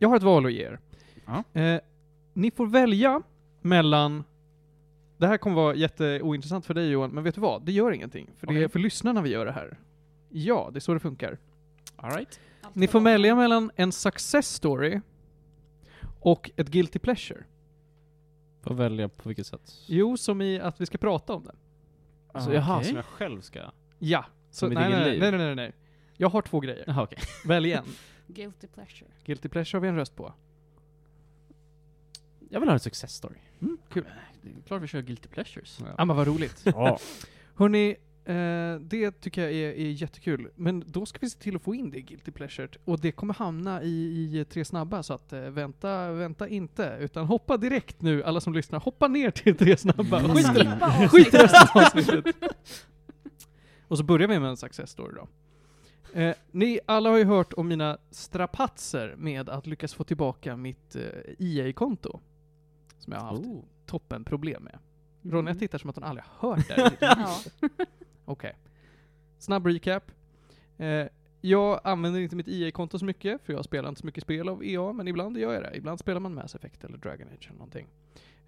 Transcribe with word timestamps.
jag 0.00 0.08
har 0.08 0.16
ett 0.16 0.22
val 0.22 0.46
att 0.46 0.52
ge 0.52 0.62
er. 0.62 0.78
Ja. 1.26 1.60
Eh, 1.60 1.80
ni 2.32 2.50
får 2.50 2.66
välja 2.66 3.22
mellan 3.60 4.24
det 5.16 5.26
här 5.26 5.36
kommer 5.36 5.56
vara 5.56 5.74
jätteointressant 5.74 6.66
för 6.66 6.74
dig 6.74 6.90
Johan, 6.90 7.10
men 7.10 7.24
vet 7.24 7.34
du 7.34 7.40
vad? 7.40 7.62
Det 7.62 7.72
gör 7.72 7.92
ingenting. 7.92 8.30
För 8.36 8.46
det 8.46 8.62
är 8.62 8.68
för 8.68 8.78
lyssnarna 8.78 9.22
vi 9.22 9.30
gör 9.30 9.46
det 9.46 9.52
här. 9.52 9.78
Ja, 10.28 10.70
det 10.72 10.78
är 10.78 10.80
så 10.80 10.94
det 10.94 11.00
funkar. 11.00 11.38
All 11.96 12.10
right. 12.10 12.40
Ni 12.72 12.88
får 12.88 13.00
välja 13.00 13.34
mellan 13.36 13.70
en 13.76 13.92
success 13.92 14.54
story 14.54 15.00
och 16.20 16.50
ett 16.56 16.68
guilty 16.68 16.98
pleasure. 16.98 17.44
Får 18.62 18.74
välja 18.74 19.08
på 19.08 19.28
vilket 19.28 19.46
sätt? 19.46 19.72
Jo, 19.86 20.16
som 20.16 20.40
i 20.40 20.60
att 20.60 20.80
vi 20.80 20.86
ska 20.86 20.98
prata 20.98 21.32
om 21.32 21.44
det. 21.44 21.54
Alltså, 22.32 22.54
jaha, 22.54 22.76
Okej. 22.76 22.88
som 22.88 22.96
jag 22.96 23.04
själv 23.04 23.40
ska? 23.40 23.60
Ja. 23.98 24.24
Så, 24.50 24.68
nej, 24.68 24.90
nej, 24.90 25.18
nej, 25.20 25.30
nej, 25.30 25.38
nej, 25.38 25.54
nej. 25.54 25.72
Jag 26.16 26.28
har 26.28 26.42
två 26.42 26.60
grejer. 26.60 26.84
Jaha, 26.86 27.02
okej. 27.02 27.18
Välj 27.44 27.72
en. 27.72 27.84
Guilty 28.34 28.66
pleasure. 28.66 29.10
Guilty 29.24 29.48
pleasure 29.48 29.76
har 29.78 29.82
vi 29.82 29.88
en 29.88 29.96
röst 29.96 30.16
på. 30.16 30.32
Jag 32.48 32.60
vill 32.60 32.68
ha 32.68 32.74
en 32.74 32.80
success 32.80 33.12
story. 33.12 33.38
Mm, 33.60 33.78
kul. 33.92 34.04
Det 34.42 34.48
är 34.48 34.62
klart 34.66 34.82
vi 34.82 34.86
kör 34.86 35.02
Guilty 35.02 35.28
Pleasures. 35.28 35.78
Ja, 35.98 36.04
men 36.04 36.16
vad 36.16 36.26
roligt. 36.26 36.62
Ja. 36.64 36.98
Hörni, 37.54 37.96
eh, 38.24 38.74
det 38.80 39.20
tycker 39.20 39.42
jag 39.42 39.52
är, 39.52 39.72
är 39.72 39.90
jättekul. 39.90 40.50
Men 40.56 40.84
då 40.86 41.06
ska 41.06 41.18
vi 41.20 41.30
se 41.30 41.38
till 41.38 41.56
att 41.56 41.62
få 41.62 41.74
in 41.74 41.90
det 41.90 41.98
i 41.98 42.02
Guilty 42.02 42.30
Pleasure. 42.30 42.68
Och 42.84 43.00
det 43.00 43.12
kommer 43.12 43.34
hamna 43.34 43.82
i, 43.82 43.88
i 44.40 44.44
Tre 44.44 44.64
Snabba, 44.64 45.02
så 45.02 45.14
att 45.14 45.32
eh, 45.32 45.40
vänta, 45.40 46.12
vänta 46.12 46.48
inte. 46.48 46.96
Utan 47.00 47.26
hoppa 47.26 47.56
direkt 47.56 48.02
nu, 48.02 48.22
alla 48.24 48.40
som 48.40 48.52
lyssnar. 48.54 48.80
Hoppa 48.80 49.08
ner 49.08 49.30
till 49.30 49.56
Tre 49.56 49.76
Snabba. 49.76 50.20
Mm. 50.20 51.08
Skit, 51.08 51.34
i- 51.34 51.36
resten 51.36 51.68
av 51.74 51.82
avsnittet. 51.82 52.36
Och 53.88 53.98
så 53.98 54.04
börjar 54.04 54.28
vi 54.28 54.38
med 54.40 54.48
en 54.48 54.56
success 54.56 54.90
story 54.90 55.14
då. 55.14 55.28
Eh, 56.14 56.34
ni 56.50 56.80
alla 56.86 57.10
har 57.10 57.18
ju 57.18 57.24
hört 57.24 57.52
om 57.52 57.68
mina 57.68 57.98
strapatser 58.10 59.14
med 59.18 59.48
att 59.48 59.66
lyckas 59.66 59.94
få 59.94 60.04
tillbaka 60.04 60.56
mitt 60.56 60.96
eh, 60.96 61.02
EA-konto. 61.38 62.20
Som 62.98 63.12
jag 63.12 63.20
har 63.20 63.28
haft 63.28 63.46
Oh. 63.46 63.64
toppen 63.86 64.24
problem 64.24 64.62
med. 64.62 64.78
Ronja 65.22 65.50
Mm. 65.50 65.58
tittar 65.58 65.78
som 65.78 65.90
att 65.90 65.96
hon 65.96 66.04
aldrig 66.04 66.24
har 66.28 66.48
hört 66.56 66.68
det. 66.68 66.92
Ja. 67.00 67.38
Okej. 68.24 68.56
Snabb 69.38 69.66
recap. 69.66 70.12
Eh, 70.78 71.06
jag 71.40 71.80
använder 71.84 72.20
inte 72.20 72.36
mitt 72.36 72.48
EA-konto 72.48 72.98
så 72.98 73.04
mycket, 73.04 73.42
för 73.44 73.52
jag 73.52 73.64
spelar 73.64 73.88
inte 73.88 74.00
så 74.00 74.06
mycket 74.06 74.22
spel 74.22 74.48
av 74.48 74.64
EA, 74.64 74.92
men 74.92 75.08
ibland 75.08 75.38
gör 75.38 75.52
jag 75.52 75.62
det. 75.62 75.76
Ibland 75.76 75.98
spelar 76.00 76.20
man 76.20 76.34
Mass 76.34 76.54
Effect 76.54 76.84
eller 76.84 76.98
Dragon 76.98 77.28
Age 77.28 77.46
eller 77.48 77.58
någonting. 77.58 77.86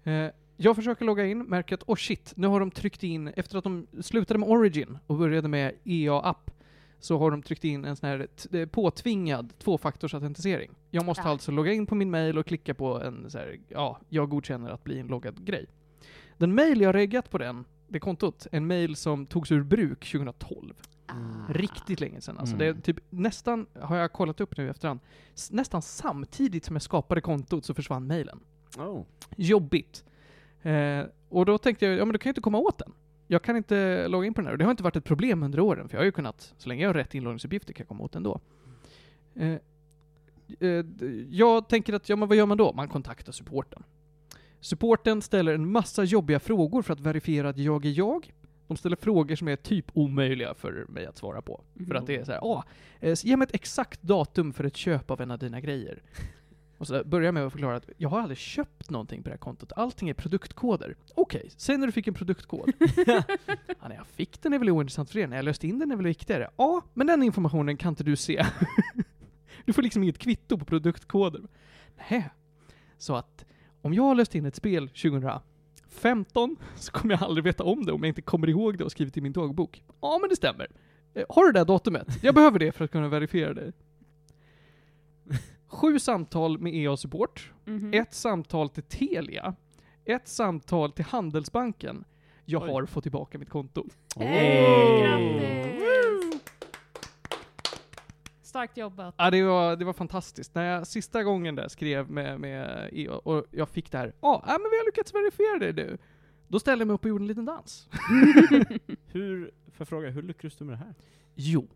Eh, 0.03 0.27
jag 0.57 0.75
försöker 0.75 1.05
logga 1.05 1.25
in, 1.25 1.39
märker 1.43 1.75
att 1.75 1.83
oh 1.89 1.95
shit, 1.95 2.33
nu 2.35 2.47
har 2.47 2.59
de 2.59 2.71
tryckt 2.71 3.03
in, 3.03 3.27
efter 3.27 3.57
att 3.57 3.63
de 3.63 3.87
slutade 4.01 4.39
med 4.39 4.49
Origin 4.49 4.97
och 5.07 5.17
började 5.17 5.47
med 5.47 5.73
EA-app, 5.83 6.51
så 7.03 7.17
har 7.17 7.31
de 7.31 7.41
tryckt 7.41 7.63
in 7.63 7.85
en 7.85 7.95
sån 7.95 8.09
här 8.09 8.27
t- 8.35 8.67
påtvingad 8.67 9.53
tvåfaktorsautentisering. 9.59 10.71
Jag 10.91 11.05
måste 11.05 11.23
Ah. 11.23 11.29
alltså 11.29 11.51
logga 11.51 11.73
in 11.73 11.85
på 11.85 11.95
min 11.95 12.11
mail 12.11 12.37
och 12.37 12.45
klicka 12.45 12.73
på 12.73 13.01
en 13.01 13.29
så 13.29 13.37
här, 13.37 13.59
ja, 13.69 13.99
jag 14.09 14.29
godkänner 14.29 14.69
att 14.71 14.83
bli 14.83 14.99
inloggad 14.99 15.45
grej. 15.45 15.65
Den 16.37 16.55
mail 16.55 16.81
jag 16.81 16.95
reggat 16.95 17.29
på 17.29 17.37
den, 17.37 17.65
det 17.87 17.99
kontot, 17.99 18.47
en 18.51 18.67
mail 18.67 18.95
som 18.95 19.25
togs 19.25 19.51
ur 19.51 19.63
bruk 19.63 20.11
2012. 20.11 20.73
Ah. 21.05 21.13
Riktigt 21.49 21.99
länge 21.99 22.21
sedan. 22.21 22.37
Alltså 22.37 22.55
Mm. 22.55 22.59
det 22.73 22.79
är 22.79 22.81
typ 22.81 22.97
nästan, 23.09 23.65
har 23.81 23.97
jag 23.97 24.11
kollat 24.13 24.41
upp 24.41 24.57
nu 24.57 24.65
i 24.65 24.69
efterhand, 24.69 24.99
s- 25.33 25.51
nästan 25.51 25.81
samtidigt 25.81 26.65
som 26.65 26.75
jag 26.75 26.81
skapade 26.83 27.21
kontot 27.21 27.65
så 27.65 27.73
försvann 27.73 28.07
mailen. 28.07 28.39
Oh. 28.77 29.03
Jobbigt. 29.37 30.03
Eh, 30.61 31.03
och 31.29 31.45
då 31.45 31.57
tänkte 31.57 31.85
jag, 31.85 31.95
ja 31.97 32.05
men 32.05 32.13
då 32.13 32.17
kan 32.19 32.29
jag 32.29 32.31
inte 32.31 32.41
komma 32.41 32.57
åt 32.57 32.77
den. 32.77 32.91
Jag 33.27 33.43
kan 33.43 33.57
inte 33.57 34.07
logga 34.07 34.27
in 34.27 34.33
på 34.33 34.41
den 34.41 34.45
här. 34.45 34.51
Och 34.51 34.57
det 34.57 34.63
har 34.63 34.71
inte 34.71 34.83
varit 34.83 34.95
ett 34.95 35.03
problem 35.03 35.43
under 35.43 35.59
åren, 35.59 35.89
för 35.89 35.97
jag 35.97 36.01
har 36.01 36.05
ju 36.05 36.11
kunnat, 36.11 36.53
så 36.57 36.69
länge 36.69 36.81
jag 36.81 36.89
har 36.89 36.93
rätt 36.93 37.15
inloggningsuppgifter 37.15 37.73
kan 37.73 37.83
jag 37.83 37.87
komma 37.87 38.03
åt 38.03 38.15
ändå. 38.15 38.39
Eh, 39.35 39.55
eh, 40.59 40.85
jag 41.29 41.69
tänker 41.69 41.93
att, 41.93 42.09
ja 42.09 42.15
men 42.15 42.27
vad 42.27 42.37
gör 42.37 42.45
man 42.45 42.57
då? 42.57 42.73
Man 42.73 42.87
kontaktar 42.87 43.31
supporten. 43.31 43.83
Supporten 44.59 45.21
ställer 45.21 45.53
en 45.53 45.71
massa 45.71 46.03
jobbiga 46.03 46.39
frågor 46.39 46.81
för 46.81 46.93
att 46.93 46.99
verifiera 46.99 47.49
att 47.49 47.57
jag 47.57 47.85
är 47.85 47.89
jag. 47.89 48.33
De 48.67 48.77
ställer 48.77 48.95
frågor 48.95 49.35
som 49.35 49.47
är 49.47 49.55
typ 49.55 49.85
omöjliga 49.93 50.53
för 50.53 50.85
mig 50.89 51.05
att 51.05 51.17
svara 51.17 51.41
på. 51.41 51.63
För 51.87 51.95
att 51.95 52.07
det 52.07 52.15
är 52.15 52.23
så 52.23 52.31
här, 52.31 52.39
ah, 52.39 52.63
eh, 52.99 53.17
ge 53.23 53.37
mig 53.37 53.45
ett 53.45 53.55
exakt 53.55 54.01
datum 54.01 54.53
för 54.53 54.63
ett 54.63 54.75
köp 54.75 55.11
av 55.11 55.21
en 55.21 55.31
av 55.31 55.39
dina 55.39 55.61
grejer. 55.61 56.01
Och 56.83 56.87
så 56.87 57.03
börjar 57.03 57.25
jag 57.25 57.33
med 57.33 57.45
att 57.45 57.51
förklara 57.51 57.75
att 57.75 57.89
jag 57.97 58.09
har 58.09 58.19
aldrig 58.19 58.37
köpt 58.37 58.89
någonting 58.89 59.23
på 59.23 59.29
det 59.29 59.33
här 59.33 59.37
kontot. 59.37 59.71
Allting 59.75 60.09
är 60.09 60.13
produktkoder. 60.13 60.95
Okej, 61.15 61.49
sen 61.57 61.79
när 61.79 61.87
du 61.87 61.93
fick 61.93 62.07
en 62.07 62.13
produktkod. 62.13 62.71
ja, 63.07 63.23
när 63.87 63.95
jag 63.95 64.07
fick 64.07 64.41
den 64.41 64.53
är 64.53 64.59
väl 64.59 64.69
ointressant 64.69 65.09
för 65.11 65.19
er. 65.19 65.27
När 65.27 65.35
jag 65.35 65.45
löste 65.45 65.67
in 65.67 65.79
den 65.79 65.91
är 65.91 65.95
väl 65.95 66.05
viktigare. 66.05 66.49
Ja, 66.57 66.81
men 66.93 67.07
den 67.07 67.23
informationen 67.23 67.77
kan 67.77 67.89
inte 67.89 68.03
du 68.03 68.15
se. 68.15 68.45
du 69.65 69.73
får 69.73 69.81
liksom 69.81 70.03
inget 70.03 70.17
kvitto 70.17 70.57
på 70.57 70.65
produktkoder. 70.65 71.41
Nej. 72.09 72.29
Så 72.97 73.15
att 73.15 73.45
om 73.81 73.93
jag 73.93 74.03
har 74.03 74.15
löst 74.15 74.35
in 74.35 74.45
ett 74.45 74.55
spel 74.55 74.89
2015 74.89 76.55
så 76.75 76.91
kommer 76.91 77.13
jag 77.13 77.23
aldrig 77.23 77.43
veta 77.43 77.63
om 77.63 77.85
det 77.85 77.91
om 77.91 78.03
jag 78.03 78.07
inte 78.07 78.21
kommer 78.21 78.49
ihåg 78.49 78.77
det 78.77 78.83
och 78.83 78.91
skrivit 78.91 79.17
i 79.17 79.21
min 79.21 79.33
dagbok. 79.33 79.83
Ja, 80.01 80.17
men 80.21 80.29
det 80.29 80.35
stämmer. 80.35 80.67
Eh, 81.13 81.25
Har 81.29 81.45
du 81.45 81.51
det 81.51 81.63
datumet? 81.63 82.07
Jag 82.23 82.35
behöver 82.35 82.59
det 82.59 82.71
för 82.71 82.85
att 82.85 82.91
kunna 82.91 83.07
verifiera 83.07 83.53
det. 83.53 83.71
Sju 85.73 85.99
samtal 85.99 86.59
med 86.59 86.75
EA 86.75 86.97
Support, 86.97 87.51
Mhm. 87.65 87.93
ett 87.93 88.13
samtal 88.13 88.69
till 88.69 88.83
Telia, 88.83 89.55
ett 90.05 90.27
samtal 90.27 90.91
till 90.91 91.05
Handelsbanken. 91.05 92.03
Jag 92.45 92.63
Oj. 92.63 92.69
har 92.71 92.85
fått 92.85 93.03
tillbaka 93.03 93.37
mitt 93.39 93.49
konto. 93.49 93.85
Hey! 94.15 95.03
Starkt 98.41 98.77
jobbat. 98.77 99.15
Ja, 99.17 99.31
det 99.31 99.43
var, 99.43 99.75
det 99.75 99.85
var 99.85 99.93
fantastiskt. 99.93 100.55
När 100.55 100.63
jag 100.63 100.87
sista 100.87 101.23
gången 101.23 101.55
där 101.55 101.67
skrev 101.67 102.09
med, 102.11 102.39
med 102.39 102.89
EA 102.93 103.13
och 103.15 103.45
jag 103.51 103.69
fick 103.69 103.91
det 103.91 103.97
här, 103.97 104.13
ja, 104.21 104.43
ah, 104.45 104.57
men 104.59 104.69
vi 104.71 104.77
har 104.77 104.85
lyckats 104.85 105.13
verifiera 105.13 105.59
det 105.59 105.83
nu. 105.83 105.97
Då 106.47 106.59
ställde 106.59 106.81
jag 106.81 106.87
mig 106.87 106.93
upp 106.95 107.03
och 107.03 107.09
gjorde 107.09 107.23
en 107.23 107.27
liten 107.27 107.45
dans. 107.45 107.89
Hur, 109.07 109.45
får 109.45 109.75
jag 109.77 109.87
fråga, 109.87 110.09
hur 110.09 110.21
lyckades 110.21 110.55
du 110.57 110.65
med 110.65 110.73
det 110.73 110.77
här? 110.77 110.95
Jo. 111.35 111.67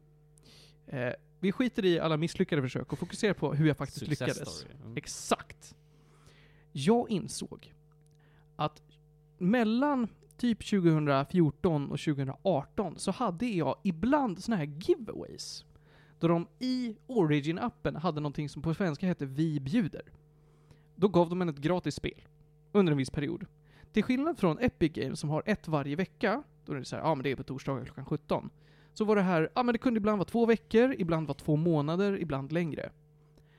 Eh, 0.87 1.13
vi 1.39 1.51
skiter 1.51 1.85
i 1.85 1.99
alla 1.99 2.17
misslyckade 2.17 2.61
försök 2.61 2.93
och 2.93 2.99
fokuserar 2.99 3.33
på 3.33 3.53
hur 3.53 3.67
jag 3.67 3.77
faktiskt 3.77 4.05
Success 4.05 4.19
lyckades. 4.19 4.65
Mm. 4.65 4.97
Exakt. 4.97 5.75
Jag 6.71 7.09
insåg 7.09 7.73
att 8.55 8.81
mellan 9.37 10.07
typ 10.37 10.69
2014 10.69 11.91
och 11.91 11.99
2018 11.99 12.99
så 12.99 13.11
hade 13.11 13.45
jag 13.45 13.75
ibland 13.83 14.43
såna 14.43 14.57
här 14.57 14.65
giveaways. 14.65 15.65
Då 16.19 16.27
de 16.27 16.47
i 16.59 16.95
Origin-appen 17.07 17.97
hade 17.97 18.21
någonting 18.21 18.49
som 18.49 18.61
på 18.61 18.73
svenska 18.73 19.07
hette 19.07 19.25
Vi 19.25 19.59
bjuder. 19.59 20.01
Då 20.95 21.07
gav 21.07 21.29
de 21.29 21.41
en 21.41 21.49
ett 21.49 21.57
gratis 21.57 21.95
spel. 21.95 22.21
Under 22.71 22.91
en 22.91 22.97
viss 22.97 23.09
period. 23.09 23.45
Till 23.91 24.03
skillnad 24.03 24.39
från 24.39 24.59
Epic 24.59 24.93
Games 24.93 25.19
som 25.19 25.29
har 25.29 25.43
ett 25.45 25.67
varje 25.67 25.95
vecka, 25.95 26.43
då 26.65 26.73
är 26.73 26.77
det 26.77 26.85
så 26.85 26.95
här, 26.95 27.03
ja 27.03 27.15
men 27.15 27.23
det 27.23 27.31
är 27.31 27.35
på 27.35 27.43
torsdagar 27.43 27.85
klockan 27.85 28.05
17. 28.05 28.49
Så 28.97 29.05
var 29.05 29.15
det 29.15 29.21
här, 29.21 29.49
ja 29.55 29.63
men 29.63 29.73
det 29.73 29.79
kunde 29.79 29.97
ibland 29.97 30.17
vara 30.17 30.25
två 30.27 30.45
veckor, 30.45 30.95
ibland 30.97 31.27
var 31.27 31.33
två 31.33 31.55
månader, 31.55 32.21
ibland 32.21 32.51
längre. 32.51 32.89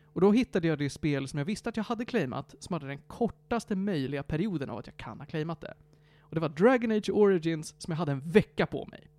Och 0.04 0.20
då 0.20 0.32
hittade 0.32 0.68
jag 0.68 0.78
det 0.78 0.90
spel 0.90 1.28
som 1.28 1.38
jag 1.38 1.44
visste 1.46 1.68
att 1.68 1.76
jag 1.76 1.84
hade 1.84 2.04
claimat, 2.04 2.54
som 2.58 2.72
hade 2.72 2.86
den 2.86 2.98
kortaste 2.98 3.76
möjliga 3.76 4.22
perioden 4.22 4.70
av 4.70 4.78
att 4.78 4.86
jag 4.86 4.96
kan 4.96 5.18
ha 5.18 5.26
claimat 5.26 5.60
det. 5.60 5.74
Och 6.20 6.34
det 6.34 6.40
var 6.40 6.48
Dragon 6.48 6.90
Age 6.90 7.10
Origins 7.10 7.74
som 7.78 7.92
jag 7.92 7.98
hade 7.98 8.12
en 8.12 8.20
vecka 8.20 8.66
på 8.66 8.86
mig. 8.86 9.10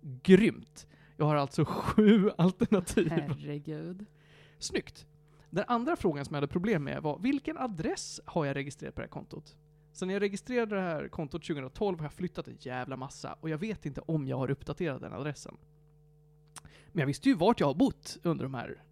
Grymt! 0.00 0.86
Jag 1.16 1.26
har 1.26 1.36
alltså 1.36 1.64
sju 1.64 2.30
alternativ. 2.38 3.10
Herregud. 3.10 4.06
Snyggt! 4.58 5.06
Den 5.50 5.64
andra 5.68 5.96
frågan 5.96 6.24
som 6.24 6.34
jag 6.34 6.40
hade 6.40 6.52
problem 6.52 6.84
med 6.84 7.02
var, 7.02 7.18
vilken 7.18 7.58
adress 7.58 8.20
har 8.24 8.44
jag 8.44 8.56
registrerat 8.56 8.94
på 8.94 9.00
det 9.00 9.06
här 9.06 9.10
kontot? 9.10 9.56
Så 9.92 10.06
när 10.06 10.14
jag 10.14 10.20
registrerade 10.22 10.74
det 10.76 10.80
här 10.82 11.08
kontot 11.08 11.42
2012 11.46 11.98
har 11.98 12.04
jag 12.04 12.12
flyttat 12.12 12.48
en 12.48 12.56
jävla 12.60 12.96
massa, 12.96 13.36
och 13.40 13.48
jag 13.50 13.58
vet 13.58 13.86
inte 13.86 14.00
om 14.00 14.26
jag 14.28 14.36
har 14.36 14.50
uppdaterat 14.50 15.00
den 15.00 15.12
adressen. 15.12 15.56
Men 16.92 17.00
jag 17.00 17.06
visste 17.06 17.28
ju 17.28 17.34
vart 17.34 17.60
jag 17.60 17.66
har 17.66 17.74
bott 17.74 18.18
under 18.22 18.44
de 18.44 18.54
här... 18.54 18.82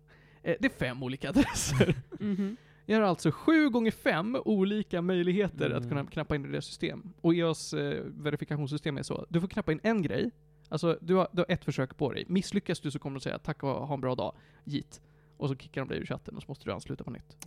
Eh, 0.42 0.56
det 0.60 0.66
är 0.66 0.78
fem 0.78 1.02
olika 1.02 1.28
adresser. 1.28 1.94
Mhm. 2.20 2.56
Jag 2.86 2.96
har 3.00 3.02
alltså 3.06 3.30
sju 3.32 3.70
gånger 3.70 3.90
fem 3.90 4.36
olika 4.44 5.02
möjligheter 5.02 5.70
att 5.70 5.76
Mm. 5.76 5.88
kunna 5.88 6.06
knappa 6.06 6.34
in 6.34 6.44
i 6.44 6.48
det 6.48 6.62
system. 6.62 7.12
Och 7.20 7.34
EAs 7.34 7.72
eh, 7.72 8.04
verifikationssystem 8.04 8.96
är 8.98 9.02
så, 9.02 9.26
du 9.28 9.40
får 9.40 9.48
knappa 9.48 9.72
in 9.72 9.80
en 9.82 10.02
grej, 10.02 10.30
alltså 10.68 10.98
du 11.00 11.14
har, 11.14 11.28
du 11.32 11.38
har 11.40 11.46
ett 11.48 11.64
försök 11.64 11.96
på 11.96 12.12
dig. 12.12 12.24
Misslyckas 12.28 12.80
du 12.80 12.90
så 12.90 12.98
kommer 12.98 13.14
de 13.18 13.20
säga 13.20 13.38
tack 13.38 13.62
och 13.62 13.86
ha 13.86 13.94
en 13.94 14.00
bra 14.00 14.14
dag, 14.14 14.34
git. 14.64 15.00
Och 15.36 15.48
så 15.48 15.56
kickar 15.56 15.80
de 15.80 15.88
dig 15.88 15.98
ur 15.98 16.06
chatten 16.06 16.36
och 16.36 16.42
så 16.42 16.48
måste 16.48 16.64
du 16.64 16.72
ansluta 16.72 17.04
på 17.04 17.10
nytt. 17.10 17.46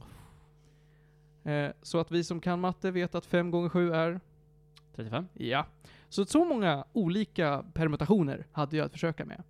Eh, 1.44 1.72
så 1.81 2.00
att 2.00 2.12
vi 2.12 2.24
som 2.24 2.40
kan 2.40 2.60
matte 2.60 2.92
vet 2.92 3.16
att 3.16 3.25
fem 3.25 3.51
gånger 3.51 3.69
sju 3.69 3.92
är 3.94 4.19
35? 4.95 5.28
Ja. 5.34 5.66
Så 6.10 6.25
så 6.25 6.45
många 6.45 6.86
olika 6.94 7.66
permutationer 7.74 8.48
hade 8.51 8.78
jag 8.78 8.86
att 8.86 8.92
försöka 8.92 9.25
med. 9.25 9.44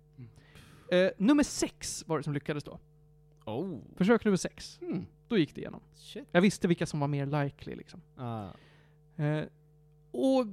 Eh, 0.90 1.10
nummer 1.18 1.42
sex 1.42 2.04
var 2.06 2.16
det 2.18 2.22
som 2.24 2.32
lyckades 2.34 2.64
då. 2.64 2.78
Oh. 3.44 3.78
Försök 3.96 4.24
nummer 4.24 4.36
sex. 4.36 4.78
Hmm. 4.80 5.06
Då 5.28 5.38
gick 5.38 5.54
det 5.54 5.60
igenom. 5.60 5.80
Shit. 5.94 6.28
Jag 6.32 6.40
visste 6.40 6.68
vilka 6.68 6.86
som 6.86 7.00
var 7.00 7.08
mer 7.08 7.26
likely 7.44 7.74
liksom. 7.74 8.02
Ah. 8.16 8.48
Eh, 9.22 9.44
och 10.10 10.46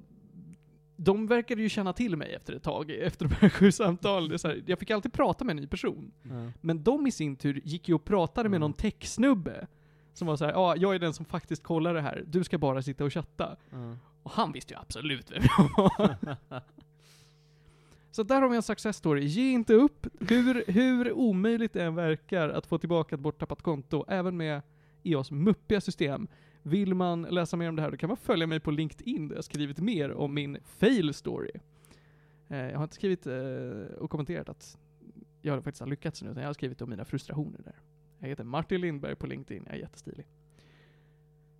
de 0.95 1.27
verkade 1.27 1.61
ju 1.61 1.69
känna 1.69 1.93
till 1.93 2.15
mig 2.17 2.33
efter 2.33 2.53
ett 2.53 2.63
tag, 2.63 2.89
efter 2.91 3.27
de 3.27 3.35
här 3.35 3.49
sju 3.49 3.71
samtalen. 3.71 4.37
Här, 4.43 4.63
jag 4.65 4.79
fick 4.79 4.91
alltid 4.91 5.13
prata 5.13 5.43
med 5.43 5.53
en 5.53 5.61
ny 5.61 5.67
person. 5.67 6.11
Ja. 6.23 6.51
Men 6.61 6.83
de 6.83 7.07
i 7.07 7.11
sin 7.11 7.35
tur 7.35 7.61
gick 7.63 7.89
ju 7.89 7.95
och 7.95 8.03
pratade 8.05 8.49
med 8.49 8.57
Mm. 8.57 8.61
någon 8.69 8.73
techsnubbe. 8.73 9.67
Som 10.13 10.27
var 10.27 10.35
så 10.35 10.45
här, 10.45 10.51
ja, 10.51 10.75
jag 10.75 10.95
är 10.95 10.99
den 10.99 11.13
som 11.13 11.25
faktiskt 11.25 11.63
kollar 11.63 11.93
det 11.93 12.01
här. 12.01 12.23
Du 12.27 12.43
ska 12.43 12.57
bara 12.57 12.81
sitta 12.81 13.03
och 13.03 13.13
chatta. 13.13 13.55
Ja. 13.69 13.97
Och 14.23 14.31
han 14.31 14.51
visste 14.51 14.73
ju 14.73 14.79
absolut 14.79 15.31
vem 15.31 15.43
jag 15.57 15.69
var. 15.77 16.15
Så 18.11 18.23
där 18.23 18.41
har 18.41 18.49
vi 18.49 18.55
en 18.55 18.63
success 18.63 18.97
story. 18.97 19.25
Ge 19.25 19.51
inte 19.51 19.73
upp, 19.73 20.07
hur, 20.19 20.71
hur 20.71 21.11
omöjligt 21.11 21.73
det 21.73 21.83
än 21.83 21.95
verkar 21.95 22.49
att 22.49 22.65
få 22.65 22.77
tillbaka 22.77 23.15
ett 23.15 23.21
borttappat 23.21 23.61
konto, 23.61 24.05
även 24.07 24.37
med 24.37 24.61
EOS 25.03 25.31
muppiga 25.31 25.81
system. 25.81 26.27
Vill 26.63 26.95
man 26.95 27.21
läsa 27.21 27.57
mer 27.57 27.69
om 27.69 27.75
det 27.75 27.81
här, 27.81 27.91
då 27.91 27.97
kan 27.97 28.07
man 28.07 28.17
följa 28.17 28.47
mig 28.47 28.59
på 28.59 28.71
LinkedIn, 28.71 29.27
där 29.27 29.35
jag 29.35 29.43
skrivit 29.43 29.79
mer 29.79 30.11
om 30.11 30.33
min 30.33 30.57
fail 30.63 31.13
story. 31.13 31.51
Eh, 32.47 32.57
jag 32.57 32.77
har 32.77 32.83
inte 32.83 32.95
skrivit 32.95 33.27
eh, 33.27 33.97
och 33.97 34.09
kommenterat 34.09 34.49
att 34.49 34.77
jag 35.41 35.63
faktiskt 35.63 35.81
har 35.81 35.87
lyckats 35.87 36.21
nu, 36.21 36.29
utan 36.29 36.41
jag 36.41 36.49
har 36.49 36.53
skrivit 36.53 36.81
om 36.81 36.89
mina 36.89 37.05
frustrationer 37.05 37.61
där. 37.63 37.75
Jag 38.21 38.27
heter 38.29 38.43
Martin 38.43 38.81
Lindberg 38.81 39.15
på 39.15 39.27
LinkedIn, 39.27 39.63
jag 39.67 39.75
är 39.75 39.79
jättestilig. 39.79 40.27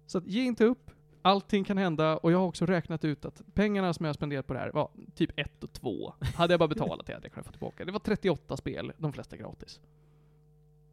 Så 0.05 0.17
att 0.17 0.27
ge 0.27 0.43
inte 0.43 0.65
upp, 0.65 0.91
allting 1.21 1.63
kan 1.63 1.77
hända, 1.77 2.17
och 2.17 2.31
jag 2.31 2.37
har 2.39 2.47
också 2.47 2.65
räknat 2.65 3.05
ut 3.05 3.25
att 3.25 3.41
pengarna 3.53 3.93
som 3.93 4.03
jag 4.03 4.09
har 4.09 4.13
spenderat 4.13 4.47
på 4.47 4.53
det 4.53 4.59
här 4.59 4.71
var 4.71 4.89
typ 5.15 5.31
1 5.39 5.63
och 5.63 5.73
2. 5.73 6.13
Hade 6.35 6.53
jag 6.53 6.59
bara 6.59 6.67
betalat 6.67 7.05
det 7.07 7.13
hade 7.13 7.25
jag 7.25 7.33
kunnat 7.33 7.45
få 7.45 7.51
tillbaka. 7.51 7.85
Det 7.85 7.91
var 7.91 7.99
38 7.99 8.57
spel, 8.57 8.91
de 8.97 9.13
flesta 9.13 9.37
gratis. 9.37 9.79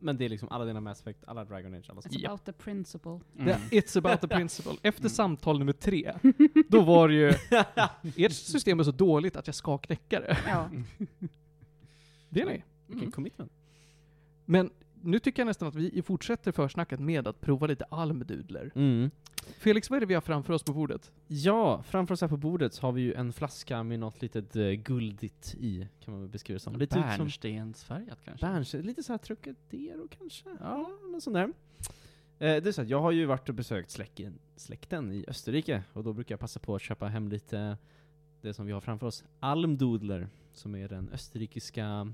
Men 0.01 0.17
det 0.17 0.25
är 0.25 0.29
liksom 0.29 0.49
alla 0.49 0.65
dina 0.65 0.81
Mass 0.81 1.01
Effect, 1.01 1.19
alla 1.27 1.45
Dragon 1.45 1.75
Age, 1.75 1.91
alla. 1.91 2.01
It's 2.01 2.09
Ja. 2.11 2.29
about 2.31 2.45
the 2.45 2.53
principle. 2.53 3.21
Mm. 3.39 3.49
It's 3.71 3.99
about 3.99 4.21
the 4.21 4.29
principle. 4.29 4.73
Efter 4.83 5.03
Mm. 5.03 5.11
samtal 5.11 5.59
nummer 5.59 5.73
tre, 5.73 6.13
då 6.69 6.81
var 6.83 7.09
det 7.09 7.15
ju, 7.15 7.29
ert 8.27 8.33
system 8.33 8.81
är 8.81 8.85
så 8.85 8.91
dåligt 8.91 9.37
att 9.37 9.47
jag 9.47 9.55
ska 9.55 9.79
knäcka 9.79 10.21
det. 10.21 10.39
Ja. 10.47 10.71
Det 12.29 12.41
är 12.41 12.47
ni. 12.47 12.63
Vilken 12.87 13.03
Mm. 13.03 13.13
commitment. 13.13 13.53
Men 14.45 14.71
nu 15.03 15.19
tycker 15.19 15.43
jag 15.43 15.47
nästan 15.47 15.69
att 15.69 15.75
vi 15.75 16.03
fortsätter 16.03 16.53
försnacket 16.53 17.01
med 17.01 17.29
att 17.29 17.41
prova 17.41 17.67
lite 17.67 17.85
almdudler. 17.85 18.71
Mm. 18.75 19.11
Felix, 19.59 19.91
vad 19.91 19.97
är 19.97 20.01
det 20.01 20.07
vi 20.07 20.15
har 20.15 20.21
framför 20.21 20.53
oss 20.53 20.63
på 20.63 20.73
bordet? 20.73 21.13
Ja, 21.27 21.83
framför 21.83 22.15
oss 22.15 22.21
här 22.21 22.29
på 22.29 22.37
bordet 22.37 22.75
så 22.75 22.87
har 22.87 22.93
vi 22.93 23.03
ju 23.03 23.15
en 23.15 23.33
flaska 23.33 23.83
med 23.83 24.01
något 24.01 24.23
litet 24.23 24.57
uh, 24.57 24.73
guldigt 24.73 25.55
i, 25.55 25.89
kan 26.01 26.13
man 26.13 26.21
väl 26.21 26.31
beskriva 26.31 26.55
det 26.57 26.61
som. 26.61 26.77
Lite 26.77 26.99
ut 26.99 27.05
som 27.05 27.25
Bärnstensfärgat 27.25 28.19
kanske? 28.25 28.47
Bärnstens, 28.47 28.87
lite 28.87 29.03
såhär 29.03 29.19
Trocadero 29.19 30.09
kanske? 30.19 30.49
Ja, 30.61 30.91
något 31.13 31.23
sånt 31.23 31.35
där. 31.35 31.53
Eh, 32.39 32.63
det 32.63 32.67
är 32.67 32.73
så 32.73 32.83
att 32.83 32.89
jag 32.89 33.01
har 33.01 33.11
ju 33.11 33.27
varit 33.27 33.49
och 33.49 33.55
besökt 33.55 33.91
släkten, 33.91 34.39
släkten 34.57 35.13
i 35.13 35.25
Österrike, 35.29 35.83
och 35.93 36.05
då 36.05 36.13
brukar 36.13 36.33
jag 36.33 36.41
passa 36.41 36.61
på 36.61 36.75
att 36.75 36.83
köpa 36.83 37.07
hem 37.07 37.29
lite, 37.29 37.77
det 38.41 38.55
som 38.55 38.67
vi 38.67 38.73
har 38.73 38.81
framför 38.81 39.07
oss, 39.07 39.25
Almdudler, 39.41 40.29
som 40.53 40.75
är 40.75 40.89
den 40.89 41.09
österrikiska, 41.13 42.13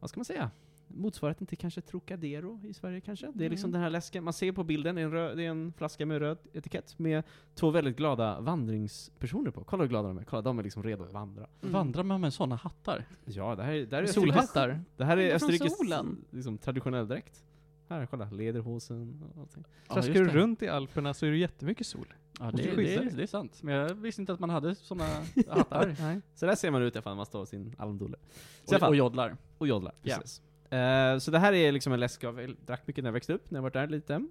vad 0.00 0.10
ska 0.10 0.20
man 0.20 0.24
säga? 0.24 0.50
Motsvarigheten 0.94 1.46
till 1.46 1.58
kanske 1.58 1.80
Trocadero 1.80 2.60
i 2.64 2.74
Sverige 2.74 3.00
kanske? 3.00 3.32
Det 3.34 3.44
är 3.46 3.50
liksom 3.50 3.68
Mm. 3.70 3.72
den 3.72 3.82
här 3.82 3.90
läsken, 3.90 4.24
man 4.24 4.32
ser 4.32 4.52
på 4.52 4.64
bilden, 4.64 4.94
det 4.94 5.00
är, 5.00 5.04
en 5.04 5.12
röd, 5.12 5.36
det 5.36 5.44
är 5.44 5.50
en 5.50 5.72
flaska 5.76 6.06
med 6.06 6.18
röd 6.18 6.38
etikett 6.52 6.98
med 6.98 7.22
två 7.54 7.70
väldigt 7.70 7.96
glada 7.96 8.40
vandringspersoner 8.40 9.50
på. 9.50 9.64
Kolla 9.64 9.82
hur 9.82 9.88
glada 9.88 10.08
de 10.08 10.18
är, 10.18 10.24
kolla 10.24 10.42
de 10.42 10.58
är 10.58 10.62
liksom 10.62 10.82
redo 10.82 11.04
att 11.04 11.12
vandra. 11.12 11.46
Mm. 11.62 11.72
Vandrar 11.72 12.02
man 12.02 12.20
med 12.20 12.32
sådana 12.34 12.56
hattar? 12.56 13.04
Ja, 13.24 13.54
det 13.56 13.62
här, 13.62 13.72
är- 13.72 13.86
det 13.86 13.96
här 13.96 14.02
är 14.02 14.06
Solhattar? 14.06 14.80
det 14.96 15.04
här 15.04 15.16
är 15.16 15.38
Från 15.38 15.50
Österrikes 15.50 15.78
solen. 15.78 16.24
liksom, 16.30 16.58
traditionell 16.58 17.08
dräkt. 17.08 17.44
Här, 17.88 18.06
kolla. 18.06 18.30
Lederhosen 18.30 19.22
och 19.34 19.40
allting. 19.40 19.64
Traskar 19.88 20.14
just 20.14 20.32
du 20.32 20.38
runt 20.38 20.62
i 20.62 20.68
Alperna 20.68 21.14
så 21.14 21.26
är 21.26 21.30
det 21.30 21.36
jättemycket 21.36 21.86
sol. 21.86 22.06
Ja, 22.38 22.50
det, 22.50 22.62
det, 22.76 22.94
är, 22.94 23.10
det 23.16 23.22
är 23.22 23.26
sant. 23.26 23.62
Men 23.62 23.74
jag 23.74 23.94
visste 23.94 24.22
inte 24.22 24.32
att 24.32 24.40
man 24.40 24.50
hade 24.50 24.74
sådana 24.74 25.04
hattar. 25.48 25.96
Nej. 26.00 26.20
Så 26.34 26.46
där 26.46 26.54
ser 26.54 26.70
man 26.70 26.82
ut 26.82 26.96
ifall 26.96 27.16
man 27.16 27.26
står 27.26 27.44
sin 27.44 27.74
alla 27.78 27.90
och, 27.92 28.70
fall- 28.80 28.88
och 28.88 28.96
joddlar. 28.96 29.36
Och 29.58 29.66
joddlar, 29.68 29.94
Ja. 30.02 30.16
precis. 30.16 30.42
Eh, 30.70 31.18
så 31.18 31.30
det 31.30 31.38
här 31.38 31.52
är 31.52 31.72
liksom 31.72 31.92
en 31.92 32.00
läsk 32.00 32.22
jag 32.22 32.56
drack 32.66 32.86
mycket 32.86 33.04
när 33.04 33.08
jag 33.08 33.12
växte 33.12 33.32
upp, 33.32 33.50
när 33.50 33.56
jag 33.58 33.62
varit 33.62 33.72
där 33.72 33.88
lite. 33.88 34.26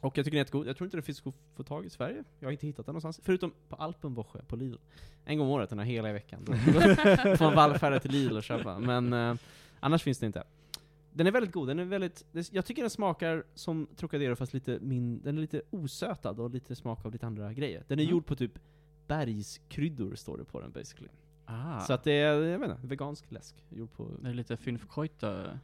Och 0.00 0.18
jag 0.18 0.24
tycker 0.24 0.30
den 0.30 0.34
är 0.36 0.44
jättegod. 0.44 0.66
Jag 0.66 0.76
tror 0.76 0.86
inte 0.86 0.96
det 0.96 1.02
finns 1.02 1.26
att 1.26 1.34
få 1.56 1.62
tag 1.62 1.86
i 1.86 1.90
Sverige. 1.90 2.24
Jag 2.40 2.46
har 2.46 2.52
inte 2.52 2.66
hittat 2.66 2.86
den 2.86 2.92
någonstans. 2.92 3.20
Förutom 3.24 3.52
på 3.68 3.76
Alpenwoche 3.76 4.42
på 4.48 4.56
Lidl. 4.56 4.76
En 5.24 5.38
gång 5.38 5.46
om 5.46 5.52
året, 5.52 5.70
den 5.70 5.78
här 5.78 5.86
hela 5.86 6.12
veckan. 6.12 6.44
Då 6.44 6.52
får 7.36 7.44
man 7.44 7.54
vallfärda 7.54 8.00
till 8.00 8.10
Lidl 8.10 8.36
och 8.36 8.42
köpa. 8.42 8.78
Men 8.78 9.12
eh, 9.12 9.34
annars 9.80 10.02
finns 10.02 10.18
det 10.18 10.26
inte. 10.26 10.44
Den 11.12 11.26
är 11.26 11.30
väldigt 11.30 11.52
god, 11.52 11.68
den 11.68 11.78
är 11.78 11.84
väldigt, 11.84 12.24
jag 12.52 12.64
tycker 12.66 12.82
den 12.82 12.90
smakar 12.90 13.44
som 13.54 13.86
Trocadero 13.96 14.36
fast 14.36 14.52
lite 14.54 14.78
min, 14.80 15.22
den 15.22 15.36
är 15.36 15.40
lite 15.40 15.62
osötad 15.70 16.30
och 16.40 16.50
lite 16.50 16.74
smak 16.76 17.04
av 17.04 17.12
lite 17.12 17.26
andra 17.26 17.52
grejer. 17.52 17.84
Den 17.88 17.98
är 17.98 18.02
Mm. 18.02 18.12
gjord 18.12 18.26
på 18.26 18.36
typ 18.36 18.52
bergskryddor 19.06 20.14
står 20.14 20.38
det 20.38 20.44
på 20.44 20.60
den 20.60 20.70
basically. 20.72 21.08
Ah. 21.52 21.80
Så 21.80 21.92
att 21.92 22.04
det 22.04 22.12
är, 22.12 22.34
jag 22.42 22.58
vet 22.58 22.70
inte, 22.70 22.86
vegansk 22.86 23.30
läsk. 23.32 23.64
Gjord 23.68 23.92
på 23.92 24.08
det 24.22 24.28
är 24.28 24.34
lite 24.34 24.56
Fünfkreuter. 24.56 25.58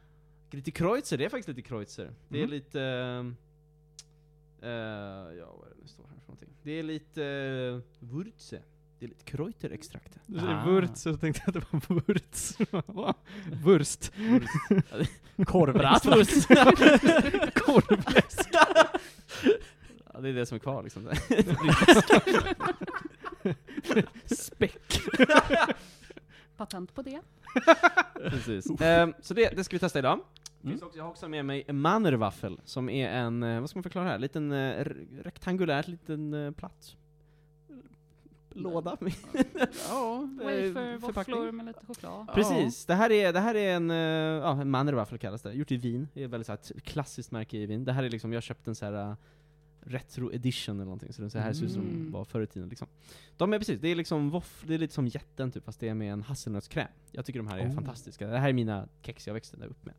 Lite 0.51 0.71
kreutzer, 0.71 1.17
det 1.17 1.25
är 1.25 1.29
faktiskt 1.29 1.47
lite 1.57 1.61
kreutzer. 1.61 2.11
Det 2.27 2.37
är 2.39 2.43
Mm. 2.43 2.51
lite... 2.55 2.81
eh, 4.61 4.69
ja, 5.39 5.55
vad 5.59 5.67
är 5.67 5.75
det 5.75 5.81
nu 5.81 5.87
står 5.87 6.03
här 6.03 6.15
för 6.19 6.27
någonting? 6.27 6.49
Det 6.63 6.71
är 6.71 6.83
lite 6.83 7.21
uh, 7.21 7.81
Wurze. 8.09 8.61
Det 8.99 9.05
är 9.05 9.09
lite 9.09 9.23
kreuterextrakt. 9.23 10.17
Du 10.25 10.39
säger 10.39 10.53
Ah. 10.53 10.65
Wurz, 10.71 11.01
så 11.01 11.17
tänkte 11.17 11.41
jag 11.45 11.57
att 11.57 11.71
det 11.71 11.87
var 11.89 12.01
Wurz. 12.07 12.57
Wurst. 13.63 14.11
Korvbratwurst. 15.45 16.47
Korvläsk. 17.55 18.49
ja, 20.13 20.19
det 20.19 20.29
är 20.29 20.33
det 20.33 20.45
som 20.45 20.55
är 20.55 20.59
kvar 20.59 20.83
liksom. 20.83 21.09
Späck. 24.25 25.01
Patent 26.57 26.95
på 26.95 27.01
det. 27.01 27.21
Precis. 28.15 28.81
Ehm, 28.81 29.13
så 29.21 29.33
det, 29.33 29.49
det 29.55 29.63
ska 29.63 29.75
vi 29.75 29.79
testa 29.79 29.99
idag. 29.99 30.13
Mm. 30.13 30.71
Finns 30.71 30.81
också, 30.81 30.97
jag 30.97 31.03
har 31.03 31.11
också 31.11 31.27
med 31.27 31.45
mig 31.45 31.63
en 31.67 31.81
Mannerwaffel, 31.81 32.61
som 32.63 32.89
är 32.89 33.09
en, 33.09 33.43
eh, 33.43 33.59
vad 33.59 33.69
ska 33.69 33.77
man 33.77 33.83
förklara 33.83 34.07
här? 34.07 34.19
Liten 34.19 34.51
uh, 34.51 34.85
rektangulär, 35.23 35.83
liten 35.87 36.33
uh, 36.33 36.51
platt 36.51 36.95
låda. 38.49 38.97
med- 38.99 39.13
ja. 39.89 40.27
Wafer, 40.37 40.99
förpackning. 40.99 41.35
våfflor 41.35 41.51
med 41.51 41.65
lite 41.65 41.85
choklad. 41.85 42.27
Precis, 42.33 42.85
det 42.85 42.95
här 42.95 43.11
är, 43.11 43.33
det 43.33 43.39
här 43.39 43.55
är 43.55 43.75
en, 43.75 43.91
eh, 43.91 43.97
ja, 43.97 44.61
en 44.61 44.69
Mannerwaffel 44.69 45.17
kallas 45.17 45.41
det, 45.41 45.53
gjort 45.53 45.71
i 45.71 45.77
Wien. 45.77 46.07
Det 46.13 46.21
är 46.21 46.25
ett 46.25 46.31
väldigt 46.31 46.47
så 46.47 46.51
här, 46.51 46.79
klassiskt 46.79 47.31
märke 47.31 47.57
i 47.57 47.65
Wien. 47.65 47.85
Det 47.85 47.93
här 47.93 48.03
är 48.03 48.09
liksom, 48.09 48.33
jag 48.33 48.37
har 48.37 48.41
köpt 48.41 48.67
en 48.67 48.75
så 48.75 48.85
här 48.85 48.93
eh, 48.93 49.15
retro 49.81 50.33
edition 50.33 50.75
eller 50.75 50.83
någonting, 50.85 51.13
så 51.13 51.21
den 51.21 51.31
så 51.31 51.39
här 51.39 51.53
ser 51.53 51.65
ut 51.65 51.71
som 51.71 51.81
Mm. 51.81 52.03
de 52.03 52.11
var 52.11 52.25
förr 52.25 52.41
i 52.41 52.47
tiden 52.47 52.69
liksom. 52.69 52.87
De 53.37 53.53
är 53.53 53.57
precis, 53.57 53.79
det 53.81 53.87
är 53.87 53.95
liksom 53.95 54.29
voff, 54.29 54.63
det 54.67 54.73
är 54.73 54.77
lite 54.77 54.93
som 54.93 55.07
jätten 55.07 55.51
typ, 55.51 55.65
fast 55.65 55.79
det 55.79 55.89
är 55.89 55.93
med 55.93 56.13
en 56.13 56.21
hasselnötskräm. 56.23 56.87
Jag 57.11 57.25
tycker 57.25 57.39
de 57.39 57.47
här 57.47 57.57
är 57.59 57.67
Oh. 57.69 57.73
fantastiska. 57.75 58.27
Det 58.27 58.37
här 58.39 58.49
är 58.49 58.53
mina 58.53 58.87
kex 59.01 59.27
jag 59.27 59.33
växte 59.33 59.57
upp 59.57 59.85
med. 59.85 59.95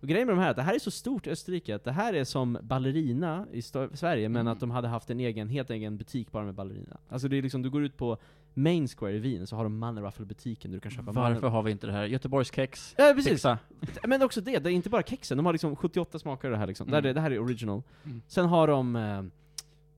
Och 0.00 0.08
grejen 0.08 0.26
med 0.26 0.36
de 0.36 0.40
här 0.40 0.46
är 0.46 0.50
att 0.50 0.56
det 0.56 0.62
här 0.62 0.74
är 0.74 0.78
så 0.78 0.90
stort 0.90 1.26
i 1.26 1.30
Österrike, 1.30 1.74
att 1.74 1.84
det 1.84 1.92
här 1.92 2.12
är 2.14 2.24
som 2.24 2.58
ballerina 2.62 3.46
i 3.52 3.62
Sverige, 3.62 4.28
men 4.28 4.40
Mm. 4.40 4.52
att 4.52 4.60
de 4.60 4.70
hade 4.70 4.88
haft 4.88 5.10
en 5.10 5.20
egen, 5.20 5.48
helt 5.48 5.70
egen 5.70 5.96
butik 5.96 6.32
bara 6.32 6.44
med 6.44 6.54
ballerina. 6.54 7.00
Alltså 7.08 7.28
det 7.28 7.36
är 7.38 7.42
liksom, 7.42 7.62
du 7.62 7.70
går 7.70 7.84
ut 7.84 7.96
på 7.96 8.18
Main 8.54 8.88
Square 8.88 9.12
i 9.12 9.18
Wien, 9.18 9.46
så 9.46 9.56
har 9.56 9.64
de 9.64 9.78
Mannerwaffel-butiken 9.78 10.70
där 10.70 10.76
du 10.76 10.80
kan 10.80 10.90
köpa 10.92 11.12
Varför 11.12 11.48
har 11.48 11.62
vi 11.62 11.70
inte 11.70 11.86
det 11.86 11.92
här? 11.92 12.04
Göteborgskex? 12.04 12.94
Ja 12.98 13.12
precis, 13.16 13.32
Pizza? 13.32 13.58
men 14.06 14.22
också 14.22 14.40
det, 14.40 14.58
det 14.58 14.70
är 14.70 14.74
inte 14.74 14.90
bara 14.90 15.02
kexen, 15.02 15.36
de 15.36 15.46
har 15.46 15.52
liksom 15.52 15.76
78 15.76 16.18
smaker 16.18 16.50
det 16.50 16.56
här 16.56 16.66
liksom. 16.66 16.86
Det, 16.86 16.92
här 16.92 16.98
Mm. 16.98 17.10
är, 17.10 17.14
det 17.14 17.20
här 17.20 17.30
är 17.30 17.38
original. 17.38 17.82
Mm. 18.04 18.22
Sen 18.28 18.46
har 18.46 18.68
de 18.68 18.96
eh, 18.96 19.22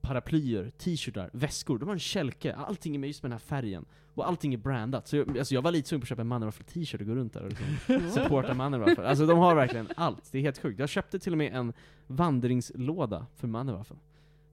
paraplyer, 0.01 0.71
t-shirtar, 0.77 1.29
väskor, 1.33 1.79
de 1.79 1.85
har 1.85 1.93
en 1.93 1.99
kälke, 1.99 2.53
allting 2.55 2.95
är 2.95 2.99
med 2.99 3.07
just 3.07 3.23
med 3.23 3.31
den 3.31 3.39
här 3.39 3.45
färgen. 3.47 3.85
Och 4.13 4.27
allting 4.27 4.53
är 4.53 4.57
brandat. 4.57 5.07
Så 5.07 5.15
jag, 5.17 5.37
alltså 5.37 5.53
jag 5.53 5.61
var 5.61 5.71
lite 5.71 5.89
sugen 5.89 6.01
på 6.01 6.03
att 6.03 6.09
köpa 6.09 6.21
en 6.21 6.27
Mannerwaffel 6.27 6.65
t-shirt 6.65 7.01
och 7.01 7.07
gå 7.07 7.15
runt 7.15 7.33
där 7.33 7.43
och 7.43 7.49
liksom 7.49 8.09
supporta 8.23 8.53
Mannerwaffel. 8.53 9.05
Alltså 9.05 9.25
de 9.25 9.37
har 9.39 9.55
verkligen 9.55 9.87
allt, 9.95 10.31
det 10.31 10.37
är 10.37 10.41
helt 10.41 10.57
sjukt. 10.61 10.79
Jag 10.79 10.89
köpte 10.89 11.19
till 11.19 11.31
och 11.31 11.37
med 11.37 11.53
en 11.55 11.73
vandringslåda 12.07 13.25
för 13.35 13.47
Mannerwaffel. 13.47 13.97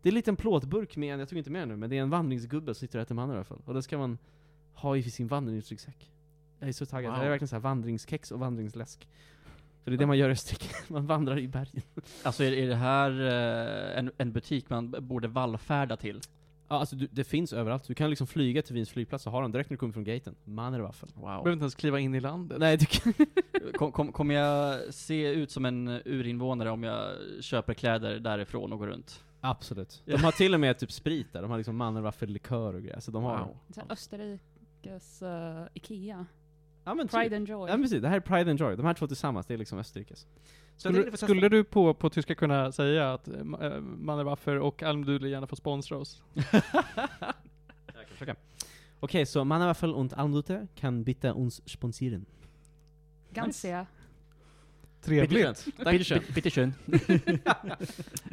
Det 0.04 0.08
är 0.08 0.10
en 0.10 0.14
liten 0.14 0.36
plåtburk 0.36 0.96
med 0.96 1.14
en, 1.14 1.20
jag 1.20 1.28
tog 1.28 1.38
inte 1.38 1.50
med 1.50 1.62
den 1.62 1.68
nu, 1.68 1.76
men 1.76 1.90
det 1.90 1.96
är 1.98 2.02
en 2.02 2.10
vandringsgubbe 2.10 2.74
som 2.74 2.80
sitter 2.80 2.98
och 2.98 3.02
äter 3.02 3.14
Mannerwaffel. 3.14 3.56
Och 3.64 3.74
det 3.74 3.82
ska 3.82 3.98
man 3.98 4.18
ha 4.74 4.96
i 4.96 5.02
sin 5.02 5.28
vandringsryggsäck. 5.28 6.10
Jag 6.58 6.68
är 6.68 6.72
så 6.72 6.86
taggad. 6.86 7.10
Wow. 7.12 7.20
Det 7.20 7.26
är 7.26 7.30
verkligen 7.30 7.48
så 7.48 7.54
här 7.56 7.60
vandringskex 7.60 8.30
och 8.32 8.40
vandringsläsk. 8.40 9.08
För 9.84 9.90
det 9.90 9.94
är 9.94 9.98
det 9.98 10.06
man 10.06 10.18
gör 10.18 10.28
i 10.28 10.32
Österrike, 10.32 10.74
man 10.92 11.06
vandrar 11.06 11.38
i 11.38 11.48
bergen. 11.48 11.82
Alltså 12.22 12.44
är, 12.44 12.52
är 12.52 12.68
det 12.68 12.74
här 12.74 13.10
eh, 13.20 13.98
en, 13.98 14.10
en 14.16 14.32
butik 14.32 14.70
man 14.70 14.94
borde 14.98 15.28
vallfärda 15.28 15.96
till? 15.96 16.20
Ja, 16.68 16.76
alltså 16.78 16.96
du, 16.96 17.08
det 17.10 17.24
finns 17.24 17.52
överallt. 17.52 17.84
Du 17.86 17.94
kan 17.94 18.10
liksom 18.10 18.26
flyga 18.26 18.62
till 18.62 18.74
Wiens 18.74 18.90
flygplats 18.90 19.26
och 19.26 19.32
ha 19.32 19.40
den 19.42 19.52
direkt 19.52 19.70
när 19.70 19.74
du 19.74 19.78
kommer 19.78 19.92
från 19.92 20.04
gaten. 20.04 20.34
Mannerwaffel. 20.44 21.08
Behöver 21.14 21.42
Wow. 21.42 21.52
inte 21.52 21.62
ens 21.62 21.74
kliva 21.74 22.00
in 22.00 22.14
i 22.14 22.20
landet. 22.20 22.58
Nej, 22.58 22.76
du 22.76 22.86
kan... 22.86 23.12
Kom, 23.74 23.92
kom, 23.92 24.12
kommer 24.12 24.34
jag 24.34 24.94
se 24.94 25.26
ut 25.32 25.50
som 25.50 25.64
en 25.64 25.88
urinvånare 26.04 26.70
om 26.70 26.82
jag 26.82 27.12
köper 27.40 27.74
kläder 27.74 28.18
därifrån 28.18 28.72
och 28.72 28.78
går 28.78 28.86
runt? 28.86 29.24
Absolut. 29.46 30.02
De 30.04 30.16
har 30.16 30.32
till 30.32 30.54
och 30.54 30.60
med 30.60 30.78
typ 30.78 30.92
sprit 30.92 31.32
där. 31.32 31.42
De 31.42 31.50
har 31.50 31.58
liksom 31.58 31.76
Mannerwaffel-likör 31.76 32.74
och 32.74 32.82
grejer. 32.82 33.00
Så 33.00 33.10
de 33.10 33.24
har... 33.24 33.38
Wow. 33.38 33.56
Så 33.74 33.80
här 33.80 33.92
Österrikes 33.92 35.22
uh, 35.22 35.66
Ikea. 35.74 36.26
Ja 36.84 36.94
men 36.94 37.08
typ. 37.08 37.20
Pride 37.20 37.36
and 37.36 37.48
Joy. 37.48 37.70
Ja 37.70 37.76
precis, 37.76 38.02
det 38.02 38.08
här 38.08 38.16
är 38.16 38.20
Pride 38.20 38.50
and 38.50 38.60
Joy. 38.60 38.76
De 38.76 38.86
här 38.86 38.94
två 38.94 39.06
tillsammans, 39.06 39.46
det 39.46 39.54
är 39.54 39.58
liksom 39.58 39.78
Österrikes. 39.78 40.26
Så 40.76 40.88
Skulle, 40.88 41.10
testa. 41.10 41.26
skulle 41.26 41.48
du 41.48 41.64
på, 41.64 41.94
på 41.94 42.10
tyska 42.10 42.34
kunna 42.34 42.72
säga 42.72 43.12
att 43.12 43.28
äh, 43.28 43.44
Mannerwaffer 43.80 44.58
och 44.58 44.82
Almdudler 44.82 45.28
gärna 45.28 45.46
får 45.46 45.56
sponsra 45.56 45.98
oss? 45.98 46.22
Jag 46.34 46.44
kan 47.92 48.08
försöka. 48.10 48.36
Okej, 49.00 49.26
så 49.26 49.44
Mannerwaffel 49.44 49.94
und 49.94 50.14
Almdute 50.14 50.66
kan 50.74 51.04
bitte 51.04 51.30
uns 51.30 51.68
sponsieren. 51.68 52.26
Ganska. 53.30 53.86
Trevligt. 55.04 55.66
Dankeschön. 55.84 56.20
Bitteschön. 56.34 56.74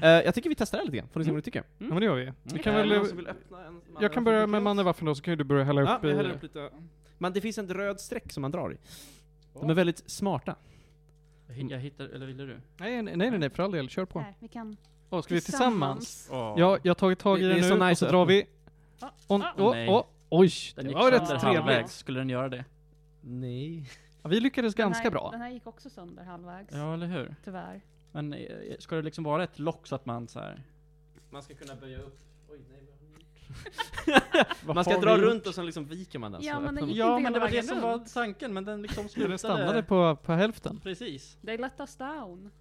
Eh, 0.01 0.09
jag 0.09 0.35
tycker 0.35 0.49
vi 0.49 0.55
testar 0.55 0.77
det 0.77 0.83
lite 0.83 0.97
grann, 0.97 1.07
får 1.07 1.19
ni 1.19 1.25
se 1.25 1.31
vad 1.31 1.35
ni 1.37 1.41
tycker. 1.41 1.63
Ja 1.77 1.85
men 1.87 1.99
det 1.99 2.05
gör 2.05 2.15
vi. 2.15 2.31
Vi 2.43 2.59
kan 2.59 2.73
Eh, 2.73 2.79
väl, 2.79 2.89
någon 2.89 3.05
som 3.07 3.17
vill 3.17 3.27
öppna 3.27 3.65
en 3.65 3.81
jag 3.99 4.13
kan 4.13 4.23
börja 4.23 4.47
med 4.47 4.63
mandelwaffeln 4.63 5.05
då, 5.05 5.15
så 5.15 5.23
kan 5.23 5.31
ju 5.31 5.35
du 5.35 5.43
börja 5.43 5.63
hälla 5.63 5.81
Ja, 5.81 5.95
upp 5.97 6.03
i... 6.03 6.13
häller 6.13 6.31
upp 6.31 6.43
lite. 6.43 6.69
Men 7.17 7.33
det 7.33 7.41
finns 7.41 7.57
en 7.57 7.67
röd 7.73 7.99
streck 7.99 8.31
som 8.33 8.41
man 8.41 8.51
drar 8.51 8.73
i. 8.73 8.77
De 9.53 9.69
är 9.69 9.73
väldigt 9.73 10.09
smarta. 10.09 10.55
Jag 11.47 11.55
hi- 11.55 11.71
Jag 11.71 11.79
hittar, 11.79 12.05
eller 12.05 12.25
ville 12.25 12.43
du? 12.45 12.59
Nej, 12.77 13.01
nej, 13.01 13.15
nej, 13.17 13.31
nej, 13.31 13.49
för 13.49 13.63
all 13.63 13.71
del. 13.71 13.89
Kör 13.89 14.05
på. 14.05 14.19
Här, 14.19 14.35
vi 14.39 14.47
kan 14.47 14.77
Åh, 15.09 15.21
ska 15.21 15.33
vi 15.35 15.41
tillsammans? 15.41 16.07
tillsammans. 16.17 16.57
Ja, 16.59 16.77
jag 16.83 16.89
har 16.89 16.95
tagit 16.95 17.19
tag 17.19 17.39
i 17.39 17.41
Det- 17.41 17.47
det 17.47 17.53
den 17.53 17.61
nu, 17.61 17.67
så 17.69 17.75
nice 17.75 17.91
och 17.91 17.97
så 17.97 18.15
drar 18.15 18.25
vi. 18.25 18.45
Ah, 18.99 19.09
On, 19.27 19.41
oh, 19.41 19.89
oh, 19.89 20.03
oj, 20.29 20.49
Den 20.75 20.87
det 20.87 20.93
var 20.93 21.11
rätt 21.11 21.39
trevligt. 21.41 21.89
Skulle 21.91 22.19
den 22.19 22.29
göra 22.29 22.49
det? 22.49 22.65
Nej. 23.21 23.89
Ja, 24.23 24.29
vi 24.29 24.39
lyckades 24.39 24.75
Den 24.75 24.85
ganska 24.85 25.03
här, 25.03 25.11
bra. 25.11 25.29
Den 25.31 25.41
här 25.41 25.49
gick 25.49 25.67
också 25.67 25.89
sönder 25.89 26.23
halvvägs, 26.23 26.73
Ja, 26.73 26.93
eller 26.93 27.07
hur? 27.07 27.35
tyvärr. 27.43 27.81
Men 28.11 28.33
eh, 28.33 28.77
ska 28.79 28.95
det 28.95 29.01
liksom 29.01 29.23
vara 29.23 29.43
ett 29.43 29.59
lock 29.59 29.87
så 29.87 29.95
att 29.95 30.05
man 30.05 30.27
så 30.27 30.39
här. 30.39 30.63
Man 31.29 31.43
ska 31.43 31.53
kunna 31.53 31.75
böja 31.75 31.99
upp. 31.99 32.19
Oj, 32.49 32.59
nej, 32.69 32.87
Man 34.65 34.83
ska 34.85 34.99
dra 34.99 35.17
runt 35.17 35.47
och 35.47 35.55
sen 35.55 35.65
liksom 35.65 35.85
viker 35.85 36.19
man 36.19 36.31
den. 36.31 36.41
Ja, 36.43 36.55
så 36.55 36.61
men 36.61 36.75
den 36.75 36.87
gick 36.87 36.97
Ja, 36.97 37.11
inte 37.17 37.23
men 37.23 37.33
det 37.33 37.39
var 37.39 37.49
det 37.49 37.63
som 37.63 37.81
var 37.81 37.99
tanken, 38.13 38.53
men 38.53 38.65
den 38.65 38.81
liksom 38.81 39.03
Den 39.03 39.09
slutade... 39.09 39.37
stannade 39.37 39.83
på, 39.83 40.15
på 40.15 40.33
hälften. 40.33 40.79
Precis. 40.79 41.37
They 41.45 41.57
let 41.57 41.79
us 41.79 41.95
down. 41.95 42.51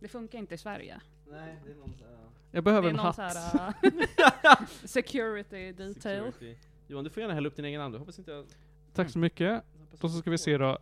Det 0.00 0.08
funkar 0.08 0.38
inte 0.38 0.54
i 0.54 0.58
Sverige. 0.58 1.00
Nej, 1.30 1.56
det 1.64 1.70
är 1.70 1.74
någon 1.76 1.94
så 1.98 2.04
här... 2.04 2.12
Jag 2.50 2.58
Det 2.58 2.62
behöver 2.62 2.86
är 2.88 2.90
en 2.90 2.96
någon 2.96 3.06
hatt. 3.06 3.16
så 3.16 3.22
här, 3.22 3.74
uh, 4.60 4.66
security 4.84 5.72
detail. 5.72 6.32
Security. 6.32 6.56
Johan, 6.86 7.04
du 7.04 7.10
får 7.10 7.20
gärna 7.20 7.34
hälla 7.34 7.48
upp 7.48 7.56
din 7.56 7.64
egen 7.64 7.80
hand. 7.80 7.94
Jag 7.94 7.98
hoppas 7.98 8.18
inte 8.18 8.30
jag... 8.30 8.46
Tack 8.94 9.10
så 9.10 9.18
mycket. 9.18 9.64
Då 10.00 10.08
så 10.08 10.18
ska 10.18 10.30
vi 10.30 10.38
se 10.38 10.58
då. 10.58 10.78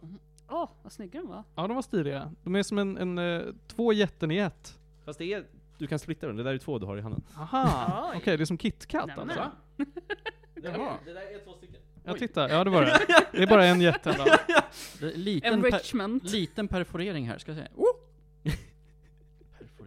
Åh, 0.49 0.71
vad 0.83 0.93
snygga 0.93 1.21
de 1.21 1.29
var. 1.29 1.45
Ja, 1.55 1.67
de 1.67 1.75
var 1.75 1.83
stiliga. 1.83 2.33
De 2.43 2.57
är 2.57 2.62
som 2.62 2.79
en, 2.79 2.97
en 2.99 3.19
eh, 3.19 3.43
två 3.67 3.93
jätten 3.93 4.31
i 4.31 4.37
ett. 4.37 4.79
Fast 5.05 5.19
det 5.19 5.33
är... 5.33 5.47
Du 5.79 5.87
kan 5.87 5.99
splitta 5.99 6.26
den, 6.26 6.37
det 6.37 6.43
där 6.43 6.55
är 6.55 6.59
två 6.59 6.79
du 6.79 6.87
har 6.87 6.97
i 6.97 7.00
handen. 7.00 7.23
Aha! 7.37 8.12
Okej, 8.17 8.37
det 8.37 8.43
är 8.43 8.45
som 8.45 8.59
KitKat 8.59 9.19
alltså? 9.19 9.38
Jaha. 10.62 10.95
Det 11.05 11.12
där 11.12 11.21
är 11.21 11.45
två 11.45 11.52
stycken. 11.52 11.81
Jag 12.05 12.19
tittar, 12.19 12.49
ja 12.49 12.64
det 12.64 12.71
var 12.71 12.83
det. 12.83 12.99
Det 13.33 13.43
är 13.43 13.47
bara 13.47 13.67
en 13.67 13.81
jätte. 13.81 14.17
Det 15.00 15.17
Liten, 15.17 15.62
per, 15.62 16.31
liten 16.33 16.69
perforering 16.69 17.29
här, 17.29 17.38
ska 17.38 17.50
jag 17.50 17.57
säga. 17.59 17.69
Oh! 17.76 17.87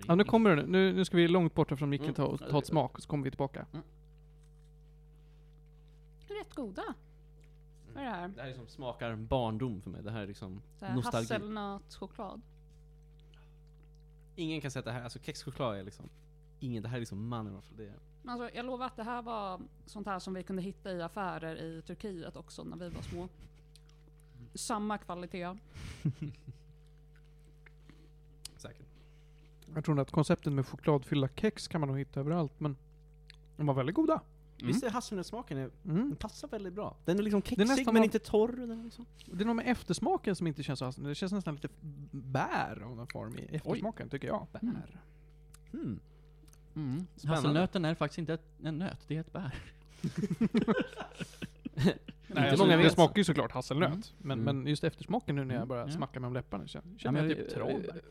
Ja, 0.07 0.15
nu 0.15 0.23
kommer 0.23 0.55
den. 0.55 0.65
Nu, 0.65 0.93
nu 0.93 1.05
ska 1.05 1.17
vi 1.17 1.27
långt 1.27 1.53
borta 1.53 1.75
från 1.75 1.89
micken 1.89 2.15
Mm. 2.15 2.15
ta, 2.15 2.37
ta 2.37 2.59
ett 2.59 2.65
smak, 2.65 2.95
och 2.95 3.03
så 3.03 3.09
kommer 3.09 3.23
vi 3.23 3.31
tillbaka. 3.31 3.65
Rätt 6.27 6.55
goda. 6.55 6.83
Vad 7.93 8.03
är 8.03 8.07
det 8.07 8.15
här? 8.15 8.27
Det 8.27 8.41
här 8.41 8.49
är 8.49 8.53
som 8.53 8.67
smakar 8.67 9.15
barndom 9.15 9.81
för 9.81 9.89
mig. 9.89 10.03
Det 10.03 10.11
här 10.11 10.21
är 10.21 10.27
liksom 10.27 10.61
Så 10.79 10.85
här 10.85 10.95
nostalgi. 10.95 11.33
Hasselnötschoklad. 11.33 12.41
Ingen 14.35 14.61
kan 14.61 14.71
säga 14.71 14.79
att 14.79 14.85
det 14.85 14.91
här, 14.91 15.03
alltså 15.03 15.19
kexchoklad 15.19 15.77
är 15.77 15.83
liksom... 15.83 16.09
Ingen, 16.59 16.83
det 16.83 16.89
här 16.89 16.95
är 16.95 16.99
liksom 16.99 17.27
mannen 17.27 17.53
varför 17.53 17.75
det 17.75 17.87
är... 17.87 17.99
Alltså, 18.25 18.49
jag 18.55 18.65
lovar 18.65 18.85
att 18.85 18.95
det 18.95 19.03
här 19.03 19.21
var 19.21 19.61
sånt 19.85 20.07
här 20.07 20.19
som 20.19 20.33
vi 20.33 20.43
kunde 20.43 20.61
hitta 20.61 20.91
i 20.91 21.01
affärer 21.01 21.55
i 21.55 21.81
Turkiet 21.81 22.35
också 22.35 22.63
när 22.63 22.77
vi 22.77 22.89
var 22.89 23.01
små. 23.01 23.29
Samma 24.53 24.97
kvalitet. 24.97 25.47
Säkert. 28.57 28.87
Jag 29.75 29.85
tror 29.85 29.99
att 29.99 30.11
konceptet 30.11 30.53
med 30.53 30.67
chokladfyllda 30.67 31.29
kex 31.35 31.67
kan 31.67 31.81
man 31.81 31.87
nog 31.87 31.99
hitta 31.99 32.19
överallt, 32.19 32.59
men 32.59 32.77
de 33.57 33.65
var 33.65 33.73
väldigt 33.73 33.95
goda. 33.95 34.21
Visst 34.67 34.83
är 34.83 34.89
hasselnötssmaken, 34.89 35.57
är- 35.57 35.71
Mm. 35.85 35.97
den 36.09 36.15
passar 36.15 36.47
väldigt 36.47 36.73
bra. 36.73 36.97
Den 37.05 37.19
är 37.19 37.23
liksom 37.23 37.41
kexig 37.41 37.85
men 37.85 37.95
vad- 37.95 38.03
inte 38.03 38.19
torr. 38.19 38.51
Den 38.57 38.79
är 38.79 38.83
liksom. 38.83 39.05
Det 39.25 39.43
är 39.43 39.45
nog 39.45 39.55
med 39.55 39.67
eftersmaken 39.67 40.35
som 40.35 40.47
inte 40.47 40.63
känns 40.63 40.79
så 40.79 40.85
hasselnöt. 40.85 41.11
Det 41.11 41.15
känns 41.15 41.31
nästan 41.31 41.55
lite 41.55 41.69
bär 42.11 42.81
av 42.83 42.95
någon 42.95 43.07
form 43.07 43.37
i 43.37 43.45
eftersmaken, 43.55 44.09
tycker 44.09 44.27
jag. 44.27 44.47
Bär. 44.51 45.01
Hmm. 45.71 45.99
Mm. 46.75 47.07
Hasselnöten 47.27 47.85
är 47.85 47.95
faktiskt 47.95 48.17
inte 48.19 48.33
ett, 48.33 48.45
en 48.63 48.77
nöt, 48.77 48.99
det 49.07 49.15
är 49.15 49.19
ett 49.21 49.33
bär. 49.33 49.55
Nej, 51.75 51.97
Inte 52.27 52.41
alltså, 52.51 52.65
många 52.65 52.77
det 52.77 52.83
vet. 52.83 52.93
smakar 52.93 53.17
ju 53.17 53.23
såklart 53.23 53.51
hasselnöt. 53.51 53.89
Mm. 53.89 54.01
Men, 54.17 54.39
Mm. 54.41 54.57
men 54.57 54.67
just 54.67 54.83
eftersmaken 54.83 55.35
nu 55.35 55.43
när 55.45 55.53
jag 55.55 55.59
Mm. 55.59 55.67
börjar 55.67 55.85
Ja. 55.87 55.91
smacka 55.91 56.19
med 56.19 56.33
läpparna 56.33 56.67
känner, 56.67 56.87
Ja, 56.99 57.17
jag 57.17 57.37
typ 57.37 57.49
trollbär. 57.53 58.01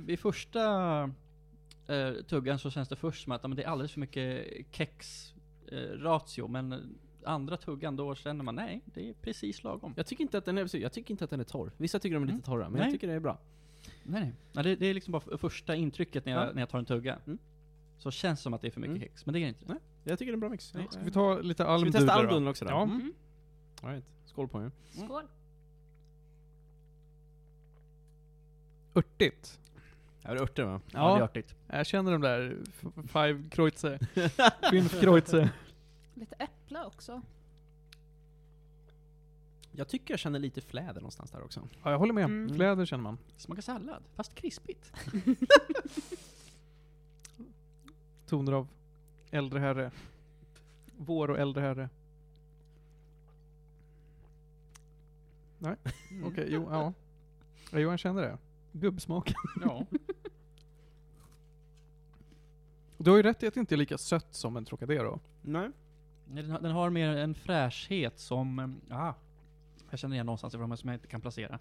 vid, 0.00 0.20
första 0.20 0.64
eh, 1.88 2.12
tuggan 2.28 2.58
så 2.58 2.70
känns 2.70 2.88
det 2.88 2.96
först 2.96 3.24
som 3.24 3.32
att 3.32 3.42
men 3.42 3.56
det 3.56 3.62
är 3.62 3.68
alldeles 3.68 3.92
för 3.92 4.00
mycket 4.00 4.46
kex 4.70 5.32
eh, 5.72 5.76
ratio, 5.78 6.48
men 6.48 6.72
eh, 6.72 6.78
andra 7.24 7.56
tuggan 7.56 7.96
då 7.96 8.14
känner 8.14 8.44
man 8.44 8.54
nej, 8.54 8.82
det 8.84 9.08
är 9.08 9.14
precis 9.14 9.64
lagom. 9.64 9.94
Jag 9.96 10.06
tycker 10.06 10.22
inte 10.22 10.38
att 10.38 10.44
den 10.44 10.58
är, 10.58 10.76
jag 10.76 10.92
tycker 10.92 11.10
inte 11.10 11.24
att 11.24 11.30
den 11.30 11.40
är 11.40 11.44
torr. 11.44 11.72
Vissa 11.76 11.98
tycker 11.98 12.14
de 12.14 12.22
är 12.22 12.26
Mm. 12.26 12.36
lite 12.36 12.46
torra, 12.46 12.64
men 12.68 12.72
Nej. 12.72 12.82
jag 12.82 12.92
tycker 12.92 13.06
det 13.06 13.12
är 13.12 13.20
bra. 13.20 13.38
Nej, 14.02 14.20
nej. 14.20 14.32
nej 14.52 14.64
det, 14.64 14.76
det 14.76 14.86
är 14.86 14.94
liksom 14.94 15.12
bara 15.12 15.38
första 15.38 15.74
intrycket 15.76 16.24
när 16.24 16.32
jag, 16.32 16.48
Ja. 16.48 16.52
när 16.52 16.62
jag 16.62 16.68
tar 16.68 16.78
en 16.78 16.84
tugga. 16.84 17.18
Mm. 17.26 17.38
Så 17.98 18.10
känns 18.10 18.38
det 18.38 18.42
som 18.42 18.54
att 18.54 18.60
det 18.60 18.66
är 18.66 18.70
för 18.70 18.80
mycket 18.80 18.96
Mm. 18.96 19.08
kex, 19.08 19.26
men 19.26 19.32
det 19.32 19.38
är 19.38 19.40
det 19.40 19.48
inte. 19.48 19.64
Nej. 19.68 19.78
Jag 20.04 20.18
tycker 20.18 20.32
det 20.32 20.32
är 20.32 20.36
en 20.36 20.40
bra 20.40 20.48
mix. 20.48 20.64
Ska 20.64 20.78
vi 21.04 21.10
ta 21.10 21.38
lite 21.38 21.62
Ska 21.62 21.76
vi 21.78 21.92
testa 21.92 22.06
då? 22.06 22.12
almdudlen 22.12 22.48
också 22.48 22.64
då? 22.64 22.70
Ja. 22.70 22.82
Mm. 22.82 23.12
All 23.82 23.90
right. 23.90 24.04
Skål 24.24 24.48
på 24.48 24.62
er. 24.62 24.70
Skål. 24.90 25.22
Örtigt. 28.94 29.60
Är 30.26 30.34
det 30.34 30.40
örter 30.40 30.64
va? 30.64 30.80
Ja, 30.86 30.98
det 31.08 31.14
är 31.14 31.18
Ja, 31.18 31.24
artigt. 31.24 31.54
jag 31.66 31.86
känner 31.86 32.12
de 32.12 32.20
där 32.20 32.56
f- 32.68 32.84
five 33.12 33.48
kreuze. 33.50 33.98
Fünf 34.70 35.00
kreuze. 35.00 35.50
Lite 36.14 36.34
äpple 36.34 36.84
också. 36.84 37.22
Jag 39.72 39.88
tycker 39.88 40.12
jag 40.14 40.18
känner 40.18 40.38
lite 40.38 40.60
fläder 40.60 40.94
någonstans 41.00 41.30
där 41.30 41.42
också. 41.44 41.68
Ja, 41.82 41.90
jag 41.90 41.98
håller 41.98 42.12
med. 42.12 42.24
Mm. 42.24 42.54
Fläder 42.54 42.86
känner 42.86 43.02
man. 43.02 43.18
Smakar 43.36 43.62
sallad, 43.62 44.02
fast 44.14 44.34
krispigt. 44.34 44.92
Toner 48.26 48.52
av 48.52 48.68
äldre 49.30 49.60
herre. 49.60 49.90
Vår 50.96 51.30
och 51.30 51.38
äldre 51.38 51.60
herre. 51.62 51.88
Nej, 55.58 55.76
okej, 56.24 56.46
jo, 56.50 56.68
ja. 56.70 56.92
ja. 57.70 57.78
Johan 57.78 57.98
kände 57.98 58.22
det. 58.22 58.38
Gubbsmaken. 58.80 59.36
Ja. 59.64 59.86
Du 62.98 63.10
har 63.10 63.16
ju 63.16 63.22
rätt 63.22 63.42
i 63.42 63.46
att 63.46 63.54
det 63.54 63.60
inte 63.60 63.74
är 63.74 63.76
lika 63.76 63.98
sött 63.98 64.34
som 64.34 64.56
en 64.56 64.64
Trocadero. 64.64 65.20
Nej. 65.42 65.70
Nej, 66.28 66.42
Den 66.42 66.50
har, 66.52 66.60
den 66.60 66.72
har 66.72 66.90
mer 66.90 67.08
en 67.16 67.34
fräschhet 67.34 68.18
som, 68.18 68.80
ah, 68.90 69.14
jag 69.90 69.98
känner 69.98 70.14
igen 70.14 70.26
någonstans 70.26 70.54
ifrån 70.54 70.68
men 70.68 70.78
som 70.78 70.88
jag 70.88 70.96
inte 70.96 71.06
kan 71.06 71.20
placera. 71.20 71.58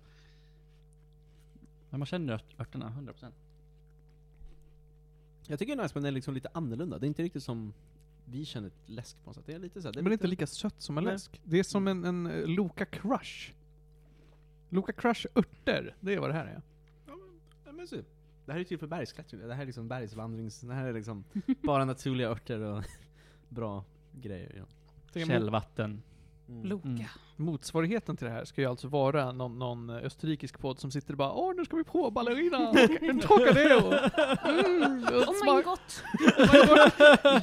Men 1.90 2.00
man 2.00 2.06
känner 2.06 2.34
ört, 2.34 2.60
örterna, 2.60 2.90
100%. 3.00 3.32
Jag 5.48 5.60
tycker 5.60 5.76
det 5.76 5.82
är 5.82 5.84
nice 5.84 5.96
men 5.96 6.04
den 6.04 6.08
är 6.08 6.16
liksom 6.16 6.34
lite 6.34 6.50
annorlunda. 6.54 7.00
Det 7.00 7.06
är 7.06 7.08
inte 7.08 7.24
riktigt 7.24 7.44
som 7.44 7.74
vi 8.26 8.46
känner 8.46 8.68
ett 8.68 8.90
läsk 8.90 9.24
på 9.24 9.30
något 9.30 9.36
sätt. 9.36 9.46
Det 9.46 9.54
är 9.54 9.60
lite 9.60 9.82
så 9.82 9.88
här, 9.88 9.94
det 9.94 10.00
är 10.00 10.04
Men 10.04 10.10
det 10.10 10.10
är 10.10 10.12
lite... 10.12 10.26
inte 10.26 10.28
lika 10.28 10.48
sött 10.48 10.82
som 10.82 10.98
en 10.98 11.04
Nej. 11.04 11.14
läsk. 11.14 11.42
Det 11.44 11.60
är 11.60 11.64
som 11.64 11.88
en, 11.88 12.06
en 12.06 12.28
eh, 12.28 12.48
Loka 12.48 12.86
Crush. 12.86 13.54
Loka 14.70 14.94
Crush 14.94 15.26
örter, 15.36 15.96
det 16.00 16.14
är 16.14 16.20
vad 16.20 16.30
det 16.30 16.34
här 16.34 16.46
är. 16.46 16.62
Men 17.76 17.88
så. 17.88 17.96
Det 18.46 18.52
här 18.54 18.60
är 18.60 18.64
till 18.64 18.80
för 18.80 18.88
bergsklättring. 18.88 19.48
Det 19.48 19.54
här 19.54 19.62
är 19.62 19.66
liksom 19.66 19.88
bergsvandrings... 19.88 20.62
Det 20.62 20.74
här 20.74 20.86
är 20.86 20.94
liksom 20.94 21.24
bara 21.62 21.86
naturliga 21.86 22.30
örter 22.30 22.60
och 22.60 22.84
bra 23.50 23.84
grejer. 24.12 24.66
Ja. 25.14 25.26
Källvatten. 25.26 26.02
Mm. 26.50 26.66
Loka. 26.66 26.88
Mm. 26.88 27.06
Motsvarigheten 27.36 28.18
till 28.18 28.26
det 28.28 28.34
här 28.34 28.46
ska 28.46 28.62
ju 28.62 28.68
alltså 28.68 28.88
vara 28.88 29.32
någon, 29.32 29.60
någon 29.60 29.90
österrikisk 29.90 30.60
podd 30.60 30.80
som 30.80 30.92
sitter 30.92 31.14
och 31.14 31.18
bara 31.18 31.32
Åh, 31.34 31.54
nu 31.56 31.66
ska 31.66 31.76
vi 31.78 31.84
på 31.84 32.12
ballerina! 32.12 32.58
En 33.10 33.20
Trocadero! 33.20 33.94
Mm, 34.44 35.04
Oh 35.04 35.56
my 35.56 35.62
god! 35.62 35.80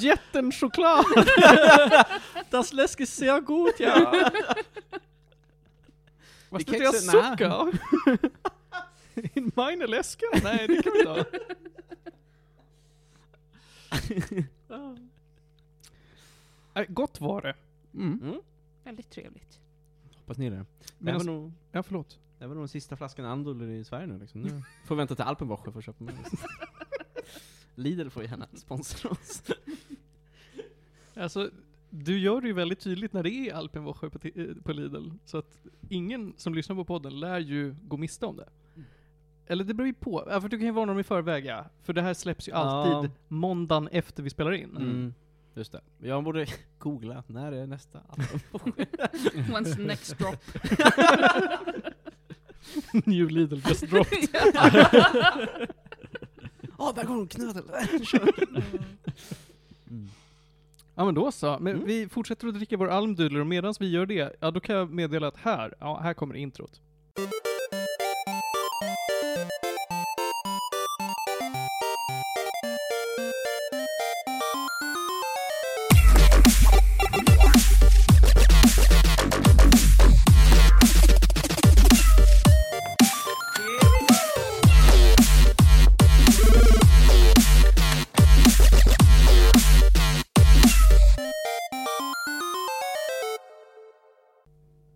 Jätten 0.01 0.53
choklad! 0.53 1.05
Das 2.51 2.73
läsk 2.73 3.01
ist 3.01 3.17
sehr 3.17 3.41
gut, 3.41 3.75
ja! 3.81 4.13
Vad 6.51 6.61
Det 6.61 6.65
ska 6.65 6.77
jag 6.85 6.95
kexet- 6.95 7.31
sucka? 7.31 7.73
In 9.35 9.53
meine 9.57 9.87
läska? 9.87 10.27
Nej, 10.43 10.67
det 10.69 10.83
kan 10.83 10.93
vi 10.93 10.99
inte 10.99 11.11
ha. 11.11 11.25
Nej, 16.75 16.87
Gott 16.89 17.21
var 17.21 17.43
det. 17.43 17.55
Mm. 17.95 18.21
Mm. 18.23 18.41
Väldigt 18.85 19.11
trevligt. 19.11 19.61
Hoppas 20.17 20.39
ni 20.39 20.51
det. 20.51 20.67
Det 20.99 21.11
här, 21.11 21.19
var 21.19 21.25
nog, 21.25 21.53
Ja, 21.73 21.83
förlåt. 21.83 22.19
det 22.39 22.45
här 22.45 22.49
var 22.49 22.55
nog 22.55 22.63
den 22.63 22.69
sista 22.69 22.97
flaskan 22.97 23.25
Andol 23.25 23.63
i 23.63 23.85
Sverige 23.85 24.07
nu 24.07 24.19
liksom. 24.19 24.41
Nu 24.41 24.63
får 24.87 24.95
vi 24.95 24.99
vänta 24.99 25.15
till 25.15 25.25
Alpenwoche 25.25 25.73
för 25.73 25.79
att 25.79 25.85
köpa 25.85 26.05
mer. 26.05 26.15
Lidl 27.75 28.09
får 28.09 28.23
gärna 28.25 28.47
sponsra 28.55 29.11
oss. 29.11 29.43
Alltså, 31.15 31.51
du 31.91 32.19
gör 32.19 32.41
det 32.41 32.47
ju 32.47 32.53
väldigt 32.53 32.81
tydligt 32.81 33.13
när 33.13 33.23
det 33.23 33.31
är 33.31 33.55
Alpenwoche 33.55 34.11
på, 34.11 34.19
ti- 34.19 34.51
eh, 34.57 34.63
på 34.63 34.73
Lidl. 34.73 35.11
Så 35.25 35.39
att 35.39 35.61
ingen 35.89 36.35
som 36.37 36.55
lyssnar 36.55 36.77
på 36.77 36.85
podden 36.85 37.21
lär 37.21 37.39
ju 37.39 37.75
gå 37.83 37.97
miste 37.97 38.27
om 38.27 38.37
det. 38.37 38.49
Eller 39.47 39.65
det 39.65 39.75
beror 39.75 39.87
ju 39.87 39.95
på. 39.95 40.25
Ja, 40.31 40.41
för 40.41 40.49
du 40.49 40.57
kan 40.59 40.67
ju 40.67 40.73
varna 40.73 40.93
dem 40.93 41.01
i 41.01 41.03
förväg 41.03 41.47
ja. 41.47 41.65
För 41.83 41.93
det 41.93 42.03
här 42.03 42.15
släpps 42.15 42.49
ju 42.49 42.53
alltid 42.53 43.11
Ja. 43.11 43.15
måndagen 43.29 43.89
efter 43.93 44.23
vi 44.23 44.31
spelar 44.31 44.53
in. 44.53 44.77
Mm. 44.77 45.15
Just 45.55 45.73
det. 45.73 45.81
Jag 45.99 46.25
borde 46.25 46.47
googla, 46.79 47.23
när 47.27 47.53
är 47.53 47.67
nästa? 47.67 48.01
When's 49.33 49.75
the 49.77 49.83
next 49.83 50.19
drop? 50.19 50.37
New 53.07 53.31
Lidl 53.31 53.59
just 53.69 53.91
dropped. 53.91 54.29
Åh, 56.79 56.95
där 56.95 57.05
går 57.05 57.15
hon 57.15 57.27
knödel! 57.29 57.63
mm. 59.91 60.09
Ja 60.95 61.05
men 61.05 61.15
då 61.15 61.33
så. 61.33 61.59
Men 61.61 61.75
Mm. 61.75 61.87
vi 61.87 62.09
fortsätter 62.09 62.49
att 62.49 62.55
dricka 62.55 62.77
vår 62.77 62.89
almdudler 62.89 63.41
och 63.41 63.47
medan 63.47 63.75
vi 63.81 63.91
gör 63.91 64.07
det, 64.07 64.37
ja 64.41 64.51
då 64.51 64.61
kan 64.61 64.77
jag 64.77 64.91
meddela 64.91 65.29
att 65.29 65.37
här, 65.37 65.75
ja 65.81 66.01
här 66.03 66.15
kommer 66.15 66.35
introt. 66.35 66.81
you 69.35 69.72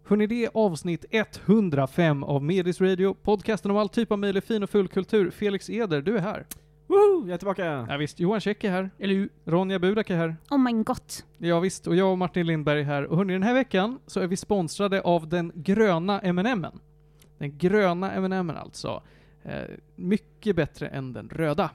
Hörni, 0.08 0.26
det 0.26 0.44
är 0.44 0.50
avsnitt 0.54 1.04
105 1.10 2.25
av 2.25 2.42
Medis 2.42 2.80
Radio, 2.80 3.14
podcasten 3.22 3.70
om 3.70 3.76
all 3.76 3.88
typ 3.88 4.12
av 4.12 4.18
möjlig 4.18 4.44
fin 4.44 4.62
och 4.62 4.70
full 4.70 4.88
kultur. 4.88 5.30
Felix 5.30 5.70
Eder, 5.70 6.02
du 6.02 6.16
är 6.16 6.20
här. 6.20 6.46
Woho! 6.86 7.26
Jag 7.26 7.34
är 7.34 7.38
tillbaka! 7.38 7.86
Ja, 7.88 7.96
visst, 7.96 8.20
Johan 8.20 8.40
Käck 8.40 8.64
är 8.64 8.70
här. 8.70 8.90
Eller 8.98 9.14
hur? 9.14 9.28
Ronja 9.44 9.78
Budak 9.78 10.10
är 10.10 10.16
här. 10.16 10.36
Oh 10.50 10.58
my 10.58 10.72
god. 10.72 10.96
Ja, 11.38 11.60
visst, 11.60 11.86
och 11.86 11.96
jag 11.96 12.10
och 12.10 12.18
Martin 12.18 12.46
Lindberg 12.46 12.80
är 12.80 12.84
här. 12.84 13.04
Och 13.04 13.16
hörni, 13.16 13.32
den 13.32 13.42
här 13.42 13.54
veckan 13.54 13.98
så 14.06 14.20
är 14.20 14.26
vi 14.26 14.36
sponsrade 14.36 15.00
av 15.02 15.28
den 15.28 15.52
gröna 15.54 16.20
M&M'n. 16.20 16.78
Den 17.38 17.58
gröna 17.58 18.12
M&M'n 18.12 18.58
alltså. 18.58 19.02
Eh, 19.42 19.62
mycket 19.96 20.56
bättre 20.56 20.88
än 20.88 21.12
den 21.12 21.28
röda. 21.28 21.70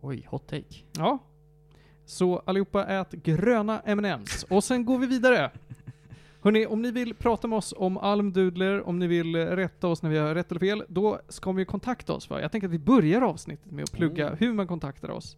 Oj, 0.00 0.26
hot 0.30 0.46
take. 0.46 0.82
Ja. 0.98 1.18
Så 2.04 2.42
allihopa 2.44 2.86
ät 2.86 3.12
gröna 3.12 3.82
M&M's. 3.84 4.46
Och 4.50 4.64
sen 4.64 4.84
går 4.84 4.98
vi 4.98 5.06
vidare. 5.06 5.50
Hörni, 6.44 6.66
om 6.66 6.82
ni 6.82 6.90
vill 6.90 7.14
prata 7.14 7.48
med 7.48 7.56
oss 7.58 7.74
om 7.76 7.98
almdudler, 7.98 8.88
om 8.88 8.98
ni 8.98 9.06
vill 9.06 9.34
eh, 9.34 9.38
rätta 9.46 9.88
oss 9.88 10.02
när 10.02 10.10
vi 10.10 10.18
har 10.18 10.34
rätt 10.34 10.50
eller 10.50 10.60
fel, 10.60 10.84
då 10.88 11.20
ska 11.28 11.52
vi 11.52 11.64
kontakta 11.64 12.12
oss. 12.12 12.30
Va? 12.30 12.40
Jag 12.40 12.52
tänker 12.52 12.68
att 12.68 12.74
vi 12.74 12.78
börjar 12.78 13.22
avsnittet 13.22 13.70
med 13.72 13.82
att 13.82 13.92
plugga 13.92 14.26
Mm. 14.26 14.38
hur 14.40 14.52
man 14.52 14.66
kontaktar 14.66 15.10
oss. 15.10 15.36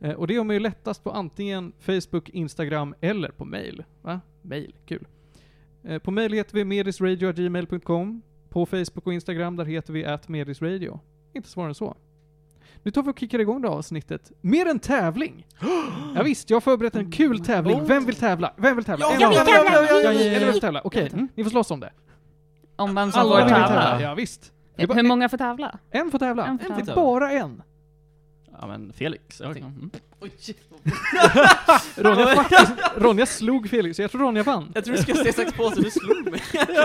Eh, 0.00 0.12
och 0.12 0.26
det 0.26 0.34
gör 0.34 0.44
man 0.44 0.56
ju 0.56 0.60
lättast 0.60 1.04
på 1.04 1.10
antingen 1.10 1.72
Facebook, 1.78 2.28
Instagram 2.28 2.94
eller 3.00 3.28
på 3.28 3.44
mail. 3.44 3.84
Va? 4.02 4.20
Mail, 4.42 4.74
kul. 4.86 5.06
Eh, 5.84 5.98
på 5.98 6.10
mail 6.10 6.32
heter 6.32 6.54
vi 6.54 6.64
medisradio.gmail.com. 6.64 8.22
På 8.48 8.66
Facebook 8.66 9.06
och 9.06 9.12
Instagram 9.14 9.56
där 9.56 9.64
heter 9.64 9.92
vi 9.92 10.04
atmedisradio. 10.04 11.00
Inte 11.32 11.48
svårare 11.48 11.68
än 11.70 11.74
så. 11.74 11.96
Nu 12.82 12.90
tar 12.90 13.02
vi 13.02 13.10
och 13.10 13.18
kickar 13.18 13.38
igång 13.38 13.62
det 13.62 13.68
här 13.68 13.74
avsnittet 13.76 14.32
med 14.40 14.66
en 14.68 14.78
tävling! 14.78 15.46
ja, 16.16 16.22
visst, 16.22 16.50
jag 16.50 16.56
har 16.56 16.60
förberett 16.60 16.96
en 16.96 17.10
kul 17.10 17.44
tävling. 17.44 17.84
Vem 17.84 18.04
vill 18.06 18.14
tävla? 18.16 18.52
Vem 18.56 18.76
vill 18.76 18.84
tävla? 18.84 19.06
Jag 19.20 19.28
vill 19.28 19.38
tävla! 19.38 20.10
Eller 20.10 20.52
vill 20.52 20.60
tävla? 20.60 20.80
Okej, 20.84 21.10
Mm. 21.12 21.28
ni 21.34 21.44
får 21.44 21.50
slåss 21.50 21.70
om 21.70 21.80
det. 21.80 21.90
Om 22.76 22.94
vem 22.94 23.12
som 23.12 23.20
Alla 23.20 23.30
får 23.30 23.44
vill 23.44 23.54
tävla. 23.54 24.00
Ja, 24.02 24.14
visst. 24.14 24.52
Hur 24.76 24.98
en- 24.98 25.06
många 25.08 25.28
får 25.28 25.38
tävla? 25.38 25.78
En 25.90 26.10
får 26.10 26.18
tävla. 26.18 26.46
En 26.46 26.58
får 26.58 26.68
tävla. 26.74 26.94
bara 26.94 27.32
en. 27.32 27.62
Ja 28.60 28.66
men 28.66 28.92
Felix. 28.92 29.40
Ja, 29.40 29.50
mm. 29.50 29.90
Oj. 30.20 30.30
Ronja, 31.96 32.26
faktiskt, 32.36 32.72
Ronja 32.96 33.26
slog 33.26 33.68
Felix, 33.70 33.96
så 33.96 34.02
jag 34.02 34.10
tror 34.10 34.20
Ronja 34.20 34.42
vann. 34.42 34.72
Jag 34.74 34.84
tror 34.84 34.96
du 34.96 35.02
skulle 35.02 35.16
säga 35.18 35.32
sax 35.32 35.52
påse, 35.52 35.80
du 35.80 35.90
slog 35.90 36.30
mig. 36.30 36.40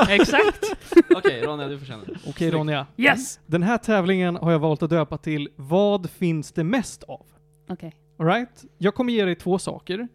Exakt. 0.09 0.63
Okej, 1.15 1.41
Ronja, 1.41 1.67
du 1.67 1.85
känna. 1.85 2.03
Okej 2.27 2.51
Ronja. 2.51 2.87
Yes. 2.97 3.39
Den 3.45 3.63
här 3.63 3.77
tävlingen 3.77 4.35
har 4.35 4.51
jag 4.51 4.59
valt 4.59 4.83
att 4.83 4.89
döpa 4.89 5.17
till 5.17 5.49
Vad 5.55 6.09
finns 6.09 6.51
det 6.51 6.63
mest 6.63 7.03
av? 7.03 7.25
Okej. 7.69 7.95
Alright? 8.19 8.63
Jag 8.77 8.95
kommer 8.95 9.13
ge 9.13 9.25
dig 9.25 9.35
två 9.35 9.59
saker. 9.59 10.07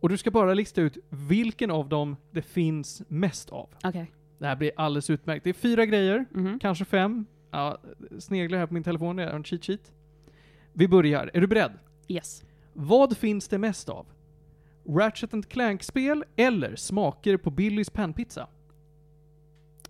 Och 0.00 0.08
du 0.08 0.16
ska 0.18 0.30
bara 0.30 0.54
lista 0.54 0.80
ut 0.80 0.98
vilken 1.08 1.70
av 1.70 1.88
dem 1.88 2.16
det 2.30 2.42
finns 2.42 3.02
mest 3.08 3.50
av. 3.50 3.68
Okej. 3.84 4.10
Det 4.38 4.46
här 4.46 4.56
blir 4.56 4.70
alldeles 4.76 5.10
utmärkt. 5.10 5.44
Det 5.44 5.50
är 5.50 5.54
fyra 5.54 5.86
grejer, 5.86 6.24
Mhm. 6.30 6.58
kanske 6.58 6.84
fem. 6.84 7.26
Ja, 7.50 7.78
sneglar 8.18 8.58
här 8.58 8.66
på 8.66 8.74
min 8.74 8.82
telefon, 8.84 9.16
det 9.16 9.22
är 9.24 9.28
en 9.30 9.44
cheat 9.44 9.64
sheet. 9.64 9.92
Vi 10.80 10.88
börjar. 10.88 11.30
Är 11.34 11.40
du 11.40 11.46
beredd? 11.46 11.72
Yes. 12.08 12.42
Vad 12.72 13.16
finns 13.16 13.48
det 13.48 13.58
mest 13.58 13.88
av? 13.88 14.06
Ratchet 14.88 15.34
and 15.34 15.48
Clank-spel 15.48 16.24
eller 16.36 16.76
smaker 16.76 17.36
på 17.36 17.50
Billys 17.50 17.90
panpizza? 17.90 18.46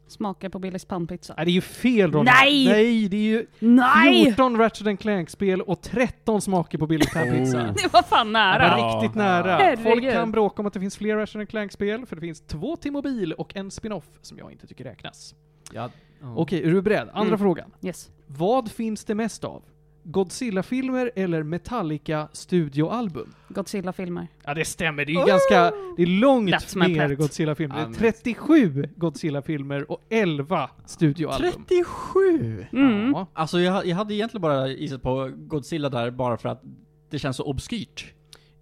Smakar 0.07 0.49
på 0.49 0.59
Billys 0.59 0.85
pannpizza. 0.85 1.35
Nej, 1.37 1.45
det 1.47 1.51
är 1.51 1.53
ju 1.53 1.61
fel 1.61 2.13
Ronja. 2.13 2.33
Nej! 2.33 2.67
Nej, 2.67 3.09
det 3.09 3.17
är 3.17 3.21
ju 3.21 3.47
Nej! 3.59 4.25
14 4.25 4.57
Ratchet 4.59 4.87
and 4.87 5.01
Clank-spel 5.01 5.61
och 5.63 5.83
13 5.83 6.41
smaker 6.41 6.79
på 6.79 6.87
Billys 6.87 7.13
panpizza. 7.13 7.59
Oh. 7.59 7.75
Det 7.83 7.93
var 7.93 8.03
fan 8.03 8.27
Det 8.27 8.33
nära. 8.33 8.77
var 8.77 8.79
Ja. 8.79 9.01
riktigt 9.03 9.15
nära. 9.17 9.57
Herregud. 9.57 9.85
Folk 9.85 10.13
kan 10.13 10.33
bråka 10.33 10.63
om 10.63 10.67
att 10.67 10.73
det 10.73 10.81
finns 10.81 10.97
fler 10.97 11.17
Ratchet 11.17 11.37
and 11.41 11.49
Clank-spel, 11.49 12.07
för 12.07 12.17
det 12.17 12.21
finns 12.21 12.41
två 12.41 12.77
till 12.77 12.93
mobil 12.93 13.33
och 13.33 13.57
en 13.57 13.71
spin-off 13.71 14.05
som 14.23 14.39
jag 14.39 14.53
inte 14.53 14.67
tycker 14.67 14.85
räknas. 14.85 15.35
Ja. 15.73 15.91
Okej, 16.37 16.63
är 16.63 16.71
du 16.71 16.83
beredd? 16.83 17.09
Andra 17.13 17.27
Mm. 17.29 17.39
frågan. 17.39 17.71
Yes. 17.83 18.11
Vad 18.27 18.71
finns 18.71 19.05
det 19.05 19.15
mest 19.15 19.45
av? 19.45 19.63
Godzilla-filmer 20.03 21.11
eller 21.17 21.43
Metallica-studioalbum? 21.43 23.35
Godzilla-filmer. 23.49 24.29
Ja, 24.45 24.55
det 24.55 24.65
stämmer. 24.65 25.05
Det 25.05 25.13
är 25.13 25.21
ju 25.21 25.27
ganska... 25.27 25.73
Det 25.97 26.03
är 26.03 26.07
långt 26.07 26.51
That's 26.51 26.79
mer. 26.89 27.15
Godzilla-filmer. 27.15 27.77
Det 27.77 27.83
är 27.83 27.87
men- 27.87 27.95
37 27.95 28.89
Godzilla-filmer 28.97 29.91
och 29.91 30.01
11 30.09 30.71
studioalbum. 30.87 31.53
37! 31.69 32.67
Mm. 32.73 33.11
Ja. 33.11 33.27
Alltså 33.33 33.61
jag, 33.61 33.87
jag 33.87 33.97
hade 33.97 34.15
egentligen 34.15 34.43
bara 34.43 34.69
gissat 34.69 35.03
på 35.03 35.31
Godzilla 35.37 35.89
där 35.89 36.11
bara 36.11 36.37
för 36.37 36.49
att 36.49 36.63
det 37.11 37.19
känns 37.19 37.37
så 37.37 37.45
obskyrt. 37.45 38.13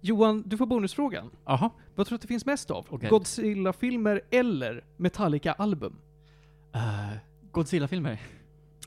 Johan, 0.01 0.43
du 0.45 0.57
får 0.57 0.65
bonusfrågan. 0.65 1.29
Jaha. 1.45 1.69
Vad 1.95 2.07
tror 2.07 2.09
du 2.09 2.15
att 2.15 2.21
det 2.21 2.27
finns 2.27 2.45
mest 2.45 2.71
av? 2.71 2.85
Okej. 2.89 3.09
Godzilla-filmer 3.09 4.21
eller 4.31 4.83
Metallica-album? 4.97 5.95
Uh, 6.75 7.17
Godzilla-filmer. 7.51 8.19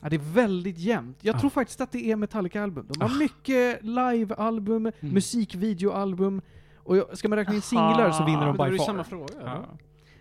Ja, 0.03 0.09
det 0.09 0.15
är 0.15 0.33
väldigt 0.33 0.77
jämnt. 0.77 1.17
Jag 1.21 1.35
Ah. 1.35 1.39
tror 1.39 1.49
faktiskt 1.49 1.81
att 1.81 1.91
det 1.91 2.11
är 2.11 2.15
Metallica-album. 2.15 2.85
De 2.89 3.01
har 3.01 3.09
Ah. 3.09 3.19
mycket 3.19 3.83
live-album, 3.83 4.85
Mm. 4.85 5.13
musikvideoalbum, 5.13 6.41
och 6.77 6.97
jag, 6.97 7.17
ska 7.17 7.27
man 7.29 7.37
räkna 7.37 7.55
in 7.55 7.61
singlar 7.61 8.11
så 8.11 8.25
vinner 8.25 8.45
de 8.45 8.57
det 8.57 8.69
by 8.71 8.77
far. 8.77 8.85
samma 8.85 9.03
fråga. 9.03 9.33
Ja. 9.45 9.65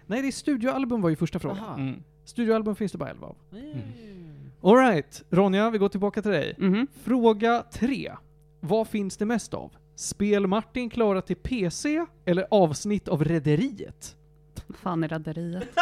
Nej, 0.07 0.23
det 0.23 0.29
är 0.29 0.33
studioalbum 0.33 1.01
var 1.03 1.11
ju 1.11 1.17
första 1.17 1.39
frågan. 1.39 1.81
Mm. 1.81 2.03
Studioalbum 2.25 2.77
finns 2.77 2.93
det 2.93 2.99
bara 2.99 3.11
11 3.11 3.27
av. 3.27 3.37
Mm. 3.53 3.79
Alright, 4.63 5.23
Ronja, 5.31 5.71
vi 5.71 5.79
går 5.79 5.89
tillbaka 5.89 6.23
till 6.23 6.31
dig. 6.31 6.55
Mhm. 6.59 6.87
Fråga 7.05 7.65
3. 7.73 8.13
Vad 8.61 8.89
finns 8.89 9.17
det 9.17 9.25
mest 9.25 9.55
av? 9.55 9.73
Spel 9.97 10.47
Martin 10.47 10.91
klara 10.91 11.23
till 11.23 11.37
PC 11.37 12.07
eller 12.25 12.47
avsnitt 12.51 13.09
av 13.09 13.25
Rederiet? 13.25 14.17
Fan 14.83 15.05
är 15.05 15.09
Rederiet? 15.09 15.69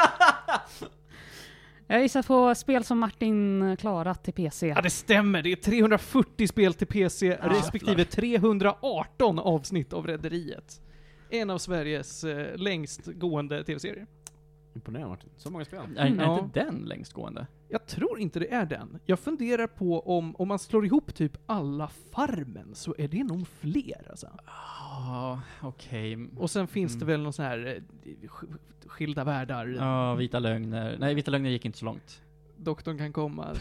Jag 1.90 2.02
gissar 2.02 2.22
på 2.22 2.54
spel 2.54 2.84
som 2.84 2.98
Martin 2.98 3.76
klarat 3.76 4.24
till 4.24 4.34
PC. 4.34 4.66
Ja, 4.66 4.80
det 4.80 4.90
stämmer. 4.90 5.42
Det 5.42 5.52
är 5.52 5.56
340 5.56 6.46
spel 6.46 6.74
till 6.74 6.86
PC 6.86 7.26
Ja, 7.26 7.48
respektive 7.48 8.04
318 8.04 9.38
avsnitt 9.38 9.92
av 9.92 10.06
Rederiet. 10.06 10.80
En 11.30 11.50
av 11.50 11.58
Sveriges 11.58 12.24
eh, 12.24 12.56
längst 12.56 13.06
gående 13.06 13.64
tv-serier. 13.64 14.06
Imponerande 14.74 15.08
Martin. 15.08 15.30
Så 15.36 15.50
många 15.50 15.64
spel. 15.64 15.80
Är, 15.96 16.06
är 16.06 16.14
Ja. 16.16 16.38
inte 16.40 16.64
den 16.64 16.76
längst 16.84 17.12
gående? 17.12 17.46
Jag 17.68 17.86
tror 17.86 18.18
inte 18.20 18.38
det 18.38 18.52
är 18.54 18.66
den. 18.66 18.98
Jag 19.06 19.18
funderar 19.18 19.66
på 19.66 20.00
om, 20.18 20.36
om 20.36 20.48
man 20.48 20.58
slår 20.58 20.86
ihop 20.86 21.14
typ 21.14 21.32
alla 21.46 21.88
Farmen 21.88 22.74
så 22.74 22.94
är 22.98 23.08
det 23.08 23.24
nog 23.24 23.46
fler 23.48 24.06
alltså. 24.10 24.28
Ja, 24.46 25.40
okej. 25.62 26.28
Och 26.36 26.50
sen 26.50 26.66
finns 26.68 26.92
det 26.92 26.96
Mm. 27.04 27.06
väl 27.08 27.20
någon 27.22 27.32
sån 27.32 27.44
här 27.44 27.66
eh, 28.04 28.10
sk- 28.28 28.58
skilda 28.86 29.24
världar. 29.24 29.66
Ja, 29.66 30.14
Vita 30.14 30.38
lögner. 30.38 30.96
Nej, 31.00 31.14
Vita 31.14 31.30
lögner 31.30 31.50
gick 31.50 31.64
inte 31.64 31.78
så 31.78 31.84
långt. 31.84 32.22
Doktorn 32.56 32.98
kan 32.98 33.12
komma. 33.12 33.46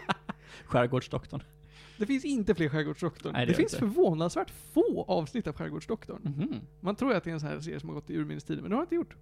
Skärgårdsdoktorn. 0.64 1.42
Det 1.98 2.06
finns 2.06 2.24
inte 2.24 2.54
fler 2.54 2.68
Skärgårdsdoktorn. 2.68 3.32
Nej, 3.32 3.46
det 3.46 3.52
det 3.52 3.56
finns 3.56 3.74
inte. 3.74 3.86
förvånansvärt 3.86 4.50
få 4.72 5.04
avsnitt 5.08 5.46
av 5.46 5.52
Skärgårdsdoktorn. 5.54 6.20
Mhm. 6.22 6.60
Man 6.80 6.96
tror 6.96 7.12
att 7.14 7.24
det 7.24 7.30
är 7.30 7.34
en 7.34 7.40
sån 7.40 7.48
här 7.48 7.60
serie 7.60 7.80
som 7.80 7.88
har 7.88 7.94
gått 7.94 8.10
i 8.10 8.16
urminnes 8.16 8.44
tider, 8.44 8.62
men 8.62 8.70
det 8.70 8.76
har 8.76 8.82
det 8.82 8.84
inte 8.84 8.94
gjort. 8.94 9.16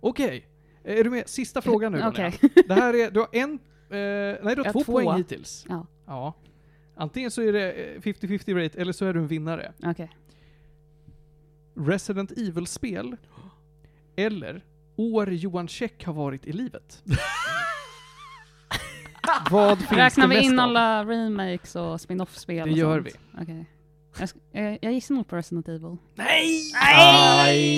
Okej. 0.00 0.46
Eh, 0.84 0.98
Är 0.98 1.04
du 1.04 1.10
med? 1.10 1.28
Sista 1.28 1.62
frågan 1.62 1.92
nu. 1.92 2.02
Okej. 2.06 2.38
Det 2.68 2.74
här 2.74 2.94
är, 2.94 3.10
du 3.10 3.20
har 3.20 3.28
en, 3.32 3.52
eh, 3.52 3.58
nej 3.90 4.38
du 4.42 4.46
har 4.60 4.64
Jag 4.64 4.72
två 4.72 4.84
två. 4.84 4.92
poäng 4.92 5.16
hittills. 5.16 5.66
Ja. 5.68 5.86
Ja. 6.06 6.34
Antingen 6.94 7.30
så 7.30 7.42
är 7.42 7.52
det 7.52 7.72
eh, 7.72 8.00
50-50 8.00 8.64
rate, 8.64 8.80
eller 8.80 8.92
så 8.92 9.04
är 9.04 9.14
du 9.14 9.20
en 9.20 9.26
vinnare. 9.26 9.72
Okej. 9.82 10.10
Resident 11.74 12.30
Evil-spel, 12.32 13.16
eller 14.16 14.64
år 14.96 15.30
Johan 15.32 15.68
Käck 15.68 16.04
har 16.04 16.12
varit 16.12 16.46
i 16.46 16.52
livet. 16.52 17.02
Vad 19.50 19.78
finns 19.78 19.90
Räknar 19.92 20.28
det 20.28 20.34
vi 20.34 20.40
mest 20.40 20.52
in 20.52 20.58
av? 20.58 20.64
alla 20.68 21.04
remakes 21.04 21.76
och 21.76 22.00
spin-off-spel 22.00 22.66
Det 22.66 22.72
och 22.72 22.78
gör 22.78 22.94
sånt? 23.02 23.06
vi. 23.06 23.42
Okej. 23.42 23.66
Jag, 24.18 24.26
sk- 24.28 24.36
eh, 24.72 24.78
jag 24.82 24.92
gissar 24.92 25.14
nog 25.14 25.28
på 25.28 25.36
Resident 25.36 25.68
Evil. 25.68 25.96
Nej! 26.14 26.60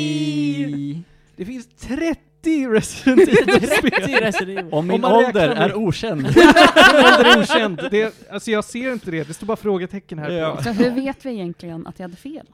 Aj! 0.05 1.03
Det 1.37 1.45
finns 1.45 1.67
30 1.79 2.69
Resident 2.69 3.21
Evil-spel. 3.29 3.91
30 3.91 4.21
Resident 4.21 4.59
Evil. 4.59 4.73
Om 4.73 4.87
min 4.87 5.01
man 5.01 5.13
ålder 5.13 5.49
räknar 5.49 5.55
med- 5.55 5.71
är 5.71 5.75
okänd. 5.77 6.27
Ålder 6.27 7.25
är 7.37 7.41
okänd. 7.43 7.81
Det, 7.91 8.15
alltså 8.31 8.51
jag 8.51 8.65
ser 8.65 8.93
inte 8.93 9.11
det, 9.11 9.25
det 9.29 9.35
står 9.35 9.47
bara 9.47 9.57
frågetecken 9.57 10.19
här 10.19 10.31
Ja. 10.31 10.57
på. 10.57 10.63
Så 10.63 10.71
hur 10.71 10.91
vet 10.91 11.25
vi 11.27 11.31
egentligen 11.33 11.87
att 11.87 11.99
jag 11.99 12.05
hade 12.05 12.17
fel? 12.17 12.47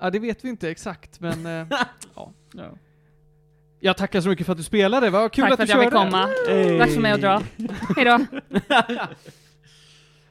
Ja, 0.00 0.10
det 0.10 0.18
vet 0.18 0.44
vi 0.44 0.48
inte 0.48 0.70
exakt, 0.70 1.20
men 1.20 1.46
eh, 1.46 1.66
Ja. 2.14 2.30
Jag 3.84 3.96
tackar 3.96 4.20
så 4.20 4.28
mycket 4.28 4.46
för 4.46 4.52
att 4.52 4.58
du 4.58 4.64
spelade, 4.64 5.10
vad 5.10 5.32
kul 5.32 5.42
Tack 5.42 5.52
att 5.52 5.58
för 5.58 5.66
du 5.66 5.72
att 5.72 5.82
jag 5.82 5.92
körde. 5.92 6.06
fick 6.06 6.12
komma. 6.12 6.28
Hey. 6.48 6.78
Dags 6.78 6.94
för 6.94 7.00
mig 7.00 7.12
att 7.12 7.20
dra. 7.20 7.42
Hejdå. 7.96 8.26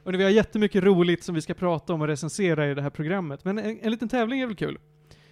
Och 0.03 0.13
vi 0.13 0.23
har 0.23 0.29
jättemycket 0.29 0.83
roligt 0.83 1.23
som 1.23 1.35
vi 1.35 1.41
ska 1.41 1.53
prata 1.53 1.93
om 1.93 2.01
och 2.01 2.07
recensera 2.07 2.71
i 2.71 2.73
det 2.73 2.81
här 2.81 2.89
programmet, 2.89 3.45
men 3.45 3.57
en, 3.57 3.79
en 3.81 3.91
liten 3.91 4.09
tävling 4.09 4.39
är 4.39 4.47
väl 4.47 4.55
kul? 4.55 4.79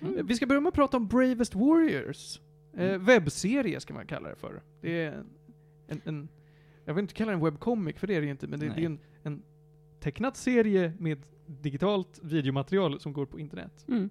Mm. 0.02 0.28
Vi 0.28 0.36
ska 0.36 0.46
börja 0.46 0.62
med 0.62 0.68
att 0.68 0.76
prata 0.76 0.98
om 0.98 1.08
Bravest 1.08 1.56
Warriors. 1.56 2.40
Eh, 2.78 2.98
webbserie 2.98 3.80
ska 3.80 3.94
man 3.94 4.08
kalla 4.08 4.30
det 4.30 4.36
för. 4.36 4.62
Det 4.82 5.04
är 5.04 5.24
en, 5.88 6.02
en 6.06 6.30
jag 6.86 6.94
vill 6.94 7.02
inte 7.02 7.14
kalla 7.14 7.32
det 7.32 7.38
en 7.38 7.44
webcomic, 7.44 7.98
för 7.98 8.08
det 8.08 8.16
är 8.16 8.22
det 8.22 8.28
inte, 8.28 8.48
men 8.48 8.60
det, 8.60 8.70
det 8.76 8.82
är 8.82 8.86
en, 8.86 9.00
en 9.24 9.44
tecknad 10.00 10.38
serie 10.38 10.94
med 11.00 11.22
digitalt 11.46 12.20
videomaterial 12.24 13.00
som 13.00 13.14
går 13.14 13.26
på 13.26 13.40
internet. 13.40 13.86
Mm. 13.88 14.10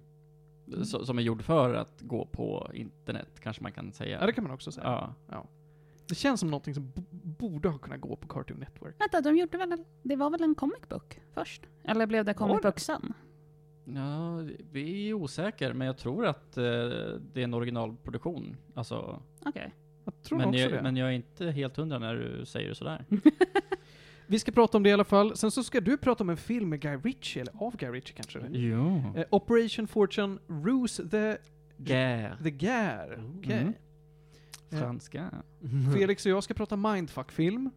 Så, 0.83 1.05
som 1.05 1.17
är 1.17 1.21
gjord 1.21 1.41
för 1.41 1.73
att 1.73 2.01
gå 2.01 2.25
på 2.25 2.71
internet, 2.73 3.39
kanske 3.39 3.63
man 3.63 3.71
kan 3.71 3.93
säga. 3.93 4.19
Ja, 4.19 4.25
det 4.25 4.33
kan 4.33 4.43
man 4.43 4.53
också 4.53 4.71
säga. 4.71 5.13
Ja. 5.27 5.47
Det 6.07 6.15
känns 6.15 6.39
som 6.39 6.51
någonting 6.51 6.73
som 6.73 6.91
borde 7.11 7.69
ha 7.69 7.77
kunnat 7.77 8.01
gå 8.01 8.15
på 8.15 8.27
Cartoon 8.27 8.57
Network. 8.59 8.95
Vänta, 8.99 9.21
de 9.21 9.37
gjorde 9.37 9.57
väl, 9.57 9.83
det 10.03 10.15
var 10.15 10.29
väl 10.29 10.43
en 10.43 10.55
comic 10.55 10.89
book 10.89 11.19
först? 11.33 11.61
Eller 11.83 12.05
blev 12.05 12.25
det 12.25 12.33
comic 12.33 12.61
book 12.61 12.79
sen? 12.79 13.13
Ja, 13.85 14.37
vi 14.71 15.09
är 15.09 15.13
osäkra, 15.13 15.73
men 15.73 15.87
jag 15.87 15.97
tror 15.97 16.25
att 16.25 16.57
eh, 16.57 16.63
det 17.33 17.39
är 17.39 17.43
en 17.43 17.53
originalproduktion. 17.53 18.57
Alltså, 18.73 19.21
Okej. 19.45 19.73
Jag 20.05 20.21
tror 20.23 20.37
men, 20.37 20.47
också 20.47 20.59
jag, 20.59 20.71
det. 20.71 20.81
men 20.81 20.97
jag 20.97 21.07
är 21.09 21.13
inte 21.13 21.51
helt 21.51 21.77
hundra 21.77 21.99
när 21.99 22.15
du 22.15 22.45
säger 22.45 22.69
det 22.69 22.75
sådär. 22.75 23.05
Vi 24.31 24.39
ska 24.39 24.51
prata 24.51 24.77
om 24.77 24.83
det 24.83 24.89
i 24.89 24.93
alla 24.93 25.03
fall. 25.03 25.37
Sen 25.37 25.51
så 25.51 25.63
ska 25.63 25.81
du 25.81 25.97
prata 25.97 26.23
om 26.23 26.29
en 26.29 26.37
film 26.37 26.69
med 26.69 26.81
Guy 26.81 26.97
Ritchie, 27.03 27.41
eller 27.41 27.53
av 27.63 27.77
Guy 27.77 27.89
Ritchie 27.89 28.15
kanske? 28.15 28.39
Jo. 28.51 29.03
Eh, 29.15 29.25
Operation 29.29 29.87
Fortune, 29.87 30.37
Ruse 30.47 31.09
the, 31.09 31.37
Gär. 31.77 32.37
the 32.43 32.51
Gare. 32.51 33.23
Okej. 33.37 33.61
Mm. 33.61 33.73
Ja. 34.69 34.77
Franska. 34.77 35.31
Felix 35.93 36.25
och 36.25 36.31
jag 36.31 36.43
ska 36.43 36.53
prata 36.53 36.75
Mindfuck-film. 36.75 37.69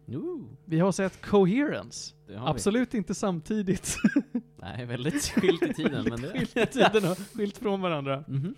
Vi 0.65 0.81
har 0.81 0.93
sett 0.93 1.23
Coherence. 1.23 2.15
har 2.37 2.49
Absolut 2.49 2.95
inte 2.95 3.15
samtidigt. 3.15 3.97
vi. 4.15 4.41
Nej, 4.57 4.87
väldigt 4.87 5.25
skilt 5.25 5.63
i 5.63 5.75
tiden, 5.75 6.07
men 6.09 6.23
det... 6.23 6.29
skilt 6.29 6.57
i 6.57 6.67
tiden 6.67 7.11
och 7.11 7.19
skilt 7.37 7.59
från 7.59 7.81
varandra. 7.81 8.25
Mhm. 8.29 8.55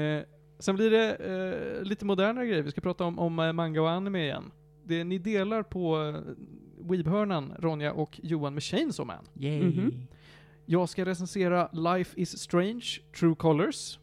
Eh, 0.00 0.22
sen 0.58 0.76
blir 0.76 0.90
det 0.90 1.14
eh, 1.14 1.82
lite 1.82 2.04
modernare 2.04 2.46
grejer. 2.46 2.62
Vi 2.62 2.70
ska 2.70 2.80
prata 2.80 3.04
om, 3.04 3.18
om 3.18 3.38
eh, 3.38 3.52
manga 3.52 3.82
och 3.82 3.90
anime 3.90 4.22
igen. 4.22 4.50
Det, 4.84 5.04
ni 5.04 5.18
delar 5.18 5.62
på 5.62 5.96
eh, 6.02 6.34
Weebhörnan, 6.88 7.52
Ronja 7.58 7.92
och 7.92 8.20
Johan 8.22 8.54
med 8.54 8.62
Chainsaw 8.62 9.14
Man. 9.14 9.44
Yay. 9.44 9.62
Mhm. 9.64 10.06
Jag 10.66 10.88
ska 10.88 11.04
recensera 11.04 11.68
Life 11.72 12.20
is 12.20 12.38
Strange, 12.38 12.84
True 13.18 13.34
Colors. 13.34 13.98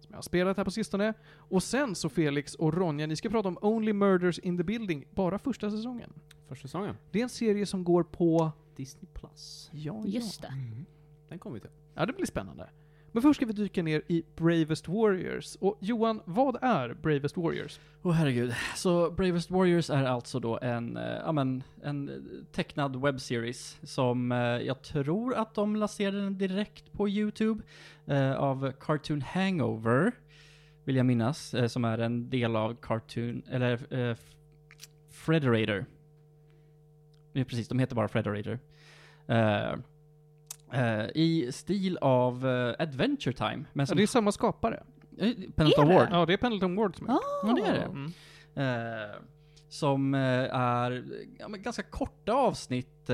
Som 0.00 0.08
jag 0.10 0.16
har 0.16 0.22
spelat 0.22 0.56
här 0.56 0.64
på 0.64 0.70
sistone. 0.70 1.14
Och 1.32 1.62
sen 1.62 1.94
så 1.94 2.08
Felix 2.08 2.54
och 2.54 2.74
Ronja, 2.74 3.06
ni 3.06 3.16
ska 3.16 3.28
prata 3.30 3.48
om 3.48 3.58
Only 3.62 3.92
Murders 3.92 4.38
in 4.38 4.56
the 4.56 4.62
Building, 4.64 5.04
bara 5.10 5.38
första 5.38 5.70
säsongen. 5.70 6.12
Första 6.48 6.68
säsongen. 6.68 6.96
Det 7.10 7.18
är 7.18 7.22
en 7.22 7.28
serie 7.28 7.66
som 7.66 7.84
går 7.84 8.02
på... 8.02 8.52
Disney 8.76 9.06
Plus. 9.14 9.70
Ja, 9.72 10.02
Just 10.06 10.42
det. 10.42 10.52
Den 11.28 11.38
kommer 11.38 11.54
vi 11.54 11.60
till. 11.60 11.70
Ja, 11.94 12.06
det 12.06 12.12
blir 12.12 12.26
spännande. 12.26 12.70
Men 13.14 13.22
först 13.22 13.38
ska 13.38 13.46
vi 13.46 13.52
dyka 13.52 13.82
ner 13.82 14.02
i 14.08 14.24
Bravest 14.36 14.88
Warriors. 14.88 15.56
Och 15.56 15.78
Johan, 15.80 16.20
vad 16.24 16.56
är 16.62 16.94
Bravest 16.94 17.36
Warriors? 17.36 17.80
Åh 18.02 18.12
herregud. 18.12 18.54
Så 18.76 19.10
Bravest 19.10 19.50
Warriors 19.50 19.90
är 19.90 20.04
alltså 20.04 20.40
då 20.40 20.58
en, 20.62 20.96
eh, 20.96 21.02
ja 21.24 21.32
men, 21.32 21.62
en 21.82 22.08
eh, 22.08 22.14
tecknad 22.52 23.02
webbseries 23.02 23.78
som 23.82 24.32
eh, 24.32 24.38
jag 24.38 24.82
tror 24.82 25.34
att 25.34 25.54
de 25.54 25.76
lanserade 25.76 26.20
den 26.20 26.38
direkt 26.38 26.92
på 26.92 27.08
YouTube 27.08 27.62
eh, 28.06 28.34
av 28.34 28.72
Cartoon 28.80 29.22
Hangover, 29.22 30.12
vill 30.84 30.96
jag 30.96 31.06
minnas, 31.06 31.54
eh, 31.54 31.66
som 31.66 31.84
är 31.84 31.98
en 31.98 32.30
del 32.30 32.56
av 32.56 32.76
Cartoon, 32.82 33.42
eller 33.50 33.94
eh, 33.94 34.16
Frederator. 35.10 35.84
Ja, 37.32 37.44
precis, 37.44 37.68
de 37.68 37.78
heter 37.78 37.96
bara 37.96 38.08
Frederator. 38.08 38.58
Eh, 39.26 39.74
Eh, 40.72 41.06
I 41.14 41.48
stil 41.52 41.98
av 42.00 42.46
eh, 42.46 42.74
Adventure 42.78 43.32
Time, 43.32 43.64
men 43.72 43.86
Ja, 43.88 43.94
det 43.94 44.02
är 44.02 44.06
samma 44.06 44.32
skapare. 44.32 44.82
Eh, 45.18 45.32
Pendleton? 45.56 45.88
Ward. 45.88 46.08
Ja, 46.10 46.26
det 46.26 46.32
är 46.32 46.36
Pendleton 46.36 46.76
Ward 46.76 46.96
som 46.96 47.06
är 47.06 47.12
Ah. 47.12 47.20
Ja, 47.42 47.52
det 47.52 47.62
är 47.62 47.72
det. 47.72 47.84
Mm. 47.84 48.12
Som 49.68 50.14
är 50.14 51.04
ja, 51.38 51.48
men 51.48 51.62
ganska 51.62 51.82
korta 51.82 52.32
avsnitt, 52.32 53.10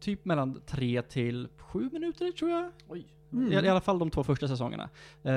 typ 0.00 0.24
mellan 0.24 0.60
tre 0.66 1.02
till 1.02 1.48
sju 1.58 1.90
minuter 1.92 2.32
tror 2.32 2.50
jag. 2.50 2.70
Oj. 2.88 3.06
Mm. 3.32 3.52
I, 3.52 3.54
I 3.54 3.68
alla 3.68 3.80
fall 3.80 3.98
de 3.98 4.10
två 4.10 4.24
första 4.24 4.48
säsongerna. 4.48 4.88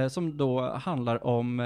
Som 0.10 0.38
då 0.38 0.70
handlar 0.70 1.28
om 1.28 1.60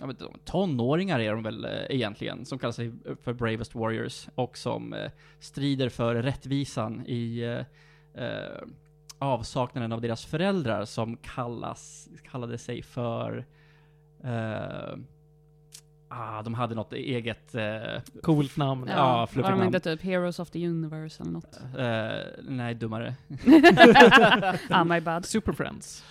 jag 0.00 0.06
vet 0.06 0.20
inte, 0.20 0.26
tonåringar 0.44 1.20
är 1.20 1.32
de 1.32 1.42
väl 1.42 1.66
egentligen, 1.88 2.44
som 2.44 2.58
kallar 2.58 2.72
sig 2.72 2.92
för 3.22 3.32
Bravest 3.32 3.74
Warriors 3.74 4.28
och 4.34 4.58
som 4.58 5.08
strider 5.40 5.88
för 5.88 6.14
rättvisan 6.14 7.06
i 7.06 7.44
eh, 8.16 8.62
avsaknaden 9.18 9.92
av 9.92 10.00
deras 10.00 10.24
föräldrar 10.24 10.84
som 10.84 11.16
kallas, 11.16 12.08
kallade 12.30 12.58
sig 12.58 12.82
för 12.82 13.44
eh, 14.24 14.96
Ah, 16.08 16.42
de 16.42 16.54
hade 16.54 16.74
något 16.74 16.92
eget... 16.92 17.54
Eh, 17.54 18.00
Coolt 18.22 18.56
namn. 18.56 18.86
Ja, 18.88 19.28
Ja, 19.34 19.42
var 19.42 19.50
de 19.50 19.62
inte 19.62 19.80
typ 19.80 20.02
Heroes 20.02 20.38
of 20.38 20.50
the 20.50 20.66
Universe 20.66 21.22
eller 21.22 21.32
något? 21.32 21.58
eh, 21.78 22.42
nej, 22.48 22.74
dummare. 22.74 23.14
ah, 24.70 24.84
my 24.84 25.00
bad. 25.00 25.24
Super 25.24 25.52
Friends. 25.52 26.04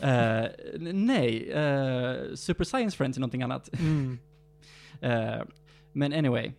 Eh, 0.00 0.42
n- 0.74 1.06
nej, 1.06 1.50
eh, 1.52 2.34
Super 2.34 2.64
Science 2.64 2.96
Friends 2.96 3.16
är 3.16 3.20
någonting 3.20 3.42
annat. 3.42 3.70
Mm. 3.80 4.18
Eh, 5.00 5.42
men 5.92 6.12
anyway. 6.12 6.52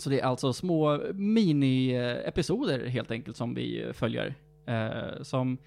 Så 0.00 0.10
det 0.10 0.20
är 0.20 0.24
alltså 0.24 0.52
små 0.52 0.96
mini-episoder 1.12 2.86
helt 2.86 3.10
enkelt 3.10 3.36
som 3.36 3.54
vi 3.54 3.82
eh, 3.82 3.92
följer. 3.92 4.34
Eh, 4.66 5.22
som 5.22 5.58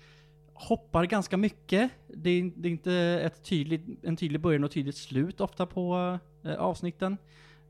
hoppar 0.53 1.05
ganska 1.05 1.37
mycket. 1.37 1.91
Det 2.07 2.29
är, 2.29 2.51
det 2.55 2.67
är 2.67 2.71
inte 2.71 2.93
ett 3.25 3.43
tydligt, 3.43 3.81
en 4.03 4.17
tydlig 4.17 4.41
början 4.41 4.63
och 4.63 4.71
tydligt 4.71 4.97
slut 4.97 5.41
ofta 5.41 5.65
på 5.65 6.19
eh, 6.43 6.55
avsnitten. 6.55 7.17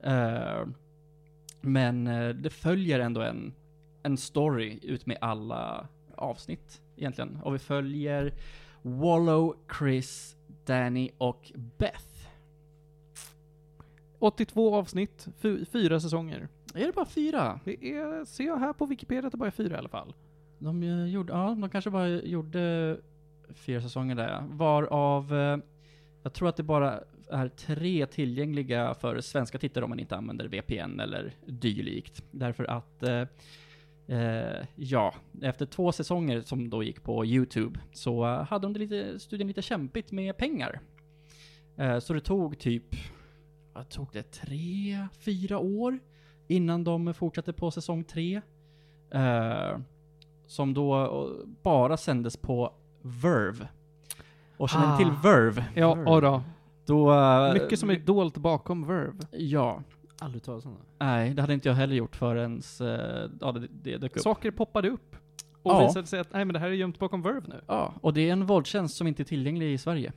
Eh, 0.03 0.65
men 1.61 2.07
eh, 2.07 2.29
det 2.29 2.49
följer 2.49 2.99
ändå 2.99 3.21
en, 3.21 3.53
en 4.03 4.17
story 4.17 4.79
ut 4.81 5.05
med 5.05 5.17
alla 5.21 5.87
avsnitt 6.15 6.81
egentligen. 6.97 7.39
Och 7.43 7.53
vi 7.53 7.59
följer 7.59 8.33
Wallow, 8.81 9.55
Chris, 9.79 10.35
Danny 10.65 11.09
och 11.17 11.51
Beth. 11.77 12.12
82 14.23 14.75
avsnitt, 14.75 15.27
fy- 15.37 15.65
fyra 15.65 15.99
säsonger. 15.99 16.47
Är 16.75 16.85
det 16.85 16.91
bara 16.91 17.05
fyra? 17.05 17.59
Det 17.65 17.85
är, 17.93 18.25
ser 18.25 18.43
jag 18.43 18.57
här 18.57 18.73
på 18.73 18.85
Wikipedia 18.85 19.25
att 19.27 19.31
det 19.31 19.37
bara 19.37 19.47
är 19.47 19.51
fyra 19.51 19.75
i 19.75 19.77
alla 19.77 19.89
fall. 19.89 20.13
De 20.59 20.83
eh, 20.83 21.05
gjorde, 21.05 21.33
ja, 21.33 21.57
de 21.59 21.69
kanske 21.69 21.89
bara 21.89 22.07
gjorde 22.09 22.97
fyra 23.53 23.81
säsonger 23.81 24.15
där. 24.15 24.43
Varav, 24.49 25.33
eh, 25.33 25.57
jag 26.23 26.33
tror 26.33 26.49
att 26.49 26.57
det 26.57 26.63
bara 26.63 27.03
är 27.31 27.47
tre 27.47 28.05
tillgängliga 28.05 28.93
för 28.93 29.21
svenska 29.21 29.57
tittare 29.57 29.83
om 29.83 29.89
man 29.89 29.99
inte 29.99 30.15
använder 30.15 30.47
VPN 30.47 30.99
eller 30.99 31.33
dylikt. 31.45 32.23
Därför 32.31 32.63
att, 32.63 33.03
eh, 33.03 33.25
eh, 34.17 34.65
ja, 34.75 35.13
efter 35.41 35.65
två 35.65 35.91
säsonger 35.91 36.41
som 36.41 36.69
då 36.69 36.83
gick 36.83 37.03
på 37.03 37.25
YouTube 37.25 37.79
så 37.93 38.25
hade 38.25 38.65
de 38.65 38.73
det 38.73 38.79
lite, 38.79 39.19
studien 39.19 39.47
lite 39.47 39.61
kämpigt 39.61 40.11
med 40.11 40.37
pengar. 40.37 40.79
Eh, 41.77 41.99
så 41.99 42.13
det 42.13 42.19
tog 42.21 42.59
typ, 42.59 42.95
vad 43.73 43.89
tog 43.89 44.07
det, 44.13 44.23
tre, 44.31 45.07
fyra 45.19 45.59
år 45.59 45.99
innan 46.47 46.83
de 46.83 47.13
fortsatte 47.13 47.53
på 47.53 47.71
säsong 47.71 48.03
tre. 48.03 48.41
Eh, 49.11 49.77
som 50.47 50.73
då 50.73 51.03
eh, 51.03 51.47
bara 51.63 51.97
sändes 51.97 52.37
på 52.37 52.73
Verve. 53.01 53.67
Och 54.57 54.69
känner 54.69 54.93
Ah. 54.93 54.97
till 54.97 55.11
Verve? 55.23 55.65
Ja, 55.75 55.93
Verve. 55.95 56.21
då. 56.21 56.43
Då... 56.85 57.13
eh, 57.13 57.53
Mycket 57.53 57.79
som 57.79 57.89
är 57.89 57.99
dolt 57.99 58.37
bakom 58.37 58.87
Verve. 58.87 59.19
Ja. 59.31 59.83
Aldrig 60.19 60.43
talat 60.43 60.65
om 60.65 60.71
det. 60.73 61.05
Nej, 61.05 61.33
det 61.33 61.41
hade 61.41 61.53
inte 61.53 61.69
jag 61.69 61.75
heller 61.75 61.95
gjort 61.95 62.15
förrän 62.15 62.61
uh, 62.81 62.87
ja, 63.41 63.51
det, 63.51 63.67
det 63.83 63.97
dök 63.97 64.15
upp. 64.15 64.21
Saker 64.21 64.51
poppade 64.51 64.89
upp. 64.89 65.15
Och 65.63 65.71
Ja. 65.71 65.87
visade 65.87 66.07
sig 66.07 66.19
att 66.19 66.33
nej 66.33 66.45
men 66.45 66.53
det 66.53 66.59
här 66.59 66.67
är 66.67 66.71
gömt 66.73 66.99
bakom 66.99 67.21
Verve 67.21 67.47
nu. 67.47 67.61
Ja, 67.67 67.93
och 68.01 68.13
det 68.13 68.29
är 68.29 68.33
en 68.33 68.45
våldtjänst 68.45 68.95
som 68.97 69.07
inte 69.07 69.23
är 69.23 69.25
tillgänglig 69.25 69.73
i 69.73 69.77
Sverige. 69.77 70.13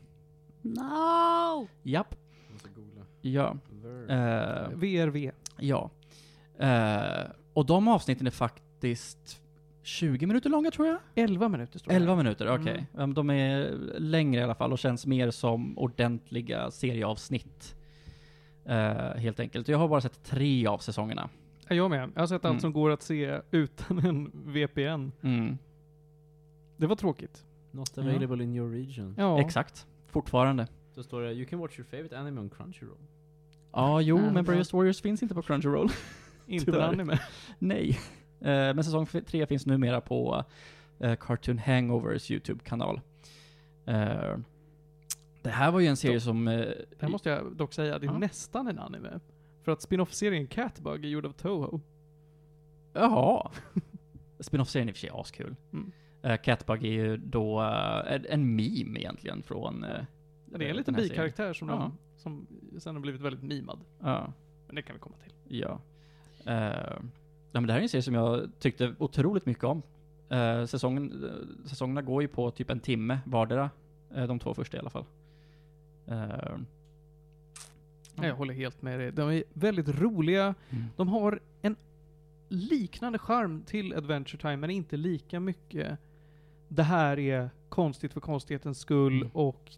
No! 0.62 1.68
Japp. 1.82 2.14
Ja. 3.32 3.56
Eh, 4.08 4.68
VRV. 4.74 5.30
ja. 5.58 5.90
Eh, 6.58 7.30
och 7.52 7.66
de 7.66 7.88
avsnitten 7.88 8.26
är 8.26 8.30
faktiskt 8.30 9.42
20 9.82 10.26
minuter 10.26 10.50
långa 10.50 10.70
tror 10.70 10.86
jag? 10.88 10.98
11 11.14 11.48
minuter 11.48 11.78
står 11.78 11.90
det. 11.90 11.96
11 11.96 12.16
minuter, 12.16 12.48
okej. 12.54 12.72
Mm. 12.72 12.84
Ja, 12.92 12.98
men 13.06 13.14
De 13.14 13.30
är 13.30 13.70
längre 13.98 14.40
i 14.40 14.44
alla 14.44 14.54
fall 14.54 14.72
och 14.72 14.78
känns 14.78 15.06
mer 15.06 15.30
som 15.30 15.78
ordentliga 15.78 16.70
serieavsnitt. 16.70 17.76
Eh, 18.64 18.94
helt 18.96 19.40
enkelt. 19.40 19.68
Jag 19.68 19.78
har 19.78 19.88
bara 19.88 20.00
sett 20.00 20.24
tre 20.24 20.66
av 20.66 20.78
säsongerna. 20.78 21.28
Ja, 21.68 21.74
Jag 21.76 21.90
med. 21.90 22.10
Jag 22.14 22.22
har 22.22 22.26
sett 22.26 22.44
allt 22.44 22.50
Mm. 22.52 22.60
som 22.60 22.72
går 22.72 22.90
att 22.90 23.02
se 23.02 23.40
utan 23.50 23.98
en 23.98 24.30
VPN. 24.52 25.12
Mm. 25.22 25.58
Det 26.76 26.86
var 26.86 26.96
tråkigt. 26.96 27.44
Not 27.70 27.90
Ja. 27.96 28.02
available 28.02 28.44
in 28.44 28.54
your 28.54 28.70
region. 28.72 29.14
Ja, 29.18 29.40
Exakt. 29.40 29.86
Fortfarande. 30.06 30.66
Då 30.94 31.02
står 31.02 31.22
det 31.22 31.32
'You 31.32 31.46
can 31.46 31.58
watch 31.58 31.78
your 31.78 31.88
favorite 31.90 32.18
anime 32.18 32.40
on 32.40 32.50
Crunchyroll' 32.50 33.06
Ja, 33.72 34.00
jo, 34.00 34.16
Ja, 34.16 34.22
men 34.22 34.35
bra. 34.35 34.42
Bravest 34.42 34.72
Warriors 34.72 35.00
finns 35.02 35.22
inte 35.22 35.35
på 35.35 35.42
Crunchyroll. 35.42 35.88
inte 36.46 36.64
tyvärr. 36.64 36.81
anime. 36.88 37.18
Nej. 37.59 37.98
Eh, 38.40 38.46
men 38.74 38.85
säsong 38.85 39.07
tre 39.07 39.46
finns 39.46 39.66
numera 39.66 40.00
på 40.00 40.44
eh, 40.98 41.14
Cartoon 41.20 41.59
Hangovers 41.59 42.31
YouTube-kanal. 42.31 43.00
Eh, 43.87 44.37
det 45.42 45.50
här 45.50 45.70
var 45.70 45.81
ju 45.81 45.87
en 45.87 45.96
serie 45.96 46.20
som... 46.20 46.44
Det 46.44 46.74
här 47.00 47.09
måste 47.09 47.29
jag 47.31 47.57
dock 47.57 47.72
säga, 47.72 47.98
det 47.98 48.07
är 48.07 48.11
Ja. 48.11 48.18
nästan 48.18 48.68
en 48.68 48.79
anime. 48.79 49.20
För 49.62 49.72
att 49.72 49.83
spin-off-serien 49.83 50.46
Catbug 50.46 51.05
är 51.05 51.09
gjord 51.09 51.26
av 51.26 51.33
Toho. 51.33 51.81
Jaha. 52.92 53.50
Spin-off-serien 54.40 54.88
är 54.88 54.90
i 54.90 54.92
och 54.92 54.96
för 54.96 55.00
sig 55.00 55.11
askul. 55.14 55.57
Mm. 55.72 55.92
Catbug 56.42 56.85
är 56.85 56.90
ju 56.90 57.16
då 57.16 57.61
en, 58.29 58.57
meme 58.57 58.98
egentligen 59.00 59.42
från... 59.42 59.85
eh, 59.85 59.90
Det 60.46 60.64
är 60.64 60.70
en 60.70 60.76
liten 60.76 60.94
bikaraktär 60.94 61.52
som, 61.52 61.68
Ja. 61.68 61.74
de, 61.74 61.98
som 62.26 62.46
sen 62.78 62.94
har 62.94 63.02
blivit 63.02 63.20
väldigt 63.20 63.42
mimad. 63.42 63.78
Ja. 64.00 64.32
Men 64.66 64.76
det 64.76 64.82
kan 64.82 64.96
vi 64.96 65.00
komma 65.00 65.16
till. 65.24 65.58
Ja. 65.58 65.80
Eh, 66.46 66.98
ja 67.52 67.60
men 67.60 67.66
det 67.66 67.72
här 67.72 67.80
är 67.80 67.82
en 67.82 67.88
serie 67.88 68.02
som 68.02 68.14
jag 68.14 68.50
tyckte 68.58 68.94
otroligt 68.98 69.46
mycket 69.46 69.64
om. 69.64 69.82
Uh, 70.32 70.64
säsongen, 70.66 71.24
eh, 71.24 71.66
säsongerna 71.68 72.02
går 72.02 72.22
ju 72.22 72.28
på 72.28 72.50
typ 72.50 72.70
en 72.70 72.80
timme 72.80 73.18
vardera. 73.26 73.70
Uh, 74.16 74.26
de 74.26 74.38
två 74.38 74.54
första 74.54 74.76
i 74.76 74.80
alla 74.80 74.90
fall. 74.90 75.04
Ja, 76.04 76.58
Jag 78.26 78.34
håller 78.36 78.54
helt 78.54 78.82
med 78.82 79.00
dig. 79.00 79.12
De 79.12 79.30
är 79.30 79.44
väldigt 79.52 79.88
roliga. 79.88 80.54
mm. 80.70 80.84
De 80.96 81.08
har 81.08 81.40
en 81.62 81.76
liknande 82.48 83.18
charm 83.18 83.62
till 83.62 83.94
Adventure 83.94 84.40
Time, 84.40 84.56
men 84.56 84.70
inte 84.70 84.96
lika 84.96 85.40
mycket. 85.40 85.98
Det 86.68 86.82
här 86.82 87.18
är 87.18 87.50
konstigt 87.68 88.12
för 88.12 88.20
konstighetens 88.20 88.78
skull 88.78 89.16
Mm. 89.16 89.30
och 89.32 89.70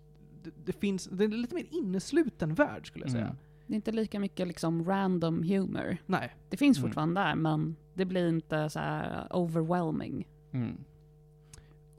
det, 0.49 0.53
det 0.65 0.73
finns, 0.73 1.05
det 1.05 1.25
är 1.25 1.29
en 1.29 1.41
lite 1.43 1.55
mer 1.55 1.67
innesluten 1.71 2.55
värld 2.55 2.87
skulle 2.87 3.05
jag 3.05 3.13
säga. 3.13 3.25
Mm. 3.25 3.37
Det 3.67 3.73
är 3.73 3.77
inte 3.77 3.93
lika 3.93 4.21
mycket 4.21 4.49
liksom 4.49 4.85
random 4.85 5.43
humor. 5.43 5.97
Nej. 6.07 6.37
Det 6.49 6.57
finns 6.57 6.79
Mm. 6.79 6.89
fortfarande 6.89 7.21
där, 7.21 7.35
men 7.35 7.77
det 7.95 8.05
blir 8.05 8.29
inte 8.29 8.71
så 8.71 8.79
här 8.79 9.27
overwhelming. 9.31 10.29
Mm. 10.53 10.77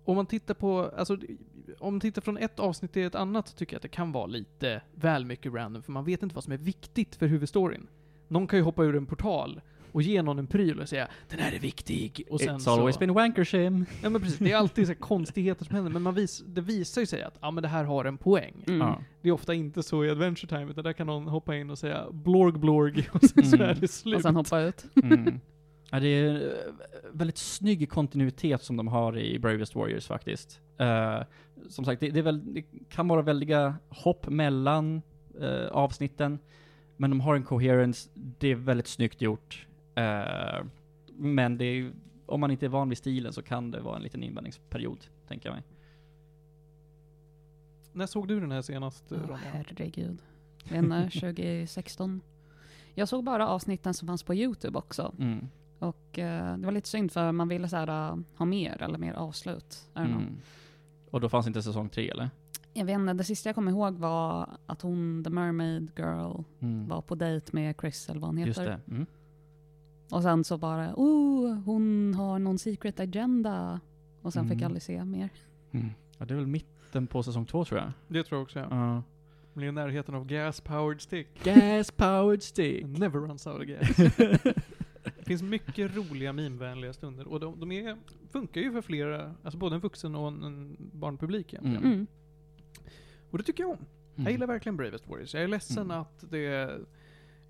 Om 0.03 0.15
man 0.15 0.25
tittar 0.25 0.53
på, 0.53 0.91
alltså, 0.97 1.17
om 1.79 1.93
man 1.93 1.99
tittar 1.99 2.21
från 2.21 2.38
ett 2.38 2.59
avsnitt 2.59 2.91
till 2.93 3.05
ett 3.05 3.15
annat 3.15 3.47
så 3.47 3.55
tycker 3.57 3.73
jag 3.73 3.77
att 3.77 3.81
det 3.83 3.88
kan 3.88 4.12
vara 4.12 4.25
lite 4.25 4.81
väl 4.95 5.25
mycket 5.25 5.53
random, 5.53 5.83
för 5.83 5.91
man 5.91 6.05
vet 6.05 6.23
inte 6.23 6.35
vad 6.35 6.43
som 6.43 6.53
är 6.53 6.57
viktigt 6.57 7.15
för 7.15 7.27
huvudstoryn. 7.27 7.88
Någon 8.27 8.47
kan 8.47 8.59
ju 8.59 8.63
hoppa 8.63 8.83
ur 8.83 8.95
en 8.95 9.05
portal 9.05 9.62
och 9.91 10.02
ge 10.02 10.21
någon 10.21 10.39
en 10.39 10.47
pryl 10.47 10.80
och 10.80 10.89
säga 10.89 11.08
”Den 11.30 11.39
här 11.39 11.52
är 11.56 11.60
viktig” 11.60 12.23
och 12.30 12.39
sen 12.41 12.56
It's 12.56 12.60
så... 12.60 12.71
always 12.71 12.99
been 12.99 13.13
wankershim. 13.13 13.86
Ja 14.04 14.10
men 14.10 14.21
precis, 14.21 14.39
det 14.39 14.52
är 14.52 14.58
alltid 14.58 14.86
så 14.88 14.93
här 14.93 14.99
konstigheter 14.99 15.65
som 15.65 15.75
händer, 15.75 15.91
men 15.91 16.02
man 16.02 16.15
vis, 16.15 16.43
det 16.47 16.62
visar 16.62 17.02
ju 17.02 17.06
sig 17.08 17.23
att 17.23 17.38
ja, 17.41 17.52
men 17.52 17.62
det 17.62 17.67
här 17.67 17.84
har 17.84 18.06
en 18.06 18.17
poäng. 18.17 18.54
Mm. 18.67 18.80
Ja. 18.80 19.02
Det 19.21 19.30
är 19.30 19.34
ofta 19.34 19.54
inte 19.54 19.84
så 19.84 20.06
i 20.06 20.10
Adventure 20.10 20.47
Time, 20.58 20.71
utan 20.71 20.84
där 20.84 20.93
kan 20.93 21.08
någon 21.08 21.28
hoppa 21.28 21.56
in 21.56 21.69
och 21.69 21.78
säga 21.80 22.06
blorg 22.12 22.60
blorg 22.60 23.10
och 23.13 23.23
sen 23.23 23.45
så 23.45 23.56
Mm. 23.56 23.69
är 23.69 23.73
det 23.75 23.88
slut. 23.88 24.15
Och 24.15 24.21
sen 24.21 24.36
hoppa 24.36 24.60
ut. 24.62 24.86
Mm. 25.04 25.39
Ja, 25.91 25.99
det 25.99 26.08
är 26.08 26.36
eh, 26.36 26.73
väldigt 27.13 27.38
snygg 27.38 27.89
kontinuitet 27.89 28.63
som 28.63 28.78
de 28.78 28.88
har 28.88 29.17
i 29.19 29.39
Bravest 29.39 29.75
Warriors 29.75 30.08
faktiskt. 30.08 30.62
Eh, 30.78 31.19
som 31.69 31.86
sagt, 31.86 31.99
det, 32.02 32.10
det, 32.10 32.19
är 32.19 32.23
väl, 32.23 32.54
det 32.54 32.63
kan 32.89 33.08
vara 33.08 33.21
väldiga 33.21 33.75
hopp 33.89 34.30
mellan 34.30 35.02
eh, 35.41 35.67
avsnitten, 35.71 36.39
men 36.97 37.10
de 37.10 37.19
har 37.21 37.36
en 37.36 37.43
coherence, 37.43 38.10
det 38.13 38.47
är 38.52 38.56
väldigt 38.56 38.88
snyggt 38.88 39.21
gjort. 39.21 39.67
Eh, 39.95 40.65
men 41.08 41.58
det 41.58 41.65
är, 41.65 41.91
om 42.25 42.39
man 42.39 42.52
inte 42.52 42.65
är 42.65 42.69
van 42.69 42.89
vid 42.89 42.97
stilen 42.97 43.34
så 43.34 43.41
kan 43.41 43.71
det 43.71 43.82
vara 43.82 43.95
en 43.95 44.02
liten 44.04 44.23
invändningsperiod, 44.23 45.06
tänker 45.28 45.49
jag 45.49 45.54
mig. 45.56 45.63
När 47.93 48.06
såg 48.06 48.28
du 48.28 48.39
den 48.39 48.52
här 48.52 48.62
senast, 48.62 49.06
Åh, 49.12 49.17
Ronja? 49.17 49.38
herregud. 49.38 50.21
Inte, 50.71 51.10
2016. 51.19 52.21
Jag 52.93 53.08
såg 53.10 53.23
bara 53.23 53.47
avsnitten 53.47 53.93
som 53.93 54.08
fanns 54.08 54.23
på 54.23 54.36
YouTube 54.36 54.78
också. 54.78 55.13
Mm. 55.19 55.47
Och 55.80 56.19
eh, 56.19 56.58
det 56.58 56.65
var 56.65 56.71
lite 56.71 56.89
synd 56.89 57.12
för 57.12 57.32
man 57.32 57.47
ville 57.47 57.69
så 57.69 57.75
här, 57.75 58.12
uh, 58.13 58.19
ha 58.38 58.45
mer 58.45 58.82
eller 58.84 58.97
mer 58.97 59.13
avslut. 59.13 59.89
Mm. 59.95 60.38
Och 61.12 61.21
då 61.21 61.30
fanns 61.30 61.47
inte 61.47 61.63
säsong 61.63 61.89
tre 61.89 62.10
eller? 62.10 62.30
Jag 62.73 62.86
vet 62.86 62.95
inte, 62.95 63.13
det 63.13 63.23
sista 63.23 63.49
jag 63.49 63.56
kommer 63.56 63.71
ihåg 63.71 63.97
var 63.97 64.49
att 64.65 64.82
hon, 64.82 65.23
the 65.23 65.30
mermaid 65.30 65.91
girl, 65.97 66.41
Mm. 66.60 66.88
var 66.88 67.02
på 67.02 67.15
dejt 67.15 67.49
med 67.54 67.75
Chris 67.82 68.10
eller 68.10 68.19
vad 68.19 68.28
han 68.28 68.38
heter. 68.38 68.47
Just 68.49 68.60
det. 68.88 68.93
Mm. 68.93 69.06
Och 70.12 70.24
sen 70.24 70.43
så 70.43 70.58
bara, 70.58 70.93
oh, 70.95 71.54
hon 71.54 72.13
har 72.13 72.39
någon 72.39 72.58
secret 72.60 73.00
agenda. 73.00 73.80
Och 74.22 74.34
sen 74.34 74.43
fick 74.43 74.52
Mm. 74.52 74.62
jag 74.62 74.65
aldrig 74.65 74.82
se 74.84 75.06
mer. 75.06 75.30
Mm. 75.72 75.89
Ja, 76.17 76.26
det 76.26 76.34
är 76.34 76.36
väl 76.36 76.48
mitten 76.48 77.08
på 77.08 77.24
säsong 77.24 77.45
två 77.45 77.65
tror 77.65 77.80
jag. 77.80 77.91
Det 78.08 78.24
tror 78.24 78.38
jag 78.39 78.43
också 78.43 78.60
ja. 78.60 78.67
Ja. 78.69 79.04
Blir 79.54 79.67
i 79.67 79.72
närheten 79.72 80.15
av 80.15 80.26
gas 80.26 80.62
powered 80.62 81.02
stick. 81.02 81.43
Gas 81.43 81.91
powered 81.91 82.43
stick. 82.43 82.86
Never 82.86 83.19
runs 83.19 83.48
out 83.48 83.56
of 83.62 83.65
gas. 83.65 83.95
det 85.17 85.24
finns 85.26 85.41
mycket 85.43 85.95
roliga 85.95 86.34
mimvänliga 86.34 86.93
stunder 86.93 87.28
och 87.28 87.39
de, 87.39 87.60
de 87.60 87.72
är, 87.72 87.98
funkar 88.32 88.62
ju 88.62 88.72
för 88.72 88.82
flera, 88.82 89.36
alltså 89.43 89.58
både 89.60 89.76
en 89.76 89.82
vuxen 89.82 90.15
och 90.15 90.28
en, 90.28 90.43
en 90.43 90.78
barnpublik 90.93 91.54
egentligen. 91.54 91.78
Mm. 91.84 91.93
Mm. 91.93 92.08
Och 93.32 93.38
det 93.38 93.43
tycker 93.43 93.63
jag 93.63 93.72
om. 93.72 93.86
Jag 94.15 94.32
gillar 94.32 94.48
verkligen 94.48 94.78
Bravest 94.78 95.08
Warriors. 95.08 95.34
Jag 95.34 95.43
är 95.43 95.48
ledsen 95.48 95.84
Mm. 95.91 95.98
att 96.02 96.26
det 96.32 96.80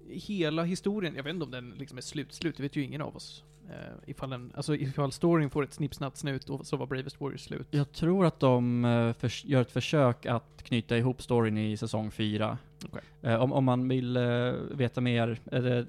hela 0.10 0.64
historien, 0.64 1.16
jag 1.16 1.24
vet 1.24 1.34
inte 1.34 1.46
om 1.46 1.52
den 1.52 1.70
liksom 1.70 1.98
är 1.98 2.02
slut, 2.02 2.34
slut, 2.34 2.58
det 2.58 2.64
vet 2.64 2.76
ju 2.76 2.84
ingen 2.84 3.02
av 3.02 3.16
oss. 3.16 3.44
Eh, 3.70 4.10
ifall, 4.10 4.30
den, 4.30 4.52
alltså 4.56 4.76
ifall 4.76 5.12
storyn 5.12 5.50
får 5.50 5.64
ett 5.64 5.74
snipp, 5.74 5.96
snatt, 5.96 6.18
snut 6.18 6.50
och 6.50 6.66
så 6.66 6.78
var 6.78 6.86
Bravest 6.86 7.22
Warriors 7.22 7.42
slut. 7.42 7.68
Jag 7.72 7.92
tror 7.92 8.26
att 8.26 8.40
de 8.40 8.86
eh, 8.86 9.14
förs- 9.14 9.46
gör 9.46 9.62
ett 9.62 9.72
försök 9.72 10.26
att 10.26 10.64
knyta 10.64 10.98
ihop 10.98 11.22
storyn 11.22 11.58
i 11.58 11.78
säsong 11.78 12.12
fyra. 12.12 12.58
Okej. 12.86 13.02
Eh, 13.22 13.42
om, 13.42 13.54
om 13.54 13.66
man 13.66 13.88
vill 13.88 14.18
eh, 14.18 14.52
veta 14.72 15.02
mer, 15.02 15.40
uh, 15.54 15.86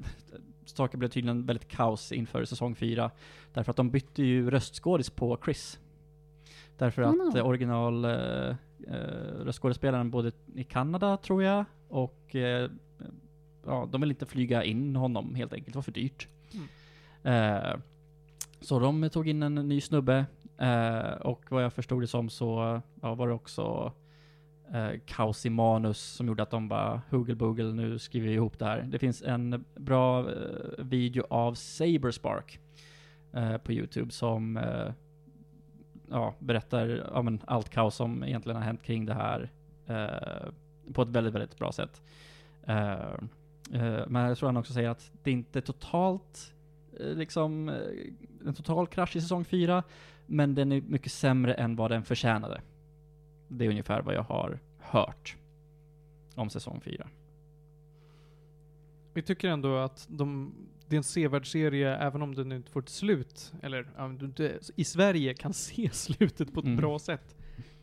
saker 0.65 0.99
blev 0.99 1.09
tydligen 1.09 1.47
väldigt 1.47 1.69
kaos 1.69 2.13
inför 2.13 2.45
säsong 2.45 2.75
fyra. 2.75 3.11
Därför 3.53 3.71
att 3.71 3.77
de 3.77 3.91
bytte 3.91 4.23
ju 4.23 4.51
röstskådis 4.51 5.11
på 5.11 5.39
Chris. 5.45 5.79
Därför 6.79 7.03
Oh 7.03 7.29
att 7.29 7.45
original 7.45 8.07
röstskådespelaren 9.45 10.11
bodde 10.11 10.33
i 10.55 10.65
Kanada, 10.65 11.17
tror 11.17 11.43
jag, 11.43 11.65
och 11.89 12.37
ja, 13.67 13.89
de 13.93 14.01
vill 14.01 14.11
inte 14.11 14.27
flyga 14.27 14.65
in 14.65 14.97
honom 14.97 15.35
helt 15.35 15.53
enkelt, 15.53 15.73
det 15.73 15.79
var 15.79 15.83
för 15.83 15.93
dyrt. 15.93 16.29
Eh, 17.23 17.77
så 18.61 18.79
de 18.79 19.11
tog 19.11 19.29
in 19.29 19.43
en 19.43 19.55
ny 19.55 19.81
snubbe, 19.81 20.27
eh, 20.59 21.13
och 21.13 21.45
vad 21.49 21.65
jag 21.65 21.73
förstod 21.73 22.03
det 22.03 22.07
som 22.07 22.29
så 22.29 22.81
ja, 23.03 23.15
var 23.15 23.29
det 23.29 23.35
också 23.35 23.93
eh, 24.73 24.91
kaos 25.07 25.47
i 25.47 25.51
manus 25.51 25.99
som 25.99 26.27
gjorde 26.27 26.43
att 26.43 26.51
de 26.51 26.69
bara 26.69 27.03
hugel 27.11 27.37
bugel 27.37 27.75
nu 27.75 27.99
skriver 27.99 28.29
vi 28.29 28.35
ihop 28.35 28.59
det 28.59 28.65
här. 28.65 28.83
Det 28.83 28.99
finns 28.99 29.23
en 29.23 29.65
bra 29.77 30.21
eh, 30.21 30.85
video 30.85 31.25
av 31.31 31.55
Saberspark 31.55 32.59
eh, 33.33 33.57
på 33.57 33.73
Youtube 33.73 34.13
som 34.13 34.57
eh, 34.57 34.93
ja, 36.11 36.35
berättar 36.39 37.11
ja, 37.15 37.23
men 37.23 37.41
allt 37.47 37.71
kaos 37.71 37.95
som 37.95 38.25
egentligen 38.25 38.57
har 38.57 38.65
hänt 38.65 38.83
kring 38.83 39.07
det 39.07 39.15
här 39.15 39.51
på 40.93 41.03
ett 41.03 41.09
väldigt, 41.09 41.35
väldigt 41.35 41.59
bra 41.59 41.73
sätt. 41.73 42.03
Eh, 42.63 43.15
men 44.09 44.15
jag 44.29 44.39
tror 44.39 44.49
han 44.49 44.57
också 44.57 44.73
säger 44.73 44.89
att 44.89 45.11
det 45.23 45.31
inte 45.31 45.61
totalt 45.61 46.55
eh, 47.01 47.07
liksom 47.15 47.69
eh, 47.69 47.75
en 48.47 48.55
total 48.55 48.87
krasch 48.87 49.17
i 49.17 49.21
säsong 49.21 49.45
4, 49.45 49.83
men 50.27 50.55
den 50.55 50.73
är 50.73 50.81
mycket 50.81 51.13
sämre 51.13 51.55
än 51.55 51.77
vad 51.77 51.91
den 51.91 52.05
förtjänade. 52.05 52.61
Det 53.49 53.65
är 53.65 53.69
ungefär 53.69 54.03
vad 54.03 54.15
jag 54.15 54.23
har 54.23 54.59
hört 54.79 55.37
om 56.35 56.51
säsong 56.51 56.81
4. 56.81 57.09
Vi 59.15 59.23
tycker 59.23 59.49
ändå 59.49 59.77
att 59.77 60.07
de, 60.11 60.53
det 60.87 60.97
är 60.97 60.99
en 60.99 61.05
sevärd 61.05 61.51
serie, 61.53 61.97
även 61.97 62.23
om 62.23 62.35
den 62.35 62.53
inte 62.53 62.71
får 62.71 62.81
ett 62.81 62.89
slut, 62.89 63.53
eller 63.63 63.89
i 64.77 64.85
Sverige 64.85 65.35
kan 65.35 65.53
se 65.55 65.91
slutet 65.93 66.55
på 66.55 66.61
ett 66.61 66.67
Mm. 66.67 66.77
bra 66.77 66.99
sätt, 66.99 67.37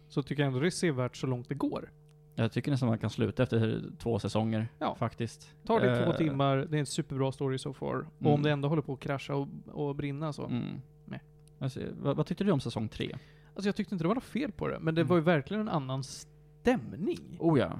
så 0.10 0.23
tycker 0.23 0.43
jag 0.43 0.47
ändå 0.47 0.60
det 0.60 0.67
är 0.67 0.71
sevärt 0.71 1.15
så 1.17 1.28
långt 1.28 1.50
det 1.50 1.56
går. 1.56 1.91
Jag 2.39 2.52
tycker 2.52 2.71
nästan 2.71 2.89
man 2.89 2.97
kan 2.97 3.10
sluta 3.10 3.43
efter 3.43 3.82
två 4.00 4.19
säsonger, 4.19 4.67
Ja. 4.80 4.95
faktiskt. 4.95 5.56
Tar 5.65 5.80
det 5.80 6.04
två 6.06 6.12
Eh, 6.12 6.17
timmar, 6.17 6.58
det 6.58 6.78
är 6.78 6.80
en 6.80 6.86
superbra 6.86 7.32
story 7.32 7.58
so 7.58 7.73
far. 7.73 7.95
Och 7.95 8.21
Mm. 8.21 8.34
om 8.34 8.43
det 8.43 8.52
ändå 8.52 8.67
håller 8.69 8.82
på 8.82 8.93
att 8.93 9.00
krascha 9.00 9.36
och, 9.36 9.47
och 9.67 9.95
brinna 9.95 10.34
så. 10.34 10.45
Mm. 10.45 10.82
Nej. 11.06 11.21
Alltså, 11.60 11.80
vad, 12.02 12.17
vad 12.17 12.26
tyckte 12.26 12.43
du 12.43 12.52
om 12.52 12.60
säsong 12.60 12.88
3? 12.89 13.12
Alltså 13.54 13.67
jag 13.67 13.76
tyckte 13.76 13.95
inte 13.95 14.04
det 14.04 14.08
var 14.08 14.15
något 14.15 14.23
fel 14.23 14.52
på 14.52 14.67
det, 14.67 14.80
men 14.80 14.95
det 14.95 15.02
Mm. 15.02 15.10
var 15.10 15.15
ju 15.17 15.23
verkligen 15.23 15.62
en 15.62 15.69
annan 15.69 16.04
stämning. 16.04 17.38
Oh 17.39 17.60
ja. 17.60 17.80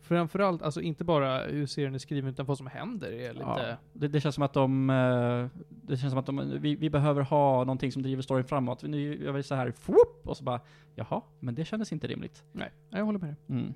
Framförallt, 0.00 0.62
alltså 0.62 0.80
inte 0.80 1.04
bara 1.04 1.38
hur 1.46 1.66
serien 1.66 1.94
är 1.94 1.98
skriven, 1.98 2.30
utan 2.30 2.46
vad 2.46 2.58
som 2.58 2.66
händer 2.66 3.12
är 3.12 3.32
lite... 3.32 3.44
ja. 3.46 3.76
Det, 3.92 4.08
det 4.08 4.20
känns 4.20 4.34
som 4.34 4.44
att 4.44 4.52
de, 4.52 4.90
eh, 4.90 5.46
det 5.68 5.96
känns 5.96 6.10
som 6.12 6.18
att 6.18 6.26
de, 6.26 6.58
vi, 6.60 6.74
vi 6.76 6.90
behöver 6.90 7.22
ha 7.22 7.58
någonting 7.64 7.92
som 7.92 8.02
driver 8.02 8.22
storyn 8.22 8.44
framåt. 8.44 8.82
Nu 8.82 9.24
gör 9.24 9.32
vi 9.32 9.42
så 9.42 9.54
här, 9.54 9.72
whoop, 9.86 10.20
och 10.24 10.36
så 10.36 10.44
bara, 10.44 10.60
jaha, 10.94 11.22
men 11.40 11.54
det 11.54 11.64
kändes 11.64 11.92
inte 11.92 12.06
rimligt. 12.06 12.44
Nej, 12.52 12.70
jag 12.90 13.04
håller 13.04 13.18
med 13.18 13.28
dig. 13.28 13.36
Mm. 13.58 13.74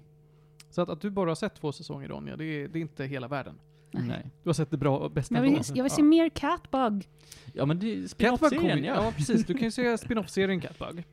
Så 0.73 0.83
att, 0.83 0.89
att 0.89 1.01
du 1.01 1.11
bara 1.11 1.31
har 1.31 1.35
sett 1.35 1.55
två 1.55 1.73
säsonger 1.73 2.09
Ronja, 2.09 2.37
det 2.37 2.45
är, 2.45 2.69
det 2.69 2.79
är 2.79 2.81
inte 2.81 3.05
hela 3.05 3.29
världen. 3.29 3.55
Nej. 3.91 4.31
Du 4.43 4.49
har 4.49 4.55
sett 4.55 4.71
det 4.71 4.77
bra 4.77 4.99
och 4.99 5.11
bästa 5.11 5.35
Men 5.35 5.43
jag 5.43 5.51
vill, 5.51 5.59
ändå. 5.59 5.69
jag 5.79 5.83
vill 5.85 5.93
Ja. 5.93 5.97
se 5.97 6.03
mer 6.03 6.29
Catbug. 6.29 7.09
Ja 7.55 7.67
men 7.67 7.79
det 7.79 7.95
är 7.95 8.07
spin-off-serien 8.09 8.85
ja. 8.85 8.95
ja, 9.05 9.13
precis. 9.17 9.47
Du 9.47 9.55
kan 9.55 9.63
ju 9.63 9.71
se 9.71 9.99
spin-off-serien 9.99 10.61
Catbug. 10.61 11.05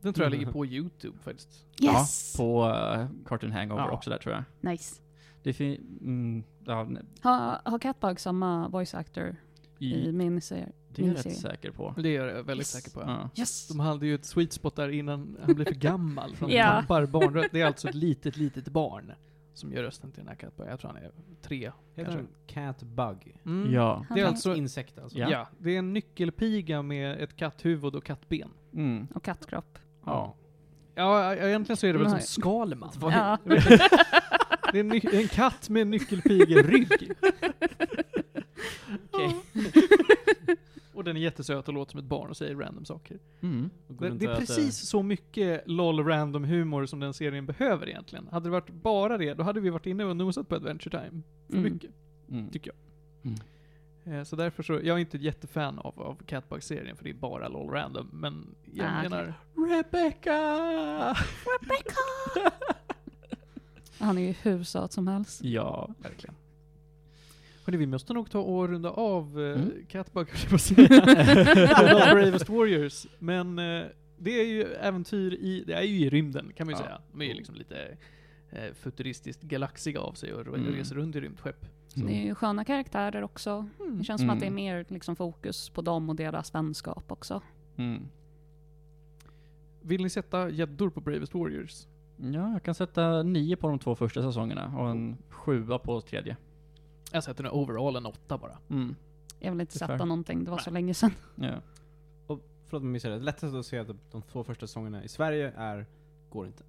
Den 0.00 0.12
tror 0.14 0.24
jag 0.24 0.30
ligger 0.30 0.52
på 0.52 0.66
YouTube 0.66 1.18
faktiskt. 1.22 1.66
Yes! 1.82 2.34
Ja, 2.38 2.44
på 2.44 2.64
uh, 2.66 3.06
Cartoon 3.26 3.52
Hangover 3.52 3.82
Ja. 3.82 3.90
också 3.90 4.10
där 4.10 4.18
tror 4.18 4.34
jag. 4.34 4.44
Nice. 4.72 5.00
Det 5.42 5.52
fin- 5.52 5.98
mm, 6.00 6.44
ja, 6.64 6.88
Har, 7.20 7.70
har 7.70 7.78
Catbug 7.78 8.20
samma 8.20 8.68
voice 8.68 8.94
actor 8.94 9.36
i 9.78 9.94
i, 9.94 10.12
miniserien? 10.12 10.72
Det 11.02 11.04
är 11.04 11.14
jag 11.16 11.26
rätt 11.26 11.36
säker 11.38 11.70
på. 11.70 11.94
Det 11.98 12.16
är 12.16 12.26
jag 12.26 12.42
väldigt 12.42 12.58
Yes. 12.58 12.70
säker 12.72 12.90
på. 12.90 13.00
Ja. 13.00 13.30
Yes! 13.36 13.68
De 13.68 13.80
hade 13.80 14.06
ju 14.06 14.14
ett 14.14 14.24
sweet 14.24 14.52
spot 14.52 14.76
där 14.76 14.88
innan 14.88 15.36
han 15.46 15.54
blir 15.54 15.64
för 15.66 15.74
gammal. 15.74 16.36
För 16.36 16.48
Ja. 16.50 16.80
tappar 16.80 17.06
barnröst. 17.06 17.48
Det 17.52 17.60
är 17.60 17.66
alltså 17.66 17.88
ett 17.88 17.94
litet, 17.94 18.36
litet 18.36 18.68
barn 18.68 19.12
som 19.54 19.72
gör 19.72 19.82
rösten 19.82 20.10
till 20.10 20.20
den 20.20 20.28
här 20.28 20.34
Catbug. 20.34 20.66
Jag 20.68 20.80
tror 20.80 20.90
han 20.90 21.02
är 21.02 21.10
tre. 21.42 21.58
Heter 21.58 21.72
kanske. 22.12 22.18
den 22.18 22.28
Cat 22.46 22.82
Bug? 22.82 23.36
Mm. 23.46 23.72
Ja. 23.74 24.06
Det 24.14 24.20
är 24.20 24.24
Han- 24.24 24.32
alltså, 24.34 24.54
Insekt 24.54 24.98
alltså? 24.98 25.18
ja. 25.18 25.28
Ja. 25.30 25.48
det 25.58 25.70
är 25.74 25.78
en 25.78 25.92
nyckelpiga 25.92 26.82
med 26.82 27.22
ett 27.22 27.36
katthuvud 27.36 27.94
och 27.94 28.04
kattben. 28.04 28.48
Mm. 28.74 29.08
Och 29.14 29.24
kattkropp. 29.24 29.78
Ja. 30.04 30.34
Ja, 30.94 31.34
egentligen 31.34 31.76
så 31.76 31.86
är 31.86 31.92
det 31.92 31.98
väl 31.98 32.08
som 32.08 32.14
Nej. 32.16 32.26
Skalman. 32.26 32.90
Ja. 33.00 33.38
Det 34.72 34.78
är 34.78 34.84
en, 34.84 34.92
en 35.20 35.28
katt 35.28 35.68
med 35.68 35.82
en 35.82 35.90
nyckelpigerygg. 35.90 36.88
Okej. 39.10 39.36
Och 40.94 40.97
den 41.08 41.16
är 41.16 41.20
jättesöt 41.20 41.68
och 41.68 41.74
låter 41.74 41.90
som 41.90 42.00
ett 42.00 42.06
barn 42.06 42.30
och 42.30 42.36
säger 42.36 42.54
random 42.56 42.84
saker. 42.84 43.18
Mm. 43.40 43.70
Det, 43.88 44.08
det 44.10 44.24
är 44.26 44.30
äter- 44.30 44.38
precis 44.38 44.76
så 44.88 45.02
mycket 45.02 45.62
LOL 45.66 46.04
random 46.04 46.44
humor 46.44 46.86
som 46.86 47.00
den 47.00 47.14
serien 47.14 47.46
behöver 47.46 47.88
egentligen. 47.88 48.28
Hade 48.28 48.46
det 48.46 48.50
varit 48.50 48.70
bara 48.70 49.18
det, 49.18 49.34
då 49.34 49.42
hade 49.42 49.60
vi 49.60 49.70
varit 49.70 49.86
inne 49.86 50.04
och 50.04 50.16
nosat 50.16 50.48
på 50.48 50.54
Adventure 50.54 50.90
Time. 51.04 51.22
För 51.48 51.56
Mm. 51.58 51.72
mycket, 51.72 51.90
Mm. 52.30 52.50
tycker 52.50 52.70
jag. 52.70 52.78
Mm. 53.32 53.38
Eh, 54.18 54.24
Så 54.24 54.36
därför 54.36 54.62
så, 54.62 54.72
jag 54.72 54.86
är 54.86 54.98
inte 54.98 55.16
ett 55.16 55.22
jättefan 55.22 55.78
av, 55.78 56.00
av 56.02 56.16
Catbug-serien, 56.26 56.96
för 56.96 57.04
det 57.04 57.10
är 57.10 57.14
bara 57.14 57.48
LOL 57.48 57.70
random, 57.70 58.08
men 58.12 58.54
jag 58.74 58.86
Ah, 58.86 59.02
menar... 59.02 59.34
Rebecca! 59.56 60.36
Han 63.98 64.18
är 64.18 64.22
ju 64.22 64.32
hur 64.42 64.62
söt 64.64 64.92
som 64.92 65.06
helst. 65.06 65.44
Ja. 65.44 65.88
Verkligen. 65.98 66.34
Hörni, 67.68 67.78
vi 67.78 67.86
måste 67.86 68.12
nog 68.14 68.30
ta 68.30 68.38
och 68.40 68.68
runda 68.68 68.90
av 68.90 69.40
eh, 69.40 69.60
Mm. 69.62 69.72
Catbug, 69.88 70.28
höll 70.28 70.38
jag 70.40 70.48
på 70.48 70.54
att 70.54 70.60
säga. 70.60 72.14
Bravest 72.14 72.48
Warriors. 72.48 73.06
Men 73.18 73.58
eh, 73.58 73.86
det 74.18 74.30
är 74.40 74.44
ju 74.46 74.62
äventyr 74.64 75.32
i, 75.34 75.64
det 75.66 75.72
är 75.74 75.82
ju 75.82 75.96
i 76.06 76.10
rymden, 76.10 76.52
kan 76.56 76.66
man 76.66 76.74
ju 76.74 76.80
Ja. 76.80 76.84
säga. 76.84 77.00
De 77.12 77.20
är 77.22 77.26
ju 77.26 77.34
liksom 77.34 77.54
lite 77.54 77.96
eh, 78.50 78.72
futuristiskt 78.74 79.42
galaxiga 79.42 80.00
av 80.00 80.12
sig 80.12 80.34
och 80.34 80.40
Mm. 80.46 80.72
reser 80.72 80.94
runt 80.96 81.16
i 81.16 81.20
rymdskepp. 81.20 81.66
Så 81.88 82.00
det 82.00 82.12
är 82.12 82.24
ju 82.24 82.34
sköna 82.34 82.64
karaktärer 82.64 83.22
också. 83.22 83.68
Mm. 83.80 83.98
Det 83.98 84.04
känns 84.04 84.20
som 84.20 84.30
att 84.30 84.40
det 84.40 84.46
är 84.46 84.50
Mm. 84.50 84.64
mer 84.64 84.84
liksom, 84.88 85.16
fokus 85.16 85.70
på 85.70 85.82
dem 85.82 86.08
och 86.10 86.16
deras 86.16 86.54
vänskap 86.54 87.12
också. 87.12 87.42
Mm. 87.76 88.02
Vill 89.82 90.02
ni 90.02 90.10
sätta 90.10 90.50
gäddor 90.50 90.90
på 90.90 91.00
Bravest 91.00 91.34
Warriors? 91.34 91.86
Ja, 92.16 92.52
jag 92.52 92.62
kan 92.62 92.74
sätta 92.74 93.22
nio 93.22 93.56
på 93.56 93.68
de 93.68 93.78
två 93.78 93.94
första 93.94 94.22
säsongerna 94.22 94.76
och 94.78 94.90
en 94.90 95.16
sjua 95.28 95.78
på 95.78 96.00
tredje. 96.00 96.36
Jag 97.12 97.24
sätter 97.24 97.42
nu 97.42 97.50
overall 97.50 97.96
en 97.96 98.06
åtta 98.06 98.38
bara. 98.38 98.58
Mm. 98.70 98.96
Jag 99.38 99.50
vill 99.50 99.60
inte 99.60 99.78
sätta 99.78 100.04
någonting, 100.04 100.44
det 100.44 100.50
var 100.50 100.58
så 100.58 100.70
länge 100.70 100.94
sedan. 100.94 101.12
Ja. 101.36 101.60
Och, 102.26 102.40
förlåt 102.66 102.82
om 102.82 102.88
jag 102.88 102.92
missade, 102.92 103.18
det 103.18 103.24
lättaste 103.24 103.58
att 103.58 103.66
se 103.66 103.78
att 103.78 103.88
de 104.10 104.22
två 104.22 104.44
första 104.44 104.66
säsongerna 104.66 105.04
i 105.04 105.08
Sverige 105.08 105.52
är, 105.56 105.86
går 106.30 106.46
inte. 106.46 106.64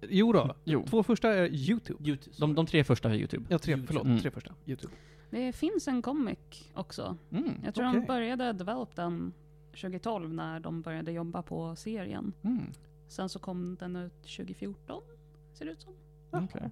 Jo 0.00 0.32
då. 0.32 0.54
Jo. 0.64 0.84
Två 0.86 1.02
första 1.02 1.34
är 1.34 1.48
YouTube. 1.48 2.04
YouTube. 2.04 2.36
De, 2.38 2.54
de 2.54 2.66
tre 2.66 2.84
första 2.84 3.10
är 3.10 3.14
YouTube. 3.14 3.44
Ja, 3.48 3.58
tre, 3.58 3.82
förlåt. 3.86 4.04
Mm. 4.04 4.20
Tre 4.20 4.30
första. 4.30 4.54
YouTube. 4.66 4.92
Det 5.30 5.52
finns 5.52 5.88
en 5.88 6.02
comic 6.02 6.38
också. 6.74 7.16
Mm. 7.30 7.54
Jag 7.64 7.74
tror 7.74 7.88
Okej. 7.88 8.00
de 8.00 8.06
började 8.06 8.52
develop 8.52 8.96
den 8.96 9.32
2012 9.70 10.34
när 10.34 10.60
de 10.60 10.82
började 10.82 11.12
jobba 11.12 11.42
på 11.42 11.76
serien. 11.76 12.32
Mm. 12.42 12.72
Sen 13.08 13.28
så 13.28 13.38
kom 13.38 13.76
den 13.76 13.96
ut 13.96 14.22
2014, 14.22 15.02
ser 15.52 15.64
det 15.64 15.70
ut 15.72 15.80
som. 15.80 15.92
I 16.32 16.70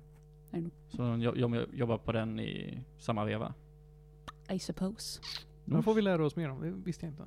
Så 0.88 1.02
de 1.02 1.20
jo- 1.22 1.32
jo- 1.36 1.66
jobbar 1.72 1.98
på 1.98 2.12
den 2.12 2.40
i 2.40 2.78
samma 2.98 3.24
veva? 3.24 3.54
I 4.50 4.58
suppose. 4.58 5.20
Det 5.64 5.82
får 5.82 5.94
vi 5.94 6.02
lära 6.02 6.24
oss 6.26 6.36
mer 6.36 6.48
om, 6.50 6.60
det 6.60 6.70
visste 6.70 7.06
jag 7.06 7.12
inte. 7.12 7.24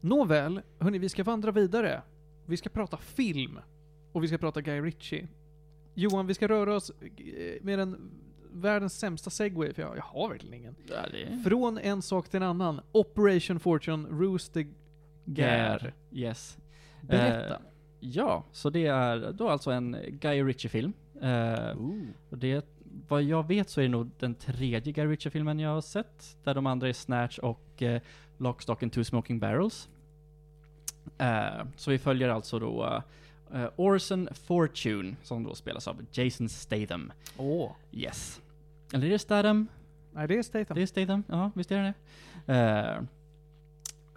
Nåväl, 0.00 0.60
hörni, 0.78 0.98
vi 0.98 1.08
ska 1.08 1.24
vandra 1.24 1.50
vidare. 1.52 2.02
Vi 2.46 2.56
ska 2.56 2.68
prata 2.68 2.96
film. 2.96 3.58
Och 4.12 4.22
vi 4.24 4.28
ska 4.28 4.38
prata 4.38 4.60
Guy 4.60 4.80
Ritchie. 4.80 5.28
Johan, 5.94 6.26
vi 6.26 6.34
ska 6.34 6.48
röra 6.48 6.74
oss 6.76 6.90
eh, 6.90 7.62
med 7.62 7.78
den 7.78 8.10
världens 8.52 8.98
sämsta 8.98 9.30
segway, 9.30 9.74
för 9.74 9.82
jag, 9.82 9.96
jag 9.96 10.02
har 10.02 10.28
verkligen 10.28 10.54
ingen. 10.54 10.74
Ja, 10.88 10.96
det. 11.12 11.42
Från 11.44 11.78
en 11.78 12.02
sak 12.02 12.28
till 12.28 12.36
en 12.36 12.42
annan. 12.48 12.80
Operation 12.92 13.60
Fortune, 13.60 14.08
Rooster 14.08 14.66
Gär. 15.24 15.94
Yes. 16.12 16.58
Berätta. 17.02 17.54
Eh, 17.54 17.60
ja, 18.00 18.44
så 18.52 18.70
det 18.70 18.86
är 18.86 19.32
då 19.32 19.48
alltså 19.48 19.70
en 19.70 19.96
Guy 20.10 20.42
Ritchie-film. 20.42 20.92
Eh, 21.22 21.76
och 22.30 22.38
det, 22.38 22.66
vad 23.08 23.22
jag 23.22 23.48
vet 23.48 23.70
så 23.70 23.80
är 23.80 23.82
det 23.82 23.88
nog 23.88 24.10
den 24.18 24.34
tredje 24.34 24.92
Guy 24.92 25.06
Ritchie-filmen 25.06 25.58
jag 25.58 25.70
har 25.70 25.80
sett. 25.80 26.36
Där 26.44 26.54
de 26.54 26.66
andra 26.66 26.88
är 26.88 26.92
Snatch 26.92 27.38
och 27.38 27.82
eh, 27.82 28.00
Lock, 28.38 28.62
Stock 28.62 28.82
and 28.82 28.92
Two 28.92 29.02
Smoking 29.02 29.38
Barrels. 29.38 29.88
Eh, 31.18 31.66
så 31.76 31.90
vi 31.90 31.98
följer 31.98 32.28
alltså 32.28 32.58
då 32.58 33.02
eh, 33.54 33.68
Orson 33.76 34.28
Fortune, 34.32 35.16
som 35.22 35.44
då 35.44 35.54
spelas 35.54 35.88
av 35.88 36.04
Jason 36.12 36.48
Statham. 36.48 37.12
Åh. 37.36 37.72
Yes. 37.92 38.40
Eller 38.92 39.06
är 39.06 39.10
det 39.10 39.18
Statham? 39.18 39.66
Nej, 40.12 40.28
det 40.28 40.38
är 40.38 40.42
Statham. 40.42 40.74
Det 40.74 40.82
är 40.82 40.86
Statham, 40.86 41.24
ja 41.28 41.50
visst 41.54 41.72
är 41.72 41.82
det 41.82 41.94
det. 42.46 42.54
Eh, 42.54 43.02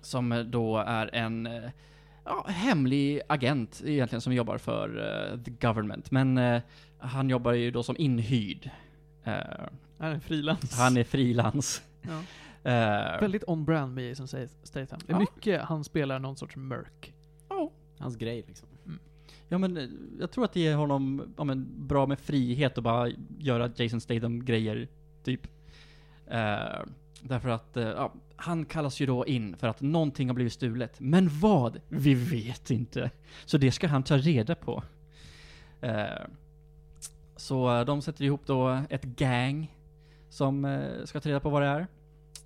som 0.02 0.46
då 0.52 0.78
är 0.78 1.16
en 1.16 1.48
eh, 1.48 1.70
ja, 2.30 2.46
hemlig 2.48 3.22
agent 3.28 3.82
egentligen 3.86 4.22
som 4.22 4.34
jobbar 4.34 4.58
för 4.58 4.98
eh, 5.34 5.40
the 5.44 5.52
government. 5.52 6.12
Men 6.12 6.38
eh, 6.38 6.62
han 6.98 7.30
jobbar 7.30 7.52
ju 7.54 7.72
då 7.72 7.84
som 7.84 7.96
inhyrd. 8.00 8.70
Eh, 9.24 9.34
Han 9.98 10.12
är 10.12 10.20
frilans. 10.20 10.78
han 10.78 10.98
är 10.98 11.04
frilans. 11.04 11.82
Ja. 12.02 12.22
Eh, 12.64 13.22
Väldigt 13.22 13.44
on-brand 13.48 13.94
med 13.96 14.10
Jason 14.10 14.28
Statham. 14.64 15.00
Det 15.06 15.12
är 15.12 15.16
Ja. 15.16 15.20
mycket 15.20 15.62
han 15.62 15.84
spelar 15.84 16.20
någon 16.20 16.36
sorts 16.38 16.56
mörk. 16.56 17.14
Hans 18.00 18.16
grej 18.16 18.44
liksom. 18.48 18.68
ja 19.48 19.58
men 19.58 19.90
jag 20.20 20.32
tror 20.32 20.46
att 20.46 20.54
det 20.54 20.60
ger 20.60 20.76
honom 20.76 21.34
ja, 21.38 21.44
men, 21.44 21.88
bra 21.88 22.06
med 22.06 22.20
frihet 22.20 22.78
att 22.78 22.84
bara 22.84 23.10
göra 23.40 23.72
Jason 23.76 24.02
Statham-grejer, 24.02 24.88
typ. 25.24 25.42
Därför 27.22 27.50
att 27.50 27.70
ja, 27.74 28.14
han 28.40 28.66
kallas 28.66 29.00
ju 29.00 29.06
då 29.06 29.26
in 29.26 29.58
för 29.58 29.68
att 29.68 29.82
någonting 29.82 30.28
har 30.28 30.34
blivit 30.36 30.54
stulet. 30.54 31.00
Men 31.00 31.30
vad? 31.40 31.82
Vi 31.90 32.14
vet 32.14 32.72
inte. 32.72 33.12
Så 33.46 33.58
det 33.58 33.72
ska 33.72 33.88
han 33.88 34.04
ta 34.04 34.18
reda 34.18 34.56
på. 34.56 34.84
Eh, 35.82 36.06
så 37.36 37.78
eh, 37.80 37.86
de 37.86 38.02
sätter 38.02 38.24
ihop 38.26 38.42
då 38.46 38.82
ett 38.90 39.04
gang 39.04 39.76
som 40.30 40.66
eh, 40.66 41.04
ska 41.06 41.20
ta 41.20 41.30
reda 41.30 41.40
på 41.40 41.50
vad 41.50 41.62
det 41.62 41.68
är. 41.68 41.88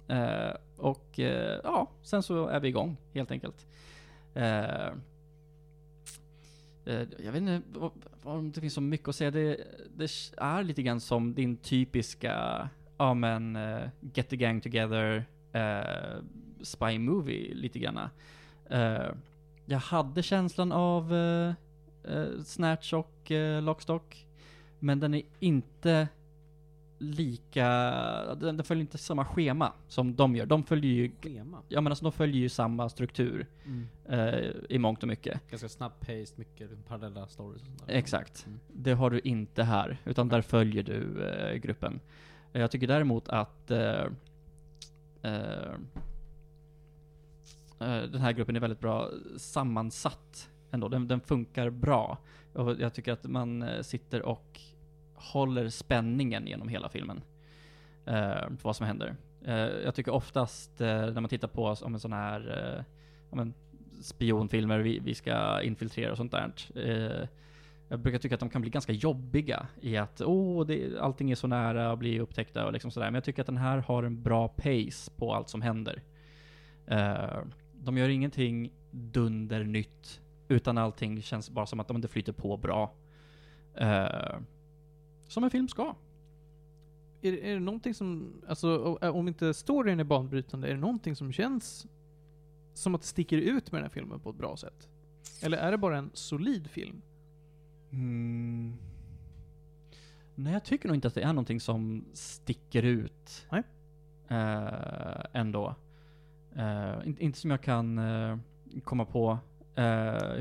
Eh, 0.08 0.56
och 0.78 1.20
eh, 1.20 1.60
ja, 1.64 1.90
sen 2.04 2.24
så 2.24 2.48
är 2.48 2.60
vi 2.60 2.68
igång 2.68 2.98
helt 3.14 3.32
enkelt. 3.32 3.66
Eh, 4.34 4.90
jag 7.24 7.32
vet 7.32 7.36
inte 7.36 7.62
vad- 7.80 7.92
om 8.24 8.52
det 8.52 8.62
finns 8.62 8.74
så 8.74 8.82
mycket 8.82 9.08
att 9.08 9.16
säga. 9.16 9.32
Det, 9.32 9.58
det 9.96 10.04
är 10.38 10.64
lite 10.64 10.84
grann 10.84 11.00
som 11.00 11.34
din 11.34 11.58
typiska, 11.58 12.70
ja 12.98 13.14
men, 13.14 13.58
get 14.14 14.30
the 14.30 14.38
gang 14.38 14.62
together, 14.62 15.26
uh, 15.56 16.24
spy 16.62 17.00
movie 17.00 17.54
lite 17.54 17.80
grann. 17.80 18.10
Eh, 18.70 19.10
jag 19.66 19.80
hade 19.80 20.24
känslan 20.24 20.72
av 20.72 21.14
eh, 21.16 21.54
eh, 22.04 22.28
Snatch 22.46 22.94
och 22.94 23.32
uh, 23.32 23.62
Lockstock, 23.62 24.28
men 24.80 25.00
den 25.00 25.14
är 25.14 25.22
inte 25.40 26.08
lika, 26.98 27.66
den, 28.36 28.58
den 28.58 28.64
följer 28.64 28.82
inte 28.82 28.98
samma 28.98 29.26
schema 29.26 29.74
som 29.88 30.16
de 30.16 30.36
gör. 30.36 30.46
De 30.46 30.64
följer 30.64 30.92
ju, 30.92 31.12
Schema. 31.22 31.62
ja 31.70 31.82
men 31.82 31.92
alltså 31.92 32.06
de 32.06 32.12
följer 32.12 32.42
ju 32.42 32.50
samma 32.50 32.90
struktur 32.90 33.48
eh, 34.06 34.50
i 34.70 34.78
mångt 34.80 35.02
och 35.04 35.08
mycket. 35.08 35.50
Ganska 35.50 35.70
snabb 35.70 36.00
paced, 36.00 36.40
mycket 36.40 36.86
parallella 36.88 37.28
stories 37.28 37.62
och 37.62 37.68
sånt 37.68 37.88
där. 37.88 37.96
Exakt. 37.96 38.46
Mm. 38.48 38.60
Det 38.74 38.94
har 38.94 39.10
du 39.10 39.20
inte 39.20 39.64
här, 39.64 39.98
utan 40.06 40.30
där 40.30 40.42
följer 40.42 40.84
du 40.84 41.28
eh, 41.28 41.56
gruppen. 41.56 42.00
Eh, 42.54 42.62
Jag 42.62 42.72
tycker 42.72 42.88
däremot 42.88 43.30
att 43.30 43.72
eh, 43.72 43.80
eh, 43.80 44.00
eh, 44.00 44.08
Eh, 45.24 45.74
eh, 47.80 48.04
den 48.04 48.22
här 48.22 48.32
gruppen 48.32 48.56
är 48.56 48.60
väldigt 48.60 48.80
bra 48.80 49.10
sammansatt 49.38 50.50
ändå. 50.72 50.88
Den, 50.88 51.08
den 51.08 51.22
funkar 51.22 51.70
bra. 51.70 52.18
Och 52.54 52.80
jag 52.80 52.94
tycker 52.94 53.12
att 53.12 53.24
man 53.24 53.62
eh, 53.62 53.82
sitter 53.82 54.22
och 54.22 54.60
håller 55.14 55.70
spänningen 55.70 56.48
genom 56.48 56.68
hela 56.68 56.90
filmen. 56.90 57.22
Eh, 58.06 58.48
på 58.48 58.62
vad 58.62 58.76
som 58.76 58.86
händer. 58.86 59.16
Eh, 59.46 59.56
jag 59.56 59.96
tycker 59.96 60.12
oftast 60.12 60.82
eh, 60.82 60.88
när 60.88 61.22
man 61.22 61.30
tittar 61.30 61.48
på 61.48 61.76
om 61.82 61.94
en 61.94 62.00
sån 62.00 62.14
här 62.14 62.76
eh, 62.78 62.84
om 63.30 63.40
en 63.40 63.54
spionfilmer, 64.02 64.80
vi, 64.80 65.00
vi 65.00 65.16
ska 65.16 65.62
infiltrera 65.62 66.12
och 66.12 66.18
sånt 66.18 66.32
där. 66.32 66.52
Jag 67.94 68.00
brukar 68.00 68.20
tycka 68.20 68.36
att 68.36 68.40
de 68.40 68.50
kan 68.50 68.62
bli 68.62 68.70
ganska 68.70 68.94
jobbiga 68.94 69.68
i 69.82 69.98
att 69.98 70.22
oh, 70.22 70.66
det, 70.66 71.00
allting 71.00 71.32
är 71.32 71.36
så 71.36 71.48
nära 71.48 71.92
att 71.92 72.00
bli 72.00 72.20
upptäckta 72.20 72.66
och 72.66 72.74
liksom 72.74 72.92
sådär. 72.92 73.08
Men 73.08 73.14
jag 73.14 73.24
tycker 73.24 73.42
att 73.42 73.48
den 73.48 73.58
här 73.58 73.78
har 73.78 74.04
en 74.04 74.22
bra 74.22 74.48
pace 74.48 75.12
på 75.18 75.34
allt 75.34 75.50
som 75.50 75.62
händer. 75.62 76.04
Uh, 76.92 77.46
de 77.74 77.98
gör 77.98 78.10
ingenting 78.10 78.72
dundernytt, 78.92 80.22
utan 80.48 80.78
allting 80.78 81.22
känns 81.22 81.50
bara 81.50 81.66
som 81.66 81.80
att 81.80 81.88
de 81.88 81.96
inte 81.96 82.08
flyter 82.08 82.34
på 82.34 82.58
bra. 82.58 82.94
Uh, 83.82 84.40
som 85.28 85.44
en 85.44 85.50
film 85.50 85.68
ska. 85.68 85.96
Är, 87.22 87.34
är 87.34 87.54
det 87.54 87.60
någonting 87.60 87.94
som, 87.94 88.42
alltså 88.48 88.98
eh, 89.02 89.16
om 89.16 89.28
inte 89.28 89.54
storyn 89.54 90.00
är 90.00 90.04
banbrytande, 90.04 90.68
är 90.68 90.74
det 90.74 90.80
någonting 90.80 91.16
som 91.16 91.32
känns 91.32 91.88
som 92.74 92.96
att 92.96 93.02
det 93.02 93.08
sticker 93.08 93.38
ut 93.38 93.72
med 93.72 93.82
den 93.82 93.86
här 93.86 93.94
filmen 93.94 94.20
på 94.20 94.30
ett 94.30 94.38
bra 94.38 94.58
sätt? 94.58 94.90
Eller 95.42 95.58
är 95.58 95.72
det 95.72 95.78
bara 95.78 95.98
en 95.98 96.12
solid 96.14 96.70
film? 96.70 97.02
Mm. 97.94 98.74
Nej, 100.36 100.54
jag 100.54 100.64
tycker 100.64 100.88
nog 100.88 100.98
inte 100.98 101.08
att 101.08 101.16
det 101.16 101.22
är 101.22 101.34
någonting 101.34 101.60
som 101.60 102.06
sticker 102.14 102.84
ut. 102.84 103.48
Nej. 103.52 103.64
Eh, 104.28 105.26
ändå. 105.34 105.76
Eh, 106.56 107.08
inte, 107.08 107.24
inte 107.24 107.40
som 107.40 107.52
jag 107.52 107.62
kan 107.62 107.98
eh, 107.98 108.38
komma 108.84 109.06
på. 109.06 109.38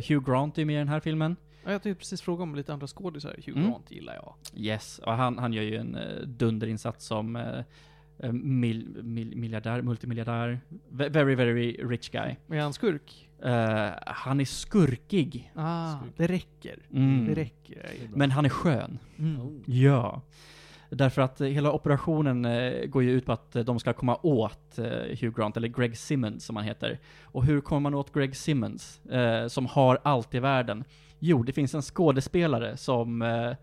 Hugh 0.09 0.31
Grant 0.31 0.59
är 0.59 0.65
med 0.65 0.75
i 0.75 0.79
den 0.79 0.89
här 0.89 1.01
filmen. 1.01 1.37
Ja, 1.65 1.73
jag 1.73 1.83
tänkte 1.83 1.99
precis 1.99 2.23
fråga 2.23 2.43
om 2.43 2.55
lite 2.55 2.73
andra 2.73 2.87
skådisar. 2.87 3.35
Hugh 3.47 3.59
Mm. 3.59 3.71
Grant 3.71 3.91
gillar 3.91 4.15
jag. 4.15 4.35
Yes, 4.55 4.99
och 4.99 5.13
han, 5.13 5.39
han 5.39 5.53
gör 5.53 5.63
ju 5.63 5.77
en 5.77 5.97
uh, 5.97 6.27
dunderinsats 6.27 7.07
som 7.07 7.37
mil, 8.33 9.01
mil, 9.03 9.37
miljardär, 9.37 9.83
multimiljardär. 9.83 10.61
Ve- 10.89 11.09
Very, 11.09 11.35
very 11.35 11.73
rich 11.73 12.11
guy. 12.11 12.37
Är 12.49 12.61
han 12.63 12.73
skurk? 12.73 13.29
Eh, 13.45 13.89
han 14.07 14.41
är 14.41 14.45
skurkig. 14.45 15.53
Ah, 15.55 15.97
Skurk. 15.99 16.13
det 16.17 16.27
räcker. 16.27 16.79
Mm. 16.93 17.27
Det 17.27 17.35
räcker. 17.35 17.91
Gillar. 18.01 18.17
Men 18.17 18.31
han 18.31 18.45
är 18.45 18.49
skön. 18.49 18.99
Mm. 19.19 19.41
Oh. 19.41 19.53
Ja. 19.67 20.23
Därför 20.91 21.23
att 21.23 21.41
eh, 21.41 21.49
hela 21.49 21.73
operationen 21.73 22.45
eh, 22.45 22.87
går 22.87 23.03
ju 23.03 23.11
ut 23.11 23.27
på 23.27 23.33
att 23.33 23.57
eh, 23.57 23.65
de 23.65 23.79
ska 23.79 23.93
komma 23.93 24.17
åt 24.23 24.79
eh, 24.79 24.85
Hugh 25.21 25.37
Grant, 25.37 25.57
eller 25.57 25.69
Greg 25.69 25.97
Simmons 25.99 26.45
som 26.45 26.57
han 26.57 26.65
heter. 26.65 26.99
Och 27.23 27.45
hur 27.45 27.61
kommer 27.61 27.81
man 27.81 27.95
åt 27.95 28.13
Greg 28.15 28.37
Simmons, 28.37 29.07
eh, 29.07 29.47
som 29.47 29.67
har 29.67 29.99
allt 30.05 30.35
i 30.35 30.39
världen? 30.41 30.85
Jo, 31.19 31.43
det 31.43 31.53
finns 31.53 31.75
en 31.75 31.83
skådespelare 31.83 32.77
som 32.77 33.23
eh, 33.23 33.29
eh, 33.47 33.57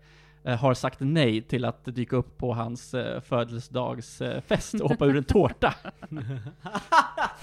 har 0.44 0.74
sagt 0.74 1.00
nej 1.00 1.42
till 1.42 1.64
att 1.64 1.84
dyka 1.84 2.16
upp 2.16 2.38
på 2.38 2.54
hans 2.54 2.94
eh, 2.94 3.20
födelsedagsfest 3.20 4.20
eh, 4.20 4.40
fest 4.40 4.74
och 4.74 4.88
hoppa 4.88 5.06
ur 5.06 5.16
en 5.16 5.24
tårta. 5.24 5.74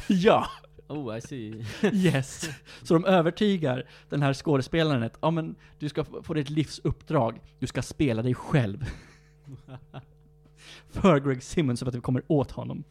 ja, 0.07 0.47
Oh, 0.89 1.17
I 1.17 1.21
see. 1.21 1.65
yes. 1.93 2.49
Så 2.83 2.93
de 2.93 3.05
övertygar 3.05 3.89
den 4.09 4.21
här 4.21 4.33
skådespelaren 4.33 5.03
att, 5.03 5.17
ja 5.21 5.31
men, 5.31 5.55
du 5.79 5.89
ska 5.89 6.03
få 6.03 6.33
ditt 6.33 6.49
livs 6.49 6.79
uppdrag, 6.79 7.39
du 7.59 7.67
ska 7.67 7.81
spela 7.81 8.21
dig 8.21 8.33
själv. 8.33 8.85
För 10.89 11.19
Greg 11.19 11.43
Simmons, 11.43 11.79
så 11.79 11.87
att 11.87 11.95
vi 11.95 12.01
kommer 12.01 12.23
åt 12.27 12.51
honom. 12.51 12.83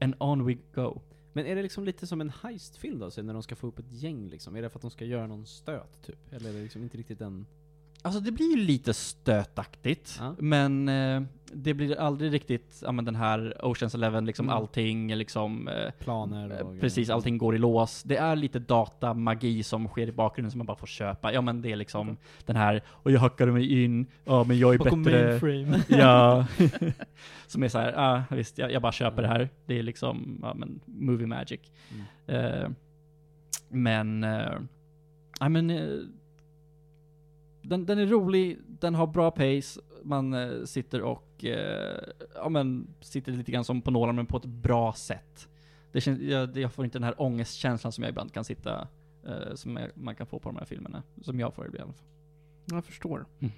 And 0.00 0.14
on 0.18 0.46
we 0.46 0.56
go. 0.74 1.00
Men 1.32 1.46
är 1.46 1.56
det 1.56 1.62
liksom 1.62 1.84
lite 1.84 2.06
som 2.06 2.20
en 2.20 2.32
heistfilm 2.42 2.98
då, 2.98 3.10
så 3.10 3.22
när 3.22 3.32
de 3.32 3.42
ska 3.42 3.56
få 3.56 3.66
upp 3.66 3.78
ett 3.78 3.92
gäng 3.92 4.28
liksom? 4.28 4.56
Är 4.56 4.62
det 4.62 4.70
för 4.70 4.78
att 4.78 4.82
de 4.82 4.90
ska 4.90 5.04
göra 5.04 5.26
någon 5.26 5.46
stöt 5.46 6.02
typ? 6.06 6.32
Eller 6.32 6.50
är 6.50 6.54
det 6.54 6.62
liksom 6.62 6.82
inte 6.82 6.98
riktigt 6.98 7.18
den... 7.18 7.46
Alltså 8.02 8.20
det 8.20 8.32
blir 8.32 8.56
ju 8.56 8.64
lite 8.64 8.94
stötaktigt, 8.94 10.16
Ja. 10.20 10.34
men 10.38 10.88
eh, 10.88 11.22
det 11.52 11.74
blir 11.74 12.00
aldrig 12.00 12.32
riktigt, 12.32 12.80
ja 12.84 12.92
men 12.92 13.04
den 13.04 13.14
här 13.14 13.56
Oceans 13.66 13.94
Eleven, 13.94 14.24
liksom 14.26 14.46
Mm. 14.46 14.56
allting 14.56 15.14
liksom, 15.14 15.68
eh, 15.68 15.90
Planer 15.98 16.62
och 16.62 16.74
Eh, 16.74 16.80
Precis, 16.80 17.10
allting 17.10 17.38
går 17.38 17.54
i 17.54 17.58
lås. 17.58 18.02
Det 18.02 18.16
är 18.16 18.36
lite 18.36 18.58
datamagi 18.58 19.62
som 19.62 19.88
sker 19.88 20.06
i 20.08 20.12
bakgrunden 20.12 20.50
som 20.50 20.58
man 20.58 20.66
bara 20.66 20.76
får 20.76 20.86
köpa. 20.86 21.32
Ja 21.32 21.40
men 21.40 21.62
det 21.62 21.72
är 21.72 21.76
liksom 21.76 22.16
den 22.46 22.56
här, 22.56 22.82
och 22.88 23.10
jag 23.12 23.20
hackade 23.20 23.52
mig 23.52 23.82
in, 23.84 24.06
ja 24.24 24.44
men 24.44 24.58
jag 24.58 24.74
är 24.74 24.78
Bakom 24.78 25.02
bättre. 25.02 25.28
mainframe. 25.28 25.82
Ja. 26.02 26.46
som 27.46 27.62
är 27.62 27.68
så 27.68 27.78
här, 27.78 27.92
ja 27.92 28.24
ah, 28.30 28.34
visst, 28.34 28.58
jag, 28.58 28.72
jag 28.72 28.82
bara 28.82 28.92
köper 28.92 29.22
det 29.22 29.28
här. 29.28 29.48
Det 29.66 29.78
är 29.78 29.82
liksom, 29.82 30.38
ja 30.42 30.54
men, 30.54 30.80
movie 30.86 31.26
magic. 31.26 31.60
Mm. 32.26 32.44
Eh, 32.62 32.68
men, 33.68 34.24
eh, 34.24 34.52
ja 35.40 35.48
men, 35.48 35.70
eh, 35.70 35.88
den, 37.68 37.86
den 37.86 37.98
är 37.98 38.06
rolig, 38.06 38.58
den 38.66 38.94
har 38.94 39.06
bra 39.06 39.30
pace, 39.30 39.80
man 40.02 40.34
eh, 40.34 40.64
sitter 40.64 41.02
och, 41.02 41.44
eh, 41.44 42.00
ja 42.34 42.48
men, 42.48 42.94
sitter 43.00 43.32
lite 43.32 43.52
grann 43.52 43.64
som 43.64 43.82
på 43.82 43.90
nålar 43.90 44.12
men 44.12 44.26
på 44.26 44.36
ett 44.36 44.44
bra 44.44 44.92
sätt. 44.92 45.48
Det 45.92 46.00
känns, 46.00 46.20
jag, 46.20 46.56
jag 46.56 46.72
får 46.72 46.84
inte 46.84 46.98
den 46.98 47.04
här 47.04 47.22
ångestkänslan 47.22 47.92
som 47.92 48.04
jag 48.04 48.10
ibland 48.10 48.32
kan 48.32 48.44
sitta, 48.44 48.88
eh, 49.24 49.54
som 49.54 49.76
jag, 49.76 49.90
man 49.94 50.14
kan 50.14 50.26
få 50.26 50.38
på 50.38 50.48
de 50.48 50.56
här 50.56 50.64
filmerna. 50.64 51.02
Som 51.22 51.40
jag 51.40 51.54
får 51.54 51.66
ibland. 51.66 51.94
Jag 52.64 52.84
förstår. 52.84 53.26
Mm. 53.38 53.52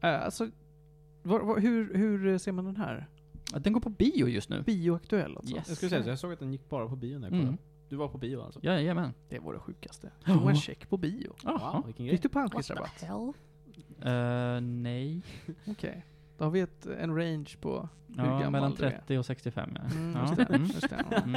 Äh, 0.00 0.24
alltså, 0.24 0.50
var, 1.22 1.40
var, 1.40 1.58
hur, 1.58 1.94
hur 1.94 2.38
ser 2.38 2.52
man 2.52 2.64
den 2.64 2.76
här? 2.76 3.06
Den 3.58 3.72
går 3.72 3.80
på 3.80 3.90
bio 3.90 4.28
just 4.28 4.48
nu. 4.48 4.62
Bioaktuell 4.62 5.36
alltså? 5.36 5.54
Yes. 5.54 5.68
Jag 5.68 5.76
skulle 5.76 5.90
säga 5.90 6.02
så, 6.02 6.08
jag 6.08 6.18
såg 6.18 6.32
att 6.32 6.38
den 6.38 6.52
gick 6.52 6.68
bara 6.68 6.88
på 6.88 6.96
bio 6.96 7.18
när 7.18 7.26
jag 7.26 7.30
kollade. 7.30 7.48
Mm. 7.48 7.58
Du 7.88 7.96
var 7.96 8.08
på 8.08 8.18
bio 8.18 8.40
alltså? 8.42 8.60
Jajamän. 8.62 9.14
Det 9.28 9.38
var 9.38 9.52
det 9.52 9.58
sjukaste. 9.58 10.10
Ja. 10.24 10.32
Johan 10.34 10.56
Check 10.56 10.88
på 10.88 10.96
bio. 10.96 11.34
Jaha. 11.44 11.72
Wow, 11.72 11.86
vilken 11.86 12.06
grej. 12.06 12.16
Fick 12.18 12.22
du 12.32 12.38
What 12.38 12.50
the 12.50 12.54
panschisrabatt? 12.56 13.02
hell? 13.02 13.32
Eh, 14.56 14.60
nej. 14.60 15.22
Okej. 15.66 16.04
Då 16.38 16.44
har 16.44 16.50
vi 16.50 16.60
ett, 16.60 16.86
en 16.86 17.16
range 17.16 17.50
på 17.60 17.88
hur 18.08 18.16
Ja, 18.16 18.24
gammal 18.24 18.50
mellan 18.52 18.74
du 18.74 18.84
är. 18.84 18.90
30 18.90 19.18
och 19.18 19.26
65 19.26 19.70
ja. 19.74 19.80
Mm, 19.82 20.12
ja. 20.14 20.20
just 20.22 20.36
det. 20.36 20.54
Mm. 20.54 20.64
Just 20.66 20.90
det. 20.90 20.96
Mm. 21.24 21.32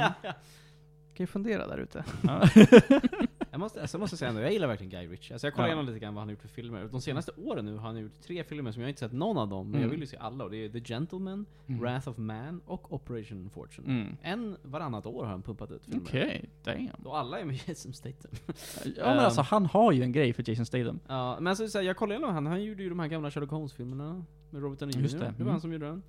Kan 1.14 1.24
ju 1.24 1.26
fundera 1.26 1.66
där 1.66 1.78
ute. 1.78 2.04
Ja. 2.22 2.42
Jag 3.60 3.64
måste, 3.64 3.80
alltså, 3.80 3.96
jag 3.96 4.00
måste 4.00 4.16
säga 4.16 4.28
ändå, 4.28 4.40
jag 4.40 4.52
gillar 4.52 4.68
verkligen 4.68 4.90
Guy 4.90 5.08
Ritchie. 5.08 5.34
Alltså 5.34 5.46
jag 5.46 5.54
kollar 5.54 5.68
Ja. 5.68 5.72
igenom 5.72 5.86
lite 5.86 5.98
grann 5.98 6.14
vad 6.14 6.20
han 6.22 6.28
har 6.28 6.32
gjort 6.32 6.40
för 6.42 6.48
filmer. 6.48 6.88
De 6.92 7.00
senaste 7.00 7.32
åren 7.36 7.64
nu 7.64 7.74
har 7.76 7.80
han 7.86 7.96
gjort 7.98 8.20
tre 8.22 8.44
filmer 8.44 8.72
som 8.72 8.82
jag 8.82 8.90
inte 8.90 9.00
sett 9.00 9.12
någon 9.12 9.38
av 9.38 9.48
dem, 9.48 9.66
men 9.66 9.74
Mm. 9.74 9.82
jag 9.82 9.90
vill 9.90 10.00
ju 10.00 10.06
se 10.06 10.16
alla. 10.16 10.44
Och 10.44 10.50
det 10.50 10.64
är 10.64 10.68
The 10.68 10.80
Gentleman, 10.80 11.46
Mm. 11.66 11.80
Wrath 11.80 12.08
of 12.08 12.16
Man 12.18 12.60
och 12.66 12.92
Operation 12.92 13.50
Fortune. 13.50 13.88
Mm. 14.00 14.16
En 14.22 14.56
varannat 14.62 15.06
år 15.06 15.24
har 15.24 15.30
han 15.30 15.42
pumpat 15.42 15.70
ut 15.70 15.84
filmer. 15.84 16.02
Okej, 16.04 16.50
damn. 16.64 16.88
Och 17.04 17.18
alla 17.18 17.40
är 17.40 17.44
med 17.44 17.54
Jason 17.68 17.92
Statham. 17.92 18.30
Ja 18.96 19.06
men 19.06 19.18
alltså 19.18 19.40
han 19.40 19.66
har 19.66 19.92
ju 19.92 20.02
en 20.02 20.12
grej 20.12 20.32
för 20.32 20.50
Jason 20.50 20.66
Statham. 20.66 21.00
Ja, 21.08 21.36
men 21.40 21.46
alltså, 21.46 21.78
här, 21.78 21.84
jag 21.84 21.96
kollade 21.96 22.14
igenom 22.18 22.34
han, 22.34 22.46
han 22.46 22.64
gjorde 22.64 22.82
ju 22.82 22.88
de 22.88 22.98
här 22.98 23.08
gamla 23.08 23.30
Sherlock 23.30 23.50
Holmes-filmerna 23.50 24.24
med 24.50 24.62
Robert 24.62 24.78
Downey 24.78 24.96
Jr. 24.96 25.02
Det, 25.02 25.18
det 25.18 25.24
var 25.24 25.28
mm. 25.40 25.48
han 25.48 25.60
som 25.60 25.72
gjorde 25.72 25.86
den. 25.86 26.02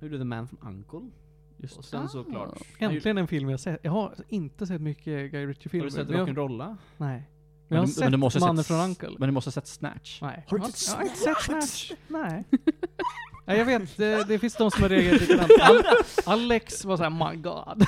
Han 0.00 0.08
gjorde 0.08 0.18
The 0.18 0.24
Man 0.24 0.48
from 0.48 0.58
Uncle. 0.68 1.10
Just 1.58 1.76
Och 1.78 1.84
sen 1.84 2.02
Ah. 2.02 2.08
såklart... 2.08 2.58
Äntligen 2.78 3.18
en 3.18 3.26
film 3.28 3.50
jag 3.50 3.60
sett. 3.60 3.80
Jag 3.82 3.92
har 3.92 4.14
inte 4.28 4.66
sett 4.66 4.80
mycket 4.80 5.30
Guy 5.32 5.40
Har 5.40 5.46
Ritchie-filmer. 5.46 5.84
du 5.84 5.90
sett 5.90 6.08
Rock'n'Rolla? 6.08 6.76
Nej. 6.96 7.22
Men 7.68 7.76
jag 7.76 7.82
har 7.82 7.86
du- 7.86 7.92
sett 7.92 8.02
men 8.04 8.12
du 8.12 8.18
måste 8.18 8.40
Mannen 8.40 8.56
sett 8.56 8.66
från 8.66 8.80
Uncle. 8.80 9.16
Men 9.18 9.28
du 9.28 9.32
måste 9.32 9.48
ha 9.48 9.52
sett 9.52 9.66
Snatch. 9.66 10.22
Nej. 10.22 10.44
Har 10.48 10.58
du 10.58 10.64
inte 10.64 10.90
har 10.96 11.04
sett? 11.34 11.42
Snatch. 11.44 11.92
Nej. 12.08 12.44
Ja, 13.48 13.54
jag 13.54 13.64
vet, 13.64 13.96
det, 13.96 14.24
det 14.28 14.38
finns 14.38 14.54
de 14.56 14.70
som 14.70 14.82
har 14.82 14.88
reagerat 14.88 15.20
likadant. 15.20 15.50
Al- 15.60 15.84
Alex 16.24 16.84
var 16.84 16.96
såhär, 16.96 17.30
my 17.30 17.36
god. 17.36 17.86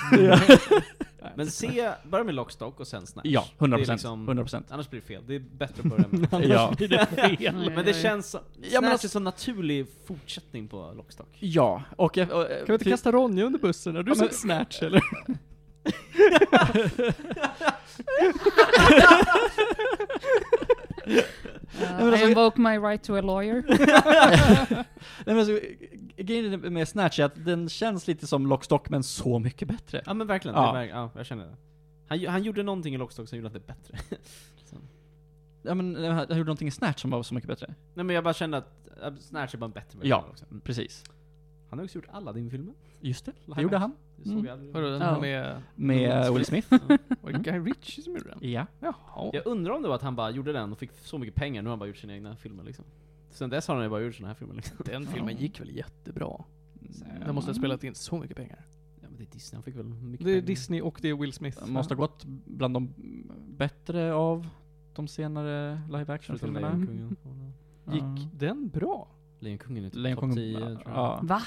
Men 1.37 1.51
se, 1.51 1.91
börja 2.05 2.25
med 2.25 2.35
Lockstock 2.35 2.81
och 2.81 2.87
sen 2.87 3.07
Snatch. 3.07 3.27
Ja, 3.29 3.45
100%. 3.59 3.77
Det 3.77 3.83
är 3.83 3.87
liksom- 3.93 4.31
100%. 4.31 4.63
Annars 4.71 4.91
blir 4.91 5.01
det 5.01 5.07
fel. 5.07 5.23
Det 5.27 5.35
är 5.35 5.39
bättre 5.39 5.75
att 5.83 5.85
börja 5.85 6.05
med 6.11 6.45
Ja. 6.51 6.73
blir 6.77 6.89
det 6.89 7.07
fel. 7.07 7.71
Men 7.75 7.85
det 7.85 8.03
känns 8.03 8.31
som... 8.31 8.41
men 8.61 8.71
Snatch 8.71 8.85
alltså- 8.93 9.07
är 9.07 9.09
så 9.09 9.19
naturlig 9.21 9.87
fortsättning 10.07 10.69
på 10.69 10.93
Lockstock. 10.97 11.29
Ja, 11.41 11.83
och... 11.97 12.17
jag- 12.17 12.31
och 12.33 12.47
Kan 12.49 12.65
vi 12.67 12.73
inte 12.73 12.91
kasta 12.91 13.13
Ronja 13.13 13.45
under 13.45 13.59
bussen? 13.59 13.97
Har 13.97 14.03
du 14.03 14.11
Ja, 14.13 14.17
men- 14.19 14.29
sett 14.29 14.39
Snatch 14.39 14.83
eller? 14.83 15.03
Uh, 21.75 21.81
men 21.81 22.09
alltså- 22.09 22.27
I 22.27 22.29
invoke 22.29 22.61
my 22.61 22.79
right 22.79 23.03
to 23.05 23.15
a 23.17 23.21
lawyer. 23.21 23.65
Nej, 24.69 24.85
men 25.27 25.39
alltså, 25.39 25.59
grejen 26.17 26.61
med 26.73 26.89
Snatch 26.89 27.19
är 27.19 27.25
att 27.25 27.45
den 27.45 27.69
känns 27.69 28.07
lite 28.07 28.27
som 28.27 28.47
Lockstock, 28.47 28.89
men 28.91 29.03
så 29.03 29.39
mycket 29.39 29.69
bättre. 29.69 30.03
Ja 30.07 30.15
men 30.15 30.27
verkligen, 30.27 30.57
Ja. 30.57 30.63
Det 30.63 30.69
är 30.79 30.83
verk, 30.83 30.91
ja 30.95 31.11
jag 31.15 31.27
känner 31.27 31.45
det. 31.45 31.57
Han, 32.09 32.27
han 32.27 32.43
gjorde 32.43 32.63
någonting 32.63 32.95
i 32.95 32.99
Lockstock 32.99 33.29
som 33.29 33.39
gjorde 33.39 33.47
att 33.47 33.53
det 33.55 33.73
är 33.73 33.75
bättre. 33.75 33.99
Ja 35.63 35.75
men 35.75 36.05
han 36.05 36.21
gjorde 36.29 36.39
någonting 36.45 36.69
i 36.69 36.71
Snatch 36.71 37.01
som 37.03 37.11
var 37.11 37.23
så 37.23 37.35
mycket 37.35 37.49
bättre. 37.49 37.75
Nej 37.95 38.05
men 38.05 38.15
jag 38.15 38.25
bara 38.25 38.35
kände 38.35 38.57
att 38.59 39.23
Snatch 39.23 39.55
är 39.55 39.59
bara 39.59 39.65
en 39.67 39.71
bättre 39.73 39.99
version 39.99 40.09
Ja. 40.11 40.25
också. 40.31 40.45
Mm. 40.51 40.61
Precis. 40.61 41.05
Han 41.71 41.79
har 41.79 41.85
också 41.85 41.99
gjort 41.99 42.09
alla 42.11 42.33
din 42.33 42.51
filmer 42.51 42.75
Just 43.01 43.25
det, 43.25 43.33
det 43.47 43.63
gjorde 43.63 43.77
han. 43.79 43.93
Det 44.17 44.25
såg 44.29 44.33
Mm. 44.33 44.47
jag. 44.47 44.57
Vadå, 44.73 44.87
den 44.91 45.01
Ja. 45.01 45.07
här 45.07 45.21
med... 45.21 45.63
Med 45.75 46.33
Will 46.35 46.45
Smith. 46.45 46.71
Var 47.21 47.33
det 47.33 47.39
Guy 47.51 47.59
Ritchie 47.59 48.05
som 48.05 48.13
gjorde 48.13 48.29
den? 48.41 48.51
Ja. 48.51 48.67
Jaha. 48.81 49.31
Jag 49.33 49.47
undrar 49.47 49.73
om 49.75 49.83
det 49.83 49.89
var 49.89 49.95
att 49.95 50.03
han 50.03 50.17
bara 50.17 50.31
gjorde 50.31 50.53
den 50.53 50.73
och 50.73 50.79
fick 50.79 50.91
så 50.93 51.19
mycket 51.19 51.35
pengar, 51.35 51.63
nu 51.63 51.69
har 51.69 51.73
han 51.73 51.79
bara 51.79 51.87
gjort 51.87 51.97
sina 51.97 52.15
egna 52.15 52.37
filmer 52.37 52.65
liksom. 52.65 52.85
Sen 53.31 53.51
dess 53.51 53.69
har 53.69 53.75
han 53.75 53.85
ju 53.85 53.91
bara 53.91 54.01
gjort 54.01 54.15
såna 54.15 54.29
här 54.29 54.35
filmer 54.35 54.55
liksom. 54.55 54.77
Den 54.85 55.07
filmen 55.07 55.37
gick 55.37 55.61
väl 55.61 55.77
jättebra? 55.77 56.45
Mm. 56.81 57.21
Den 57.27 57.35
måste 57.35 57.51
ha 57.51 57.55
spelat 57.55 57.85
in 57.85 57.95
så 57.95 58.19
mycket 58.19 58.37
pengar. 58.37 58.67
Ja 59.03 59.09
men 59.09 59.17
det 59.17 59.23
är 59.25 59.27
Disney, 59.33 59.57
han 59.57 59.63
fick 59.63 59.77
väl 59.77 59.85
mycket 59.85 60.25
Det 60.27 60.31
är 60.31 60.35
pengar. 60.35 60.47
Disney 60.47 60.81
och 60.81 60.99
det 61.03 61.09
är 61.09 61.15
Will 61.15 61.33
Smith. 61.33 61.59
Den 61.65 61.73
måste 61.73 61.95
ha 61.95 62.01
gått 62.01 62.25
bland 62.47 62.75
de 62.75 62.93
bättre 63.57 64.13
av 64.15 64.49
de 64.95 65.09
senare 65.09 65.81
live 65.87 66.13
action 66.15 66.39
Förutom 66.39 66.55
filmerna. 66.55 66.77
Lejonkungen. 66.77 67.53
Gick 67.93 68.29
den 68.41 68.69
bra? 68.69 69.09
Lejonkungen 69.41 69.85
är 69.85 69.89
typ 69.89 69.99
Lejonkungen, 69.99 70.35
topp 70.37 70.45
10 70.45 70.59
tror 70.59 70.71
jag. 70.85 70.95
ja. 70.95 71.21
Va? 71.23 71.43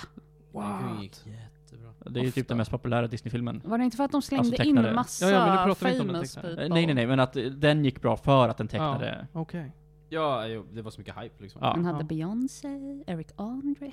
Lejonkungen 0.54 1.02
gick 1.02 1.12
jättebra. 1.26 1.90
Det 2.12 2.20
är 2.20 2.24
ju 2.24 2.32
typ 2.32 2.44
Ofta. 2.44 2.48
den 2.54 2.58
mest 2.58 2.72
populära 2.72 3.08
Disney-filmen. 3.08 3.62
Var 3.66 3.78
det 3.78 3.84
inte 3.84 3.98
för 3.98 4.04
att 4.04 4.12
de 4.12 4.22
slängde 4.22 4.40
Alltså 4.48 4.64
tecknade. 4.64 4.90
in 4.90 4.96
massa 4.96 5.26
Ja, 5.26 5.32
ja, 5.32 5.46
men 5.46 5.56
nu 5.56 5.66
pratar 5.74 5.86
vi 5.86 5.92
inte 5.92 6.02
om 6.02 6.08
den 6.08 6.16
famous 6.16 6.34
tecknade. 6.34 6.56
people? 6.56 6.66
Eh, 6.66 6.74
Nej 6.74 6.86
nej 6.86 6.96
nej, 6.96 7.08
men 7.08 7.20
att 7.20 7.36
eh, 7.36 7.44
den 7.44 7.86
gick 7.86 8.02
bra 8.02 8.18
för 8.18 8.50
att 8.50 8.58
den 8.58 8.68
tecknade. 8.68 9.28
Okej. 9.34 9.72
Ja, 10.10 10.48
jo, 10.48 10.66
det 10.74 10.82
var 10.82 10.92
så 10.92 11.02
mycket 11.02 11.16
hype 11.18 11.44
liksom. 11.44 11.62
Ja. 11.64 11.72
Han 11.72 11.86
hade 11.86 12.00
Ja. 12.00 12.04
Beyoncé, 12.04 12.68
Eric 13.08 13.28
Andre. 13.36 13.92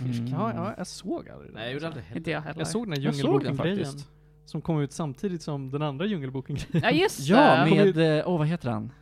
Mm. 0.00 0.26
Ja, 0.32 0.52
ja, 0.54 0.74
jag 0.78 0.86
såg 0.86 1.28
aldrig 1.28 1.52
Nej, 1.54 1.64
jag 1.64 1.72
gjorde 1.72 1.86
aldrig 1.86 2.04
Inte 2.14 2.30
jag 2.30 2.40
heller. 2.40 2.60
Jag 2.60 2.68
såg 2.68 2.86
den 2.86 2.92
här 2.92 3.00
Jag 3.00 3.14
såg 3.14 3.24
den 3.24 3.32
Djungelboken-grejen. 3.42 3.84
faktiskt. 3.86 4.08
Som 4.44 4.60
kom 4.60 4.80
ut 4.80 4.92
samtidigt 4.92 5.42
som 5.42 5.70
den 5.70 5.82
andra 5.82 6.06
Djungelboken 6.06 6.56
Ja 6.72 6.90
just 6.90 7.20
Ja, 7.20 7.64
det! 7.64 7.70
med, 7.70 8.18
eh, 8.18 8.28
åh 8.28 8.38
vad 8.38 8.46
heter 8.46 8.70
han? 8.70 8.92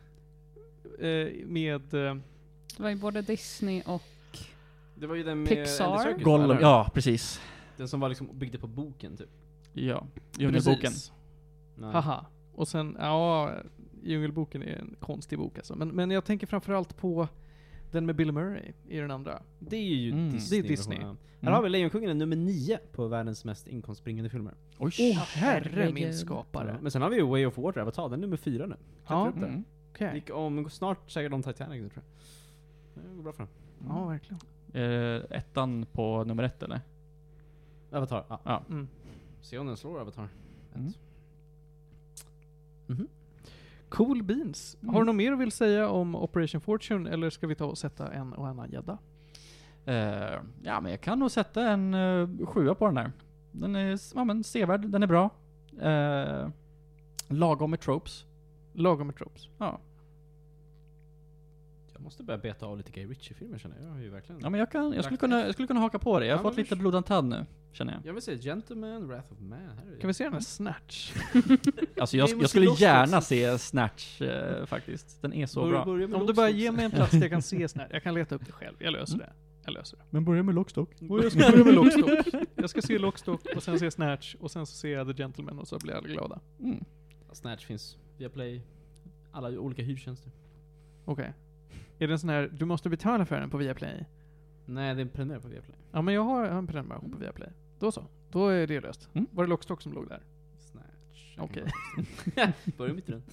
eh, 0.99 1.45
med 1.47 1.93
eh, 1.93 2.15
Det 2.77 2.83
var 2.83 2.89
ju 2.89 2.95
både 2.95 3.21
Disney 3.21 3.81
och... 3.85 4.01
Det 4.95 5.07
var 5.07 5.15
ju 5.15 5.23
den 5.23 5.39
med 5.39 5.47
Pixar. 5.49 5.97
Serkis, 5.97 6.23
Gollum, 6.23 6.51
eller? 6.51 6.61
ja 6.61 6.91
precis. 6.93 7.41
Den 7.77 7.87
som 7.87 7.99
var 7.99 8.09
liksom 8.09 8.29
byggde 8.33 8.57
på 8.59 8.67
boken 8.67 9.17
typ. 9.17 9.29
Ja, 9.73 10.07
Djungelboken. 10.37 10.91
Nej. 11.75 11.91
Haha. 11.91 12.25
Och 12.53 12.67
sen, 12.67 12.97
ja, 12.99 13.51
Djungelboken 14.03 14.63
är 14.63 14.75
en 14.75 14.95
konstig 14.99 15.39
bok 15.39 15.57
alltså. 15.57 15.75
Men, 15.75 15.87
men 15.87 16.11
jag 16.11 16.25
tänker 16.25 16.47
framförallt 16.47 16.97
på 16.97 17.27
den 17.91 18.05
med 18.05 18.15
Bill 18.15 18.31
Murray 18.31 18.71
i 18.87 18.97
den 18.97 19.11
andra. 19.11 19.41
Det 19.59 19.75
är 19.75 19.81
ju 19.95 20.11
Mm. 20.11 20.31
Disney. 20.31 20.61
Det 20.61 20.67
är 20.67 20.69
Disney. 20.69 20.97
Mm. 20.97 21.17
Här 21.41 21.51
har 21.51 21.61
vi 21.63 21.69
Lejonkungen 21.69 22.09
är 22.09 22.13
nummer 22.13 22.35
nio 22.35 22.77
på 22.91 23.07
världens 23.07 23.45
mest 23.45 23.67
inkomstbringande 23.67 24.29
filmer. 24.29 24.53
Oj. 24.77 24.93
Åh 24.99 25.17
herre 25.17 25.91
min 25.93 26.13
skapare. 26.13 26.77
Men 26.81 26.91
sen 26.91 27.01
har 27.01 27.09
vi 27.09 27.15
ju 27.15 27.23
Way 27.27 27.45
of 27.45 27.57
Water, 27.57 27.81
Avatar, 27.81 28.03
den 28.03 28.13
är 28.13 28.17
nummer 28.17 28.37
fyra 28.37 28.65
nu. 28.65 28.75
Ja. 29.07 29.27
Mm. 29.27 29.63
Okej. 29.91 30.11
Gick 30.15 30.29
om, 30.29 30.69
snart 30.69 31.11
säkert 31.11 31.33
om 31.33 31.43
Titanic 31.43 31.81
nu 31.81 31.89
tror 31.89 32.03
jag. 32.95 33.03
Det 33.03 33.15
går 33.15 33.23
bra 33.23 33.33
för 33.33 33.43
den. 33.43 33.51
Ja, 33.89 34.05
verkligen. 34.07 34.39
Eh, 34.75 35.21
ettan 35.29 35.85
på 35.91 36.23
nummer 36.23 36.43
ett 36.43 36.63
eller? 36.63 36.81
Avatar, 37.91 38.25
ja. 38.29 38.39
Ja. 38.43 38.63
Mm. 38.69 38.87
Se 39.41 39.57
om 39.57 39.67
den 39.67 39.77
slår 39.77 39.99
Avatar. 39.99 40.29
Mm. 40.75 40.91
Mhm. 42.87 43.07
Cool 43.89 44.23
beans. 44.23 44.77
Mm. 44.81 44.93
Har 44.93 45.01
du 45.01 45.05
något 45.05 45.15
mer 45.15 45.31
du 45.31 45.37
vill 45.37 45.51
säga 45.51 45.89
om 45.89 46.15
Operation 46.15 46.61
Fortune 46.61 47.09
eller 47.09 47.29
ska 47.29 47.47
vi 47.47 47.55
ta 47.55 47.65
och 47.65 47.77
sätta 47.77 48.11
en 48.11 48.33
och 48.33 48.47
annan 48.47 48.71
gädda? 48.71 48.97
Eh, 49.85 50.39
ja, 50.63 50.81
men 50.81 50.91
jag 50.91 51.01
kan 51.01 51.19
nog 51.19 51.31
sätta 51.31 51.69
en 51.69 51.93
uh, 51.93 52.45
sjua 52.45 52.75
på 52.75 52.85
den 52.85 52.95
där. 52.95 53.11
Den 53.51 53.75
är 53.75 53.99
ja, 54.15 54.23
men, 54.23 54.43
sevärd, 54.43 54.87
den 54.89 55.03
är 55.03 55.07
bra. 55.07 55.29
Eh, 55.81 56.49
lagom 57.27 57.71
med 57.71 57.79
tropes. 57.79 58.25
Lagom 58.73 59.07
med 59.07 59.15
tropes. 59.15 59.49
Ja. 59.57 59.79
Jag 61.95 62.01
måste 62.01 62.23
börja 62.23 62.37
beta 62.37 62.65
av 62.65 62.77
lite 62.77 62.91
Guy 62.91 63.05
Ritchie-filmer 63.05 63.57
känner 63.57 63.75
jag. 63.75 63.85
Jag 63.85 63.91
har 63.91 63.99
ju 63.99 64.09
verkligen... 64.09 64.41
ja, 64.41 64.49
men 64.49 64.59
jag, 64.59 64.71
kan, 64.71 64.93
jag, 64.93 65.03
skulle 65.03 65.17
kunna, 65.17 65.45
jag 65.45 65.53
skulle 65.53 65.67
kunna 65.67 65.79
haka 65.79 65.99
på 65.99 66.19
det. 66.19 66.25
Jag 66.25 66.33
har 66.33 66.39
Ja, 66.39 66.43
fått 66.49 66.69
men 66.69 66.91
lite 66.91 67.01
tand 67.01 67.29
nu, 67.29 67.45
känner 67.71 67.93
jag. 67.93 68.05
Jag 68.05 68.13
vill 68.13 68.21
säga 68.21 68.37
Gentleman, 68.37 69.07
Wrath 69.07 69.33
of 69.33 69.39
Man. 69.39 69.59
Här 69.59 69.91
är 69.95 69.99
Kan 69.99 70.07
vi 70.07 70.13
se 70.13 70.23
den 70.23 70.33
här 70.33 70.39
Snatch? 70.39 71.13
Alltså 71.99 72.17
jag, 72.17 72.27
Vi 72.27 72.33
jag 72.41 72.49
skulle 72.49 72.65
loss 72.65 72.81
gärna 72.81 73.17
också. 73.17 73.27
se 73.27 73.57
Snatch 73.59 74.21
eh, 74.21 74.65
faktiskt. 74.65 75.21
Den 75.21 75.33
är 75.33 75.45
så 75.45 75.59
Börja- 75.61 75.71
bra. 75.71 75.85
börja 75.85 76.07
med 76.07 76.21
Om 76.21 76.27
du 76.27 76.33
bara 76.33 76.49
ger 76.49 76.71
mig 76.71 76.85
en 76.85 76.91
plats 76.91 77.11
där 77.11 77.21
jag 77.21 77.29
kan 77.31 77.41
se 77.41 77.67
Snatch. 77.67 77.89
Jag 77.93 78.03
kan 78.03 78.13
leta 78.13 78.35
upp 78.35 78.45
det 78.45 78.51
själv. 78.51 78.75
Jag 78.79 78.93
löser 78.93 79.17
det. 79.17 79.33
Jag 79.65 79.73
löser 79.73 79.97
det. 79.97 80.03
Men 80.09 80.25
börja 80.25 80.43
med 80.43 80.55
Lockstock. 80.55 80.89
Och 81.09 81.23
jag 81.23 81.31
ska 81.31 81.51
börja 81.51 81.65
med 81.65 81.73
Lockstock. 81.73 82.43
Jag 82.55 82.69
ska 82.69 82.81
se 82.81 82.97
Lockstock 82.99 83.41
och 83.55 83.63
sen 83.63 83.79
se 83.79 83.91
Snatch 83.91 84.35
och 84.35 84.51
sen 84.51 84.65
så 84.65 84.73
ser 84.75 84.89
jag 84.89 85.07
The 85.07 85.13
Gentleman 85.23 85.59
och 85.59 85.67
så 85.67 85.77
blir 85.79 85.93
alla 85.93 86.07
glada. 86.07 86.39
Mm. 86.59 86.85
Snatch 87.31 87.65
finns 87.65 87.97
via 88.17 88.29
Play. 88.29 88.61
Alla 89.31 89.49
olika 89.59 89.81
hyrtjänster. 89.83 90.31
Okej. 91.05 91.33
Är 91.99 92.07
det 92.07 92.13
en 92.13 92.19
sån 92.19 92.29
här, 92.29 92.49
du 92.53 92.65
måste 92.65 92.89
betala 92.89 93.25
för 93.25 93.39
den 93.39 93.49
på 93.49 93.57
Viaplay? 93.57 94.05
Nej, 94.65 94.95
det 94.95 95.01
är 95.01 95.05
en 95.05 95.09
premiär 95.09 95.39
på 95.39 95.47
Viaplay. 95.47 95.77
Ja 95.91 96.01
men 96.01 96.13
jag 96.13 96.21
har 96.21 96.45
en 96.45 96.67
prenumeration 96.67 97.11
på 97.11 97.17
Viaplay. 97.17 97.49
Då 97.79 97.91
så. 97.91 98.05
Då 98.31 98.47
är 98.47 98.67
det 98.67 98.81
löst. 98.81 99.09
Mm. 99.13 99.27
Var 99.31 99.43
det 99.43 99.49
Lockstock 99.49 99.81
som 99.81 99.93
låg 99.93 100.07
där? 100.07 100.23
Snatch. 100.59 101.37
Okej. 101.37 101.63
Börja 102.77 102.93
mitt 102.93 103.09
i 103.09 103.11
den. 103.11 103.23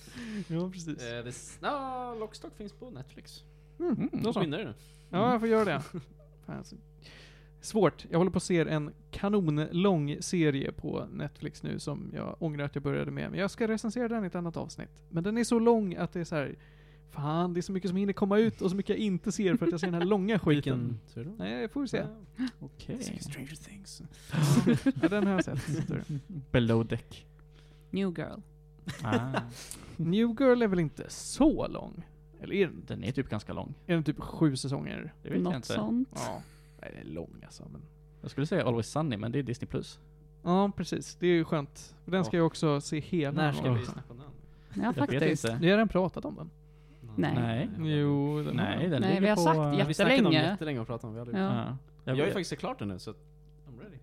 Ja 0.48 0.70
precis. 0.70 1.02
Eh, 1.02 1.24
det 1.24 1.34
ja, 1.62 2.14
Lockstock 2.14 2.56
finns 2.56 2.72
på 2.72 2.90
Netflix. 2.90 3.44
Mm. 3.78 3.94
Mm. 3.94 4.22
Då 4.22 4.32
så. 4.32 4.40
vinner 4.40 4.58
du. 4.58 4.74
Ja, 5.10 5.30
jag 5.32 5.40
får 5.40 5.48
göra 5.48 5.64
det. 5.64 5.80
Fan, 6.46 6.56
alltså. 6.58 6.76
Svårt. 7.60 8.06
Jag 8.10 8.18
håller 8.18 8.30
på 8.30 8.36
att 8.36 8.42
se 8.42 8.60
en 8.60 8.92
kanonlång 9.10 10.16
serie 10.20 10.72
på 10.72 11.06
Netflix 11.10 11.62
nu 11.62 11.78
som 11.78 12.10
jag 12.14 12.36
ångrar 12.38 12.64
att 12.64 12.74
jag 12.74 12.84
började 12.84 13.10
med. 13.10 13.30
Men 13.30 13.40
jag 13.40 13.50
ska 13.50 13.68
recensera 13.68 14.08
den 14.08 14.24
i 14.24 14.26
ett 14.26 14.34
annat 14.34 14.56
avsnitt. 14.56 14.90
Men 15.08 15.24
den 15.24 15.38
är 15.38 15.44
så 15.44 15.58
lång 15.58 15.94
att 15.94 16.12
det 16.12 16.20
är 16.20 16.24
så 16.24 16.34
här. 16.34 16.56
Fan, 17.12 17.54
det 17.54 17.60
är 17.60 17.62
så 17.62 17.72
mycket 17.72 17.90
som 17.90 17.96
hinner 17.96 18.12
komma 18.12 18.38
ut 18.38 18.60
och 18.62 18.70
så 18.70 18.76
mycket 18.76 18.90
jag 18.90 18.98
inte 18.98 19.32
ser 19.32 19.56
för 19.56 19.66
att 19.66 19.72
jag 19.72 19.80
ser 19.80 19.86
den 19.86 19.94
här 19.94 20.04
långa 20.04 20.38
skiten. 20.38 20.98
Vilken? 21.14 21.34
Nej, 21.38 21.68
får 21.68 21.80
vi 21.80 21.88
se. 21.88 22.06
Okej. 22.60 23.18
Stranger 23.20 23.56
Things. 23.64 24.02
Ja, 25.02 25.08
den 25.08 25.26
har 25.26 25.32
jag 25.34 25.44
sett. 25.44 25.60
Below 26.52 26.86
deck. 26.86 27.26
New 27.90 28.18
Girl. 28.18 28.40
Ah. 29.02 29.40
New 29.96 30.36
Girl 30.40 30.62
är 30.62 30.66
väl 30.66 30.80
inte 30.80 31.04
så 31.10 31.66
lång? 31.68 32.06
Eller 32.40 32.54
är 32.54 32.66
den, 32.66 32.82
Den 32.86 33.04
är 33.04 33.12
typ 33.12 33.28
ganska 33.28 33.52
lång. 33.52 33.74
är 33.86 33.94
den 33.94 34.04
typ 34.04 34.20
sju 34.20 34.56
säsonger? 34.56 35.12
Det 35.22 35.28
vet 35.28 35.36
jag 35.36 35.44
Något 35.44 35.54
inte. 35.54 35.68
sånt. 35.72 36.08
Ja. 36.14 36.42
Nej, 36.80 36.90
den 36.94 37.06
är 37.10 37.14
lång 37.14 37.42
alltså. 37.44 37.68
Men... 37.72 37.82
Jag 38.22 38.30
skulle 38.30 38.46
säga 38.46 38.66
Always 38.66 38.86
Sunny, 38.90 39.16
men 39.16 39.32
det 39.32 39.38
är 39.38 39.42
Disney+. 39.42 39.66
Plus. 39.68 39.98
Ja, 40.42 40.72
precis. 40.76 41.16
Det 41.20 41.26
är 41.26 41.30
ju 41.32 41.44
skönt. 41.44 41.94
Den 42.04 42.24
ska 42.24 42.36
Ja. 42.36 42.38
jag 42.38 42.46
också 42.46 42.80
se 42.80 43.00
hela. 43.00 43.42
När 43.42 43.52
ska 43.52 43.72
vi 43.72 43.84
snacka 43.84 44.12
om 44.12 44.18
den? 44.18 44.26
Ja, 44.74 44.82
Jag 44.82 44.88
vet 44.88 44.96
faktiskt. 44.98 45.44
inte. 45.44 45.58
Vi 45.60 45.66
har 45.70 45.76
redan 45.76 45.88
pratat 45.88 46.24
om 46.24 46.34
den. 46.36 46.50
Nej. 47.16 47.34
Nej. 47.78 47.90
Jo, 48.00 48.42
den 48.42 48.56
Nej, 48.56 48.88
den 48.88 49.00
Nej, 49.00 49.08
ligger 49.10 49.20
vi 49.20 49.28
har 49.28 49.36
på... 49.36 49.42
sagt 49.42 49.56
Ja. 49.56 49.84
Vi 49.88 49.94
snackade 49.94 50.18
om 50.18 50.24
Jättelänge. 50.32 50.50
jättelänge 50.50 50.80
och 50.80 50.86
pratade 50.86 51.08
om 51.08 51.14
vi 51.14 51.20
aldrig. 51.20 51.38
Ja. 51.38 51.54
Ja. 51.56 51.76
Jag 52.04 52.16
Jag, 52.18 52.26
ju 52.26 52.32
faktiskt 52.32 52.58
klart 52.60 52.78
den 52.78 52.88
nu 52.88 52.98
så 52.98 53.10
I'm 53.10 53.14
ready. 53.82 53.96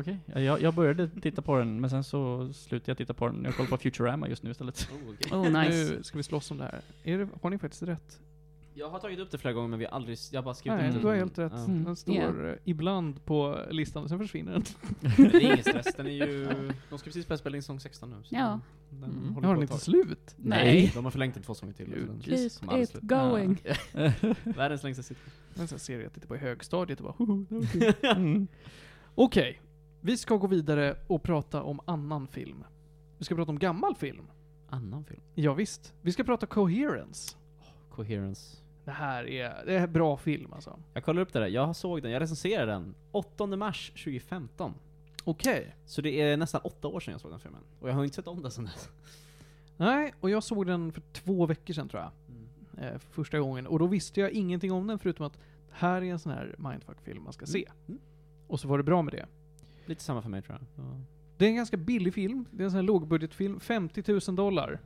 Okej, 0.00 0.18
Ja, 0.26 0.40
jag, 0.40 0.60
jag 0.62 0.74
började 0.74 1.08
titta 1.08 1.42
på 1.42 1.58
den, 1.58 1.80
men 1.80 1.90
sen 1.90 2.04
så 2.04 2.52
slutade 2.52 2.90
jag 2.90 2.96
titta 2.98 3.14
på 3.14 3.26
den. 3.28 3.44
Jag 3.44 3.56
kollar 3.56 3.70
på 3.70 3.76
Futurama 3.76 4.28
just 4.28 4.42
nu 4.42 4.50
istället. 4.50 4.88
Oh, 4.92 5.14
okej. 5.14 5.38
Oh 5.38 5.60
nice. 5.62 5.94
Nu 5.96 6.02
ska 6.02 6.16
vi 6.16 6.22
slåss 6.22 6.50
om 6.50 6.58
det 6.58 6.64
här. 6.64 6.80
Är 7.04 7.18
det, 7.18 7.28
har 7.42 7.50
ni 7.50 7.58
faktiskt 7.58 7.82
rätt? 7.82 8.20
Jag 8.76 8.88
har 8.90 8.98
tagit 8.98 9.18
upp 9.18 9.30
det 9.30 9.38
flera 9.38 9.54
gånger 9.54 9.68
men 9.68 9.78
vi 9.78 9.84
har 9.84 9.92
aldrig, 9.92 10.18
jag 10.32 10.38
har 10.40 10.44
bara 10.44 10.54
skrivit 10.54 10.78
Nej, 10.78 10.88
upp 10.88 10.94
det. 10.94 11.00
du 11.00 11.06
har 11.06 11.14
helt 11.14 11.38
rätt. 11.38 11.52
Ja. 11.56 11.64
Mm. 11.64 11.84
Den 11.84 11.96
står 11.96 12.14
Ja. 12.16 12.48
eh, 12.48 12.54
ibland 12.64 13.24
på 13.24 13.60
listan 13.70 14.02
och 14.02 14.08
sen 14.08 14.18
försvinner 14.18 14.52
den. 14.52 14.62
Det 15.16 15.36
är 15.36 15.40
ingen 15.40 15.58
stress, 15.62 15.94
den 15.96 16.06
är 16.06 16.10
ju... 16.10 16.44
De 16.90 16.98
ska 16.98 17.04
precis 17.04 17.28
börja 17.28 17.38
spela 17.38 17.56
in 17.56 17.62
säsong 17.62 17.80
16 17.80 18.10
nu. 18.10 18.16
så 18.24 18.34
Ja. 18.34 18.60
Den 18.90 19.04
Mm. 19.04 19.34
håller 19.34 19.46
Har 19.48 19.54
den 19.54 19.62
inte 19.62 19.78
slut? 19.78 20.34
Nej. 20.36 20.90
De 20.94 21.04
har 21.04 21.10
förlängt 21.10 21.34
den 21.34 21.42
två 21.42 21.54
säsonger 21.54 21.74
till. 21.74 21.90
Den 21.90 22.22
Keep 22.22 22.34
it 22.46 22.52
sluta. 22.52 22.98
going. 23.00 23.62
Världens 24.56 24.82
längsta 24.82 25.02
sitcom. 25.02 25.32
En 25.54 25.68
sån 25.68 25.74
här 25.76 25.78
serie 25.80 26.02
jag 26.02 26.12
tittade 26.12 26.26
på 26.28 26.36
i 26.36 26.38
högstadiet 26.38 27.00
och 27.00 27.04
bara 27.04 27.14
hoho, 27.18 27.46
det 27.48 27.54
var 27.54 27.66
kul. 27.66 27.94
Mm. 28.10 28.46
Okej, 29.14 29.60
vi 30.00 30.16
ska 30.16 30.36
gå 30.36 30.46
vidare 30.46 30.96
och 31.06 31.22
prata 31.22 31.62
om 31.62 31.80
annan 31.84 32.26
film. 32.28 32.64
Vi 33.18 33.24
ska 33.24 33.34
prata 33.34 33.50
om 33.52 33.58
gammal 33.58 33.94
film. 33.96 34.24
Annan 34.68 35.04
film. 35.04 35.20
Ja, 35.34 35.54
visst. 35.54 35.94
Vi 36.02 36.12
ska 36.12 36.24
prata 36.24 36.46
Coherence. 36.46 37.36
Coherence. 37.90 38.56
Det 38.84 38.90
här 38.90 39.28
är, 39.28 39.64
det 39.66 39.74
är 39.74 39.86
bra 39.86 40.16
film 40.16 40.52
alltså. 40.52 40.78
Jag 40.94 41.04
kollar 41.04 41.22
upp 41.22 41.32
det 41.32 41.38
där, 41.38 41.46
jag 41.46 41.76
såg 41.76 42.02
den, 42.02 42.10
jag 42.10 42.22
recenserade 42.22 42.72
den 42.72 42.94
8 43.12 43.46
mars 43.46 43.88
2015. 43.90 44.74
Okej. 45.24 45.76
Så 45.86 46.00
det 46.00 46.20
är 46.20 46.36
nästan 46.36 46.60
åtta 46.64 46.88
år 46.88 47.00
sedan 47.00 47.12
jag 47.12 47.20
såg 47.20 47.30
den 47.30 47.40
filmen. 47.40 47.60
Och 47.80 47.88
jag 47.88 47.94
har 47.94 48.04
inte 48.04 48.16
sett 48.16 48.26
om 48.26 48.42
den 48.42 48.50
sedan 48.50 48.64
dess. 48.64 48.88
Nej, 49.76 50.14
och 50.20 50.30
jag 50.30 50.42
såg 50.42 50.66
den 50.66 50.92
för 50.92 51.02
två 51.12 51.46
veckor 51.46 51.74
sedan 51.74 51.88
tror 51.88 52.02
jag. 52.02 52.10
Eh, 52.84 52.98
för 52.98 53.12
första 53.12 53.38
gången. 53.38 53.66
Och 53.66 53.78
då 53.78 53.86
visste 53.86 54.20
jag 54.20 54.30
ingenting 54.30 54.72
om 54.72 54.86
den 54.86 54.98
förutom 54.98 55.26
att 55.26 55.38
här 55.70 56.02
är 56.02 56.12
en 56.12 56.18
sån 56.18 56.32
här 56.32 56.54
mindfuck-film 56.58 57.24
man 57.24 57.32
ska 57.32 57.46
se. 57.46 57.68
Mm. 57.88 58.00
Och 58.46 58.60
så 58.60 58.68
var 58.68 58.78
det 58.78 58.84
bra 58.84 59.02
med 59.02 59.14
det. 59.14 59.26
Lite 59.86 60.02
samma 60.02 60.22
för 60.22 60.30
mig 60.30 60.42
tror 60.42 60.58
jag. 60.58 60.84
Ja. 60.84 61.00
Det 61.36 61.44
är 61.44 61.48
en 61.48 61.56
ganska 61.56 61.76
billig 61.76 62.14
film. 62.14 62.46
Det 62.50 62.62
är 62.62 62.64
en 62.64 62.70
sån 62.70 62.76
här 62.76 62.82
lågbudgetfilm. 62.82 63.60
50 63.60 64.12
000 64.28 64.36
dollar. 64.36 64.80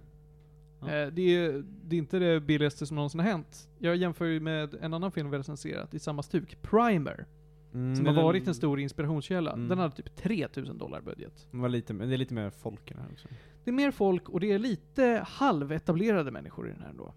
Ja. 0.80 0.86
Eh, 0.94 1.08
det, 1.12 1.22
är, 1.36 1.64
det 1.84 1.96
är 1.96 1.98
inte 1.98 2.18
det 2.18 2.40
billigaste 2.40 2.86
som 2.86 2.94
någonsin 2.94 3.20
har 3.20 3.26
hänt. 3.26 3.68
Jag 3.78 3.96
jämför 3.96 4.24
ju 4.24 4.40
med 4.40 4.74
en 4.74 4.94
annan 4.94 5.12
film 5.12 5.30
vi 5.30 5.36
har 5.36 5.38
recenserat 5.38 5.94
i 5.94 5.98
samma 5.98 6.22
stuk. 6.22 6.62
Primer. 6.62 7.26
Mm, 7.74 7.96
Som 7.96 8.06
har 8.06 8.14
den- 8.14 8.24
varit 8.24 8.48
en 8.48 8.54
stor 8.54 8.80
inspirationskälla. 8.80 9.52
Mm. 9.52 9.68
Den 9.68 9.78
hade 9.78 9.94
typ 9.96 10.16
3 10.16 10.48
000 10.56 10.78
dollar 10.78 11.00
budget. 11.00 11.46
Var 11.50 11.68
lite, 11.68 11.94
men 11.94 12.08
det 12.08 12.14
är 12.14 12.18
lite 12.18 12.34
mer 12.34 12.50
folk 12.50 12.90
i 12.90 12.94
den 12.94 13.02
här 13.02 13.12
också. 13.12 13.28
Det 13.64 13.70
är 13.70 13.74
mer 13.74 13.90
folk 13.90 14.28
och 14.28 14.40
det 14.40 14.52
är 14.52 14.58
lite 14.58 15.24
halvetablerade 15.28 16.30
människor 16.30 16.68
i 16.68 16.72
den 16.72 16.80
här 16.82 16.88
ändå. 16.90 17.14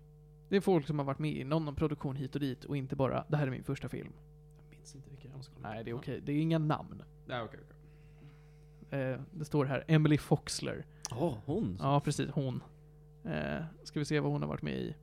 Det 0.49 0.55
är 0.57 0.61
folk 0.61 0.87
som 0.87 0.99
har 0.99 1.05
varit 1.05 1.19
med 1.19 1.37
i 1.37 1.43
någon 1.43 1.75
produktion 1.75 2.15
hit 2.15 2.35
och 2.35 2.41
dit 2.41 2.65
och 2.65 2.77
inte 2.77 2.95
bara 2.95 3.25
det 3.27 3.37
här 3.37 3.47
är 3.47 3.51
min 3.51 3.63
första 3.63 3.89
film. 3.89 4.13
Jag 4.57 4.77
minns 4.77 4.95
inte 4.95 5.09
vilka 5.09 5.27
jag 5.35 5.43
ska. 5.43 5.53
Nej, 5.61 5.83
det 5.83 5.91
är 5.91 5.95
okej. 5.95 6.21
Det 6.25 6.31
är 6.31 6.39
inga 6.41 6.57
namn. 6.57 7.03
Nej, 7.27 7.41
okej, 7.41 7.59
okej. 7.63 8.99
Eh, 8.99 9.19
det 9.31 9.45
står 9.45 9.65
här 9.65 9.83
Emily 9.87 10.17
Foxler. 10.17 10.85
Åh, 11.11 11.37
hon! 11.45 11.77
Ja, 11.79 11.99
precis. 11.99 12.29
Hon. 12.33 12.63
Eh, 13.25 13.63
ska 13.83 13.99
vi 13.99 14.05
se 14.05 14.19
vad 14.19 14.31
hon 14.31 14.41
har 14.41 14.49
varit 14.49 14.61
med 14.61 14.73
i. 14.77 14.95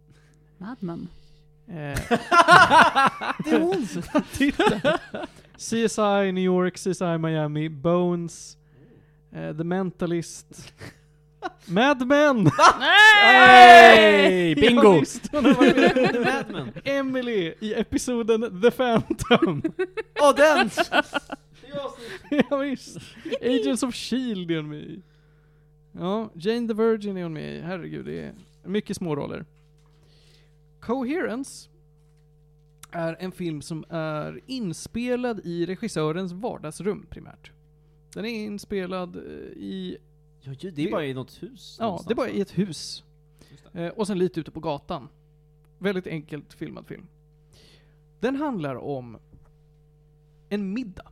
Mad 0.59 0.77
Men. 0.81 1.09
Eh, 1.69 1.75
det 3.45 3.51
är 3.51 3.61
hon! 3.61 3.87
Titta! 4.33 4.99
CSI 5.57 6.33
New 6.33 6.45
York, 6.45 6.77
CSI 6.77 7.19
Miami, 7.19 7.69
Bones, 7.69 8.57
eh, 9.33 9.57
The 9.57 9.65
Mentalist, 9.65 10.73
Mad 11.67 12.07
Men! 12.07 12.51
Hey! 13.21 14.55
Bingo! 14.55 15.03
Mad 15.33 16.47
Men! 16.51 16.73
Emily 16.85 17.55
i 17.61 17.75
episoden 17.75 18.63
The 18.63 18.71
Phantom. 18.71 19.63
Åh, 20.21 20.35
den! 20.37 20.71
ja, 22.51 22.57
visst. 22.57 22.99
Agents 23.43 23.83
of 23.83 23.95
Shield 23.95 24.51
är 24.51 24.57
hon 24.57 24.69
med 24.69 24.79
i. 24.79 25.03
Ja, 25.99 26.31
Jane 26.35 26.69
the 26.69 26.75
Virgin 26.75 27.17
är 27.17 27.23
hon 27.23 27.33
med 27.33 27.57
i. 27.57 27.61
Herregud, 27.61 28.05
det 28.07 28.21
är 28.21 28.35
mycket 28.65 28.97
små 28.97 29.17
roller. 29.17 29.45
Coherence 30.81 31.69
är 32.91 33.17
en 33.21 33.33
film 33.33 33.63
som 33.63 33.85
är 33.89 34.41
inspelad 34.47 35.41
i 35.45 35.67
regissörens 35.67 36.33
vardagsrum 36.33 37.07
primärt. 37.11 37.53
Den 38.15 38.25
är 38.25 38.45
inspelad 38.45 39.17
eh, 39.17 39.23
i, 39.57 39.97
Ja, 40.43 40.53
det 40.61 40.69
är 40.69 40.73
Det- 40.73 40.91
bara 40.91 41.07
i 41.07 41.15
något 41.15 41.43
hus 41.43 41.77
ja, 41.81 41.85
någonstans, 41.85 42.07
det 42.09 42.13
är 42.13 42.17
bara 42.17 42.29
i 42.31 42.41
ett 42.41 42.59
hus. 42.59 43.05
Eh, 43.73 43.89
och 43.89 44.07
sen 44.07 44.19
lite 44.19 44.41
ute 44.41 44.51
på 44.51 44.61
gatan. 44.61 45.09
Väldigt 45.79 46.07
enkelt 46.07 46.53
filmad 46.55 46.87
film. 46.87 47.07
Den 48.21 48.37
handlar 48.37 48.77
om 48.77 49.19
en 50.49 50.73
middag. 50.73 51.07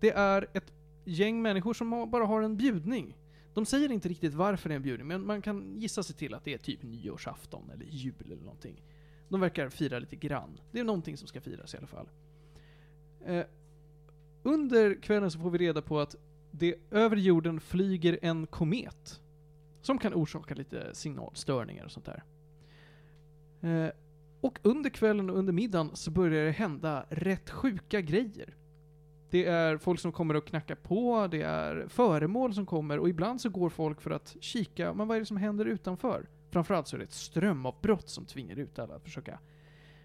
Det 0.00 0.10
är 0.10 0.46
ett 0.52 0.72
gäng 1.04 1.42
människor 1.42 1.74
som 1.74 2.10
bara 2.10 2.26
har 2.26 2.42
en 2.42 2.56
bjudning. 2.56 3.16
De 3.54 3.66
säger 3.66 3.92
inte 3.92 4.08
riktigt 4.08 4.34
varför 4.34 4.68
det 4.68 4.74
är 4.74 4.76
en 4.76 4.82
bjudning, 4.82 5.08
men 5.08 5.26
man 5.26 5.42
kan 5.42 5.78
gissa 5.78 6.02
sig 6.02 6.16
till 6.16 6.34
att 6.34 6.44
det 6.44 6.54
är 6.54 6.58
typ 6.58 6.82
nyårsafton 6.82 7.70
eller 7.70 7.84
jul 7.84 8.14
eller 8.24 8.42
någonting. 8.42 8.82
De 9.28 9.40
verkar 9.40 9.68
fira 9.68 9.98
lite 9.98 10.16
grann. 10.16 10.60
Det 10.72 10.80
är 10.80 10.84
någonting 10.84 11.16
som 11.16 11.28
ska 11.28 11.40
firas 11.40 11.74
i 11.74 11.76
alla 11.76 11.86
fall. 11.86 12.08
Eh, 13.24 13.44
under 14.42 15.02
kvällen 15.02 15.30
så 15.30 15.38
får 15.38 15.50
vi 15.50 15.58
reda 15.58 15.82
på 15.82 16.00
att 16.00 16.16
det 16.50 16.74
över 16.90 17.16
jorden 17.16 17.60
flyger 17.60 18.18
en 18.22 18.46
komet. 18.46 19.20
Som 19.82 19.98
kan 19.98 20.14
orsaka 20.14 20.54
lite 20.54 20.94
signalstörningar 20.94 21.84
och 21.84 21.92
sånt 21.92 22.06
där. 22.06 22.22
Eh, 23.60 23.90
och 24.40 24.58
under 24.62 24.90
kvällen 24.90 25.30
och 25.30 25.38
under 25.38 25.52
middagen 25.52 25.90
så 25.94 26.10
börjar 26.10 26.44
det 26.44 26.50
hända 26.50 27.06
rätt 27.10 27.50
sjuka 27.50 28.00
grejer. 28.00 28.54
Det 29.32 29.44
är 29.44 29.76
folk 29.76 30.00
som 30.00 30.12
kommer 30.12 30.34
och 30.34 30.46
knackar 30.46 30.74
på, 30.74 31.28
det 31.30 31.42
är 31.42 31.88
föremål 31.88 32.54
som 32.54 32.66
kommer 32.66 32.98
och 32.98 33.08
ibland 33.08 33.40
så 33.40 33.48
går 33.48 33.68
folk 33.68 34.00
för 34.00 34.10
att 34.10 34.36
kika, 34.40 34.94
men 34.94 35.08
vad 35.08 35.16
är 35.16 35.20
det 35.20 35.26
som 35.26 35.36
händer 35.36 35.64
utanför? 35.64 36.28
Framförallt 36.50 36.88
så 36.88 36.96
är 36.96 36.98
det 36.98 37.04
ett 37.04 37.12
strömavbrott 37.12 38.08
som 38.08 38.26
tvingar 38.26 38.56
ut 38.56 38.78
alla 38.78 38.94
att 38.94 39.04
försöka, 39.04 39.38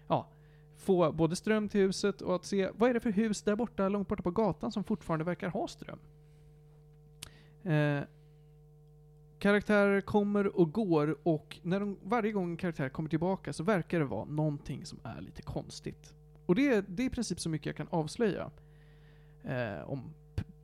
ja, 0.08 0.28
få 0.76 1.12
både 1.12 1.36
ström 1.36 1.68
till 1.68 1.80
huset 1.80 2.20
och 2.20 2.34
att 2.34 2.44
se, 2.44 2.70
vad 2.74 2.90
är 2.90 2.94
det 2.94 3.00
för 3.00 3.10
hus 3.10 3.42
där 3.42 3.56
borta, 3.56 3.88
långt 3.88 4.08
borta 4.08 4.22
på 4.22 4.30
gatan 4.30 4.72
som 4.72 4.84
fortfarande 4.84 5.24
verkar 5.24 5.48
ha 5.48 5.68
ström? 5.68 5.98
Eh, 7.62 8.00
karaktärer 9.38 10.00
kommer 10.00 10.56
och 10.56 10.72
går 10.72 11.18
och 11.22 11.58
när 11.62 11.80
de, 11.80 11.98
varje 12.02 12.32
gång 12.32 12.50
en 12.50 12.56
karaktär 12.56 12.88
kommer 12.88 13.08
tillbaka 13.08 13.52
så 13.52 13.64
verkar 13.64 13.98
det 13.98 14.04
vara 14.04 14.24
någonting 14.24 14.84
som 14.86 14.98
är 15.02 15.20
lite 15.20 15.42
konstigt. 15.42 16.14
Och 16.46 16.54
det 16.54 16.80
det 16.88 17.02
är 17.02 17.06
i 17.06 17.10
princip 17.10 17.40
så 17.40 17.48
mycket 17.48 17.66
jag 17.66 17.76
kan 17.76 17.88
avslöja 17.90 18.50
eh, 19.44 19.90
om 19.90 20.14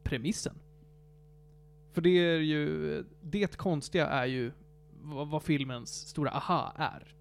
premissen. 0.02 0.54
För 1.92 2.00
det 2.00 2.10
är 2.10 2.38
ju, 2.38 3.04
det 3.22 3.56
konstiga 3.56 4.06
är 4.06 4.26
ju 4.26 4.52
vad, 5.02 5.28
vad 5.28 5.42
filmens 5.42 6.08
stora 6.08 6.30
aha 6.30 6.72
är. 6.76 7.14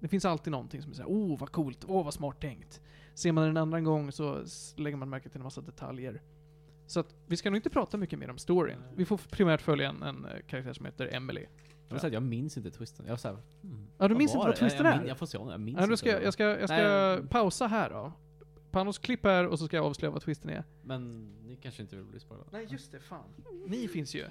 Det 0.00 0.08
finns 0.08 0.24
alltid 0.24 0.50
någonting 0.50 0.82
som 0.82 0.90
är 0.90 0.94
såhär, 0.94 1.08
oh 1.08 1.38
vad 1.38 1.52
coolt, 1.52 1.84
åh 1.88 2.04
vad 2.04 2.14
smart 2.14 2.40
tänkt. 2.40 2.80
Ser 3.14 3.32
man 3.32 3.44
den 3.44 3.50
en 3.50 3.56
andra 3.56 3.80
gång 3.80 4.12
så 4.12 4.44
lägger 4.76 4.96
man 4.96 5.08
märke 5.08 5.28
till 5.28 5.38
en 5.40 5.44
massa 5.44 5.60
detaljer. 5.60 6.22
Så 6.86 7.00
att 7.00 7.14
vi 7.26 7.36
ska 7.36 7.50
nog 7.50 7.56
inte 7.56 7.70
prata 7.70 7.96
mycket 7.96 8.18
mer 8.18 8.30
om 8.30 8.38
storyn. 8.38 8.82
Vi 8.96 9.04
får 9.04 9.16
primärt 9.16 9.60
följa 9.60 9.88
en, 9.88 10.02
en 10.02 10.24
eh, 10.24 10.30
karaktär 10.46 10.72
som 10.72 10.86
heter 10.86 11.14
Emily. 11.14 11.46
Jag, 11.88 12.00
säga 12.00 12.12
jag 12.12 12.22
minns 12.22 12.56
inte 12.56 12.70
twisten. 12.70 13.06
Jag 13.06 13.12
var 13.12 13.16
såhär, 13.16 13.38
hmm, 13.62 13.86
Ja, 13.98 14.08
du 14.08 14.14
minns 14.14 14.34
inte 14.34 14.46
vad 14.46 14.56
twisten 14.56 14.86
jag, 14.86 14.94
är? 14.94 14.98
Jag, 14.98 15.08
jag 15.08 15.18
får 15.18 15.26
se 15.26 15.38
om 15.38 15.48
jag 15.48 15.60
minns 15.60 15.78
Ja, 15.80 15.96
ska 15.96 16.22
jag, 16.22 16.32
ska, 16.32 16.44
jag 16.44 16.68
ska 16.68 16.76
Nej. 16.76 17.26
pausa 17.26 17.66
här 17.66 17.90
då. 17.90 18.12
Panos 18.74 18.98
klipp 18.98 19.24
här 19.24 19.46
och 19.46 19.58
så 19.58 19.66
ska 19.66 19.76
jag 19.76 19.86
avslöja 19.86 20.10
vad 20.10 20.22
twisten 20.22 20.50
är. 20.50 20.64
Men 20.82 21.32
ni 21.46 21.56
kanske 21.56 21.82
inte 21.82 21.96
vill 21.96 22.04
bli 22.04 22.20
spoilade? 22.20 22.48
Nej 22.52 22.66
just 22.70 22.92
det, 22.92 23.00
fan. 23.00 23.24
Ni 23.66 23.88
finns 23.88 24.14
ju. 24.14 24.24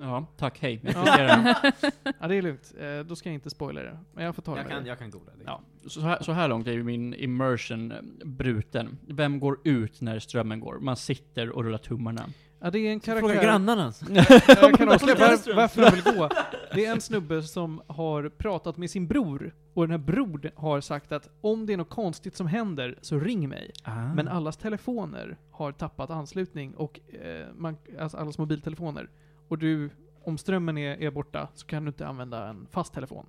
Ja, 0.00 0.26
tack, 0.36 0.58
hej. 0.60 0.80
Jag 0.82 0.94
Ja. 1.06 1.54
Ja 2.20 2.28
det 2.28 2.36
är 2.36 2.42
lugnt. 2.42 2.74
Eh, 2.78 2.98
då 3.00 3.16
ska 3.16 3.28
jag 3.28 3.34
inte 3.34 3.50
spoila 3.50 3.82
det. 3.82 3.98
Men 4.12 4.24
jag 4.24 4.34
får 4.34 4.42
ta 4.42 4.52
det 4.54 4.58
Jag 4.58 4.64
med 4.64 4.72
kan, 4.72 4.82
det. 4.82 4.88
jag 4.88 4.98
kan 4.98 5.10
googla. 5.10 5.32
det. 5.38 5.42
Ja. 5.46 5.60
Så 5.86 6.00
här, 6.00 6.22
så 6.22 6.32
här 6.32 6.48
långt 6.48 6.66
är 6.68 6.72
ju 6.72 6.82
min 6.82 7.14
immersion 7.14 7.92
bruten. 8.24 8.98
Vem 9.08 9.40
går 9.40 9.58
ut 9.64 10.00
när 10.00 10.18
strömmen 10.18 10.60
går? 10.60 10.78
Man 10.78 10.96
sitter 10.96 11.50
och 11.50 11.64
rullar 11.64 11.78
tummarna. 11.78 12.26
Ja, 12.60 12.70
det 12.70 12.78
är 12.78 12.92
en 12.92 13.00
Fråga 13.00 13.20
karaktär... 13.20 13.42
grannarna. 13.42 13.92
Jag 14.48 14.74
kan 14.74 14.88
avslöja 14.92 15.14
Där 15.14 15.26
är 15.26 15.30
var, 15.30 15.36
ström. 15.36 15.56
varför 15.56 15.82
de 15.82 15.90
vill 15.90 16.16
gå. 16.18 16.28
Det 16.74 16.86
är 16.86 16.92
en 16.92 17.00
snubbe 17.00 17.42
som 17.42 17.82
har 17.86 18.28
pratat 18.28 18.76
med 18.76 18.90
sin 18.90 19.06
bror, 19.06 19.54
och 19.74 19.82
den 19.82 19.90
här 19.90 20.06
bror 20.06 20.50
har 20.54 20.80
sagt 20.80 21.12
att 21.12 21.28
om 21.40 21.66
det 21.66 21.72
är 21.72 21.76
något 21.76 21.90
konstigt 21.90 22.36
som 22.36 22.46
händer, 22.46 22.98
så 23.00 23.18
ring 23.18 23.48
mig. 23.48 23.70
Ah. 23.82 24.14
Men 24.14 24.28
allas 24.28 24.56
telefoner 24.56 25.36
har 25.50 25.72
tappat 25.72 26.10
anslutning, 26.10 26.74
och 26.74 27.00
eh, 27.22 27.46
man, 27.54 27.76
alltså 27.98 28.16
allas 28.16 28.38
mobiltelefoner. 28.38 29.10
Och 29.48 29.58
du, 29.58 29.90
om 30.24 30.38
strömmen 30.38 30.78
är, 30.78 31.02
är 31.02 31.10
borta, 31.10 31.48
så 31.54 31.66
kan 31.66 31.84
du 31.84 31.88
inte 31.88 32.06
använda 32.06 32.48
en 32.48 32.66
fast 32.70 32.94
telefon. 32.94 33.26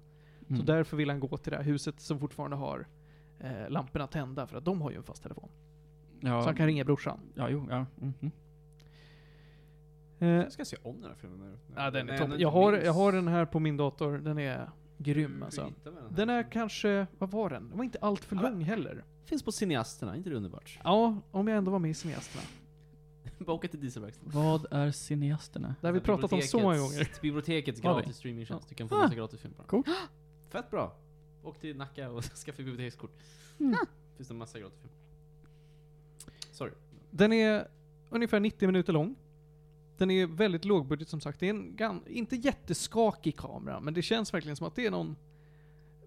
Mm. 0.50 0.60
Så 0.60 0.66
därför 0.66 0.98
vill 0.98 1.10
han 1.10 1.20
gå 1.20 1.38
till 1.38 1.52
det 1.52 1.58
här 1.58 1.64
huset 1.64 2.00
som 2.02 2.20
fortfarande 2.20 2.56
har 2.58 2.88
eh, 3.40 3.70
lamporna 3.70 4.08
tända, 4.08 4.48
för 4.48 4.58
att 4.58 4.66
de 4.66 4.82
har 4.82 4.92
ju 4.92 4.98
en 4.98 5.04
fast 5.04 5.24
telefon. 5.24 5.50
ja, 6.20 6.42
Så 6.42 6.48
han 6.48 6.56
kan 6.56 6.66
ringa 6.66 6.84
brorsan. 6.84 7.20
Ja, 7.36 7.50
jo, 7.50 7.68
ja. 7.70 7.86
mhm. 7.96 8.14
Eh, 8.22 8.30
Jag 10.28 10.52
ska 10.52 10.66
se 10.66 10.78
om 10.84 11.02
den 11.02 11.10
här 11.10 11.18
filmen. 11.18 11.40
nu. 11.40 11.58
ja, 11.76 11.92
den 11.92 12.10
är 12.10 12.18
den 12.28 12.40
Jag 12.40 12.52
har, 12.52 12.74
jag 12.74 12.94
har 12.94 13.12
den 13.12 13.28
här 13.28 13.46
på 13.46 13.60
min 13.60 13.78
dator, 13.78 14.18
den 14.18 14.38
är 14.40 14.70
grym 14.98 15.44
alltså. 15.44 15.74
den 16.10 16.30
är 16.30 16.52
kanske, 16.52 17.08
vad 17.18 17.32
var 17.32 17.50
den? 17.50 17.70
Den 17.70 17.78
var 17.78 17.84
inte 17.86 17.98
allt 18.02 18.26
för 18.26 18.36
Ja, 18.36 18.42
lång 18.42 18.62
heller. 18.62 19.04
Finns 19.26 19.44
på 19.44 19.52
Cineasterna, 19.52 20.16
inte 20.18 20.30
det 20.30 20.36
underbart? 20.36 20.80
Ja, 20.84 21.22
om 21.32 21.48
jag 21.48 21.58
ändå 21.58 21.72
var 21.72 21.80
med 21.80 21.92
i 21.92 21.94
Cineasterna. 21.94 22.44
Åka 23.48 23.68
till 23.68 23.80
dieselverkstaden. 23.80 24.32
Vad 24.34 24.66
är 24.72 24.92
cineasterna? 24.92 25.76
Det 25.82 25.88
har 25.88 25.94
vi 25.94 26.00
pratat 26.00 26.34
om 26.34 26.42
så 26.42 26.60
många 26.60 26.78
gånger. 26.78 27.10
Bibliotekets- 27.22 27.82
gratis 27.82 28.16
streamingtjänst. 28.18 28.70
Du 28.70 28.76
kan 28.76 28.90
få 28.90 28.96
Ah. 28.96 29.00
massa 29.00 29.16
gratis 29.16 29.40
film 29.42 29.54
bara. 29.58 29.64
Coolt. 29.68 29.88
Fett 30.50 30.72
bra. 30.72 30.96
Åk 31.44 31.60
till 31.60 31.78
Nacka 31.78 32.10
och 32.10 32.24
skaffa 32.46 32.58
bibliotekskort. 32.58 33.12
Mm. 33.60 33.76
Finns 34.18 34.28
det 34.30 34.34
massa 34.36 34.60
gratis 34.60 34.80
film. 34.80 34.94
Sorry. 36.52 36.72
Den 37.12 37.34
är 37.34 37.68
ungefär 38.10 38.40
90 38.40 38.68
minuter 38.68 38.94
lång. 38.94 39.16
Den 39.98 40.12
är 40.12 40.28
väldigt 40.28 40.66
lågbudget 40.66 41.10
som 41.10 41.22
sagt. 41.22 41.40
Det 41.40 41.46
är 41.46 41.50
en 41.50 41.78
gan- 41.78 42.08
inte 42.08 42.36
jätteskakig 42.36 43.38
kamera, 43.38 43.80
men 43.80 43.94
det 43.94 44.02
känns 44.02 44.34
verkligen 44.34 44.56
som 44.56 44.68
att 44.68 44.76
det 44.76 44.86
är 44.86 44.92
någon... 44.92 45.16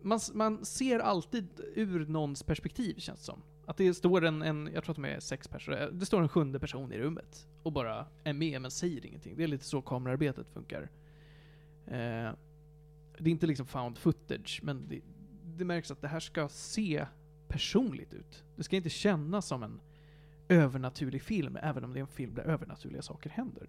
Man, 0.03 0.21
man 0.35 0.65
ser 0.65 0.99
alltid 0.99 1.49
ur 1.75 2.07
någons 2.07 2.43
perspektiv, 2.43 2.99
känns 2.99 3.19
det 3.19 3.25
som. 3.25 3.43
Att 3.67 3.77
det 3.77 3.95
står 3.95 4.25
en, 4.25 4.43
en, 4.43 4.71
jag 4.75 4.85
tror 4.85 4.93
att 4.93 4.97
de 4.97 5.05
är 5.05 5.21
sex 5.21 5.49
personer, 5.49 5.83
eh, 5.83 5.89
det 5.89 6.07
står 6.07 6.23
en 6.23 6.29
sjunde 6.29 6.59
person 6.61 6.93
i 6.93 6.99
rummet 6.99 7.47
och 7.63 7.73
bara 7.73 8.07
är 8.25 8.33
med 8.33 8.63
men 8.63 8.71
säger 8.71 9.07
ingenting. 9.07 9.37
Det 9.37 9.43
är 9.43 9.49
lite 9.49 9.65
så 9.65 9.83
kamerarbetet 9.83 10.49
funkar. 10.49 10.91
Eh, 11.87 12.33
det 13.19 13.25
är 13.25 13.29
inte 13.29 13.47
liksom 13.47 13.67
found 13.67 13.99
footage, 13.99 14.61
men 14.63 14.89
det, 14.89 15.01
det 15.57 15.65
märks 15.65 15.91
att 15.91 16.01
det 16.01 16.09
här 16.09 16.21
ska 16.21 16.49
se 16.49 17.07
personligt 17.49 18.15
ut. 18.15 18.45
Det 18.57 18.63
ska 18.63 18.77
inte 18.77 18.91
kännas 18.91 19.47
som 19.47 19.63
en 19.63 19.81
övernaturlig 20.49 21.23
film, 21.23 21.59
även 21.63 21.85
om 21.85 21.93
det 21.93 21.99
är 21.99 22.01
en 22.01 22.07
film 22.07 22.35
där 22.35 22.43
övernaturliga 22.43 23.03
saker 23.03 23.31
händer. 23.31 23.69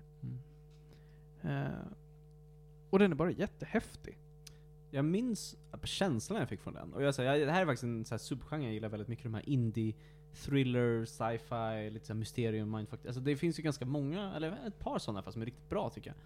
Eh, 1.42 1.88
och 2.90 3.00
den 3.00 3.12
är 3.12 3.16
bara 3.16 3.32
jättehäftig. 3.32 4.18
Jag 4.92 5.06
minns 5.06 5.58
känslan 5.84 6.40
jag 6.40 6.50
fick 6.50 6.62
från 6.62 6.74
den. 6.74 6.94
Och 6.94 7.04
jag 7.04 7.16
säger, 7.16 7.46
det 7.46 7.52
här 7.52 7.62
är 7.62 7.66
faktiskt 7.66 7.84
en 7.84 8.06
så 8.06 8.14
här 8.14 8.20
subgenre 8.20 8.64
jag 8.64 8.74
gillar 8.74 8.90
väldigt 8.90 9.08
mycket. 9.08 9.24
De 9.24 9.34
här 9.34 9.50
indie, 9.50 9.96
thriller, 10.34 11.06
sci-fi, 11.06 11.90
lite 11.90 12.06
så 12.06 12.14
mysterium, 12.14 12.72
mindfuck. 12.72 13.06
Alltså 13.06 13.22
det 13.22 13.36
finns 13.36 13.60
ju 13.60 13.64
ganska 13.64 13.86
många, 13.86 14.34
eller 14.36 14.68
ett 14.68 14.80
par 14.80 15.00
sådana 15.00 15.22
fast 15.22 15.34
som 15.34 15.42
är 15.42 15.46
riktigt 15.46 15.70
bra 15.70 15.90
tycker 15.90 16.10
jag. 16.10 16.18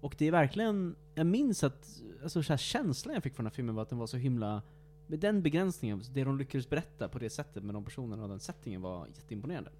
Och 0.00 0.14
det 0.18 0.26
är 0.26 0.32
verkligen, 0.32 0.96
jag 1.14 1.26
minns 1.26 1.64
att, 1.64 2.02
alltså 2.22 2.42
så 2.42 2.56
känslan 2.56 3.14
jag 3.14 3.22
fick 3.22 3.34
från 3.34 3.44
den 3.44 3.50
här 3.50 3.56
filmen 3.56 3.74
var 3.74 3.82
att 3.82 3.88
den 3.88 3.98
var 3.98 4.06
så 4.06 4.16
himla, 4.16 4.62
med 5.06 5.18
den 5.18 5.42
begränsningen, 5.42 6.02
det 6.12 6.24
de 6.24 6.38
lyckades 6.38 6.70
berätta 6.70 7.08
på 7.08 7.18
det 7.18 7.30
sättet 7.30 7.64
med 7.64 7.74
de 7.74 7.84
personerna 7.84 8.22
och 8.22 8.28
den 8.28 8.40
settingen 8.40 8.82
var 8.82 9.06
jätteimponerande. 9.06 9.70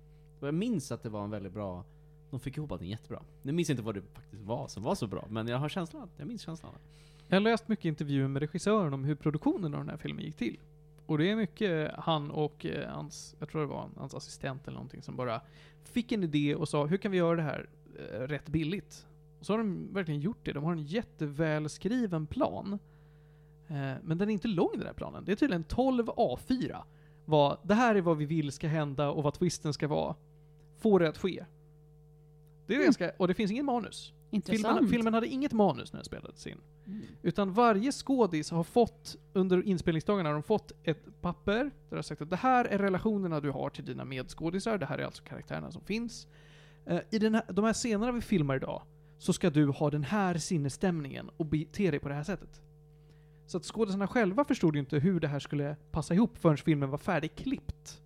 Och 0.40 0.46
jag 0.46 0.54
minns 0.54 0.92
att 0.92 1.02
det 1.02 1.08
var 1.08 1.24
en 1.24 1.30
väldigt 1.30 1.52
bra, 1.52 1.84
de 2.30 2.40
fick 2.40 2.56
ihop 2.56 2.72
allting 2.72 2.90
jättebra. 2.90 3.22
Jag 3.42 3.54
minns 3.54 3.70
inte 3.70 3.82
vad 3.82 3.94
det 3.94 4.02
faktiskt 4.02 4.42
var 4.42 4.68
som 4.68 4.82
var 4.82 4.94
så 4.94 5.06
bra, 5.06 5.26
men 5.30 5.48
jag 5.48 5.58
har 5.58 5.68
känslan, 5.68 6.10
jag 6.16 6.26
minns 6.26 6.42
känslan. 6.42 6.72
Jag 7.28 7.36
har 7.36 7.40
läst 7.40 7.68
mycket 7.68 7.84
intervjuer 7.84 8.28
med 8.28 8.40
regissören 8.42 8.94
om 8.94 9.04
hur 9.04 9.14
produktionen 9.14 9.74
av 9.74 9.80
den 9.80 9.88
här 9.88 9.96
filmen 9.96 10.24
gick 10.24 10.36
till. 10.36 10.58
Och 11.06 11.18
det 11.18 11.30
är 11.30 11.36
mycket 11.36 11.92
han 11.98 12.30
och 12.30 12.66
eh, 12.66 12.90
hans, 12.90 13.36
jag 13.38 13.48
tror 13.48 13.60
det 13.60 13.66
var 13.66 13.88
hans 13.96 14.14
assistent 14.14 14.68
eller 14.68 14.74
någonting 14.74 15.02
som 15.02 15.16
bara 15.16 15.40
fick 15.84 16.12
en 16.12 16.24
idé 16.24 16.54
och 16.54 16.68
sa 16.68 16.86
hur 16.86 16.96
kan 16.96 17.10
vi 17.10 17.18
göra 17.18 17.36
det 17.36 17.42
här 17.42 17.68
eh, 18.12 18.20
rätt 18.20 18.48
billigt? 18.48 19.06
Och 19.38 19.46
så 19.46 19.52
har 19.52 19.58
de 19.58 19.94
verkligen 19.94 20.20
gjort 20.20 20.38
det. 20.42 20.52
De 20.52 20.64
har 20.64 20.72
en 20.72 20.82
jättevälskriven 20.82 22.26
plan. 22.26 22.78
Eh, 23.68 23.92
men 24.02 24.18
den 24.18 24.28
är 24.28 24.32
inte 24.32 24.48
lång 24.48 24.70
den 24.72 24.86
här 24.86 24.92
planen. 24.92 25.24
Det 25.24 25.32
är 25.32 25.36
tydligen 25.36 25.64
12 25.64 26.06
A4. 26.06 26.82
Vad, 27.24 27.58
det 27.62 27.74
här 27.74 27.94
är 27.94 28.00
vad 28.00 28.16
vi 28.16 28.24
vill 28.24 28.52
ska 28.52 28.68
hända 28.68 29.10
och 29.10 29.22
vad 29.22 29.34
twisten 29.34 29.72
ska 29.72 29.88
vara. 29.88 30.14
Få 30.78 30.98
det 30.98 31.08
att 31.08 31.18
ske. 31.18 31.44
Det 32.66 32.72
är 32.72 32.76
Mm. 32.76 32.84
ganska, 32.86 33.12
och 33.16 33.28
det 33.28 33.34
finns 33.34 33.50
ingen 33.50 33.64
manus. 33.66 34.12
Filmen, 34.52 34.88
filmen 34.88 35.14
hade 35.14 35.26
inget 35.26 35.52
manus 35.52 35.92
när 35.92 35.98
den 35.98 36.04
spelades 36.04 36.46
in. 36.46 36.58
Mm. 36.86 37.02
Utan 37.22 37.52
varje 37.52 37.92
skådis 37.92 38.50
har 38.50 38.64
fått, 38.64 39.16
under 39.32 39.62
inspelningsdagarna, 39.66 40.28
har 40.28 40.34
de 40.34 40.42
fått 40.42 40.72
ett 40.84 41.20
papper 41.20 41.54
där 41.64 41.70
det 41.88 41.96
har 41.96 42.02
sagt 42.02 42.22
att 42.22 42.30
det 42.30 42.36
här 42.36 42.64
är 42.64 42.78
relationerna 42.78 43.40
du 43.40 43.50
har 43.50 43.70
till 43.70 43.84
dina 43.84 44.04
medskådisar, 44.04 44.78
det 44.78 44.86
här 44.86 44.98
är 44.98 45.04
alltså 45.04 45.22
karaktärerna 45.22 45.70
som 45.70 45.82
finns. 45.84 46.26
Eh, 46.86 47.00
I 47.10 47.18
den 47.18 47.34
här, 47.34 47.44
de 47.52 47.64
här 47.64 47.72
scenerna 47.72 48.12
vi 48.12 48.20
filmar 48.20 48.56
idag, 48.56 48.82
så 49.18 49.32
ska 49.32 49.50
du 49.50 49.66
ha 49.68 49.90
den 49.90 50.04
här 50.04 50.34
sinnesstämningen 50.38 51.30
och 51.36 51.46
bete 51.46 51.90
dig 51.90 52.00
på 52.00 52.08
det 52.08 52.14
här 52.14 52.22
sättet. 52.24 52.60
Så 53.46 53.56
att 53.56 53.64
skådespelarna 53.64 54.08
själva 54.08 54.44
förstod 54.44 54.74
ju 54.74 54.80
inte 54.80 54.98
hur 54.98 55.20
det 55.20 55.28
här 55.28 55.38
skulle 55.40 55.76
passa 55.90 56.14
ihop 56.14 56.38
förrän 56.38 56.56
filmen 56.56 56.90
var 56.90 56.98
färdigklippt. 56.98 58.02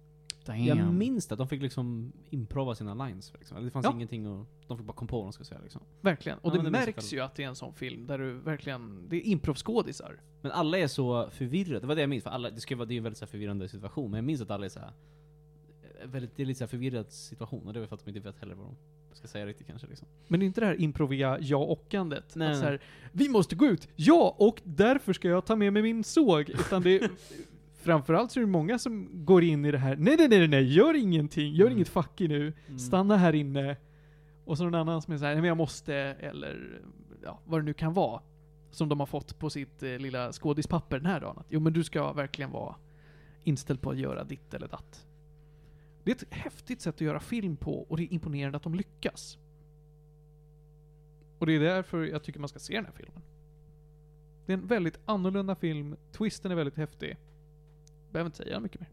Jag 0.46 0.94
minns 0.94 1.32
att 1.32 1.38
de 1.38 1.48
fick 1.48 1.62
liksom 1.62 2.12
improva 2.30 2.74
sina 2.74 3.06
lines. 3.06 3.32
Liksom. 3.38 3.64
Det 3.64 3.70
fanns 3.70 3.84
Ja. 3.86 3.92
ingenting 3.92 4.26
och 4.28 4.46
de 4.66 4.76
fick 4.78 4.86
bara 4.86 4.92
komma 4.92 5.08
på 5.08 5.16
vad 5.16 5.26
de 5.26 5.32
skulle 5.32 5.44
säga 5.46 5.60
liksom. 5.62 5.82
Verkligen. 6.00 6.38
Och 6.38 6.52
Ja, 6.52 6.56
det 6.58 6.64
det 6.64 6.70
märks 6.70 7.12
ju 7.12 7.20
att 7.20 7.34
det 7.34 7.44
är 7.44 7.48
en 7.48 7.54
sån 7.56 7.74
film 7.74 8.06
där 8.06 8.18
du 8.18 8.32
verkligen, 8.32 9.08
det 9.08 9.16
är 9.16 9.20
improvskådisar. 9.20 10.20
Men 10.40 10.52
alla 10.52 10.78
är 10.78 10.86
så 10.86 11.30
förvirrade, 11.30 11.80
det 11.80 11.86
var 11.86 11.94
det 11.94 12.00
jag 12.00 12.10
minns, 12.10 12.24
för 12.24 12.30
alla, 12.30 12.50
det, 12.50 12.60
ska 12.60 12.76
vara, 12.76 12.86
det 12.86 12.94
är 12.94 12.96
en 12.96 13.02
väldigt 13.02 13.18
så 13.18 13.26
förvirrande 13.26 13.68
situation, 13.68 14.10
men 14.10 14.18
jag 14.18 14.24
minns 14.24 14.40
att 14.40 14.50
alla 14.50 14.64
är 14.64 14.68
så 14.70 14.80
här, 14.80 14.92
eh, 16.02 16.06
väldigt, 16.08 16.36
det 16.36 16.42
är 16.42 16.46
lite 16.46 16.58
så 16.58 16.66
förvirrad 16.66 17.10
situation, 17.12 17.66
och 17.66 17.72
det 17.72 17.78
är 17.78 17.80
väl 17.80 17.88
för 17.88 17.96
att 17.96 18.04
de 18.04 18.10
inte 18.10 18.20
vet 18.20 18.38
heller 18.38 18.54
vad 18.54 18.66
de 18.66 18.76
ska 19.16 19.28
säga 19.28 19.46
riktigt 19.46 19.66
kanske 19.66 19.86
liksom. 19.86 20.08
Men 20.28 20.42
inte 20.42 20.60
det 20.60 20.66
här 20.66 20.80
improviga 20.80 21.38
ja-ockandet. 21.40 22.36
Nej, 22.36 22.48
Att 22.50 22.56
så 22.56 22.62
nej. 22.62 22.70
här, 22.70 22.80
vi 23.12 23.28
måste 23.28 23.54
gå 23.56 23.66
ut, 23.66 23.88
ja, 23.96 24.36
och 24.38 24.60
därför 24.64 25.12
ska 25.12 25.28
jag 25.28 25.44
ta 25.46 25.56
med 25.56 25.72
mig 25.72 25.82
min 25.82 26.04
såg. 26.04 26.50
Utan 26.50 26.82
det 26.82 27.10
framförallt 27.82 28.30
så 28.32 28.40
är 28.40 28.44
det 28.44 28.50
många 28.50 28.78
som 28.78 29.08
går 29.24 29.42
in 29.44 29.64
i 29.64 29.70
det 29.70 29.78
här, 29.78 29.96
nej 29.96 30.16
nej 30.18 30.28
nej 30.28 30.48
nej, 30.48 30.74
gör 30.74 30.94
ingenting, 30.96 31.54
gör 31.54 31.66
Mm. 31.66 31.76
inget 31.78 31.88
fucky 31.88 32.28
nu, 32.28 32.52
stanna 32.78 33.16
här 33.16 33.32
inne. 33.34 33.76
Och 34.44 34.58
så 34.58 34.64
någon 34.64 34.74
annan 34.74 35.02
som 35.02 35.14
är 35.14 35.18
såhär, 35.18 35.32
nej 35.32 35.40
men 35.40 35.48
jag 35.48 35.56
måste, 35.56 35.94
eller 35.96 36.80
ja, 37.22 37.40
vad 37.44 37.60
det 37.60 37.64
nu 37.64 37.72
kan 37.74 37.92
vara. 37.92 38.22
Som 38.70 38.88
de 38.88 39.00
har 39.00 39.06
fått 39.06 39.38
på 39.38 39.50
sitt 39.50 39.82
eh, 39.82 39.98
lilla 39.98 40.32
skådispapper 40.32 40.96
den 40.96 41.06
här 41.06 41.20
dagen. 41.20 41.36
Att, 41.38 41.46
jo 41.48 41.60
men 41.60 41.72
du 41.72 41.84
ska 41.84 42.12
verkligen 42.12 42.50
vara 42.50 42.74
inställd 43.44 43.80
på 43.80 43.90
att 43.90 43.98
göra 43.98 44.24
ditt 44.24 44.54
eller 44.54 44.68
datt. 44.68 45.06
Det 46.04 46.10
är 46.10 46.14
ett 46.14 46.34
häftigt 46.34 46.80
sätt 46.80 46.94
att 46.94 47.00
göra 47.00 47.20
film 47.20 47.56
på 47.56 47.82
och 47.82 47.96
det 47.96 48.02
är 48.02 48.12
imponerande 48.12 48.56
att 48.56 48.62
de 48.62 48.74
lyckas. 48.74 49.38
Och 51.38 51.46
det 51.46 51.52
är 51.52 51.60
därför 51.60 52.04
jag 52.04 52.22
tycker 52.22 52.40
man 52.40 52.48
ska 52.48 52.58
se 52.58 52.74
den 52.74 52.84
här 52.84 52.92
filmen. 52.92 53.22
Det 54.46 54.52
är 54.52 54.56
en 54.56 54.66
väldigt 54.66 54.98
annorlunda 55.04 55.54
film, 55.54 55.96
twisten 56.12 56.50
är 56.50 56.54
väldigt 56.54 56.76
häftig. 56.76 57.16
Behöver 58.12 58.28
inte 58.28 58.36
säga 58.36 58.60
mycket 58.60 58.80
mer. 58.80 58.88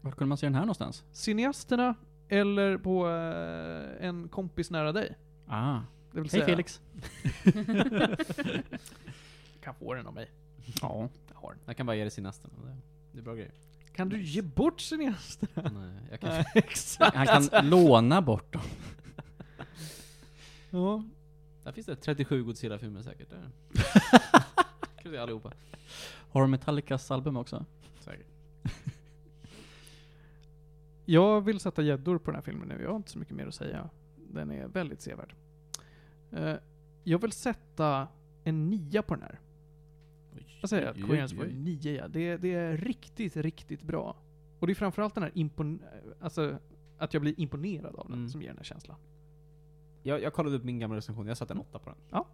Var 0.00 0.10
kunde 0.10 0.28
man 0.28 0.38
se 0.38 0.46
den 0.46 0.54
här 0.54 0.62
någonstans? 0.62 1.04
Cineasterna 1.12 1.94
eller 2.28 2.78
på 2.78 3.08
eh, 3.08 4.06
en 4.06 4.28
kompis 4.28 4.70
nära 4.70 4.92
dig. 4.92 5.16
Ah. 5.46 5.80
Det 6.12 6.20
vill 6.20 6.30
Hej 6.30 6.30
säga, 6.30 6.46
Felix. 6.46 6.80
kan 9.60 9.74
få 9.74 9.94
den 9.94 10.06
av 10.06 10.14
mig. 10.14 10.30
Ja. 10.80 11.08
Jag 11.28 11.34
har 11.34 11.50
den. 11.50 11.60
Jag 11.66 11.76
kan 11.76 11.86
bara 11.86 11.96
ge 11.96 12.10
till 12.10 12.22
nästan, 12.22 12.50
det, 13.12 13.18
är 13.18 13.22
bra 13.22 13.34
grejer. 13.34 13.52
Kan 13.94 14.08
du 14.08 14.22
ge 14.22 14.42
bort 14.42 14.80
cineasterna? 14.80 15.70
Nej, 15.70 16.02
jag 16.10 16.20
kan 16.20 16.30
Nej, 16.30 16.46
exakt. 16.54 17.16
Han 17.16 17.26
kan 17.26 17.70
låna 17.70 18.22
bort 18.22 18.52
dem. 18.52 18.62
Ja. 20.70 21.04
Där 21.64 21.72
finns 21.72 21.86
det 21.86 21.96
37 21.96 22.44
Godzilla-filmer 22.44 23.02
säkert. 23.02 23.30
Där. 23.30 23.38
kan 25.02 25.10
vi 25.10 25.10
se 25.10 25.18
allihopa. 25.18 25.52
Har 26.30 26.40
de 26.40 26.50
Metallicas 26.50 27.10
album 27.10 27.36
också? 27.36 27.64
Jag 31.04 31.40
vill 31.40 31.60
sätta 31.60 31.82
gäddor 31.82 32.18
på 32.18 32.30
den 32.30 32.34
här 32.34 32.42
filmen 32.42 32.68
nu, 32.68 32.82
jag 32.82 32.88
har 32.90 32.96
inte 32.96 33.10
så 33.10 33.18
mycket 33.18 33.36
mer 33.36 33.46
att 33.46 33.54
säga. 33.54 33.90
Den 34.30 34.50
är 34.50 34.68
väldigt 34.68 35.00
sevärd. 35.00 35.34
Eh, 36.30 36.54
jag 37.04 37.18
vill 37.20 37.32
sätta 37.32 38.08
en 38.44 38.70
nia 38.70 39.02
på 39.02 39.14
den 39.14 39.22
här. 39.22 39.40
Säger 40.64 40.86
jag? 40.86 41.10
Oj, 41.10 41.28
för 41.28 41.42
oj. 41.42 41.50
en 41.50 41.64
nia 41.64 41.92
ja. 41.92 42.08
det, 42.08 42.36
det 42.36 42.54
är 42.54 42.76
riktigt, 42.76 43.36
riktigt 43.36 43.82
bra. 43.82 44.16
Och 44.58 44.66
det 44.66 44.72
är 44.72 44.74
framförallt 44.74 45.14
den 45.14 45.22
här 45.22 45.32
impon... 45.34 45.82
Alltså, 46.20 46.58
att 46.98 47.14
jag 47.14 47.20
blir 47.20 47.40
imponerad 47.40 47.96
av 47.96 48.06
den 48.08 48.16
Mm. 48.18 48.28
som 48.28 48.42
ger 48.42 48.48
den 48.48 48.56
här 48.56 48.64
känslan. 48.64 48.96
Jag, 50.02 50.22
jag 50.22 50.32
kollade 50.32 50.56
upp 50.56 50.64
min 50.64 50.78
gamla 50.78 50.96
recension, 50.96 51.26
jag 51.26 51.36
satte 51.36 51.54
en 51.54 51.60
åtta 51.60 51.78
på 51.78 51.90
den. 51.90 51.98
Ja. 52.10 52.26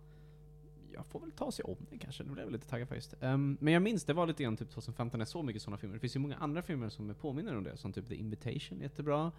Jag 0.98 1.06
får 1.06 1.20
väl 1.20 1.30
ta 1.30 1.52
sig 1.52 1.64
om 1.64 1.76
den 1.90 1.98
kanske, 1.98 2.24
det 2.24 2.30
blev 2.30 2.46
jag 2.46 2.52
lite 2.52 2.68
taggad 2.68 2.88
faktiskt. 2.88 3.14
Um, 3.20 3.58
men 3.60 3.72
jag 3.72 3.82
minns, 3.82 4.04
det 4.04 4.12
var 4.12 4.26
lite 4.26 4.42
grann 4.42 4.56
typ 4.56 4.70
2015, 4.70 5.20
jag 5.20 5.28
såg 5.28 5.44
mycket 5.44 5.62
sådana 5.62 5.78
filmer. 5.78 5.94
Det 5.94 6.00
finns 6.00 6.16
ju 6.16 6.20
många 6.20 6.36
andra 6.36 6.62
filmer 6.62 6.88
som 6.88 7.14
påminner 7.14 7.56
om 7.56 7.64
det, 7.64 7.76
som 7.76 7.92
typ 7.92 8.08
The 8.08 8.14
Invitation, 8.14 8.80
jättebra. 8.80 9.32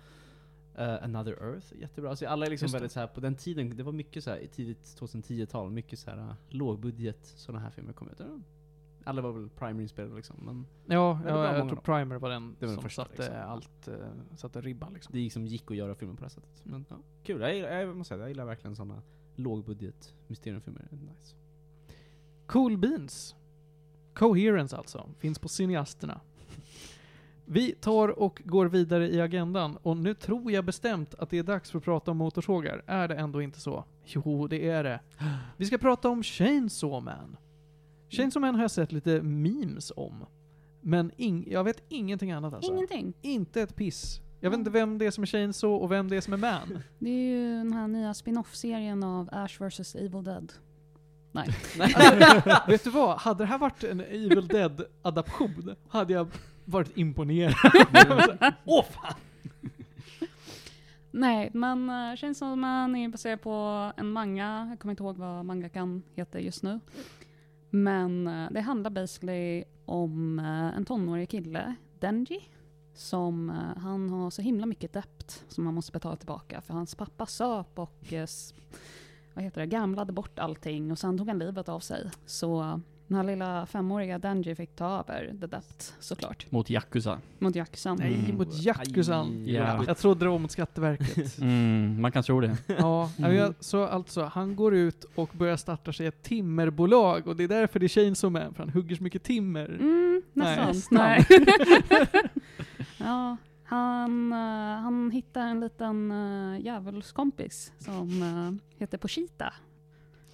Uh, 0.80 1.04
Another 1.04 1.32
Earth, 1.32 1.74
jättebra. 1.80 2.16
Så 2.16 2.28
alla 2.28 2.46
är 2.46 2.50
liksom 2.50 2.68
det. 2.68 2.74
väldigt 2.74 2.92
så 2.92 3.00
här 3.00 3.08
på 3.08 3.20
den 3.20 3.36
tiden, 3.36 3.78
det 3.78 3.84
var 3.84 3.92
mycket 3.92 4.24
så 4.24 4.30
här 4.30 4.38
i 4.38 4.48
tidigt 4.48 4.98
2010-tal, 5.00 5.72
mycket 5.72 6.00
så 6.00 6.10
här 6.10 6.18
uh, 6.18 6.34
lågbudget, 6.50 7.26
sådana 7.26 7.60
här 7.64 7.70
filmer 7.70 7.94
kom 7.94 8.10
ut. 8.10 8.22
Alla 9.04 9.22
var 9.22 9.32
väl 9.32 9.50
primer-inspelade 9.50 10.16
liksom, 10.16 10.36
men 10.40 10.66
Ja, 10.86 11.20
ja 11.26 11.46
jag 11.46 11.58
många 11.58 11.70
tror 11.70 11.82
Primer 11.82 12.16
var 12.16 12.30
den 12.30 12.56
Det 12.60 12.66
var 12.66 12.68
den 12.68 12.76
som 12.76 12.84
första, 12.84 13.06
satte 13.06 13.18
liksom. 13.18 13.42
allt, 13.42 13.88
eh, 13.88 14.36
satte 14.36 14.62
ribban 14.62 14.94
liksom. 14.94 15.12
det 15.14 15.20
liksom 15.20 15.46
gick 15.46 15.72
att 15.72 15.78
göra 15.78 15.96
filmer 15.96 16.16
på 16.16 16.24
det 16.24 16.30
sättet. 16.30 16.62
Men 16.64 16.86
ja, 16.90 16.96
kul, 17.24 17.42
jag, 17.42 17.56
gillar- 17.56 17.70
jag 17.70 17.98
måste 17.98 18.10
säga, 18.10 18.22
jag 18.22 18.30
gillar 18.30 18.46
verkligen 18.46 18.76
sådana 18.76 19.02
lågbudget 19.36 20.14
mysteriumfilmer. 20.28 20.88
Nice. 20.92 21.36
Cool 22.50 22.78
Beans. 22.78 23.36
Coherence 24.14 24.78
alltså. 24.78 25.10
Finns 25.20 25.40
på 25.40 25.48
cineasterna. 25.48 26.22
Vi 27.46 27.72
tar 27.72 28.20
och 28.20 28.42
går 28.46 28.66
vidare 28.66 29.10
i 29.10 29.22
agendan 29.22 29.78
och 29.78 29.98
nu 29.98 30.14
tror 30.14 30.52
jag 30.52 30.66
bestämt 30.66 31.16
att 31.16 31.30
det 31.30 31.38
är 31.38 31.44
dags 31.44 31.72
för 31.72 31.78
att 31.78 31.84
prata 31.84 32.12
om 32.12 32.18
motorsågar. 32.18 32.84
Är 32.86 33.08
det 33.08 33.16
ändå 33.16 33.42
inte 33.42 33.60
så? 33.60 33.84
Jo, 34.06 34.48
det 34.48 34.70
är 34.70 34.84
det. 34.84 35.00
Vi 35.58 35.66
ska 35.66 35.78
prata 35.78 36.10
om 36.10 36.24
Chainsaw 36.24 37.06
Man. 37.06 37.38
Chainsaw 38.10 38.48
Man 38.48 38.56
har 38.56 38.62
jag 38.62 38.72
sett 38.72 38.92
lite 38.92 39.22
memes 39.22 39.92
om. 39.96 40.26
Men 40.82 41.12
jag 41.48 41.64
vet 41.64 41.84
ingenting 41.90 42.32
annat 42.32 42.54
alltså. 42.54 42.74
Ingenting. 42.74 43.14
Inte 43.22 43.62
ett 43.62 43.76
piss. 43.76 44.22
Jag 44.40 44.50
vet 44.50 44.60
inte 44.60 44.72
vem 44.72 44.98
det 44.98 45.06
är 45.06 45.12
som 45.12 45.22
är 45.22 45.28
Chainsaw 45.28 45.84
och 45.84 45.92
vem 45.92 46.10
det 46.10 46.18
är 46.18 46.22
som 46.22 46.34
är 46.34 46.38
Man. 46.38 46.80
Det 47.00 47.10
är 47.10 47.38
ju 47.38 47.58
den 47.58 47.74
här 47.74 47.88
nya 47.88 48.14
spin-off-serien 48.14 49.04
av 49.04 49.30
Ash 49.32 49.62
vs 49.62 49.96
Evil 49.96 50.24
Dead. 50.24 50.54
Nej. 51.32 51.50
Alltså, 51.80 52.62
vet 52.68 52.84
du 52.84 52.90
vad? 52.90 53.18
Hade 53.18 53.44
det 53.44 53.48
här 53.48 53.58
varit 53.58 53.84
en 53.84 54.00
Evil 54.00 54.48
Dead-adaption 54.48 55.76
hade 55.90 56.14
jag 56.14 56.28
varit 56.66 56.98
imponerad. 56.98 57.56
Åh 58.66 58.86
fan! 58.86 59.14
Nej, 61.12 61.50
men 61.54 61.90
uh, 61.90 62.16
Chainsaw 62.16 62.56
Man 62.56 62.96
är 62.96 63.10
baserad 63.10 63.42
på 63.42 63.92
en 63.98 64.12
manga. 64.12 64.68
Jag 64.70 64.80
kommer 64.80 64.92
inte 64.92 65.04
ihåg 65.04 65.18
vad 65.18 65.46
mangakan 65.46 66.04
heter 66.16 66.40
just 66.40 66.64
nu. 66.64 66.80
Men 67.70 68.28
eh, 68.28 68.52
det 68.52 68.62
handlar 68.62 68.90
basically 68.92 69.64
om 69.86 70.40
eh, 70.40 70.78
en 70.78 70.86
tonårig 70.86 71.30
kille, 71.30 71.76
Denji, 72.00 72.50
som 72.94 73.50
eh, 73.50 73.82
han 73.82 74.10
har 74.10 74.30
så 74.30 74.42
himla 74.42 74.66
mycket 74.66 74.94
debt 74.94 75.44
som 75.48 75.66
han 75.66 75.76
måste 75.76 75.92
betala 75.92 76.16
tillbaka 76.16 76.62
för 76.62 76.74
hans 76.74 76.96
pappa 76.96 77.26
söp 77.26 77.80
och 77.80 78.14
vad 79.34 79.44
heter 79.44 79.62
det, 79.62 79.68
gamlade 79.68 80.14
bort 80.14 80.40
allting 80.40 80.92
och 80.92 81.00
sen 81.00 81.18
tog 81.18 81.28
han 81.28 81.40
livet 81.40 81.70
av 81.70 81.80
sig. 81.80 82.10
Så 82.26 82.82
den 83.08 83.18
här 83.18 83.24
lilla 83.24 83.66
femåriga 83.66 84.20
Denji 84.20 84.56
fick 84.56 84.76
ta 84.76 84.86
över 85.08 85.34
the 85.42 85.48
debt 85.48 85.94
såklart, 86.00 86.52
Mot 86.52 86.70
Yakuza. 86.70 87.20
mot 87.40 87.56
Jackson. 87.56 87.98
Nej, 88.00 88.14
Mm. 88.16 88.38
mot 88.38 88.48
Ja. 88.54 88.74
jobbigt. 89.74 89.88
Jag 89.88 89.98
trodde 89.98 90.26
det 90.26 90.30
var 90.30 90.40
mot 90.40 90.52
Skatteverket. 90.52 91.38
Mm, 91.42 92.02
man 92.02 92.12
kan 92.12 92.24
tro 92.24 92.40
det. 92.42 92.58
ja, 92.78 93.12
Mm. 93.18 93.54
så 93.60 93.84
alltså, 93.86 94.24
han 94.34 94.56
går 94.56 94.76
ut 94.76 95.06
och 95.16 95.30
börjar 95.34 95.58
starta 95.58 95.94
sig 95.94 96.08
ett 96.08 96.24
timmerbolag 96.24 97.28
och 97.28 97.36
det 97.36 97.44
är 97.44 97.48
därför 97.48 97.80
det 97.80 97.86
är 97.86 97.88
Chainsaw 97.88 98.40
Man, 98.44 98.54
för 98.54 98.64
han 98.64 98.74
hugger 98.74 98.96
så 98.96 99.04
mycket 99.04 99.24
timmer. 99.24 99.66
Mm, 99.66 100.22
Nej. 100.34 100.58
nästan. 100.68 100.98
Nej. 100.98 101.26
ja, 102.98 103.38
han, 103.70 104.34
eh, 104.34 104.82
han 104.82 105.12
hittar 105.12 105.42
en 105.42 105.60
liten 105.60 106.12
uh, 106.12 106.60
djävulskompis 106.60 107.74
som 107.78 108.22
eh, 108.22 108.80
heter 108.80 108.98
Pochita. 108.98 109.54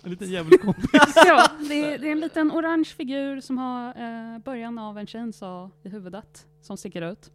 En 0.03 0.11
liten 0.11 0.29
djävulskompis. 0.29 0.89
ja, 1.15 1.51
det, 1.69 1.93
är, 1.93 1.99
det 1.99 2.07
är 2.07 2.11
en 2.11 2.19
liten 2.19 2.51
orange 2.51 2.85
figur 2.85 3.41
som 3.41 3.57
har 3.57 3.87
eh, 3.87 4.39
början 4.39 4.79
av 4.79 4.97
en 4.97 5.07
chainsaw 5.07 5.71
i 5.83 5.89
huvudet 5.89 6.47
som 6.61 6.77
sticker 6.77 7.11
ut. 7.11 7.31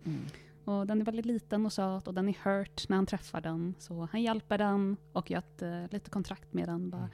Och 0.65 0.87
den 0.87 1.01
är 1.01 1.05
väldigt 1.05 1.27
liten 1.27 1.67
och 1.67 1.73
söt 1.73 2.09
och 2.09 2.15
den 2.15 2.29
är 2.29 2.37
hurt 2.45 2.89
när 2.89 2.97
han 2.97 3.07
träffar 3.07 3.41
den. 3.41 3.75
Så 3.79 4.09
han 4.13 4.23
hjälper 4.23 4.59
den 4.59 4.97
och 5.13 5.31
gör 5.31 5.39
ett 5.39 5.63
eh, 5.63 5.85
lite 5.91 6.11
kontrakt 6.11 6.53
med 6.53 6.69
den. 6.69 6.91
Bara, 6.91 7.09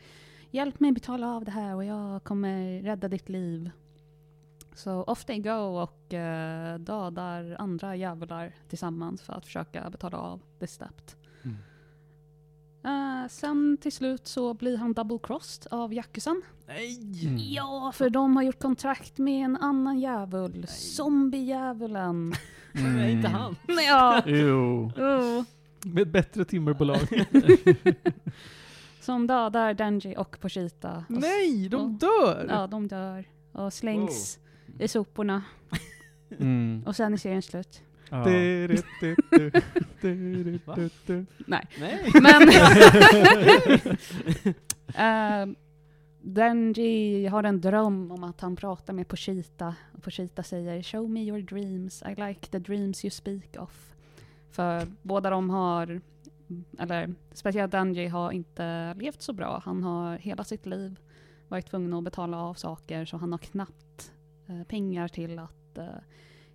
Hjälp 0.51 0.81
mig 0.81 0.93
betala 0.93 1.35
av 1.35 1.45
det 1.45 1.51
här 1.51 1.75
och 1.75 1.85
jag 1.85 2.25
kommer 2.25 2.83
rädda 2.83 3.09
ditt 3.09 3.29
liv. 3.29 3.71
Så 4.77 5.03
off 5.03 5.25
they 5.25 5.39
go 5.39 5.51
och 5.83 6.15
eh, 6.15 6.79
dödar 6.79 7.57
andra 7.59 7.97
djävular 7.97 8.53
tillsammans 8.69 9.23
för 9.23 9.33
att 9.33 9.45
försöka 9.45 9.91
betala 9.91 10.19
av 10.19 10.41
this 10.59 10.79
debt. 10.79 11.17
Mm. 11.45 11.57
Eh, 12.85 13.29
sen 13.29 13.77
till 13.81 13.93
slut 13.93 14.27
så 14.27 14.55
blir 14.55 14.77
han 14.77 14.93
double 14.93 15.19
crossed 15.23 15.73
av 15.73 15.93
Yakuzan. 15.95 16.43
Nej! 16.67 16.99
Mm. 17.27 17.37
Ja, 17.39 17.93
för 17.95 18.11
de 18.11 18.37
har 18.37 18.43
gjort 18.43 18.59
kontrakt 18.63 19.19
med 19.19 19.45
en 19.45 19.57
annan 19.57 19.99
djävul. 20.01 20.67
Zombie-djävulen. 20.69 22.35
Nej, 22.73 23.13
inte 23.13 23.29
han. 23.29 23.57
ja. 23.89 24.23
Jo. 24.27 24.93
Oh. 24.97 25.45
Med 25.83 26.03
ett 26.03 26.13
bättre 26.13 26.45
timmerbolag. 26.45 26.99
Som 29.01 29.27
dödar 29.27 29.75
Denji 29.75 30.17
och 30.17 30.39
s- 30.45 30.75
Nej, 31.09 31.69
de 31.69 31.97
dör! 31.99 32.47
Ja, 32.51 32.67
de 32.67 32.89
dör. 32.89 33.25
Och 33.53 33.73
slängs 33.73 34.39
i 34.79 34.89
soporna. 34.89 35.43
Mm. 36.39 36.83
Och 36.87 36.97
sen 36.97 37.13
är 37.13 37.17
serien 37.17 37.43
slut. 37.43 37.83
Ja. 38.11 38.25
Nej. 41.47 41.67
Men... 42.23 42.49
Ehm, 44.95 45.57
Denji 46.21 47.27
har 47.27 47.45
en 47.45 47.61
dröm 47.61 48.11
om 48.11 48.25
att 48.25 48.41
han 48.41 48.57
pratar 48.57 48.93
med 48.93 49.09
Pochita. 49.09 49.75
Och 49.93 50.03
Pochita 50.03 50.43
säger 50.43 50.83
“Show 50.83 51.11
me 51.11 51.21
your 51.21 51.41
dreams, 51.41 52.03
I 52.03 52.15
like 52.21 52.47
the 52.51 52.59
dreams 52.59 53.05
you 53.05 53.11
speak 53.11 53.57
of”. 53.59 53.95
För 54.51 54.87
båda 55.03 55.31
de 55.31 55.51
har, 55.51 56.01
eller 56.79 57.15
speciellt 57.33 57.73
Denji 57.73 58.07
har 58.07 58.33
inte 58.33 58.95
levt 58.95 59.23
så 59.23 59.33
bra. 59.33 59.63
Han 59.65 59.83
har 59.83 60.17
hela 60.17 60.45
sitt 60.45 60.67
liv 60.67 61.01
varit 61.49 61.67
tvungen 61.67 61.95
att 61.95 62.05
betala 62.05 62.37
av 62.43 62.55
saker 62.55 63.05
så 63.05 63.17
han 63.17 63.33
har 63.33 63.39
knappt 63.39 63.86
eh, 64.47 64.63
pengar 64.63 65.09
till 65.09 65.39
att 65.39 65.79
eh, 65.79 65.87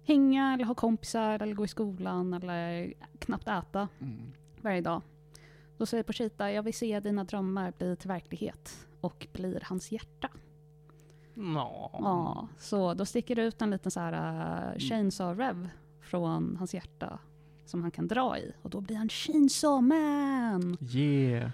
hänga 0.03 0.53
eller 0.53 0.65
ha 0.65 0.75
kompisar 0.75 1.39
eller 1.39 1.53
gå 1.55 1.65
i 1.65 1.67
skolan 1.67 2.33
eller 2.33 2.93
knappt 3.19 3.47
äta 3.47 3.87
Mm. 3.99 4.31
varje 4.61 4.81
dag. 4.81 5.01
Då 5.77 5.85
säger 5.85 6.03
Pochita, 6.03 6.51
jag 6.51 6.63
vill 6.63 6.73
se 6.73 6.99
dina 6.99 7.23
drömmar 7.23 7.73
bli 7.77 7.95
till 7.95 8.07
verklighet 8.07 8.87
och 9.01 9.27
blir 9.33 9.61
hans 9.65 9.91
hjärta. 9.91 10.29
Nå. 11.33 11.89
Ja, 11.93 12.47
så 12.59 12.93
då 12.93 13.05
sticker 13.05 13.35
det 13.35 13.43
ut 13.43 13.61
en 13.61 13.69
liten 13.69 13.91
så 13.91 13.99
här 13.99 14.73
uh, 14.73 14.79
chainsaw 14.79 15.43
rev 15.43 15.69
från 16.01 16.55
hans 16.57 16.73
hjärta 16.73 17.19
som 17.65 17.81
han 17.81 17.91
kan 17.91 18.07
dra 18.07 18.37
i 18.37 18.51
och 18.61 18.69
då 18.69 18.81
blir 18.81 18.95
han 18.95 19.09
chainsaw 19.09 19.81
man. 19.81 20.77
Yeah. 20.95 21.51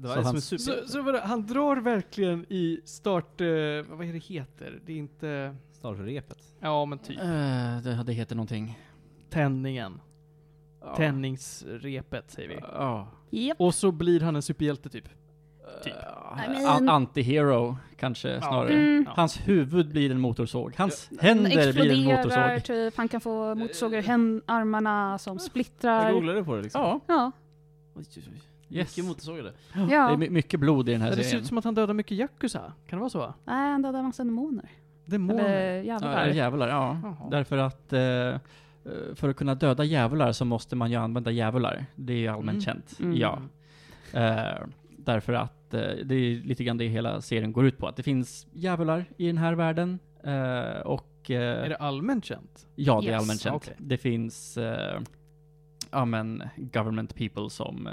Det 0.00 0.08
var 0.08 0.14
Så 0.14 0.20
en 0.20 0.26
hans- 0.26 0.44
Så, 0.48 0.58
super... 0.58 0.86
så 0.86 1.02
vadå, 1.02 1.20
han 1.24 1.46
drar 1.46 1.76
verkligen 1.76 2.46
i 2.48 2.80
start... 2.84 3.40
Eh, 3.40 3.46
vad 3.88 4.06
är 4.08 4.12
det 4.12 4.18
heter? 4.18 4.80
Det 4.86 4.92
är 4.92 4.96
inte... 4.96 5.56
Startrepet. 5.72 6.38
Ja 6.60 6.84
men 6.84 6.98
typ. 6.98 7.18
Eh, 7.18 7.24
det, 7.82 8.02
det 8.06 8.12
heter 8.12 8.36
någonting. 8.36 8.78
Tändningen. 9.30 10.00
Ja. 10.80 10.96
Tändningsrepet 10.96 12.30
säger 12.30 12.48
vi. 12.48 12.58
Ja. 12.62 13.08
Japp. 13.30 13.60
Och 13.60 13.74
så 13.74 13.92
blir 13.92 14.20
han 14.20 14.36
en 14.36 14.42
superhjälte 14.42 14.88
typ. 14.88 15.04
Typ. 15.84 15.94
Eh, 15.94 16.44
I 16.44 16.48
mean- 16.48 16.66
an- 16.68 16.88
Anti-hero, 17.06 17.76
kanske 17.98 18.40
snarare. 18.40 18.72
Mm. 18.74 19.04
Ja. 19.06 19.12
Hans 19.16 19.48
huvud 19.48 19.88
blir 19.88 20.10
en 20.10 20.20
motorsåg. 20.20 20.74
Hans 20.76 21.10
händer 21.20 21.72
blir 21.72 21.92
en 21.92 22.04
motorsåg. 22.04 22.64
typ. 22.64 22.96
Han 22.96 23.08
kan 23.08 23.20
få 23.20 23.54
motorsågar 23.54 23.98
i 23.98 24.40
armarna 24.46 25.18
som 25.18 25.34
Jag 25.34 25.42
splittrar. 25.42 26.12
googlade 26.12 26.44
på 26.44 26.56
det 26.56 26.62
liksom. 26.62 26.80
Ja, 26.82 27.00
Ja. 27.06 27.32
Yes. 28.70 28.96
Mycket 28.96 29.08
motorsågar 29.08 29.42
det. 29.42 29.52
Det 29.74 29.80
är 29.80 29.96
ja. 29.96 30.16
my- 30.16 30.30
mycket 30.30 30.60
blod 30.60 30.88
i 30.88 30.92
den 30.92 31.00
här 31.00 31.10
Det 31.10 31.16
ser 31.16 31.22
serien. 31.22 31.40
ut 31.40 31.46
som 31.46 31.58
att 31.58 31.64
han 31.64 31.74
dödar 31.74 31.94
mycket 31.94 32.12
yakuza. 32.18 32.72
Kan 32.86 32.96
det 32.98 33.00
vara 33.00 33.10
så? 33.10 33.34
Nej, 33.44 33.70
han 33.72 33.82
dödar 33.82 34.02
massa 34.02 34.24
demoner. 34.24 34.70
Demoner. 35.04 35.44
Eller 35.44 35.74
Ja, 35.76 35.82
jävlar. 35.82 36.26
djävular, 36.28 36.68
ja. 36.68 37.00
Jaha. 37.02 37.30
Därför 37.30 37.56
att 37.58 37.92
eh, 37.92 38.00
eh, 38.00 38.34
för 39.14 39.28
att 39.28 39.36
kunna 39.36 39.54
döda 39.54 39.84
djävular 39.84 40.32
så 40.32 40.44
måste 40.44 40.76
man 40.76 40.90
ju 40.90 40.96
använda 40.96 41.30
djävular. 41.30 41.86
Det 41.96 42.12
är 42.12 42.16
ju 42.16 42.28
allmänt 42.28 42.50
Mm. 42.50 42.60
känt. 42.60 43.00
Mm. 43.00 43.16
Ja. 43.16 43.38
Eh, 44.12 44.66
därför 44.98 45.32
att 45.32 45.74
eh, 45.74 45.80
det 46.04 46.14
är 46.14 46.42
lite 46.44 46.64
grann 46.64 46.76
det 46.78 46.88
hela 46.88 47.20
serien 47.20 47.52
går 47.52 47.66
ut 47.66 47.78
på. 47.78 47.86
Att 47.88 47.96
det 47.96 48.02
finns 48.02 48.46
djävular 48.52 49.04
i 49.16 49.26
den 49.26 49.38
här 49.38 49.52
världen. 49.54 49.98
Eh, 50.24 50.80
och 50.86 51.30
eh, 51.30 51.64
Är 51.64 51.68
det 51.68 51.76
allmänt 51.76 52.24
känt? 52.24 52.66
ja, 52.74 53.00
det 53.00 53.06
är 53.08 53.12
Yes. 53.12 53.20
allmänt 53.22 53.40
känt. 53.40 53.56
Okej. 53.56 53.74
Det 53.78 53.96
finns 53.98 54.56
eh, 54.56 55.00
ja, 55.90 56.04
men 56.04 56.42
government 56.56 57.14
people 57.14 57.50
som 57.50 57.86
eh, 57.86 57.92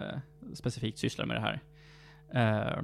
specifikt 0.53 0.99
sysslar 0.99 1.25
med 1.25 1.35
det 1.35 1.41
här. 1.41 1.61
Eh, 2.33 2.83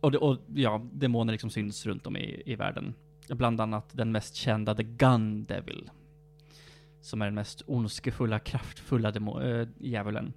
och, 0.00 0.12
det, 0.12 0.18
och 0.18 0.38
ja, 0.54 0.86
demoner 0.92 1.32
liksom 1.32 1.50
syns 1.50 1.86
runt 1.86 2.06
om 2.06 2.16
i, 2.16 2.42
i 2.46 2.54
världen. 2.54 2.94
Bland 3.28 3.60
annat 3.60 3.90
den 3.92 4.12
mest 4.12 4.34
kända, 4.34 4.74
The 4.74 4.82
Gun 4.82 5.44
Devil. 5.44 5.90
Som 7.00 7.22
är 7.22 7.26
den 7.26 7.34
mest 7.34 7.62
ondskefulla, 7.66 8.38
kraftfulla 8.38 9.10
demo, 9.10 9.40
äh, 9.40 9.68
djävulen. 9.78 10.32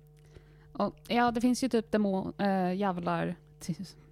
Och, 0.74 0.96
ja, 1.08 1.32
det 1.32 1.42
finns 1.42 1.64
ju 1.64 1.70
typ 1.70 1.92
demo, 1.92 2.34
äh, 2.38 3.34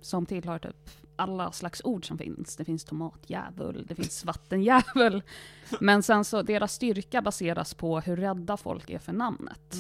som 0.02 0.26
tillhör 0.26 0.60
typ 0.60 0.90
alla 1.22 1.52
slags 1.52 1.82
ord 1.84 2.08
som 2.08 2.18
finns. 2.18 2.56
Det 2.56 2.66
finns 2.66 2.84
tomatdjävul, 2.86 3.86
det 3.88 3.96
finns 3.96 4.26
vattendjävul. 4.26 5.24
Men 5.80 6.04
sen 6.04 6.26
så, 6.26 6.42
deras 6.42 6.74
styrka 6.74 7.22
baseras 7.22 7.74
på 7.74 8.00
hur 8.00 8.16
rädda 8.16 8.58
folk 8.58 8.90
är 8.90 9.00
för 9.00 9.14
namnet. 9.14 9.76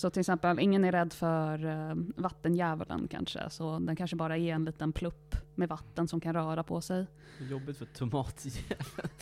Så 0.00 0.10
till 0.10 0.20
exempel, 0.20 0.58
ingen 0.58 0.84
är 0.84 0.92
rädd 0.92 1.12
för 1.12 1.64
uh, 1.64 1.94
vattendjävulen 2.16 3.08
kanske, 3.10 3.50
så 3.50 3.78
den 3.78 3.96
kanske 3.96 4.16
bara 4.16 4.36
är 4.36 4.54
en 4.54 4.64
liten 4.64 4.92
plupp 4.92 5.36
med 5.54 5.68
vatten 5.68 6.08
som 6.08 6.20
kan 6.20 6.34
röra 6.34 6.62
på 6.62 6.80
sig. 6.80 7.06
Jobbigt 7.50 7.76
för 7.78 7.84
tomat. 7.86 8.44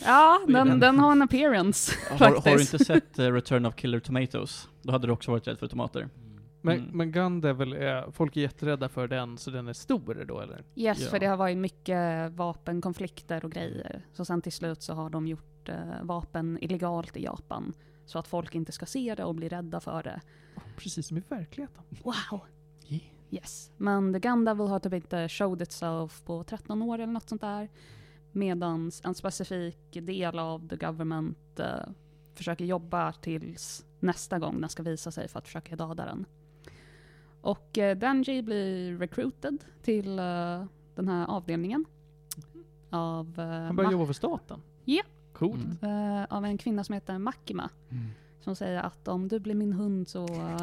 Ja, 0.04 0.40
den, 0.48 0.80
den? 0.80 0.98
har 0.98 1.12
en 1.12 1.22
appearance. 1.22 1.92
Har, 2.10 2.26
har 2.50 2.54
du 2.56 2.60
inte 2.60 2.84
sett 2.84 3.18
eh, 3.18 3.32
Return 3.32 3.66
of 3.66 3.74
Killer 3.74 4.00
Tomatoes? 4.00 4.68
Då 4.82 4.92
hade 4.92 5.06
du 5.06 5.12
också 5.12 5.30
varit 5.30 5.48
rädd 5.48 5.58
för 5.58 5.66
tomater. 5.66 6.08
Men, 6.60 6.78
Mm. 6.78 6.90
men 6.92 7.12
Gun 7.12 7.40
Devil 7.40 7.72
är, 7.72 8.10
folk 8.10 8.36
är 8.36 8.40
jätterädda 8.40 8.88
för 8.88 9.08
den, 9.08 9.38
så 9.38 9.50
den 9.50 9.68
är 9.68 9.72
stor 9.72 10.24
då 10.28 10.40
eller? 10.40 10.64
Yes, 10.74 11.00
Ja. 11.00 11.10
för 11.10 11.18
det 11.18 11.26
har 11.26 11.36
varit 11.36 11.58
mycket 11.58 12.32
vapenkonflikter 12.32 13.44
och 13.44 13.52
grejer. 13.52 14.02
Så 14.12 14.24
sen 14.24 14.42
till 14.42 14.52
slut 14.52 14.82
så 14.82 14.94
har 14.94 15.10
de 15.10 15.26
gjort 15.28 15.68
eh, 15.68 15.76
vapen 16.02 16.58
illegalt 16.60 17.16
i 17.16 17.24
Japan. 17.24 17.72
Så 18.08 18.18
att 18.18 18.28
folk 18.28 18.54
inte 18.54 18.72
ska 18.72 18.86
se 18.86 19.14
det 19.14 19.24
och 19.24 19.34
bli 19.34 19.48
rädda 19.48 19.80
för 19.80 20.02
det. 20.02 20.20
Precis 20.76 21.08
som 21.08 21.16
i 21.16 21.22
verkligheten. 21.28 21.82
Wow! 22.02 22.40
Yeah. 22.88 23.02
Yes. 23.30 23.70
Men 23.76 24.12
The 24.12 24.18
Gun 24.18 24.44
Devil 24.44 24.66
har 24.66 24.78
typ 24.78 24.92
inte 24.92 25.28
showed 25.28 25.62
itself 25.62 26.22
på 26.24 26.44
13 26.44 26.82
år 26.82 26.98
eller 26.98 27.12
något 27.12 27.28
sånt 27.28 27.40
där. 27.40 27.68
Medan 28.32 28.90
en 29.04 29.14
specifik 29.14 29.92
del 29.92 30.38
av 30.38 30.68
the 30.68 30.76
government 30.76 31.60
eh, 31.60 31.66
försöker 32.34 32.64
jobba 32.64 33.12
tills 33.12 33.86
nästa 34.00 34.38
gång 34.38 34.60
den 34.60 34.70
ska 34.70 34.82
visa 34.82 35.10
sig 35.10 35.28
för 35.28 35.38
att 35.38 35.46
försöka 35.46 35.76
döda 35.76 36.04
den. 36.04 36.26
Och 37.40 37.78
eh, 37.78 37.96
Denji 37.96 38.42
blir 38.42 38.98
recruited 38.98 39.64
till 39.82 40.18
eh, 40.18 40.64
den 40.94 41.08
här 41.08 41.26
avdelningen. 41.26 41.84
Av, 42.90 43.34
eh, 43.38 43.46
Han 43.46 43.76
börjar 43.76 43.92
jobba 43.92 44.06
för 44.06 44.12
staten. 44.12 44.62
Ja. 44.84 45.02
Coolt. 45.38 45.82
Mm. 45.82 46.16
eh, 46.18 46.26
av 46.30 46.44
en 46.44 46.58
kvinna 46.58 46.84
som 46.84 46.92
heter 46.92 47.18
Makima. 47.18 47.70
Som 48.40 48.56
säger 48.56 48.80
att 48.82 49.08
om 49.08 49.28
du 49.28 49.38
blir 49.38 49.54
min 49.54 49.72
hund 49.72 50.08
så 50.08 50.26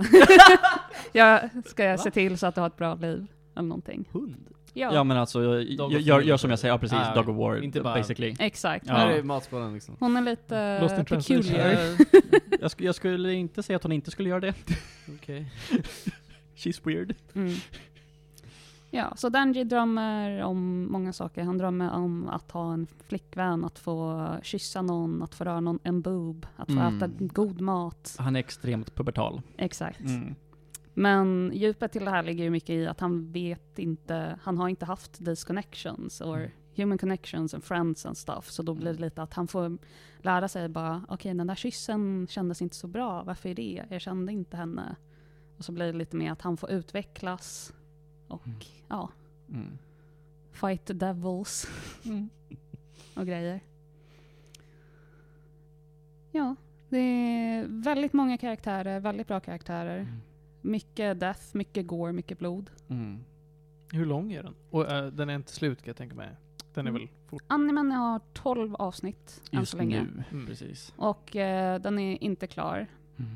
jag 1.14 1.50
ska 1.66 1.84
jag 1.84 2.00
se 2.00 2.12
till 2.12 2.38
så 2.38 2.48
att 2.48 2.56
du 2.56 2.62
har 2.62 2.68
ett 2.68 2.78
bra 2.78 2.96
liv. 2.96 3.28
Eller 3.56 3.68
någonting. 3.68 4.06
Hund? 4.12 4.46
Ja, 4.74 4.94
Ja 4.94 5.04
men 5.04 5.18
alltså, 5.18 5.42
gör, 5.62 6.22
gör, 6.22 6.38
som 6.38 6.50
jag 6.50 6.60
säger, 6.60 6.74
ja 6.74 6.78
precis, 6.78 6.98
Ah, 7.02 7.16
Dog 7.16 7.30
of 7.30 7.38
War, 7.38 7.64
inte 7.64 7.82
bara- 7.82 7.96
basically. 7.96 8.36
exakt. 8.40 8.86
Ja. 8.88 8.94
Här 8.94 9.10
är 9.10 9.22
liksom. 9.74 9.96
Hon 10.00 10.18
är 10.18 10.22
lite 10.22 10.82
Lost 10.82 10.94
in 10.96 11.00
uh, 11.00 11.06
peculiar. 11.06 11.78
Jag, 12.62 12.70
sk- 12.70 12.84
jag 12.86 12.96
skulle 12.96 13.34
inte 13.34 13.64
säga 13.64 13.78
att 13.78 13.84
hon 13.84 13.92
inte 13.92 14.12
skulle 14.12 14.30
göra 14.30 14.40
det. 14.40 14.54
Okej. 15.16 15.52
She's 16.56 16.82
weird. 16.84 17.16
Mm. 17.36 17.54
Ja, 18.96 19.14
så 19.16 19.30
Denji 19.30 19.64
drömmer 19.64 20.44
om 20.44 20.88
många 20.92 21.14
saker. 21.14 21.44
Han 21.44 21.58
drömmer 21.58 21.92
om 21.92 22.28
att 22.30 22.52
ha 22.52 22.74
en 22.74 22.88
flickvän, 23.08 23.66
att 23.66 23.80
få 23.80 24.28
kyssa 24.44 24.82
någon, 24.82 25.24
att 25.24 25.36
få 25.36 25.44
röra 25.44 25.60
någon, 25.60 25.80
en 25.84 26.02
boob, 26.02 26.46
att 26.56 26.68
få 26.68 26.80
Mm. 26.80 26.98
äta 26.98 27.08
god 27.20 27.62
mat. 27.62 28.16
Han 28.20 28.36
är 28.36 28.40
extremt 28.40 28.96
pubertal. 28.96 29.42
Exakt. 29.58 30.00
Mm. 30.00 30.36
Men 30.94 31.52
djupet 31.54 31.92
till 31.92 32.06
det 32.06 32.12
här 32.12 32.24
ligger 32.24 32.44
ju 32.44 32.50
mycket 32.50 32.70
i 32.70 32.88
att 32.88 33.00
han 33.00 33.32
vet 33.32 33.80
inte, 33.80 34.40
han 34.44 34.58
har 34.58 34.70
inte 34.70 34.86
haft 34.86 35.26
these 35.26 35.48
connections 35.48 36.22
or 36.22 36.38
Mm. 36.38 36.52
human 36.76 36.98
connections 36.98 37.54
and 37.54 37.64
friends 37.64 38.06
and 38.06 38.18
stuff. 38.18 38.50
Så 38.52 38.64
då 38.64 38.74
blir 38.74 38.94
det 38.94 39.00
lite 39.02 39.22
att 39.22 39.34
han 39.34 39.48
får 39.48 39.78
lära 40.22 40.48
sig 40.48 40.70
bara, 40.70 41.06
okej 41.10 41.34
den 41.34 41.48
där 41.48 41.56
kyssen 41.56 42.28
kändes 42.30 42.62
inte 42.62 42.76
så 42.76 42.88
bra, 42.88 43.24
varför 43.24 43.50
är 43.50 43.56
det? 43.56 43.84
Jag 43.90 44.02
kände 44.02 44.32
inte 44.32 44.58
henne. 44.58 44.96
Och 45.58 45.66
så 45.66 45.72
blir 45.72 45.86
det 45.86 45.98
lite 45.98 46.16
mer 46.18 46.32
att 46.32 46.42
han 46.42 46.58
får 46.58 46.72
utvecklas 46.72 47.74
och 48.28 48.48
Mm. 48.48 48.60
ja, 48.88 49.10
Mm. 49.50 49.78
fight 50.52 50.86
the 50.86 50.94
devils 50.94 51.68
och 53.16 53.26
grejer. 53.26 53.60
Ja, 56.32 56.56
det 56.90 56.98
är 56.98 57.66
väldigt 57.70 58.14
många 58.14 58.38
karaktärer, 58.38 59.00
väldigt 59.00 59.28
bra 59.28 59.40
karaktärer. 59.40 59.98
Mm. 60.00 60.22
Mycket 60.62 61.20
death, 61.20 61.42
mycket 61.52 61.88
gore, 61.88 62.14
mycket 62.14 62.40
blod. 62.40 62.70
Mm. 62.88 63.20
Hur 63.92 64.06
lång 64.06 64.32
är 64.34 64.44
den? 64.44 64.56
Och 64.70 64.92
eh, 64.92 65.08
den 65.08 65.30
är 65.30 65.36
inte 65.36 65.52
slut 65.52 65.78
kan 65.82 65.88
jag 65.90 65.96
tänka 65.98 66.16
mig. 66.16 66.30
Den 66.74 66.86
är 66.88 66.90
Mm. 66.90 67.02
väl 67.02 67.10
fort... 67.28 67.44
Animen 67.48 67.92
har 67.92 68.20
12 68.34 68.76
avsnitt 68.76 69.42
än 69.52 69.60
Just 69.60 69.72
så 69.72 69.78
länge. 69.78 70.04
nu, 70.04 70.24
Mm. 70.32 70.46
precis. 70.46 70.94
Och 70.98 71.36
eh, 71.36 71.82
den 71.82 72.00
är 72.00 72.24
inte 72.24 72.48
klar. 72.48 72.88
Mm. 73.18 73.32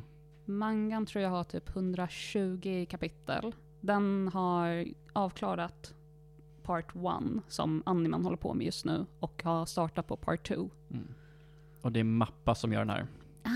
Mangan 0.46 1.06
tror 1.06 1.24
jag 1.24 1.30
har 1.30 1.44
typ 1.44 1.70
120 1.70 2.86
kapitel. 2.90 3.56
Den 3.82 4.28
har 4.34 4.86
avklarat 5.14 5.94
part 6.64 6.96
1 6.96 7.02
som 7.48 7.84
animen 7.86 8.24
håller 8.24 8.38
på 8.38 8.54
med 8.54 8.66
just 8.66 8.86
nu 8.86 9.06
och 9.20 9.44
har 9.44 9.66
startat 9.66 10.08
på 10.08 10.16
part 10.18 10.48
2. 10.48 10.70
Mm. 10.92 11.08
Och 11.82 11.92
det 11.92 12.00
är 12.00 12.04
Mappa 12.04 12.56
som 12.56 12.74
gör 12.74 12.80
den 12.80 12.90
här. 12.90 13.08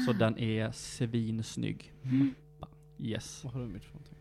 Så 0.06 0.12
Ah. 0.12 0.14
den 0.14 0.38
är 0.40 0.72
svinsnygg. 0.72 1.94
Mm. 2.04 2.34
Yes. 3.00 3.44
Vad 3.44 3.54
har 3.54 3.62
du 3.62 3.74
gjort 3.74 3.84
för 3.84 3.94
någonting? 3.94 4.18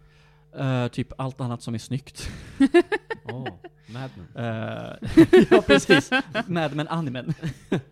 Eh, 0.53 0.88
typ 0.88 1.12
allt 1.20 1.40
annat 1.40 1.62
som 1.62 1.74
är 1.74 1.78
snyggt. 1.78 2.28
Åh, 3.24 3.48
Mad 3.86 4.11
Men. 4.34 4.44
Eh, 4.44 4.94
ja, 5.50 5.62
precis. 5.66 6.11
Mad 6.46 6.74
Men 6.76 6.88
animen. 6.88 7.34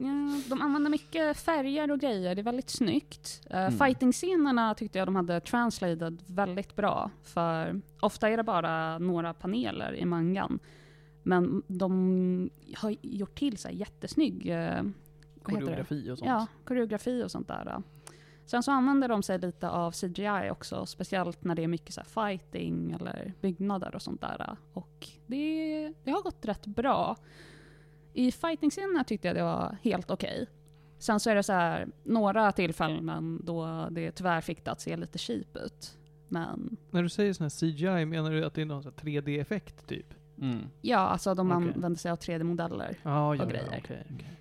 Ja, 0.00 0.40
de 0.48 0.62
använder 0.62 0.90
mycket 0.90 1.36
färger 1.36 1.90
och 1.90 2.00
grejer, 2.00 2.34
det 2.34 2.40
är 2.40 2.44
väldigt 2.44 2.70
snyggt. 2.70 3.40
Uh, 3.50 3.58
Mm. 3.58 3.78
Fighting-scenerna 3.78 4.74
tyckte 4.74 4.98
jag 4.98 5.08
de 5.08 5.16
hade 5.16 5.40
translated 5.40 6.22
väldigt 6.26 6.76
bra. 6.76 7.10
För 7.22 7.80
ofta 8.00 8.28
är 8.28 8.36
det 8.36 8.42
bara 8.42 8.98
några 8.98 9.34
paneler 9.34 9.94
i 9.94 10.04
mangan. 10.04 10.58
Men 11.22 11.62
de 11.66 12.50
har 12.76 12.96
gjort 13.02 13.38
till 13.38 13.58
så 13.58 13.68
här 13.68 13.74
jättesnygg 13.74 14.46
uh, 14.46 14.50
det? 14.50 14.92
Koreografi 15.42 16.10
och 16.10 16.18
sånt. 16.18 16.28
Ja, 16.28 16.46
koreografi 16.64 17.22
och 17.24 17.30
sånt 17.30 17.48
där. 17.48 17.82
Sen 18.46 18.62
så 18.62 18.70
använder 18.70 19.08
de 19.08 19.22
sig 19.22 19.38
lite 19.38 19.68
av 19.68 19.92
CGI 19.92 20.50
också, 20.50 20.86
speciellt 20.86 21.44
när 21.44 21.54
det 21.54 21.64
är 21.64 21.68
mycket 21.68 21.94
så 21.94 22.02
fighting 22.04 22.92
eller 22.92 23.32
byggnader 23.40 23.94
och 23.94 24.02
sånt 24.02 24.20
där. 24.20 24.56
Och 24.72 25.08
det, 25.26 25.92
det 26.04 26.10
har 26.10 26.22
gått 26.22 26.44
rätt 26.44 26.66
bra. 26.66 27.16
I 28.18 28.32
fighting-scenerna 28.32 29.04
tyckte 29.04 29.28
jag 29.28 29.36
det 29.36 29.42
var 29.42 29.76
helt 29.82 30.10
okej. 30.10 30.46
Sen 30.98 31.20
så 31.20 31.30
är 31.30 31.34
det 31.34 31.42
så 31.42 31.52
här 31.52 31.88
några 32.04 32.52
tillfällen 32.52 33.40
då 33.44 33.88
det 33.90 34.12
tyvärr 34.12 34.40
fick 34.40 34.64
det 34.64 34.70
att 34.70 34.80
se 34.80 34.96
lite 34.96 35.18
cheap 35.18 35.56
ut. 35.56 35.98
Men 36.28 36.76
När 36.90 37.02
du 37.02 37.08
säger 37.08 37.32
sån 37.32 37.44
här 37.44 37.50
CGI, 37.50 38.04
menar 38.06 38.30
du 38.30 38.44
att 38.44 38.54
det 38.54 38.60
är 38.62 38.66
någon 38.66 38.82
sån 38.82 38.92
här 38.96 39.04
3D-effekt 39.04 39.86
typ? 39.86 40.06
Mm. 40.40 40.58
ja, 40.82 40.98
alltså 40.98 41.34
de 41.34 41.52
Okej. 41.52 41.72
använder 41.74 41.98
sig 41.98 42.10
av 42.10 42.18
3D-modeller. 42.18 42.96
Ja, 43.02 43.10
ja, 43.10 43.28
Och 43.28 43.36
ja, 43.36 43.44
grejer. 43.44 43.80
okej, 43.84 44.06
okej. 44.14 44.40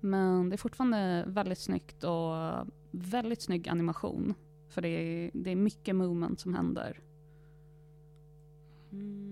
Men 0.00 0.48
det 0.50 0.54
är 0.56 0.58
fortfarande 0.58 1.24
väldigt 1.26 1.58
snyggt 1.58 2.04
och 2.04 2.32
väldigt 2.90 3.42
snygg 3.42 3.68
animation. 3.68 4.34
För 4.68 4.82
det 4.82 4.88
är, 4.88 5.30
det 5.34 5.50
är 5.50 5.56
mycket 5.56 5.96
movement 5.96 6.40
som 6.40 6.54
händer. 6.54 7.00
Mm. 8.92 9.23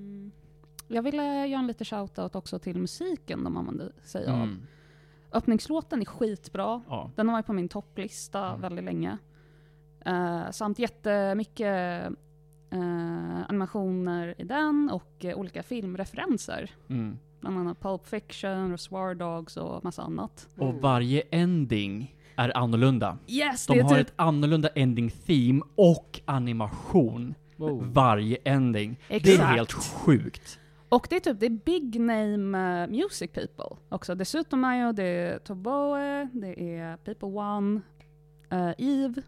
Jag 0.93 1.03
ville 1.03 1.47
göra 1.47 1.61
en 1.61 1.67
liten 1.67 1.85
shoutout 1.85 2.35
också 2.35 2.59
till 2.59 2.79
musiken 2.79 3.45
de 3.45 3.57
använder 3.57 3.93
sig 4.05 4.27
av. 4.27 4.35
Mm. 4.35 4.67
Öppningslåten 5.33 6.01
är 6.01 6.05
skitbra. 6.05 6.83
Ja. 6.89 7.11
Den 7.17 7.29
har 7.29 7.33
varit 7.37 7.47
på 7.47 7.53
min 7.53 7.69
topplista 7.69 8.47
Mm. 8.49 8.61
väldigt 8.61 8.85
länge. 8.85 9.19
Uh, 10.07 10.51
samt 10.51 10.79
jättemycket 10.79 12.11
uh, 12.75 13.43
animationer 13.49 14.35
i 14.39 14.45
den 14.45 14.91
och 14.93 15.25
eh, 15.25 15.39
olika 15.39 15.63
filmreferenser. 15.63 16.71
Mm. 16.89 17.19
Bland 17.41 17.59
annat 17.59 17.81
Pulp 17.81 18.07
Fiction, 18.07 18.71
Reservoir 18.71 19.15
Dogs 19.15 19.57
och 19.57 19.85
massa 19.85 20.03
annat. 20.03 20.49
Och 20.57 20.75
varje 20.75 21.23
ending 21.31 22.17
är 22.37 22.57
annorlunda. 22.57 23.19
Yes, 23.29 23.67
De 23.67 23.73
det 23.75 23.81
är 23.81 23.85
har 23.85 23.97
typ 23.97 24.07
ett 24.07 24.13
annorlunda 24.17 24.69
ending 24.69 25.11
theme 25.11 25.63
och 25.75 26.21
animation. 26.25 27.35
Wow. 27.57 27.93
Varje 27.93 28.37
ending. 28.45 28.97
Det 29.09 29.15
är 29.15 29.19
Exakt. 29.19 29.51
helt 29.57 29.73
sjukt. 29.73 30.59
Och 30.93 31.07
det 31.11 31.17
är 31.17 31.21
typ 31.21 31.41
det 31.41 31.47
är 31.47 31.51
big 31.51 32.01
name 32.01 32.83
eh, 32.83 32.89
music 32.89 33.31
people 33.33 33.77
också. 33.89 34.15
Det 34.15 34.23
är 34.23 34.25
Sutomayo, 34.25 34.93
det 34.93 35.03
är 35.03 35.39
Toboe, 35.39 36.29
det 36.33 36.79
är 36.79 36.97
People 36.97 37.29
One, 37.29 37.81
uh, 38.53 38.73
Eve. 38.79 39.23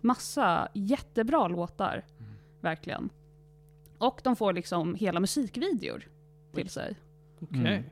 Massa 0.00 0.68
jättebra 0.74 1.48
låtar. 1.48 2.04
Verkligen. 2.60 3.10
Och 3.98 4.20
de 4.24 4.36
får 4.36 4.52
liksom 4.52 4.94
hela 4.94 5.20
musikvideor 5.20 6.08
till 6.52 6.68
sig. 6.68 6.96
Okej. 7.40 7.60
Mm. 7.60 7.84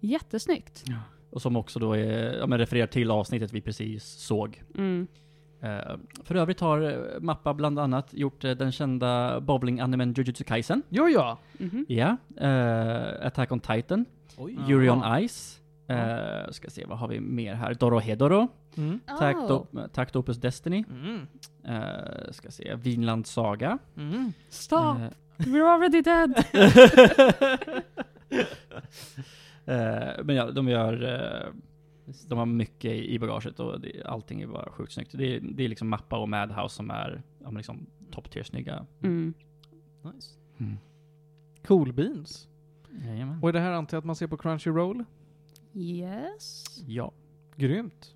Jättesnyggt. 0.00 0.84
Och 1.30 1.42
som 1.42 1.56
också 1.56 1.78
då 1.78 1.92
är, 1.92 2.38
ja, 2.38 2.46
men 2.46 2.58
refererar 2.58 2.86
till 2.86 3.10
avsnittet 3.10 3.52
vi 3.52 3.60
precis 3.60 4.04
såg. 4.04 4.62
Mm. 4.74 5.06
Eh, 5.60 5.96
för 6.24 6.34
övrigt 6.34 6.60
har 6.60 6.80
eh, 6.82 7.20
Mappa 7.20 7.54
bland 7.54 7.78
annat 7.78 8.14
gjort 8.14 8.44
eh, 8.44 8.50
den 8.50 8.72
kända 8.72 9.40
bowling-animen 9.40 10.12
Jujutsu 10.16 10.44
Kaisen. 10.44 10.82
Ja, 10.88 11.08
ja. 11.08 11.38
Mhm. 11.58 11.86
Ja. 11.88 12.16
eh, 12.36 13.26
Attack 13.26 13.52
on 13.52 13.60
Titan. 13.60 14.04
Oj. 14.36 14.58
Yuri 14.68 14.90
on 14.90 15.24
Ice. 15.28 15.54
Uh, 15.90 16.50
ska 16.50 16.70
se, 16.70 16.84
vad 16.86 16.98
har 16.98 17.08
vi 17.08 17.20
mer 17.20 17.54
här? 17.54 17.74
Dorohedoro. 17.74 18.48
Mm. 18.76 19.00
Takt, 19.18 19.38
Oh. 19.50 19.86
Takt 19.92 20.16
Opus 20.16 20.36
Destiny. 20.36 20.84
Mm. 20.90 21.26
Uh, 21.68 22.30
ska 22.32 22.50
se, 22.50 22.74
Vinland 22.74 23.26
Saga. 23.26 23.78
Mm. 23.96 24.32
Stop! 24.48 24.96
Eh, 24.96 25.08
We're 25.38 25.74
already 25.74 26.02
dead! 26.02 26.44
Eh, 29.66 30.24
men 30.24 30.36
ja, 30.36 30.50
de 30.50 30.68
gör... 30.68 31.02
de 32.28 32.38
har 32.38 32.46
mycket 32.46 32.92
i 32.92 33.18
bagaget 33.18 33.60
och 33.60 33.80
det, 33.80 34.02
allting 34.04 34.40
är 34.40 34.46
bara 34.46 34.70
sjukt 34.72 34.92
snyggt. 34.92 35.12
Det 35.18 35.36
är, 35.36 35.40
det 35.40 35.64
är 35.64 35.68
liksom 35.68 35.88
Mappa 35.88 36.18
och 36.18 36.28
Madhouse 36.28 36.74
som 36.74 36.90
är 36.90 37.22
ja, 37.38 37.50
liksom 37.50 37.86
top 38.10 38.30
tier 38.30 38.44
snygga. 38.44 38.86
Mm. 39.02 39.34
Nice. 40.02 40.38
Cool 41.66 41.92
beans. 41.92 42.48
Jajamän. 43.04 43.42
Och 43.42 43.48
är 43.48 43.52
det 43.52 43.60
här 43.60 43.72
antar 43.72 43.96
jag 43.96 43.98
att 44.00 44.04
man 44.04 44.16
ser 44.16 44.26
på 44.26 44.36
Crunchyroll? 44.36 45.04
Yes. 45.74 46.64
Ja. 46.86 47.12
Grymt. 47.56 48.14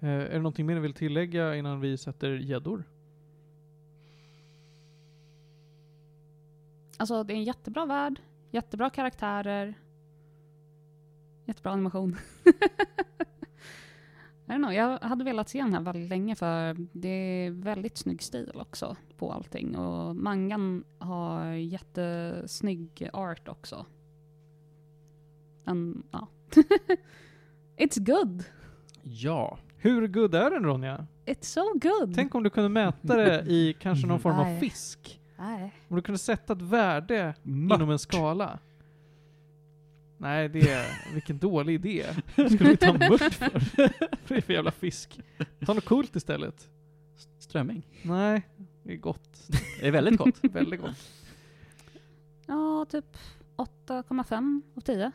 Eh, 0.00 0.08
är 0.08 0.30
det 0.30 0.38
någonting 0.38 0.66
mer 0.66 0.74
ni 0.74 0.80
vill 0.80 0.94
tillägga 0.94 1.56
innan 1.56 1.80
vi 1.80 1.96
sätter 1.96 2.30
gäddor? 2.30 2.84
Alltså 6.96 7.24
det 7.24 7.32
är 7.32 7.36
en 7.36 7.44
jättebra 7.44 7.86
värld, 7.86 8.20
jättebra 8.50 8.90
karaktärer, 8.90 9.74
jättebra 11.44 11.72
animation. 11.72 12.16
I 14.46 14.56
know, 14.56 14.72
jag 14.72 14.98
hade 14.98 15.24
velat 15.24 15.48
se 15.48 15.58
den 15.58 15.74
här 15.74 15.80
väldigt 15.80 16.08
länge 16.08 16.34
för 16.34 16.76
det 16.92 17.08
är 17.08 17.50
väldigt 17.50 17.98
snygg 17.98 18.22
stil 18.22 18.52
också 18.54 18.96
på 19.16 19.32
allting. 19.32 19.76
Och 19.76 20.16
mangan 20.16 20.84
har 20.98 21.44
jättesnygg 21.52 23.08
art 23.12 23.48
också. 23.48 23.86
En, 25.64 26.02
ja. 26.10 26.28
It's 27.76 28.00
good! 28.00 28.44
Ja. 29.02 29.58
Hur 29.76 30.08
good 30.08 30.34
är 30.34 30.50
den 30.50 30.64
Ronja? 30.64 31.06
It's 31.26 31.42
so 31.42 31.62
good! 31.72 32.14
Tänk 32.14 32.34
om 32.34 32.42
du 32.42 32.50
kunde 32.50 32.68
mäta 32.68 33.16
det 33.16 33.44
i 33.46 33.76
kanske 33.80 34.06
någon 34.06 34.20
form 34.20 34.38
av 34.38 34.60
fisk? 34.60 35.20
Nej. 35.38 35.74
Om 35.88 35.96
du 35.96 36.02
kunde 36.02 36.18
sätta 36.18 36.52
ett 36.52 36.62
värde 36.62 37.34
inom 37.44 37.90
en 37.90 37.98
skala? 37.98 38.58
Nej, 40.24 40.48
det 40.48 40.70
är... 40.70 41.14
Vilken 41.14 41.38
dålig 41.38 41.74
idé. 41.74 42.04
Skulle 42.34 42.70
vi 42.70 42.76
ta 42.76 42.92
mört 42.92 43.20
för? 43.34 43.50
Vad 44.28 44.38
är 44.38 44.40
för 44.40 44.52
jävla 44.52 44.70
fisk? 44.70 45.20
Ta 45.66 45.74
något 45.74 45.84
coolt 45.84 46.16
istället. 46.16 46.68
Strömming. 47.38 47.86
Nej, 48.02 48.48
det 48.82 48.92
är 48.92 48.96
gott. 48.96 49.48
Det 49.80 49.86
är 49.86 49.90
väldigt 49.90 50.16
gott. 50.18 50.38
Väldigt 50.42 50.80
gott. 50.80 51.10
Ja, 52.46 52.86
typ 52.90 53.16
8,5 53.86 54.62
av 54.74 54.80
10. 54.80 55.12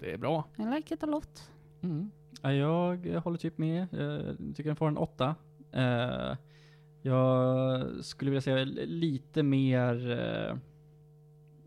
Det 0.00 0.12
är 0.12 0.18
bra. 0.18 0.48
I 0.58 0.62
like 0.62 0.94
it 0.94 1.02
a 1.02 1.06
lot. 1.06 1.50
Mm. 1.82 2.10
Ja, 2.42 2.52
jag, 2.52 3.06
jag 3.06 3.20
håller 3.20 3.38
typ 3.38 3.58
med. 3.58 3.86
Jag 3.92 4.36
tycker 4.56 4.70
den 4.70 4.76
får 4.76 4.88
en 4.88 4.96
åtta. 4.96 5.34
Eh, 5.72 6.36
jag 7.02 7.86
skulle 8.04 8.30
vilja 8.30 8.40
säga 8.42 8.64
li- 8.64 8.86
lite 8.86 9.42
mer, 9.42 10.10
eh, 10.10 10.56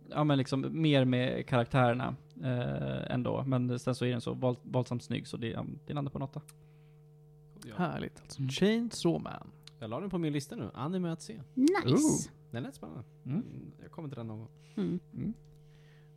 ja 0.09 0.23
men 0.23 0.37
liksom 0.37 0.81
mer 0.81 1.05
med 1.05 1.47
karaktärerna 1.47 2.15
eh, 2.43 3.11
ändå. 3.13 3.43
Men 3.43 3.79
sen 3.79 3.95
så 3.95 4.05
är 4.05 4.11
den 4.11 4.21
så 4.21 4.33
våld, 4.33 4.57
våldsamt 4.63 5.03
snygg 5.03 5.27
så 5.27 5.37
det, 5.37 5.47
ja, 5.49 5.65
det 5.85 5.93
landar 5.93 6.11
på 6.11 6.17
en 6.17 6.21
åtta. 6.23 6.41
Härligt 7.75 8.19
alltså. 8.21 8.39
Mm. 8.39 8.49
Chainsaw 8.49 9.23
Man. 9.23 9.51
Jag 9.79 9.89
la 9.89 9.99
den 9.99 10.09
på 10.09 10.17
min 10.17 10.33
lista 10.33 10.55
nu. 10.55 10.69
Anime 10.73 11.11
att 11.11 11.21
se. 11.21 11.41
Nice! 11.53 12.29
Den 12.51 12.63
lät 12.63 12.75
spännande. 12.75 13.03
Mm. 13.25 13.37
Mm, 13.37 13.71
Jag 13.81 13.91
kommer 13.91 14.09
till 14.09 14.17
den 14.17 14.27
någon 14.27 14.39
gång. 14.39 14.49
Mm. 14.75 14.99
Mm. 15.13 15.33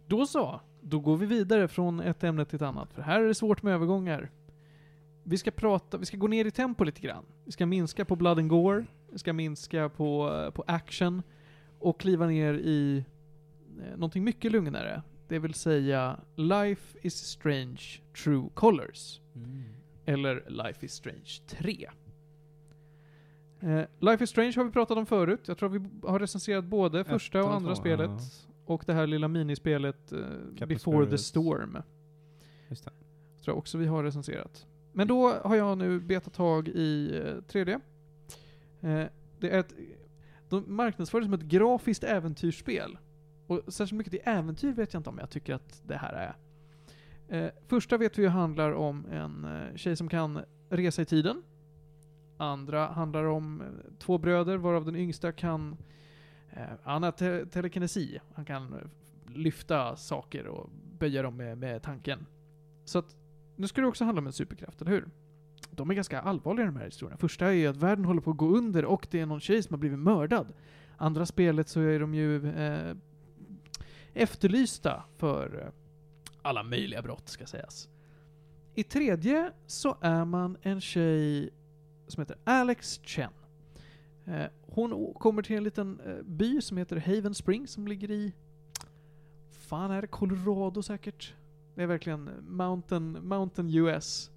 Då 0.07 0.27
så. 0.27 0.61
Då 0.81 1.01
går 1.01 1.17
vi 1.17 1.27
vidare 1.27 1.69
från 1.69 2.01
ett 2.01 2.25
ämne 2.25 2.45
till 2.45 2.57
ett 2.57 2.63
annat. 2.63 2.93
För 2.93 3.03
här 3.03 3.21
är 3.21 3.27
det 3.29 3.35
svårt 3.35 3.63
med 3.63 3.75
övergångar. 3.75 4.31
Vi 5.23 5.39
ska 5.39 5.51
prata, 5.51 5.99
vi 5.99 6.07
ska 6.07 6.17
gå 6.17 6.27
ner 6.29 6.45
i 6.45 6.51
tempo 6.51 6.85
lite 6.85 7.01
grann. 7.01 7.25
Vi 7.45 7.53
ska 7.53 7.67
minska 7.67 8.05
på 8.05 8.17
blood 8.17 8.39
and 8.39 8.49
gore. 8.49 8.87
Vi 9.11 9.19
ska 9.19 9.33
minska 9.33 9.89
på, 9.89 10.33
eh, 10.35 10.51
på 10.51 10.65
action. 10.67 11.23
Och 11.79 12.01
kliva 12.01 12.27
ner 12.27 12.55
i 12.55 13.05
eh, 13.81 13.91
någonting 13.93 14.25
mycket 14.25 14.53
lugnare. 14.53 15.03
Det 15.31 15.39
vill 15.39 15.55
säga 15.55 16.21
Life 16.37 16.99
is 17.03 17.15
Strange 17.15 17.81
True 18.25 18.49
Colors. 18.55 19.21
Eller 20.05 20.45
Life 20.49 20.87
is 20.87 20.93
Strange 20.93 21.41
3. 21.47 21.91
Eh, 23.61 23.83
Life 23.99 24.25
is 24.25 24.31
Strange 24.31 24.53
har 24.57 24.65
vi 24.65 24.71
pratat 24.71 24.99
om 24.99 25.07
förut. 25.07 25.41
Jag 25.49 25.59
tror 25.59 25.69
vi 25.69 26.09
har 26.09 26.19
recenserat 26.19 26.65
både 26.65 27.05
första 27.05 27.45
och 27.45 27.55
andra 27.55 27.75
två, 27.75 27.81
spelet. 27.81 28.11
ja. 28.11 28.53
Och 28.65 28.83
det 28.87 28.93
här 28.93 29.07
lilla 29.07 29.29
minispelet 29.29 30.13
eh, 30.13 30.67
Before 30.67 31.05
the 31.05 31.19
Spirits. 31.19 31.25
Storm. 31.25 31.79
Just 32.69 32.85
det. 32.85 32.91
Tror 32.91 33.55
jag 33.55 33.59
också 33.59 33.79
vi 33.79 33.87
har 33.87 34.05
recenserat. 34.05 34.67
Men 34.93 35.09
då 35.09 35.29
har 35.45 35.57
jag 35.57 35.79
nu 35.79 36.01
betat 36.01 36.35
tag 36.35 36.69
i 36.69 37.17
eh, 37.25 37.53
3D. 37.53 37.71
Eh, 38.81 39.07
det 39.39 39.51
är 39.51 39.59
ett, 39.59 39.75
de 40.49 40.77
marknadsför 40.77 41.21
det 41.21 41.25
som 41.25 41.35
ett 41.35 41.41
grafiskt 41.43 42.05
äventyrsspel. 42.05 42.99
Och 43.51 43.63
särskilt 43.69 43.99
mycket 43.99 44.11
till 44.11 44.21
äventyr 44.25 44.73
vet 44.73 44.95
jag 44.95 45.01
inte 45.01 45.11
om 45.11 45.19
jag 45.19 45.31
tycker 45.31 45.55
att 45.55 45.83
det 45.87 45.97
här 45.97 46.13
är. 46.13 46.37
Eh, 47.29 47.51
första 47.67 47.99
vet 47.99 48.19
vi 48.19 48.23
ju 48.23 48.29
handlar 48.29 48.73
om 48.73 49.07
en 49.11 49.45
eh, 49.45 49.77
tjej 49.77 49.97
som 49.97 50.09
kan 50.09 50.41
resa 50.69 51.03
i 51.03 51.05
tiden. 51.05 51.43
Andra 52.37 52.87
handlar 52.87 53.25
om 53.25 53.61
eh, 53.61 53.67
två 53.99 54.19
bröder 54.19 54.57
varav 54.57 54.85
den 54.85 54.97
yngsta 54.97 55.33
kan 55.33 55.77
eh, 56.51 56.63
han 56.83 57.03
har 57.03 57.11
te 57.11 57.47
telekinesi. 57.47 58.21
Han 58.35 58.45
kan 58.45 58.73
eh, 58.73 58.79
lyfta 59.27 59.97
saker 59.97 60.47
och 60.47 60.71
böja 60.99 61.23
dem 61.23 61.37
med, 61.37 61.59
med 61.59 61.83
tanken. 61.83 62.27
Så 62.85 62.99
att, 62.99 63.17
nu 63.57 63.67
ska 63.69 63.81
det 63.81 63.87
också 63.87 64.05
handla 64.05 64.21
om 64.21 64.27
en 64.27 64.33
superkraft, 64.33 64.81
eller 64.81 64.91
hur? 64.91 65.09
De 65.71 65.91
är 65.91 65.95
ganska 65.95 66.21
allvarliga 66.21 66.67
de 66.67 66.77
här 66.77 66.85
historierna. 66.85 67.19
Första 67.19 67.47
är 67.47 67.53
ju 67.53 67.67
att 67.67 67.77
världen 67.77 68.05
håller 68.05 68.21
på 68.21 68.31
att 68.31 68.37
gå 68.37 68.49
under 68.49 68.85
och 68.85 69.07
det 69.11 69.21
är 69.21 69.27
någon 69.27 69.41
tjej 69.41 69.63
som 69.63 69.75
har 69.75 69.79
blivit 69.79 69.99
mördad. 69.99 70.53
Andra 70.97 71.27
spelet 71.27 71.69
så 71.69 71.81
är 71.81 72.01
de 72.01 72.15
ju 72.15 72.49
eh, 72.49 72.97
efterlysta 74.15 75.05
för 75.17 75.63
eh, 75.67 75.73
alla 76.43 76.63
möjliga 76.63 77.03
brott, 77.03 77.29
ska 77.29 77.47
sägas. 77.47 77.89
I 78.75 78.83
tredje 78.85 79.53
så 79.67 79.97
är 80.01 80.25
man 80.25 80.57
en 80.63 80.81
tjej 80.81 81.51
som 82.07 82.21
heter 82.21 82.37
Alex 82.45 83.01
Chen. 83.05 83.31
Eh, 84.25 84.45
hon 84.63 85.15
kommer 85.15 85.43
till 85.43 85.57
en 85.57 85.65
liten 85.65 86.01
eh, 86.01 86.23
by 86.23 86.61
som 86.61 86.77
heter 86.77 86.97
Haven 86.97 87.35
Springs 87.35 87.71
som 87.71 87.89
ligger 87.89 88.11
i... 88.11 88.33
Fan 89.51 89.91
är 89.91 90.01
det? 90.01 90.07
Colorado 90.09 90.83
säkert? 90.83 91.35
Det 91.75 91.83
är 91.83 91.87
verkligen 91.87 92.31
Mountain, 92.49 93.19
Mountain 93.29 93.75
US. 93.75 94.31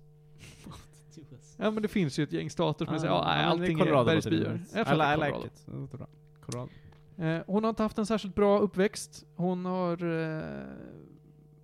Ja 1.58 1.72
men 1.72 1.84
det 1.84 1.88
finns 1.88 2.20
ju 2.20 2.24
ett 2.24 2.32
gäng 2.32 2.50
stater 2.50 2.86
som 2.86 2.96
Ah, 2.96 3.00
säger 3.00 3.14
ja, 3.14 3.24
allting 3.24 3.80
är 3.80 4.06
bergsbyar. 4.06 4.56
I, 4.56 5.18
like 5.32 5.48
it. 5.48 5.66
Colorado. 6.42 6.70
Eh, 7.18 7.41
hon 7.47 7.64
har 7.64 7.70
inte 7.70 7.84
haft 7.84 7.97
en 7.97 8.05
särskilt 8.05 8.36
bra 8.36 8.59
uppväxt. 8.59 9.26
Hon 9.36 9.66
har... 9.66 10.03
Eh, 10.03 10.64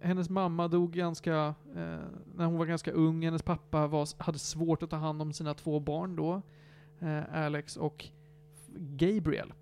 hennes 0.01 0.29
mamma 0.29 0.67
dog 0.67 0.91
ganska... 0.91 1.55
Eh, 1.75 1.99
när 2.35 2.45
hon 2.45 2.57
var 2.57 2.65
ganska 2.65 2.91
ung. 2.91 3.25
Hennes 3.25 3.43
pappa 3.43 3.87
var, 3.87 4.23
hade 4.23 4.39
svårt 4.39 4.83
att 4.83 4.89
ta 4.89 4.95
hand 4.95 5.21
om 5.21 5.33
sina 5.33 5.53
två 5.53 5.79
barn 5.79 6.15
då. 6.15 6.41
Eh, 6.99 7.45
Alex 7.45 7.77
och 7.77 8.09
Gabriel. 8.77 9.53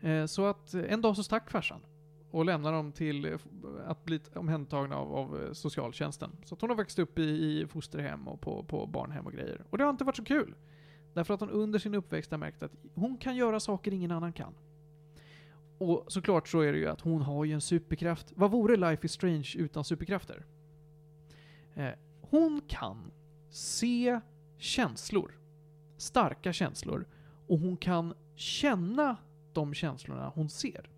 Eh, 0.00 0.26
så 0.26 0.46
att 0.46 0.74
eh, 0.74 0.92
en 0.92 1.00
dag 1.00 1.16
så 1.16 1.22
stack 1.22 1.50
farsan. 1.50 1.80
Och 2.30 2.44
lämnade 2.44 2.76
dem 2.76 2.92
till 2.92 3.24
eh, 3.24 3.38
att 3.86 4.04
bli 4.04 4.20
omhändertagna 4.34 4.96
av, 4.96 5.12
av 5.14 5.54
socialtjänsten. 5.54 6.30
Så 6.44 6.54
att 6.54 6.60
hon 6.60 6.70
har 6.70 6.76
växt 6.76 6.98
upp 6.98 7.18
i, 7.18 7.22
i 7.22 7.66
fosterhem 7.66 8.28
och 8.28 8.40
på, 8.40 8.62
på 8.62 8.86
barnhem 8.86 9.26
och 9.26 9.32
grejer. 9.32 9.64
Och 9.70 9.78
det 9.78 9.84
har 9.84 9.90
inte 9.90 10.04
varit 10.04 10.16
så 10.16 10.24
kul. 10.24 10.54
Därför 11.16 11.34
att 11.34 11.40
hon 11.40 11.50
under 11.50 11.78
sin 11.78 11.94
uppväxt 11.94 12.30
har 12.30 12.38
märkt 12.38 12.62
att 12.62 12.72
hon 12.94 13.16
kan 13.16 13.36
göra 13.36 13.60
saker 13.60 13.92
ingen 13.92 14.10
annan 14.10 14.32
kan. 14.32 14.54
Och 15.78 16.04
såklart 16.08 16.48
så 16.48 16.60
är 16.60 16.72
det 16.72 16.78
ju 16.78 16.86
att 16.86 17.00
hon 17.00 17.22
har 17.22 17.44
ju 17.44 17.52
en 17.52 17.60
superkraft. 17.60 18.32
Vad 18.34 18.50
vore 18.50 18.76
Life 18.76 19.06
is 19.06 19.12
Strange 19.12 19.52
utan 19.56 19.84
superkrafter? 19.84 20.44
Eh, 21.74 21.90
hon 22.20 22.60
kan 22.68 23.12
se 23.50 24.20
känslor. 24.58 25.38
Starka 25.96 26.52
känslor. 26.52 27.06
Och 27.46 27.58
hon 27.58 27.76
kan 27.76 28.14
känna 28.34 29.16
de 29.52 29.74
känslorna 29.74 30.32
hon 30.34 30.48
ser. 30.48 30.90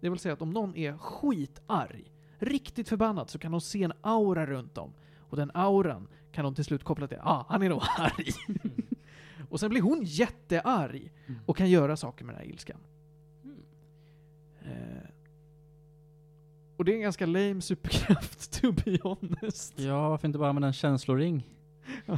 Det 0.00 0.08
vill 0.08 0.18
säga 0.18 0.34
att 0.34 0.42
om 0.42 0.50
någon 0.50 0.76
är 0.76 0.96
skitarg, 0.98 2.12
riktigt 2.38 2.88
förbannad, 2.88 3.30
så 3.30 3.38
kan 3.38 3.52
hon 3.52 3.60
se 3.60 3.82
en 3.82 3.92
aura 4.00 4.46
runt 4.46 4.74
dem. 4.74 4.92
Och 5.18 5.36
den 5.36 5.50
auran 5.54 6.08
kan 6.32 6.44
hon 6.44 6.54
till 6.54 6.64
slut 6.64 6.84
koppla 6.84 7.08
till, 7.08 7.18
ah, 7.22 7.44
han 7.48 7.62
är 7.62 7.68
nog 7.68 7.82
arg. 7.98 8.28
och 9.54 9.60
sen 9.60 9.70
blir 9.70 9.80
hon 9.82 10.00
jättearg 10.04 11.12
Mm. 11.26 11.40
och 11.46 11.56
kan 11.56 11.70
göra 11.70 11.96
saker 11.96 12.24
med 12.24 12.34
den 12.34 12.40
här 12.42 12.48
ilskan. 12.50 12.76
Mm. 13.44 13.56
Eh, 14.62 15.08
och 16.76 16.84
det 16.84 16.92
är 16.92 16.96
en 16.96 17.00
ganska 17.02 17.26
lame 17.26 17.60
superkraft, 17.60 18.52
to 18.62 18.72
be 18.72 18.98
honest. 19.02 19.78
Ja, 19.78 20.08
varför 20.08 20.28
inte 20.28 20.38
bara 20.38 20.48
använda 20.48 20.66
en 20.68 20.72
känsloring? 20.74 21.46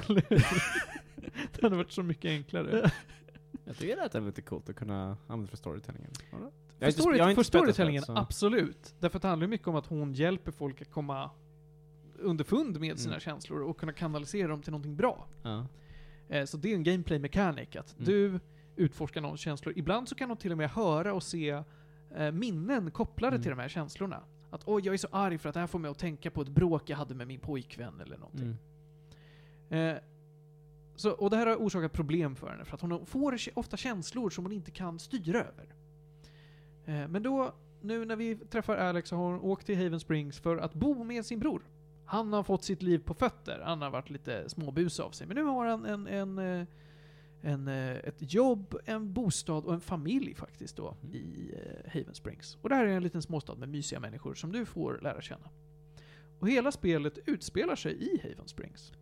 Det 1.52 1.62
hade 1.62 1.76
varit 1.76 1.92
så 1.92 2.02
mycket 2.02 2.28
enklare. 2.28 2.90
Jag 3.64 3.76
tycker 3.76 4.02
att 4.04 4.12
det 4.12 4.18
är 4.18 4.22
lite 4.22 4.42
coolt 4.42 4.68
att 4.68 4.76
kunna 4.76 5.16
använda 5.26 5.50
för 5.50 5.56
storytellingen. 5.56 6.10
För, 6.78 6.90
story, 6.90 7.34
för 7.34 7.42
storytellingen, 7.42 8.02
så- 8.02 8.16
absolut. 8.16 8.94
Därför 9.00 9.18
att 9.18 9.22
det 9.22 9.28
handlar 9.28 9.46
mycket 9.48 9.68
om 9.68 9.76
att 9.76 9.86
hon 9.86 10.12
hjälper 10.12 10.52
folk 10.52 10.82
att 10.82 10.90
komma 10.90 11.30
underfund 12.18 12.80
med 12.80 12.98
sina 12.98 13.14
Mm. 13.14 13.20
känslor 13.20 13.62
och 13.62 13.78
kunna 13.78 13.92
kanalisera 13.92 14.48
dem 14.48 14.62
till 14.62 14.70
någonting 14.72 14.96
bra. 14.96 15.26
Ja. 15.42 15.66
Eh, 16.28 16.44
så 16.44 16.56
det 16.56 16.70
är 16.70 16.74
en 16.74 16.82
gameplay 16.84 17.18
mechanic, 17.18 17.76
att 17.76 17.92
Mm. 17.98 18.04
du 18.04 18.40
utforskar 18.76 19.20
någons 19.20 19.40
känslor. 19.40 19.74
Ibland 19.78 20.08
så 20.08 20.14
kan 20.14 20.30
hon 20.30 20.36
till 20.36 20.52
och 20.52 20.58
med 20.58 20.70
höra 20.70 21.14
och 21.14 21.22
se 21.22 21.62
eh, 22.16 22.32
minnen 22.32 22.90
kopplade 22.90 23.36
Mm. 23.36 23.42
till 23.42 23.50
de 23.50 23.58
här 23.58 23.68
känslorna. 23.68 24.22
Att 24.50 24.62
oj, 24.68 24.82
jag 24.84 24.92
är 24.94 24.98
så 24.98 25.08
arg 25.10 25.38
för 25.38 25.48
att 25.48 25.54
det 25.54 25.60
här 25.60 25.66
får 25.66 25.78
mig 25.78 25.90
att 25.90 25.98
tänka 25.98 26.30
på 26.30 26.42
ett 26.42 26.48
bråk 26.48 26.90
jag 26.90 26.96
hade 26.96 27.14
med 27.14 27.26
min 27.26 27.40
pojkvän 27.40 28.00
eller 28.00 28.18
någonting. 28.18 28.56
Mm. 29.70 29.96
Eh, 29.96 30.02
så, 30.96 31.10
och 31.10 31.30
det 31.30 31.36
här 31.36 31.46
har 31.46 31.56
orsakat 31.56 31.92
problem 31.92 32.36
för 32.36 32.48
henne, 32.50 32.64
för 32.64 32.74
att 32.74 32.80
hon 32.80 33.06
får 33.06 33.36
ofta 33.54 33.76
känslor 33.76 34.30
som 34.30 34.44
hon 34.44 34.52
inte 34.52 34.70
kan 34.70 34.98
styra 34.98 35.38
över. 35.44 35.74
Eh, 36.86 37.08
men 37.08 37.22
då, 37.22 37.54
nu 37.80 38.04
när 38.04 38.16
vi 38.16 38.36
träffar 38.36 38.76
Alex 38.76 39.08
så 39.08 39.16
har 39.16 39.30
hon 39.30 39.40
åkt 39.40 39.66
till 39.66 39.76
Haven 39.76 40.00
Springs 40.00 40.38
för 40.40 40.56
att 40.56 40.74
bo 40.74 41.04
med 41.04 41.26
sin 41.26 41.38
bror. 41.38 41.62
Han 42.06 42.32
har 42.32 42.42
fått 42.42 42.64
sitt 42.64 42.82
liv 42.82 42.98
på 42.98 43.14
fötter, 43.14 43.62
han 43.64 43.82
har 43.82 43.90
varit 43.90 44.10
lite 44.10 44.48
småbus 44.48 45.00
av 45.00 45.10
sig. 45.10 45.26
Men 45.26 45.36
nu 45.36 45.42
har 45.42 45.66
han 45.66 45.84
en, 45.84 46.06
en, 46.06 46.38
eh, 46.38 46.66
en, 47.40 47.68
eh, 47.68 47.96
ett 47.96 48.34
jobb, 48.34 48.76
en 48.84 49.12
bostad 49.12 49.64
och 49.64 49.74
en 49.74 49.80
familj 49.80 50.34
faktiskt 50.34 50.76
då 50.76 50.96
Mm. 51.02 51.14
i 51.14 51.54
eh, 51.54 51.92
Haven 51.92 52.14
Springs. 52.14 52.58
Och 52.62 52.68
det 52.68 52.74
här 52.74 52.86
är 52.86 52.96
en 52.96 53.02
liten 53.02 53.22
småstad 53.22 53.54
med 53.54 53.68
mysiga 53.68 54.00
människor 54.00 54.34
som 54.34 54.52
du 54.52 54.64
får 54.64 54.98
lära 55.02 55.20
känna. 55.20 55.50
Och 56.38 56.48
hela 56.48 56.72
spelet 56.72 57.18
utspelar 57.26 57.76
sig 57.76 57.92
i 58.14 58.20
Haven 58.22 58.48
Springs. 58.48 58.92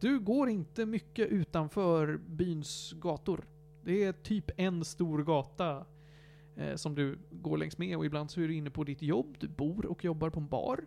Du 0.00 0.18
går 0.18 0.48
inte 0.48 0.86
mycket 0.86 1.28
utanför 1.28 2.16
byns 2.16 2.92
gator. 2.92 3.44
Det 3.84 4.04
är 4.04 4.12
typ 4.12 4.50
en 4.56 4.84
stor 4.84 5.24
gata 5.24 5.86
eh, 6.56 6.74
som 6.76 6.94
du 6.94 7.18
går 7.30 7.58
längs 7.58 7.78
med 7.78 7.96
och 7.96 8.06
ibland 8.06 8.30
så 8.30 8.40
är 8.40 8.48
du 8.48 8.54
inne 8.54 8.70
på 8.70 8.84
ditt 8.84 9.02
jobb, 9.02 9.36
du 9.40 9.48
bor 9.48 9.86
och 9.86 10.04
jobbar 10.04 10.30
på 10.30 10.40
en 10.40 10.48
bar. 10.48 10.86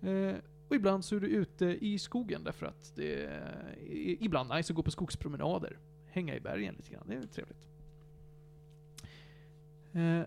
Eh, 0.00 0.34
och 0.70 0.76
ibland 0.76 1.04
så 1.04 1.16
är 1.16 1.20
du 1.20 1.26
ute 1.26 1.66
i 1.66 1.98
skogen 1.98 2.44
därför 2.44 2.66
att 2.66 2.92
det 2.96 3.24
är 3.24 3.76
ibland 4.20 4.54
nice 4.54 4.72
att 4.72 4.76
gå 4.76 4.82
på 4.82 4.90
skogspromenader. 4.90 5.78
Hänga 6.06 6.36
i 6.36 6.40
bergen 6.40 6.74
lite 6.74 6.90
grann, 6.92 7.04
det 7.06 7.14
är 7.14 7.26
trevligt. 7.26 7.68
Eh, 9.92 10.22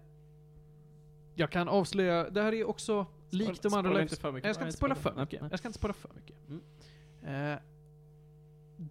jag 1.35 1.51
kan 1.51 1.69
avslöja, 1.69 2.29
det 2.29 2.41
här 2.41 2.53
är 2.53 2.63
också 2.63 3.07
likt 3.29 3.61
de 3.61 3.73
andra 3.73 3.93
mycket. 3.93 4.23
jag 4.43 4.55
ska 4.55 4.65
inte 4.65 4.77
spoila 4.77 4.95
för 4.95 5.15
mycket. 5.15 5.41
nej. 5.41 5.49
Jag 5.51 5.59
ska 5.59 5.67
inte 5.67 5.79
spoila 5.79 5.93
för 5.93 6.09
mycket. 6.15 6.35
Mm. 6.47 7.51
Eh, 7.53 7.59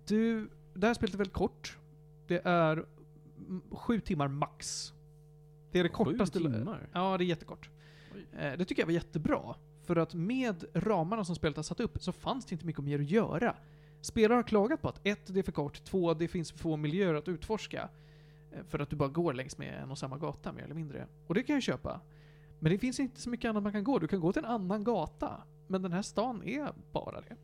du, 0.06 0.50
det 0.74 0.86
här 0.86 0.94
spelet 0.94 1.14
är 1.14 1.18
väldigt 1.18 1.34
kort. 1.34 1.78
Det 2.26 2.40
är 2.44 2.86
sju 3.70 4.00
timmar 4.00 4.28
max. 4.28 4.92
Det 5.70 5.78
är 5.78 5.82
det 5.82 5.88
kortaste... 5.88 6.38
Sju 6.38 6.44
timmar? 6.44 6.88
Ja, 6.92 7.18
det 7.18 7.24
är 7.24 7.26
jättekort. 7.26 7.70
Eh, 8.32 8.52
det 8.58 8.64
tycker 8.64 8.82
jag 8.82 8.86
var 8.86 8.92
jättebra. 8.92 9.54
För 9.82 9.96
att 9.96 10.14
med 10.14 10.64
ramarna 10.74 11.24
som 11.24 11.34
spelet 11.34 11.56
har 11.56 11.62
satt 11.62 11.80
upp 11.80 12.02
så 12.02 12.12
fanns 12.12 12.44
det 12.44 12.52
inte 12.52 12.66
mycket 12.66 12.84
mer 12.84 12.98
att 12.98 13.10
göra. 13.10 13.56
Spelare 14.00 14.36
har 14.36 14.42
klagat 14.42 14.82
på 14.82 14.88
att 14.88 15.00
ett, 15.06 15.20
det 15.26 15.38
är 15.38 15.42
för 15.42 15.52
kort, 15.52 15.84
två, 15.84 16.14
det 16.14 16.28
finns 16.28 16.52
för 16.52 16.58
få 16.58 16.76
miljöer 16.76 17.14
att 17.14 17.28
utforska. 17.28 17.88
Eh, 18.52 18.64
För 18.68 18.78
att 18.78 18.90
du 18.90 18.96
bara 18.96 19.08
går 19.08 19.32
längs 19.32 19.58
med 19.58 19.82
en 19.82 19.90
och 19.90 19.98
samma 19.98 20.18
gata 20.18 20.52
mer 20.52 20.62
eller 20.62 20.74
mindre. 20.74 21.06
Och 21.26 21.34
det 21.34 21.42
kan 21.42 21.54
jag 21.54 21.62
köpa. 21.62 22.00
Men 22.58 22.72
det 22.72 22.78
finns 22.78 23.00
inte 23.00 23.20
så 23.20 23.30
mycket 23.30 23.48
annat 23.48 23.62
man 23.62 23.72
kan 23.72 23.84
gå. 23.84 23.98
Du 23.98 24.08
kan 24.08 24.20
gå 24.20 24.32
till 24.32 24.44
en 24.44 24.50
annan 24.50 24.84
gata. 24.84 25.42
Men 25.66 25.82
den 25.82 25.92
här 25.92 26.02
stan 26.02 26.42
är 26.44 26.72
bara 26.92 27.20
det. 27.20 27.36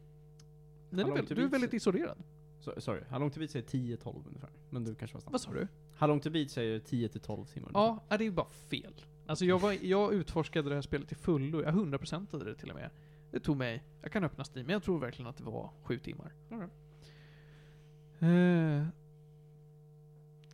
Den 0.90 1.00
är 1.08 1.12
väl, 1.12 1.26
du 1.26 1.44
är 1.44 1.48
väldigt 1.48 1.74
isolerad. 1.74 2.22
Så, 2.60 2.80
sorry, 2.80 3.02
How 3.08 3.18
long 3.18 3.30
to 3.30 3.38
beat 3.38 3.50
säger 3.50 3.66
10-12 3.66 4.26
ungefär. 4.26 4.50
Men 4.70 4.84
du 4.84 4.94
kanske 4.94 5.14
var 5.14 5.20
snabb. 5.20 5.32
Vad 5.32 5.40
sa 5.40 5.52
du? 5.52 5.68
How 5.96 6.08
long 6.08 6.20
to 6.20 6.30
beat 6.30 6.50
säger 6.50 6.80
10-12 6.80 7.44
timmar 7.46 7.70
Ja, 7.74 8.04
det 8.08 8.14
är 8.14 8.20
ju 8.20 8.30
bara 8.30 8.48
fel. 8.48 8.94
Alltså 9.28 9.44
jag, 9.44 9.58
var, 9.58 9.76
jag 9.82 10.14
utforskade 10.14 10.68
det 10.68 10.74
här 10.74 10.82
spelet 10.82 11.08
till 11.08 11.16
fullo. 11.16 11.62
Jag 11.62 11.74
100%ade 11.74 12.44
det 12.44 12.54
till 12.54 12.70
och 12.70 12.76
med. 12.76 12.90
Det 13.30 13.40
tog 13.40 13.56
mig, 13.56 13.82
jag 14.02 14.12
kan 14.12 14.24
öppna 14.24 14.44
Steam, 14.44 14.66
men 14.66 14.72
jag 14.72 14.82
tror 14.82 14.98
verkligen 14.98 15.28
att 15.28 15.36
det 15.36 15.44
var 15.44 15.70
sju 15.82 15.98
timmar. 15.98 16.32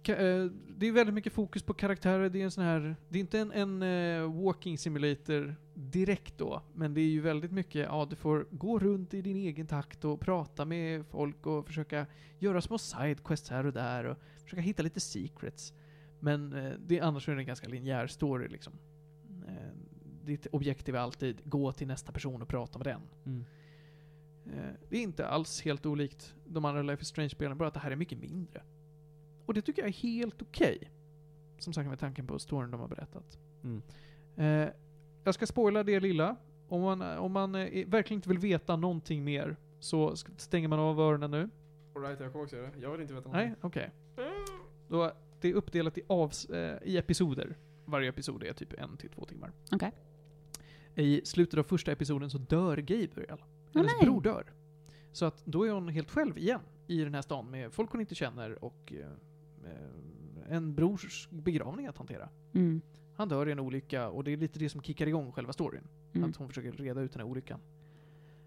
Ka, 0.03 0.13
eh, 0.13 0.51
det 0.77 0.87
är 0.87 0.93
väldigt 0.93 1.15
mycket 1.15 1.33
fokus 1.33 1.63
på 1.63 1.75
karaktärer. 1.75 2.29
Det 2.29 2.41
är 2.41 2.45
en 2.45 2.51
sån 2.51 2.65
här, 2.65 2.97
det 3.09 3.19
är 3.19 3.21
inte 3.21 3.39
en, 3.39 3.53
en 3.53 3.83
eh, 3.83 4.43
walking 4.45 4.79
simulator 4.79 5.57
direkt 5.75 6.39
då, 6.39 6.63
men 6.75 6.95
det 6.95 7.01
är 7.01 7.11
ju 7.11 7.21
väldigt 7.21 7.53
mycket, 7.53 7.87
ja 7.89 8.07
du 8.11 8.17
får 8.17 8.47
gå 8.51 8.79
runt 8.79 9.15
i 9.15 9.23
din 9.23 9.37
egen 9.37 9.67
takt 9.67 10.05
och 10.05 10.21
prata 10.21 10.65
med 10.65 11.07
folk 11.07 11.47
och 11.47 11.67
försöka 11.67 12.07
göra 12.39 12.61
små 12.61 12.79
sidequests 12.79 13.51
här 13.51 13.67
och 13.67 13.73
där 13.73 14.05
och 14.05 14.17
försöka 14.45 14.63
hitta 14.63 14.83
lite 14.83 15.01
secrets. 15.01 15.73
Men 16.25 16.53
eh, 16.53 16.73
det, 16.79 17.01
annars 17.01 17.29
är 17.29 17.35
det 17.35 17.41
en 17.41 17.47
ganska 17.47 17.69
linjär 17.69 18.07
story 18.07 18.49
liksom. 18.49 18.73
Eh, 19.49 19.55
ditt 20.25 20.47
objektiv 20.47 20.95
är 20.95 20.99
alltid 20.99 21.41
gå 21.45 21.73
till 21.73 21.87
nästa 21.87 22.13
person 22.13 22.43
och 22.43 22.49
prata 22.49 22.79
med 22.79 22.87
den. 22.87 23.01
Mm. 23.27 23.45
Eh, 24.47 24.75
det 24.89 24.97
är 24.97 25.03
inte 25.03 25.27
alls 25.27 25.63
helt 25.63 25.87
olikt 25.87 26.35
de 26.47 26.65
andra 26.65 26.83
Life 26.83 27.03
is 27.03 27.09
Strange-spelen, 27.09 27.59
bara 27.59 27.69
att 27.69 27.75
det 27.75 27.81
här 27.81 27.91
är 27.91 27.97
mycket 27.97 28.19
mindre. 28.19 28.63
Och 29.47 29.55
det 29.55 29.63
tycker 29.63 29.83
jag 29.83 29.89
är 29.89 29.93
helt 29.93 30.43
okej. 30.43 30.91
Som 31.59 31.73
sagt 31.73 31.89
med 31.89 31.99
tanken 31.99 32.27
på 32.27 32.39
storyn 32.39 32.71
de 32.71 32.81
har 32.81 32.89
berättat. 32.89 33.39
Mm. 33.63 33.83
Eh, 34.37 34.73
jag 35.25 35.35
ska 35.35 35.47
spoila 35.47 35.83
det 35.83 36.01
lilla. 36.01 36.37
Om 36.69 36.83
man, 36.83 37.03
om 37.03 37.33
man 37.33 37.55
eh, 37.55 37.87
verkligen 37.87 38.19
inte 38.19 38.29
vill 38.29 38.39
veta 38.39 38.77
någonting 38.77 39.25
mer 39.25 39.57
så 39.79 40.17
stänger 40.17 40.69
man 40.69 40.79
av 40.79 41.01
öronen 41.01 41.31
nu. 41.31 41.51
Alright, 41.95 42.21
jag 42.21 42.33
kommer 42.33 42.45
också 42.45 42.57
göra 42.57 42.71
det. 42.71 42.79
Jag 42.79 42.91
vill 42.93 43.01
inte 43.01 43.15
veta 43.15 43.29
Nej, 43.29 43.55
okej. 43.61 43.91
Då, 44.89 45.13
det 45.45 45.51
är 45.51 45.55
uppdelat 45.55 45.99
i, 45.99 46.03
avs, 46.07 46.45
eh, 46.45 46.79
i 46.83 46.97
episoder. 46.97 47.57
Varje 47.85 48.09
episod 48.09 48.43
är 48.43 48.53
typ 48.53 48.73
en 48.73 48.97
till 48.97 49.11
två 49.11 49.25
timmar. 49.25 49.53
Okej. 49.73 49.93
I 50.95 51.21
slutet 51.25 51.59
av 51.59 51.63
första 51.63 51.93
episoden 51.93 52.31
så 52.31 52.39
dör 52.39 52.77
Gabriel. 52.77 53.43
Hennes 53.75 53.93
nej. 54.01 54.07
bror 54.07 54.23
dör. 54.23 54.53
Så 55.13 55.25
att 55.25 55.47
då 55.47 55.65
är 55.65 55.71
hon 55.71 55.89
helt 55.89 56.11
själv 56.11 56.39
igen 56.39 56.61
i 56.87 57.05
den 57.05 57.15
här 57.15 57.23
stan 57.23 57.51
med 57.51 57.73
folk 57.73 57.91
hon 57.91 58.01
inte 58.01 58.15
känner 58.15 58.65
och 58.65 58.93
eh, 58.93 59.07
en 60.49 60.75
brors 60.75 61.29
begravning 61.31 61.87
att 61.87 61.99
hantera. 61.99 62.29
Mm. 62.53 62.81
Han 63.15 63.29
dör 63.29 63.49
i 63.49 63.53
en 63.53 63.61
olycka 63.61 64.09
och 64.09 64.25
det 64.25 64.33
är 64.33 64.37
lite 64.37 64.59
det 64.59 64.69
som 64.69 64.83
kickar 64.83 65.07
igång 65.07 65.33
själva 65.33 65.53
storyn. 65.53 65.89
Mm. 66.13 66.31
Att 66.31 66.37
hon 66.37 66.49
försöker 66.49 66.73
reda 66.73 67.01
ut 67.01 67.13
den 67.13 67.21
här 67.21 67.29
olyckan. 67.29 67.61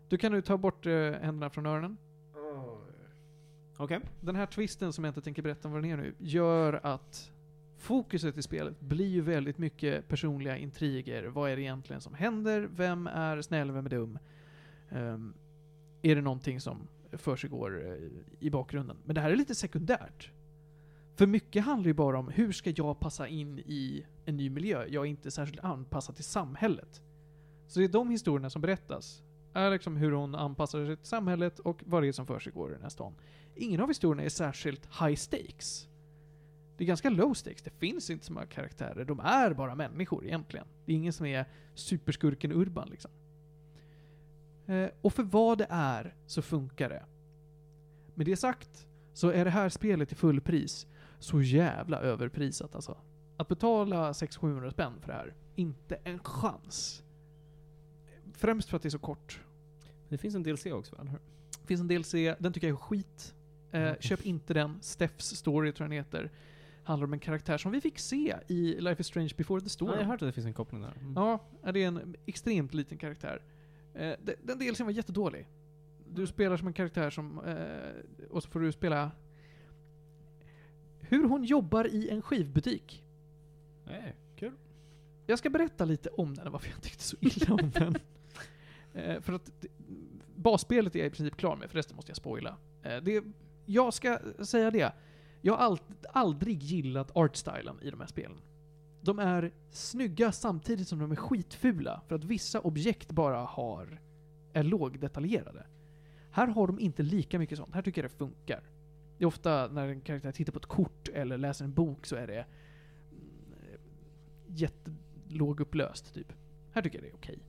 Du 0.09 0.17
kan 0.17 0.31
nu 0.31 0.41
ta 0.41 0.57
bort 0.57 0.85
eh, 0.85 0.93
händerna 0.93 1.49
från 1.49 1.65
öronen. 1.65 1.97
Okej. 3.77 3.99
Den 4.21 4.35
här 4.35 4.45
twisten 4.45 4.93
som 4.93 5.03
jag 5.03 5.11
inte 5.11 5.21
tänker 5.21 5.41
berätta 5.41 5.69
vad 5.69 5.83
den 5.83 5.91
är 5.91 5.97
nu, 5.97 6.15
gör 6.17 6.79
att 6.83 7.31
fokuset 7.77 8.37
i 8.37 8.41
spelet 8.41 8.79
blir 8.79 9.07
ju 9.07 9.21
väldigt 9.21 9.57
mycket 9.57 10.07
personliga 10.07 10.57
intriger. 10.57 11.23
Vad 11.23 11.51
är 11.51 11.55
det 11.55 11.61
egentligen 11.61 12.01
som 12.01 12.13
händer? 12.13 12.69
Vem 12.75 13.07
är 13.07 13.41
snäll? 13.41 13.71
Vem 13.71 13.85
är 13.85 13.89
dum? 13.89 14.19
Um, 14.91 15.33
är 16.01 16.15
det 16.15 16.21
någonting 16.21 16.61
som 16.61 16.87
försiggår 17.11 17.85
eh, 17.85 18.09
i 18.39 18.49
bakgrunden? 18.49 18.97
Men 19.05 19.15
det 19.15 19.21
här 19.21 19.31
är 19.31 19.35
lite 19.35 19.55
sekundärt. 19.55 20.31
För 21.15 21.27
mycket 21.27 21.65
handlar 21.65 21.87
ju 21.87 21.93
bara 21.93 22.19
om 22.19 22.27
hur 22.27 22.51
ska 22.51 22.73
jag 22.75 22.99
passa 22.99 23.27
in 23.27 23.59
i 23.59 24.05
en 24.25 24.37
ny 24.37 24.49
miljö? 24.49 24.85
Jag 24.89 25.05
är 25.05 25.09
inte 25.09 25.31
särskilt 25.31 25.63
anpassad 25.63 26.15
till 26.15 26.23
samhället. 26.23 27.01
Så 27.67 27.79
det 27.79 27.85
är 27.85 27.89
de 27.89 28.09
historierna 28.09 28.49
som 28.49 28.61
berättas. 28.61 29.23
Är 29.53 29.71
liksom 29.71 29.97
hur 29.97 30.11
hon 30.11 30.35
anpassar 30.35 30.85
sig 30.85 30.97
till 30.97 31.05
samhället 31.05 31.59
och 31.59 31.83
vad 31.85 32.03
det 32.03 32.07
är 32.07 32.11
som 32.11 32.27
försiggår 32.27 32.69
i 32.69 32.73
den 32.73 32.81
här 32.81 32.89
stan. 32.89 33.15
Ingen 33.57 33.81
av 33.81 33.87
historierna 33.87 34.23
är 34.23 34.29
särskilt 34.29 34.85
high 34.85 35.15
stakes. 35.15 35.87
Det 36.77 36.83
är 36.83 36.87
ganska 36.87 37.09
low 37.09 37.33
stakes. 37.33 37.61
Det 37.61 37.69
finns 37.69 38.09
inte 38.09 38.25
så 38.25 38.33
många 38.33 38.45
karaktärer. 38.45 39.05
De 39.05 39.19
är 39.19 39.53
bara 39.53 39.75
människor 39.75 40.25
egentligen. 40.25 40.67
Det 40.85 40.91
är 40.91 40.95
ingen 40.95 41.13
som 41.13 41.25
är 41.25 41.45
superskurken 41.73 42.51
Urban 42.51 42.89
liksom. 42.89 43.11
Eh, 44.67 44.89
och 45.01 45.13
för 45.13 45.23
vad 45.23 45.57
det 45.57 45.67
är 45.69 46.15
så 46.25 46.41
funkar 46.41 46.89
det. 46.89 47.05
Med 48.15 48.25
det 48.25 48.37
sagt 48.37 48.87
så 49.13 49.29
är 49.29 49.45
det 49.45 49.51
här 49.51 49.69
spelet 49.69 50.11
i 50.11 50.15
fullpris 50.15 50.87
så 51.19 51.41
jävla 51.41 51.99
överprisat 51.99 52.75
alltså. 52.75 52.97
Att 53.37 53.47
betala 53.47 54.11
600-700 54.11 54.69
spänn 54.69 54.93
för 55.01 55.07
det 55.07 55.13
här, 55.13 55.35
inte 55.55 55.95
en 56.03 56.19
chans. 56.19 57.03
Främst 58.33 58.69
för 58.69 58.77
att 58.77 58.83
det 58.83 58.87
är 58.87 58.91
så 58.91 58.99
kort. 58.99 59.41
Det 60.09 60.17
finns 60.17 60.35
en 60.35 60.43
DLC 60.43 60.65
också 60.65 60.95
väl? 60.95 61.09
Det 61.61 61.67
finns 61.67 61.81
en 61.81 61.87
DLC, 61.87 62.11
den 62.39 62.53
tycker 62.53 62.67
jag 62.67 62.75
är 62.75 62.81
skit. 62.81 63.35
Eh. 63.81 63.95
Köp 63.99 64.21
inte 64.25 64.53
den. 64.53 64.79
Steph's 64.81 65.35
story 65.35 65.71
tror 65.71 65.85
jag 65.85 65.91
den 65.91 65.97
heter. 65.97 66.31
Handlar 66.83 67.07
om 67.07 67.13
en 67.13 67.19
karaktär 67.19 67.57
som 67.57 67.71
vi 67.71 67.81
fick 67.81 67.99
se 67.99 68.35
i 68.47 68.81
Life 68.81 69.01
is 69.01 69.07
Strange 69.07 69.29
before 69.37 69.61
the 69.61 69.69
Storm. 69.69 69.89
Ja, 69.89 69.95
jag 69.95 70.03
har 70.03 70.11
hört 70.11 70.21
att 70.21 70.27
det 70.27 70.31
finns 70.33 70.45
en 70.47 70.53
koppling 70.53 70.81
där. 70.81 70.93
Mm. 70.99 71.13
Ja, 71.15 71.43
det 71.73 71.83
är 71.83 71.87
en 71.87 72.15
extremt 72.25 72.73
liten 72.73 72.97
karaktär. 72.97 73.41
Eh, 73.93 74.13
de- 74.23 74.35
den 74.43 74.59
DLCn 74.59 74.83
var 74.85 74.91
jättedålig. 74.91 75.47
Du 76.09 76.27
spelar 76.27 76.57
som 76.57 76.67
en 76.67 76.73
karaktär 76.73 77.09
som, 77.09 77.39
eh, 77.45 78.25
och 78.29 78.43
så 78.43 78.49
får 78.49 78.59
du 78.59 78.71
spela 78.71 79.11
hur 80.99 81.23
hon 81.23 81.43
jobbar 81.43 81.87
i 81.87 82.09
en 82.09 82.21
skivbutik. 82.21 83.03
Nej, 83.85 84.15
kul. 84.35 84.51
Jag 85.25 85.39
ska 85.39 85.49
berätta 85.49 85.85
lite 85.85 86.09
om 86.09 86.35
den 86.35 86.51
varför 86.51 86.69
jag 86.69 86.81
tyckte 86.81 87.03
så 87.03 87.17
illa 87.19 87.53
om 87.53 87.71
den. 87.71 87.95
Eh, 88.93 89.21
för 89.21 89.33
att 89.33 89.51
det- 89.61 89.67
basspelet 90.35 90.95
är 90.95 90.99
jag 90.99 91.07
i 91.07 91.09
princip 91.09 91.37
klar 91.37 91.55
med, 91.55 91.69
förresten 91.71 91.95
måste 91.95 92.09
jag 92.09 92.17
spoila. 92.17 92.57
Eh, 92.83 92.97
det, 93.03 93.23
jag 93.67 93.93
ska 93.93 94.19
säga 94.39 94.71
det. 94.71 94.93
Jag 95.41 95.57
har 95.57 95.79
aldrig 96.09 96.63
gillat 96.63 97.11
artstylen 97.15 97.79
i 97.81 97.89
de 97.89 97.99
här 97.99 98.07
spelen. 98.07 98.37
De 99.01 99.19
är 99.19 99.51
snygga 99.71 100.31
samtidigt 100.31 100.87
som 100.87 100.99
de 100.99 101.11
är 101.11 101.15
skitfula, 101.15 102.01
för 102.07 102.15
att 102.15 102.23
vissa 102.23 102.59
objekt 102.59 103.11
bara 103.11 103.37
har, 103.37 104.01
är 104.53 104.63
lågdetaljerade. 104.63 105.65
Här 106.31 106.47
har 106.47 106.67
de 106.67 106.79
inte 106.79 107.03
lika 107.03 107.39
mycket 107.39 107.57
sånt. 107.57 107.75
Här 107.75 107.81
tycker 107.81 108.03
jag 108.03 108.11
det 108.11 108.15
funkar. 108.15 108.63
Det 109.17 109.23
är 109.23 109.27
ofta 109.27 109.67
när 109.67 109.87
en 109.87 110.01
karaktär 110.01 110.31
tittar 110.31 110.53
på 110.53 110.59
ett 110.59 110.65
kort 110.65 111.07
eller 111.07 111.37
läser 111.37 111.65
en 111.65 111.73
bok 111.73 112.05
så 112.05 112.15
är 112.15 112.27
det 112.27 112.45
mm, 113.11 113.79
jättelågupplöst, 114.47 116.13
typ. 116.13 116.33
Här 116.73 116.81
tycker 116.81 116.97
jag 116.97 117.03
det 117.03 117.09
är 117.09 117.15
okej. 117.15 117.39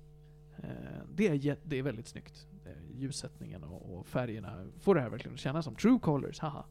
Eh, 0.56 1.04
det 1.14 1.28
är, 1.28 1.56
det 1.64 1.78
är 1.78 1.82
väldigt 1.82 2.06
snyggt. 2.06 2.46
Eh, 2.68 3.00
Ljussättningen 3.00 3.64
och, 3.64 3.98
och 3.98 4.06
färgerna 4.06 4.66
får 4.80 4.94
det 4.94 5.00
här 5.00 5.08
verkligen 5.10 5.34
att 5.34 5.40
kännas 5.40 5.64
som 5.64 5.74
true 5.74 5.98
colors, 6.02 6.38
haha. 6.40 6.64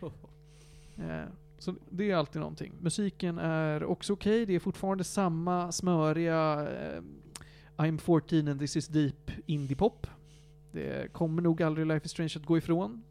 Eh, 0.98 1.24
Så 1.58 1.74
det 1.90 2.10
är 2.10 2.16
alltid 2.16 2.40
någonting. 2.40 2.72
Musiken 2.80 3.38
är 3.38 3.84
också 3.84 4.12
okej, 4.12 4.46
det 4.46 4.54
är 4.54 4.60
fortfarande 4.60 5.04
samma 5.04 5.72
smöriga 5.72 6.68
eh, 6.70 7.02
I'm 7.76 7.98
14 7.98 8.48
and 8.48 8.60
this 8.60 8.76
is 8.76 8.88
deep 8.88 9.30
indie-pop. 9.46 10.06
Det 10.72 11.12
kommer 11.12 11.42
nog 11.42 11.62
aldrig 11.62 11.86
Life 11.86 12.04
is 12.06 12.10
Strange 12.12 12.32
att 12.36 12.44
gå 12.46 12.58
ifrån. 12.58 13.02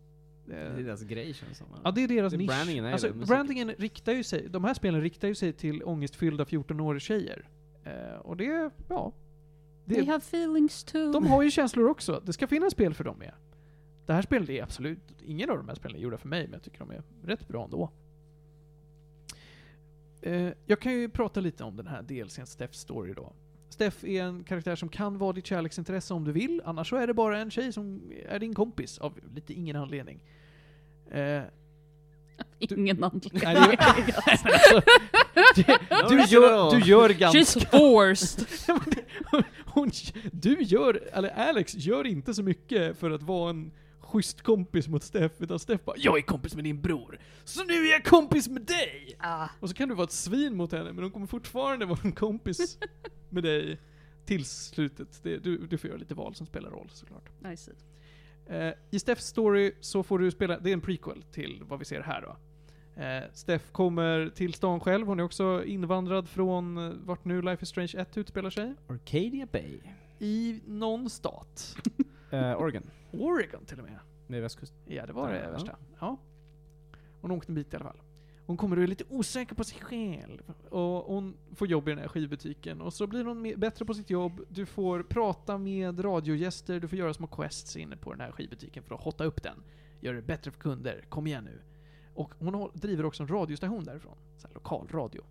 Det 0.46 0.56
är 0.56 0.84
deras 0.84 1.02
grej 1.04 1.34
känns 1.34 1.58
som. 1.58 1.68
Ja, 1.84 1.92
det 1.92 2.04
är 2.04 2.08
deras 2.08 2.32
Det- 2.34 2.38
nisch. 2.38 2.48
brandingen 2.48 2.86
är 2.86 2.92
alltså, 2.92 3.08
musik. 3.08 3.28
brandingen 3.28 3.70
riktar 3.78 4.14
ju 4.14 4.24
sig, 4.24 4.48
de 4.50 4.64
här 4.64 4.74
spelen 4.74 5.02
riktar 5.02 5.28
ju 5.28 5.36
sig 5.36 5.54
till 5.54 5.84
ångestfyllda 5.84 6.44
14-åriga 6.44 7.00
tjejer. 7.00 7.50
Eh, 7.84 8.20
och 8.20 8.38
det, 8.38 8.70
ja. 8.90 9.14
They 9.88 9.96
Det, 9.98 10.06
have 10.06 10.18
feelings 10.18 10.84
too. 10.84 11.12
de 11.12 11.26
har 11.28 11.44
ju 11.44 11.52
känslor 11.52 11.90
också. 11.90 12.22
Det 12.26 12.34
ska 12.34 12.48
finnas 12.48 12.74
spel 12.74 12.94
för 12.94 13.04
dem 13.04 13.18
med. 13.18 13.32
Det 14.06 14.14
här 14.14 14.22
spelet 14.22 14.50
är 14.50 14.64
absolut, 14.64 15.22
ingen 15.22 15.50
av 15.50 15.58
de 15.58 15.68
här 15.68 15.76
spelen 15.76 15.98
är 15.98 16.02
gjorda 16.02 16.18
för 16.18 16.28
mig, 16.28 16.44
men 16.44 16.54
jag 16.54 16.64
tycker 16.64 16.80
de 16.80 16.92
är 16.92 17.04
rätt 17.24 17.48
bra 17.48 17.64
ändå. 17.64 17.92
Eh, 20.22 20.50
jag 20.66 20.80
kan 20.80 20.94
ju 20.94 21.10
prata 21.10 21.40
lite 21.40 21.64
om 21.64 21.76
den 21.76 21.88
här 21.88 22.02
DLCn 22.02 22.42
Steph's 22.44 22.72
Story 22.74 23.14
då. 23.14 23.34
Steph 23.70 24.06
är 24.06 24.24
en 24.24 24.44
karaktär 24.44 24.76
som 24.76 24.90
kan 24.90 25.18
vara 25.18 25.34
ditt 25.34 25.46
kärleksintresse 25.46 26.14
om 26.14 26.24
du 26.24 26.32
vill, 26.32 26.62
annars 26.66 26.90
så 26.90 26.96
är 26.96 27.08
det 27.08 27.14
bara 27.14 27.40
en 27.40 27.52
tjej 27.52 27.74
som 27.74 28.12
är 28.30 28.40
din 28.40 28.54
kompis 28.54 28.98
av 29.00 29.20
lite 29.36 29.54
ingen 29.54 29.76
anledning. 29.76 30.20
Eh, 31.12 31.42
Ingen 32.78 33.04
anledning. 33.04 33.42
Nej, 33.44 33.56
det 33.56 33.60
är- 33.62 34.16
alltså, 34.26 34.48
det, 35.56 36.10
du, 36.10 36.22
gör, 36.36 36.72
du 36.72 36.86
gör 36.86 37.10
ganska... 37.10 37.40
She's 37.40 37.70
forced. 37.72 38.46
Hon, 39.66 39.92
du 40.32 40.62
gör, 40.62 41.10
eller 41.14 41.30
Alex 41.30 41.74
gör 41.76 42.08
inte 42.08 42.34
så 42.34 42.44
mycket 42.44 42.98
för 43.00 43.12
att 43.12 43.22
vara 43.24 43.50
en 43.50 43.72
schysst 44.00 44.42
kompis 44.42 44.88
mot 44.88 45.04
Steff, 45.04 45.32
utan 45.40 45.60
Steff 45.60 45.86
bara 45.86 45.96
'Jag 45.98 46.18
är 46.18 46.22
kompis 46.22 46.56
med 46.56 46.64
din 46.64 46.82
bror, 46.82 47.20
så 47.44 47.64
nu 47.64 47.74
är 47.74 47.92
jag 47.92 48.04
kompis 48.06 48.48
med 48.48 48.62
dig!' 48.62 49.18
ah. 49.20 49.48
Och 49.60 49.70
så 49.70 49.76
kan 49.76 49.90
du 49.90 49.96
vara 49.96 50.04
ett 50.06 50.12
svin 50.12 50.56
mot 50.58 50.72
henne, 50.72 50.92
men 50.94 51.04
hon 51.04 51.12
kommer 51.12 51.28
fortfarande 51.28 51.86
vara 51.86 52.00
en 52.04 52.12
kompis 52.12 52.78
med 53.30 53.44
dig 53.44 53.80
tills 54.26 54.50
slutet. 54.74 55.20
Det, 55.24 55.38
du, 55.38 55.58
du 55.68 55.78
får 55.78 55.88
göra 55.90 56.00
lite 56.00 56.14
val 56.16 56.36
som 56.36 56.46
spelar 56.48 56.70
roll 56.70 56.90
såklart. 56.94 57.30
I 57.54 57.58
see. 57.58 57.72
Eh, 58.46 58.74
I 58.92 59.00
Steffs 59.00 59.26
story 59.26 59.72
så 59.80 60.04
får 60.04 60.20
du 60.20 60.32
spela, 60.32 60.60
det 60.60 60.70
är 60.70 60.74
en 60.74 60.82
prequel 60.82 61.24
till 61.32 61.64
vad 61.68 61.80
vi 61.80 61.86
ser 61.86 62.02
här 62.02 62.22
då. 62.22 62.36
Eh, 63.02 63.24
Steff 63.34 63.72
kommer 63.72 64.30
till 64.36 64.54
stan 64.54 64.80
själv, 64.80 65.08
hon 65.08 65.20
är 65.20 65.24
också 65.24 65.64
invandrad 65.66 66.30
från 66.30 66.78
eh, 66.78 66.94
vart 67.04 67.26
nu 67.26 67.42
Life 67.42 67.64
is 67.64 67.70
Strange 67.70 67.94
1 67.98 68.18
utspelar 68.18 68.50
sig. 68.50 68.74
Arcadia 68.88 69.48
Bay. 69.52 69.80
I 70.20 70.62
någon 70.68 71.10
stat. 71.10 71.78
Uh, 72.34 72.40
Oregon. 72.62 72.84
Oregon 73.12 73.66
till 73.66 73.80
och 73.80 73.86
med. 73.86 74.00
Med 74.28 74.42
västkust. 74.42 74.74
Ja, 74.86 75.06
det 75.06 75.14
var 75.14 75.34
det 75.34 75.52
värsta. 75.52 75.76
Ja. 76.00 76.18
Hon 77.22 77.32
åkte 77.32 77.52
en 77.52 77.56
bit 77.56 77.74
i 77.74 77.76
alla 77.76 77.86
fall. 77.86 78.02
Hon 78.46 78.58
kommer 78.58 78.78
och 78.78 78.84
är 78.84 78.88
lite 78.88 79.04
osäker 79.10 79.56
på 79.56 79.64
sig 79.64 79.80
själv. 79.82 80.54
Och 80.70 81.14
hon 81.14 81.38
får 81.56 81.68
jobb 81.68 81.88
i 81.88 81.92
den 81.92 82.00
här 82.00 82.08
skivbutiken. 82.08 82.82
Och 82.82 82.94
så 82.94 83.08
blir 83.08 83.26
hon 83.26 83.54
bättre 83.58 83.86
på 83.86 83.94
sitt 83.94 84.10
jobb. 84.10 84.46
Du 84.50 84.66
får 84.66 85.04
prata 85.04 85.58
med 85.58 86.06
radiogäster. 86.06 86.80
Du 86.80 86.88
får 86.88 86.98
göra 86.98 87.14
små 87.14 87.28
quests 87.28 87.76
inne 87.76 87.98
på 87.98 88.12
den 88.12 88.22
här 88.22 88.32
skivbutiken 88.32 88.84
för 88.84 88.96
att 88.96 89.02
hotta 89.02 89.24
upp 89.24 89.44
den. 89.44 89.64
Göra 90.02 90.16
det 90.16 90.22
bättre 90.22 90.52
för 90.52 90.60
kunder. 90.60 91.06
Kom 91.10 91.28
igen 91.28 91.44
nu. 91.44 91.62
Och 92.14 92.34
hon 92.40 92.72
driver 92.74 93.06
också 93.06 93.24
en 93.24 93.30
radiostation 93.30 93.84
därifrån. 93.84 94.18
Så 94.38 94.48
här, 94.48 94.54
lokal 94.54 94.88
radio. 94.92 95.24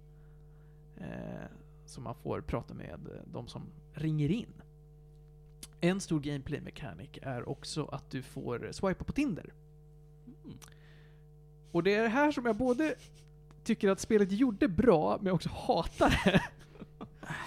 Eh, 0.97 1.49
så 1.87 2.01
man 2.01 2.15
får 2.15 2.41
prata 2.41 2.75
med 2.75 3.09
eh, 3.09 3.23
de 3.33 3.49
som 3.49 3.63
ringer 3.93 4.31
in. 4.31 4.63
En 5.81 6.01
stor 6.01 6.21
gameplay 6.21 6.61
mechanic 6.61 7.11
är 7.23 7.49
också 7.49 7.85
att 7.85 8.11
du 8.11 8.23
får 8.23 8.67
eh, 8.67 8.71
swipa 8.71 9.05
på 9.05 9.13
Tinder. 9.13 9.53
Mm. 10.45 10.59
Och 11.75 11.83
det 11.83 11.95
är 11.95 12.03
det 12.03 12.09
här 12.09 12.33
som 12.33 12.47
jag 12.47 12.57
både 12.57 12.95
tycker 13.65 13.89
att 13.91 14.01
spelet 14.01 14.33
gjorde 14.33 14.69
bra, 14.69 15.17
men 15.21 15.27
jag 15.27 15.35
också 15.35 15.49
hatar 15.49 16.21
det. 16.25 16.43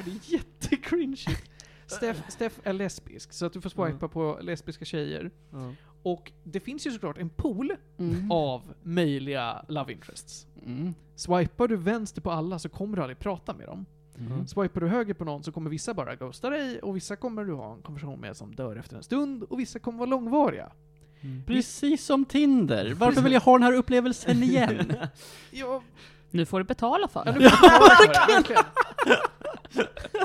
Det 0.05 0.11
är 0.11 0.33
jättecringeigt. 0.33 1.51
Steff, 1.87 2.23
Steff 2.29 2.59
är 2.63 2.73
lesbisk, 2.73 3.33
så 3.33 3.45
att 3.45 3.53
du 3.53 3.61
får 3.61 3.69
swipa 3.69 3.87
Mm. 3.87 4.09
på 4.09 4.37
lesbiska 4.41 4.85
tjejer. 4.85 5.31
Ja. 5.51 5.73
Och 6.03 6.31
det 6.43 6.59
finns 6.59 6.87
ju 6.87 6.91
såklart 6.91 7.17
en 7.17 7.29
pool 7.29 7.75
Mm. 7.97 8.31
av 8.31 8.73
möjliga 8.83 9.65
love 9.67 9.93
interests. 9.93 10.47
Mm. 10.65 10.93
Swipar 11.15 11.67
du 11.67 11.75
vänster 11.77 12.21
på 12.21 12.31
alla 12.31 12.59
så 12.59 12.69
kommer 12.69 12.95
du 12.97 13.01
aldrig 13.03 13.19
prata 13.19 13.53
med 13.53 13.67
dem. 13.67 13.85
Mm. 14.17 14.47
Swipar 14.47 14.81
du 14.81 14.87
höger 14.87 15.13
på 15.13 15.25
någon 15.25 15.43
så 15.43 15.51
kommer 15.51 15.69
vissa 15.69 15.93
bara 15.93 16.15
ghosta 16.15 16.49
dig, 16.49 16.79
och 16.81 16.95
vissa 16.95 17.15
kommer 17.15 17.43
du 17.45 17.53
ha 17.53 17.73
en 17.73 17.81
konversation 17.81 18.19
med 18.19 18.37
som 18.37 18.55
dör 18.55 18.75
efter 18.75 18.97
en 18.97 19.03
stund, 19.03 19.43
och 19.43 19.59
vissa 19.59 19.79
kommer 19.79 19.97
vara 19.99 20.09
långvariga. 20.09 20.71
Precis 21.45 22.05
som 22.05 22.25
Tinder. 22.25 22.93
Varför 22.99 23.21
vill 23.21 23.33
jag 23.33 23.41
ha 23.41 23.53
den 23.53 23.63
här 23.63 23.73
upplevelsen 23.73 24.43
igen? 24.43 24.93
Ja, 25.51 25.81
Nu 26.31 26.45
får 26.45 26.59
du 26.59 26.63
betala 26.65 27.07
för 27.07 27.23
Ja, 27.25 27.31
det. 27.31 27.39
du 27.39 27.49
får 27.49 27.61
betala 27.67 27.95
för 27.95 28.07
det, 28.07 28.33
verkligen. 28.33 28.63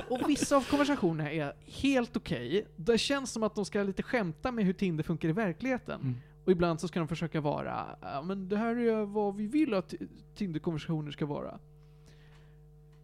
och 0.09 0.29
vissa 0.31 0.57
av 0.57 0.61
konversationerna 0.71 1.31
är 1.33 1.53
helt 1.67 2.17
okej. 2.17 2.67
Det 2.77 2.99
känns 2.99 3.33
som 3.33 3.43
att 3.43 3.55
de 3.55 3.65
ska 3.65 3.83
lite 3.83 4.03
skämta 4.03 4.53
med 4.53 4.65
hur 4.65 4.73
Tinder 4.73 5.05
funkar 5.05 5.29
i 5.29 5.33
verkligheten. 5.33 6.01
Mm. 6.01 6.15
Och 6.45 6.53
ibland 6.53 6.81
så 6.81 6.89
ska 6.89 6.99
de 6.99 7.09
försöka 7.09 7.41
vara, 7.41 7.87
ja 8.03 8.23
men 8.23 8.49
det 8.49 8.57
här 8.57 8.77
är 8.77 9.05
vad 9.05 9.37
vi 9.37 9.47
vill 9.47 9.75
att 9.75 9.95
Tinder-konversationer 10.35 11.11
ska 11.11 11.27
vara. 11.27 11.59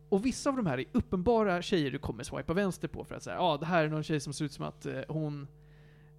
Och 0.09 0.27
vissa 0.27 0.51
av 0.51 0.57
de 0.57 0.67
här 0.67 0.79
är 0.79 0.85
uppenbara 0.93 1.63
tjejer 1.63 1.91
du 1.91 1.99
kommer 1.99 2.25
swipa 2.25 2.53
vänster 2.53 2.89
på 2.89 3.05
för 3.05 3.15
att 3.15 3.23
säga, 3.23 3.37
ja 3.37 3.57
det 3.61 3.67
här 3.67 3.85
är 3.85 3.89
någon 3.89 4.03
tjej 4.03 4.21
som 4.21 4.33
ser 4.33 4.45
ut 4.45 4.53
som 4.53 4.65
att 4.65 4.87
eh, 4.87 5.01
hon 5.09 5.49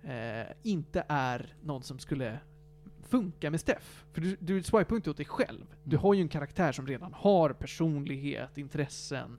eh, 0.03 0.47
inte 0.63 1.05
är 1.07 1.53
någon 1.63 1.83
som 1.83 1.99
skulle 1.99 2.39
funka 3.01 3.51
med 3.51 3.59
Steff. 3.59 4.05
För 4.13 4.21
du, 4.21 4.37
du 4.39 4.63
swipar 4.63 4.95
inte 4.95 5.09
åt 5.09 5.17
dig 5.17 5.25
själv. 5.25 5.65
Du 5.83 5.95
Mm. 5.95 6.01
har 6.03 6.13
ju 6.13 6.21
en 6.21 6.29
karaktär 6.29 6.71
som 6.71 6.87
redan 6.87 7.13
har 7.13 7.49
personlighet, 7.53 8.57
intressen, 8.57 9.37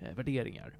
eh, 0.00 0.14
värderingar. 0.14 0.74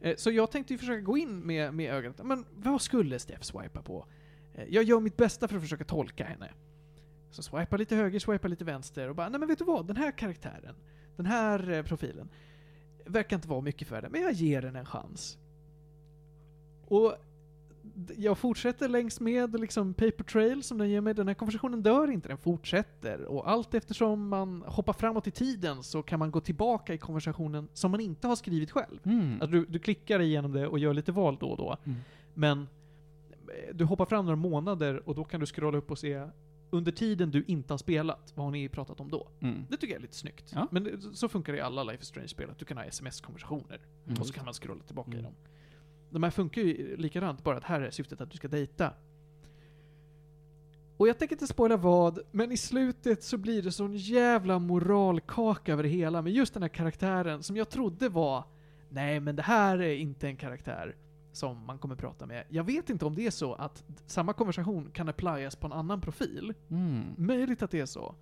Eh, 0.00 0.16
så 0.16 0.30
jag 0.30 0.50
tänkte 0.50 0.74
ju 0.74 0.78
försöka 0.78 1.00
gå 1.00 1.18
in 1.18 1.38
med, 1.40 1.74
med 1.74 1.94
ögat, 1.94 2.20
men 2.24 2.44
vad 2.54 2.82
skulle 2.82 3.18
Steff 3.18 3.44
swipa 3.44 3.82
på? 3.82 4.06
Eh, 4.54 4.64
jag 4.68 4.84
gör 4.84 5.00
mitt 5.00 5.16
bästa 5.16 5.48
för 5.48 5.56
att 5.56 5.62
försöka 5.62 5.84
tolka 5.84 6.24
henne. 6.24 6.50
Så 7.30 7.42
swipa 7.42 7.76
lite 7.76 7.96
höger, 7.96 8.18
swipa 8.18 8.48
lite 8.48 8.64
vänster 8.64 9.08
och 9.08 9.14
bara, 9.16 9.28
nej 9.28 9.40
men 9.40 9.48
vet 9.48 9.58
du 9.58 9.64
vad? 9.64 9.86
Den 9.86 9.96
här 9.96 10.10
karaktären, 10.18 10.74
den 11.16 11.26
här 11.26 11.70
eh, 11.70 11.82
profilen, 11.82 12.28
verkar 13.06 13.36
inte 13.36 13.48
vara 13.48 13.60
mycket 13.60 13.88
för 13.88 14.02
det, 14.02 14.08
men 14.08 14.22
jag 14.22 14.32
ger 14.32 14.62
den 14.62 14.76
en 14.76 14.86
chans. 14.86 15.38
Och 16.86 17.14
jag 18.16 18.38
fortsätter 18.38 18.88
längs 18.88 19.20
med 19.20 19.60
liksom 19.60 19.94
paper 19.94 20.24
trail 20.24 20.62
som 20.62 20.78
den 20.78 20.90
ger 20.90 21.00
mig. 21.00 21.14
Den 21.14 21.28
här 21.28 21.34
konversationen 21.34 21.82
dör 21.82 22.10
inte, 22.10 22.28
den 22.28 22.38
fortsätter. 22.38 23.24
Och 23.24 23.50
allt 23.50 23.74
eftersom 23.74 24.28
man 24.28 24.62
hoppar 24.66 24.92
framåt 24.92 25.26
i 25.26 25.30
tiden 25.30 25.82
så 25.82 26.02
kan 26.02 26.18
man 26.18 26.30
gå 26.30 26.40
tillbaka 26.40 26.94
i 26.94 26.98
konversationen 26.98 27.68
som 27.72 27.90
man 27.90 28.00
inte 28.00 28.26
har 28.28 28.36
skrivit 28.36 28.70
själv. 28.70 28.98
Mm. 29.04 29.32
Alltså 29.32 29.46
du, 29.46 29.66
du 29.66 29.78
klickar 29.78 30.20
igenom 30.20 30.52
det 30.52 30.66
och 30.68 30.78
gör 30.78 30.94
lite 30.94 31.12
val 31.12 31.36
då 31.40 31.46
och 31.46 31.56
då. 31.56 31.76
Mm. 31.84 31.98
Men 32.34 32.60
eh, 33.48 33.74
du 33.74 33.84
hoppar 33.84 34.04
fram 34.06 34.24
några 34.24 34.36
månader 34.36 35.08
och 35.08 35.14
då 35.14 35.24
kan 35.24 35.40
du 35.40 35.46
scrolla 35.46 35.78
upp 35.78 35.90
och 35.90 35.98
se 35.98 36.28
under 36.70 36.92
tiden 36.92 37.30
du 37.30 37.44
inte 37.46 37.72
har 37.72 37.78
spelat, 37.78 38.32
vad 38.34 38.46
har 38.46 38.50
ni 38.50 38.68
pratat 38.68 39.00
om 39.00 39.10
då? 39.10 39.28
Mm. 39.40 39.64
Det 39.70 39.76
tycker 39.76 39.92
jag 39.94 39.98
är 39.98 40.02
lite 40.02 40.16
snyggt. 40.16 40.52
Ja. 40.54 40.68
Men 40.70 40.84
det, 40.84 41.00
så 41.12 41.28
funkar 41.28 41.52
det 41.52 41.58
i 41.58 41.62
alla 41.62 41.84
Life 41.84 42.02
is 42.02 42.08
Strange-spel, 42.08 42.50
att 42.50 42.58
du 42.58 42.64
kan 42.64 42.76
ha 42.76 42.84
sms-konversationer. 42.84 43.80
Mm. 44.06 44.20
Och 44.20 44.26
så 44.26 44.32
kan 44.32 44.44
man 44.44 44.54
scrolla 44.54 44.82
tillbaka 44.82 45.10
i 45.10 45.14
Mm. 45.14 45.24
dem. 45.24 45.34
De 46.14 46.22
här 46.22 46.30
funkar 46.30 46.62
ju 46.62 46.96
likadant, 46.96 47.44
bara 47.44 47.56
att 47.56 47.64
här 47.64 47.80
är 47.80 47.90
syftet 47.90 48.20
att 48.20 48.30
du 48.30 48.36
ska 48.36 48.48
dejta. 48.48 48.92
Och 50.96 51.08
jag 51.08 51.18
tänker 51.18 51.34
inte 51.34 51.46
spoila 51.46 51.76
vad, 51.76 52.18
men 52.30 52.52
i 52.52 52.56
slutet 52.56 53.22
så 53.22 53.38
blir 53.38 53.62
det 53.62 53.72
sån 53.72 53.96
jävla 53.96 54.58
moralkaka 54.58 55.72
över 55.72 55.82
det 55.82 55.88
hela 55.88 56.22
med 56.22 56.32
just 56.32 56.54
den 56.54 56.62
här 56.62 56.68
karaktären 56.68 57.42
som 57.42 57.56
jag 57.56 57.68
trodde 57.68 58.08
var 58.08 58.44
Nej 58.88 59.20
men 59.20 59.36
det 59.36 59.42
här 59.42 59.82
är 59.82 59.94
inte 59.94 60.28
en 60.28 60.36
karaktär 60.36 60.96
som 61.32 61.66
man 61.66 61.78
kommer 61.78 61.96
prata 61.96 62.26
med. 62.26 62.44
Jag 62.48 62.64
vet 62.64 62.90
inte 62.90 63.04
om 63.04 63.14
det 63.14 63.26
är 63.26 63.30
så 63.30 63.54
att 63.54 63.84
samma 64.06 64.32
konversation 64.32 64.90
kan 64.90 65.08
applyas 65.08 65.56
på 65.56 65.66
en 65.66 65.72
annan 65.72 66.00
profil. 66.00 66.54
Mm. 66.70 67.14
Möjligt 67.16 67.62
att 67.62 67.70
det 67.70 67.80
är 67.80 67.86
så. 67.86 68.14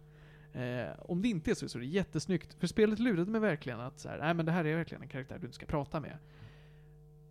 Eh, 0.52 0.88
om 0.98 1.22
det 1.22 1.28
inte 1.28 1.50
är 1.50 1.54
så, 1.54 1.68
så 1.68 1.78
är 1.78 1.80
det 1.80 1.88
jättesnyggt. 1.88 2.54
För 2.54 2.66
spelet 2.66 2.98
lurade 2.98 3.30
mig 3.30 3.40
verkligen 3.40 3.80
att 3.80 3.98
så 3.98 4.08
här, 4.08 4.18
nej 4.18 4.34
men 4.34 4.46
det 4.46 4.52
här 4.52 4.64
är 4.64 4.76
verkligen 4.76 5.02
en 5.02 5.08
karaktär 5.08 5.38
du 5.38 5.46
inte 5.46 5.54
ska 5.54 5.66
prata 5.66 6.00
med. 6.00 6.18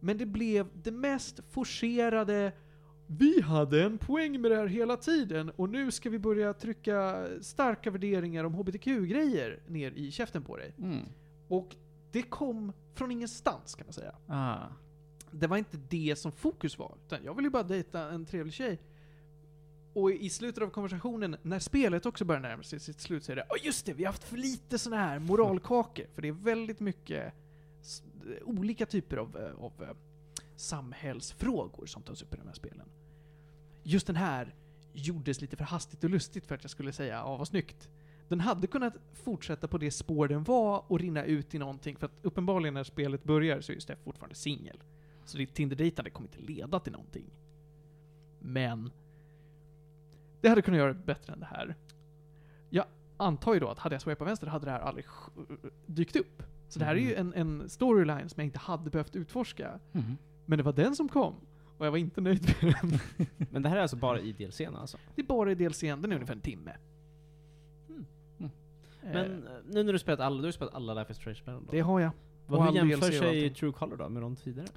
Men 0.02 0.18
det 0.18 0.26
blev 0.26 0.68
det 0.84 0.92
mest 0.92 1.40
forcerade 1.50 2.52
vi 3.18 3.42
hade 3.42 3.84
en 3.84 3.98
poäng 3.98 4.42
med 4.42 4.52
det 4.52 4.58
här 4.58 4.68
hela 4.68 4.98
tiden 4.98 5.50
och 5.50 5.70
nu 5.70 5.92
ska 5.92 6.10
vi 6.10 6.20
börja 6.20 6.54
trycka 6.54 7.28
starka 7.42 7.92
värderingar 7.92 8.44
om 8.44 8.54
HBTQ-grejer 8.54 9.60
ner 9.68 9.92
i 9.92 10.12
käften 10.12 10.44
på 10.44 10.58
dig. 10.58 10.74
Mm. 10.78 11.06
Och 11.48 11.76
det 12.12 12.22
kom 12.22 12.74
från 12.94 13.12
ingenstans 13.12 13.76
kan 13.76 13.86
man 13.86 13.94
säga. 13.94 14.16
Ah. 14.28 14.58
Det 15.32 15.48
var 15.48 15.58
inte 15.58 15.78
det 15.90 16.16
som 16.16 16.32
fokus 16.32 16.78
var. 16.78 16.98
Utan 17.06 17.24
jag 17.24 17.36
ville 17.36 17.46
ju 17.46 17.52
bara 17.52 17.64
dejta 17.64 18.12
en 18.12 18.26
trevlig 18.26 18.54
tjej. 18.54 18.80
Och 19.94 20.12
i 20.12 20.30
slutet 20.30 20.64
av 20.64 20.70
konversationen, 20.70 21.38
när 21.42 21.60
spelet 21.60 22.06
också 22.06 22.26
börjar 22.26 22.42
närma 22.42 22.64
sig 22.64 22.80
sitt 22.80 23.02
slut, 23.02 23.24
så 23.24 23.32
är 23.32 23.36
det 23.36 23.46
Åh 23.50 23.66
just 23.66 23.86
det, 23.86 23.94
vi 23.94 24.04
har 24.04 24.12
haft 24.12 24.24
för 24.24 24.38
lite 24.38 24.80
såna 24.80 24.98
här 24.98 25.20
moralkakor. 25.20 26.06
För 26.14 26.22
det 26.22 26.28
är 26.28 26.32
väldigt 26.32 26.80
mycket 26.80 27.34
olika 28.42 28.86
typer 28.86 29.18
av, 29.18 29.38
eh, 29.38 29.64
av 29.64 29.84
eh, 29.84 29.96
samhällsfrågor 30.56 31.86
som 31.86 32.04
tas 32.04 32.22
upp 32.22 32.34
i 32.34 32.38
de 32.38 32.48
här 32.48 32.54
spelen. 32.54 32.88
Just 33.84 34.08
den 34.08 34.16
här 34.16 34.56
gjordes 34.94 35.42
lite 35.42 35.56
för 35.56 35.64
hastigt 35.64 36.04
och 36.04 36.10
lustigt 36.10 36.48
för 36.48 36.56
att 36.56 36.64
jag 36.64 36.72
skulle 36.72 36.94
säga 36.94 37.16
ja 37.16 37.38
vad 37.38 37.48
snyggt. 37.48 37.90
Den 38.28 38.40
hade 38.40 38.68
kunnat 38.68 38.94
fortsätta 39.14 39.68
på 39.68 39.78
det 39.78 39.92
spår 39.92 40.28
den 40.28 40.44
var 40.44 40.84
och 40.88 41.00
rinna 41.00 41.24
ut 41.26 41.56
i 41.56 41.60
någonting, 41.60 41.98
för 41.98 42.06
att 42.06 42.12
uppenbarligen 42.22 42.74
när 42.74 42.84
spelet 42.84 43.24
börjar 43.24 43.62
så 43.62 43.72
är 43.72 43.74
ju 43.74 43.82
Steff 43.82 44.00
fortfarande 44.04 44.36
singel. 44.36 44.84
Så 45.26 45.38
ditt 45.38 45.54
Tinder-dejtande 45.54 46.10
kommer 46.10 46.30
inte 46.30 46.54
leda 46.54 46.80
till 46.80 46.92
någonting. 46.92 47.26
Men 48.40 48.92
det 50.42 50.50
hade 50.50 50.62
kunnat 50.62 50.78
göra 50.78 50.94
det 50.94 51.06
bättre 51.06 51.34
än 51.34 51.40
det 51.40 51.46
här. 51.46 51.76
Jag 52.70 52.86
antar 53.18 53.54
ju 53.54 53.60
då 53.60 53.68
att 53.68 53.80
hade 53.80 53.96
jag 53.96 54.02
swipat 54.02 54.28
vänster 54.28 54.48
hade 54.48 54.66
det 54.66 54.72
här 54.72 54.80
aldrig 54.80 55.06
dykt 55.86 56.16
upp. 56.16 56.44
Så 56.72 56.80
det 56.80 56.86
här 56.86 56.96
är 56.96 57.00
ju 57.00 57.16
en, 57.16 57.34
en 57.34 57.70
storyline 57.70 58.30
som 58.30 58.40
jag 58.42 58.46
inte 58.46 58.60
hade 58.60 58.90
behövt 58.90 59.16
utforska. 59.16 59.80
Mm. 59.94 60.18
Men 60.46 60.58
det 60.58 60.64
var 60.64 60.74
den 60.74 60.96
som 60.96 61.10
kom. 61.10 61.36
Och 61.78 61.86
jag 61.86 61.92
var 61.92 61.98
inte 61.98 62.22
nöjd 62.22 62.56
med 62.62 62.76
den. 62.82 63.00
Men 63.52 63.62
det 63.62 63.70
här 63.70 63.78
är 63.78 63.82
alltså 63.82 63.98
bara 63.98 64.20
i 64.20 64.32
DLCn 64.32 64.76
alltså? 64.76 64.98
Det 65.16 65.22
är 65.22 65.26
bara 65.26 65.52
i 65.52 65.56
DLCn, 65.56 65.86
den 66.02 66.12
är 66.12 66.16
ungefär 66.16 66.34
en 66.34 66.42
timme. 66.42 66.72
Mm. 67.90 68.06
Mm. 68.40 68.52
Eh, 69.04 69.12
Men 69.14 69.48
eh, 69.48 69.54
nu 69.70 69.84
när 69.84 69.94
du 69.94 70.00
spelat 70.00 70.20
alla, 70.20 70.38
du 70.42 70.48
har 70.48 70.52
spelat 70.52 70.74
alla 70.74 70.94
Life 70.94 71.12
is 71.12 71.18
Strange-spelen 71.18 71.68
det 71.72 71.80
har 71.80 72.00
jag. 72.00 72.12
Vad, 72.48 72.74
hur 72.74 72.90
jämför 72.90 73.12
sig. 73.12 73.50
True 73.54 73.72
Color 73.72 73.98
då 73.98 74.10
med 74.10 74.22
de 74.22 74.36
tidigare? 74.36 74.68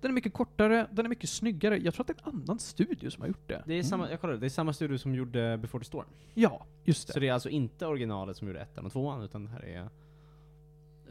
Den 0.00 0.10
är 0.10 0.14
mycket 0.14 0.32
kortare, 0.32 0.86
den 0.92 1.04
är 1.06 1.08
mycket 1.08 1.30
snyggare. 1.30 1.78
Jag 1.78 1.94
tror 1.94 2.02
att 2.04 2.06
det 2.06 2.12
är 2.26 2.28
en 2.28 2.34
annan 2.42 2.58
studio 2.58 3.10
som 3.10 3.20
har 3.20 3.28
gjort 3.28 3.48
det. 3.48 3.62
Det 3.66 3.72
är 3.72 3.76
Mm. 3.76 3.84
samma, 3.84 4.10
jag 4.10 4.20
kollade, 4.20 4.38
det 4.38 4.46
är 4.46 4.50
samma 4.50 4.72
studio 4.72 4.98
som 4.98 5.14
gjorde 5.14 5.58
Before 5.58 5.84
the 5.84 5.86
Storm. 5.86 6.06
Ja, 6.34 6.66
just 6.84 7.06
det. 7.06 7.12
Så 7.12 7.20
det 7.20 7.28
är 7.28 7.32
alltså 7.32 7.48
inte 7.48 7.86
originalet 7.86 8.36
som 8.36 8.48
gjorde 8.48 8.60
ettan 8.60 8.86
och 8.86 8.92
tvåan, 8.92 9.22
utan 9.22 9.44
det 9.44 9.50
här 9.50 9.64
är 9.64 9.88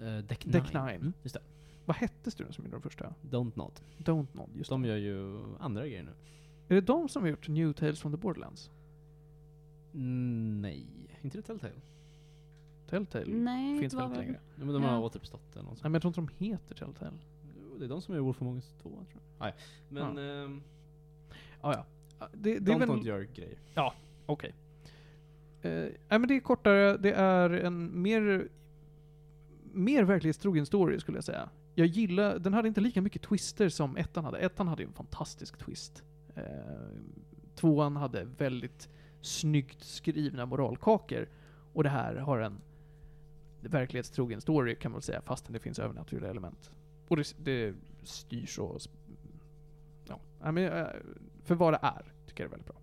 uh, 0.02 0.18
Deck 0.18 0.46
9. 0.46 0.52
Deck 0.52 0.74
Nine. 0.74 0.90
Mm, 0.90 1.14
just 1.24 1.36
det. 1.36 1.42
Vad 1.86 1.96
hette 1.98 2.32
studion 2.32 2.54
som 2.54 2.64
gjorde 2.66 2.76
den 2.76 2.82
första? 2.82 3.14
Don't 3.22 3.52
Not. 3.56 3.82
Don't 3.98 4.28
Nod, 4.34 4.50
just 4.56 4.70
De 4.70 4.82
det. 4.82 4.88
gör 4.88 4.98
ju 4.98 5.44
andra 5.60 5.82
grejer 5.88 6.04
nu. 6.04 6.12
Är 6.68 6.76
det 6.76 6.82
de 6.82 7.10
som 7.10 7.22
har 7.22 7.30
gjort 7.30 7.48
New 7.48 7.74
Tales 7.74 8.00
from 8.02 8.12
the 8.12 8.18
Borderlands? 8.18 8.70
Mm, 9.94 10.62
nej, 10.62 10.88
inte 11.22 11.38
det 11.38 11.42
Telltale? 11.42 11.74
Telltale 12.90 13.26
Nej, 13.36 13.80
finns 13.80 13.94
det 13.94 13.98
väl 14.00 14.10
var 14.10 14.16
inte 14.16 14.20
väl... 14.20 14.28
längre? 14.28 14.42
Ja, 14.60 14.66
men 14.66 14.74
de 14.74 14.84
Ja. 14.84 14.90
har 14.90 15.00
återuppstått 15.02 15.56
eller 15.56 15.64
Nej 15.70 15.76
men 15.84 15.94
jag 15.94 16.02
tror 16.02 16.20
inte 16.20 16.34
de 16.38 16.46
heter 16.46 16.76
Telltale. 16.76 17.18
Jo, 17.58 17.78
Det 17.78 17.86
är 17.86 17.90
de 17.90 18.02
som 18.02 18.14
gör 18.16 18.22
Wolf 18.22 18.42
Among 18.42 18.56
Us 18.56 18.74
2 18.82 18.90
tror 18.90 19.06
jag. 19.14 19.22
Nej, 19.40 19.54
men 19.90 20.18
ehm, 20.18 20.62
Ah, 21.62 21.74
ja, 21.74 21.86
ja. 22.20 22.28
Det, 22.34 22.60
det 22.60 22.72
är 22.72 22.76
Don't 22.76 22.80
väl... 22.80 22.88
Not 22.90 23.06
gör 23.06 23.22
grejer. 23.36 23.58
Okej. 24.26 24.54
Eh, 25.62 25.72
nej 25.72 26.20
men 26.20 26.28
det 26.28 26.36
är 26.36 26.40
kortare, 26.40 26.98
det 26.98 27.12
är 27.12 27.50
en 27.50 28.02
mer, 28.02 28.50
mer 29.74 30.04
verklighetstrogen 30.04 30.66
story 30.66 31.00
skulle 31.00 31.18
jag 31.18 31.24
säga. 31.24 31.50
Jag 31.76 31.88
gillar, 31.88 32.40
den 32.40 32.54
hade 32.54 32.68
inte 32.68 32.82
lika 32.82 33.02
mycket 33.02 33.22
twister 33.22 33.70
som 33.70 33.98
ettan 33.98 34.26
hade. 34.26 34.38
Ettan 34.38 34.68
hade 34.68 34.82
ju 34.82 34.88
en 34.88 34.94
fantastisk 34.94 35.58
twist. 35.58 36.04
Eh, 36.36 36.44
tvåan 37.56 37.96
hade 37.96 38.24
väldigt 38.24 38.90
snyggt 39.22 39.84
skrivna 39.84 40.46
moralkakor. 40.46 41.30
Och 41.74 41.84
det 41.84 41.90
här 41.90 42.16
har 42.16 42.40
en 42.40 42.62
verklighetstrogen 43.62 44.42
story 44.42 44.76
kan 44.76 44.92
man 44.92 44.98
väl 44.98 45.04
säga, 45.04 45.22
fastän 45.22 45.54
det 45.54 45.60
finns 45.60 45.80
övernaturliga 45.80 46.32
element. 46.32 46.72
Och 47.08 47.18
det, 47.18 47.36
det 47.38 47.76
styrs 48.04 48.60
och... 48.60 48.82
Ja, 50.06 50.52
men, 50.52 50.58
eh, 50.58 50.88
för 51.44 51.56
vad 51.56 51.74
det 51.74 51.80
är, 51.82 52.14
tycker 52.28 52.44
jag 52.44 52.52
det 52.52 52.54
är 52.54 52.58
väldigt 52.58 52.68
bra. 52.68 52.81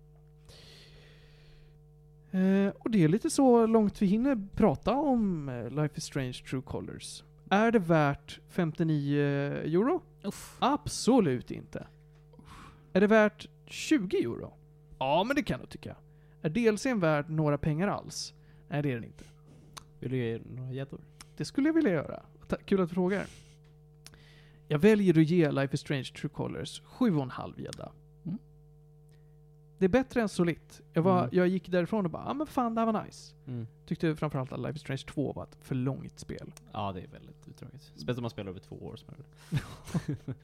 Eh, 2.31 2.73
och 2.79 2.91
det 2.91 3.03
är 3.03 3.07
lite 3.07 3.29
så 3.29 3.65
långt 3.65 4.01
vi 4.01 4.05
hinner 4.05 4.47
prata 4.55 4.93
om 4.93 5.49
eh, 5.49 5.69
Life 5.69 5.97
is 5.97 6.03
Strange 6.03 6.33
True 6.33 6.61
Colors. 6.61 7.23
Är 7.49 7.71
det 7.71 7.79
värt 7.79 8.39
59 8.49 9.19
euro? 9.19 10.01
Uff. 10.23 10.57
Absolut 10.59 11.51
inte. 11.51 11.87
Är 12.93 13.01
det 13.01 13.07
värt 13.07 13.49
20 13.65 14.17
euro? 14.17 14.53
Ja, 14.99 15.23
men 15.27 15.35
det 15.35 15.43
kan 15.43 15.59
jag 15.59 15.69
tycka. 15.69 15.95
Är 16.41 16.49
DLCn 16.49 16.99
värd 16.99 17.29
några 17.29 17.57
pengar 17.57 17.87
alls? 17.87 18.33
Nej, 18.67 18.81
det 18.81 18.91
är 18.91 18.95
den 18.95 19.03
inte. 19.03 19.25
Vill 19.99 20.11
du 20.11 20.17
ge 20.17 20.39
några 20.55 20.71
gäddor? 20.71 21.01
Det 21.37 21.45
skulle 21.45 21.69
jag 21.69 21.73
vilja 21.73 21.91
göra. 21.91 22.23
Kul 22.65 22.81
att 22.81 22.89
du 22.89 22.93
frågar. 22.93 23.25
Jag 24.67 24.79
väljer 24.79 25.19
att 25.19 25.29
ge 25.29 25.51
Life 25.51 25.73
is 25.73 25.79
Strange 25.79 26.03
True 26.03 26.29
Colors 26.29 26.81
7,5 26.81 27.61
gädda. 27.61 27.91
Mm. 29.79 29.91
Det 29.91 29.97
är 29.97 30.03
bättre 30.03 30.21
än 30.21 30.29
Solit. 30.29 30.81
Jag, 30.93 31.01
var, 31.01 31.19
Mm. 31.23 31.29
jag 31.33 31.47
gick 31.47 31.69
därifrån 31.69 32.05
och 32.05 32.11
bara, 32.11 32.23
ja 32.23 32.29
ah, 32.29 32.33
men 32.33 32.47
fan 32.47 32.75
det 32.75 32.81
här 32.81 32.91
var 32.91 33.03
nice. 33.05 33.33
Mm. 33.47 33.67
Tyckte 33.85 34.15
framförallt 34.15 34.51
att 34.51 34.59
Life 34.59 34.75
is 34.75 34.81
Strange 34.81 35.03
2 35.07 35.33
var 35.33 35.43
ett 35.43 35.57
för 35.61 35.75
långt 35.75 36.19
spel. 36.19 36.51
Ja, 36.71 36.91
det 36.91 37.01
är 37.01 37.07
väldigt 37.07 37.47
utdraget. 37.47 37.81
Speciellt 37.81 38.17
om 38.17 38.21
man 38.21 38.29
spelar 38.31 38.49
över 38.49 38.59
två 38.59 38.75
år 38.75 38.95
som. 38.95 39.13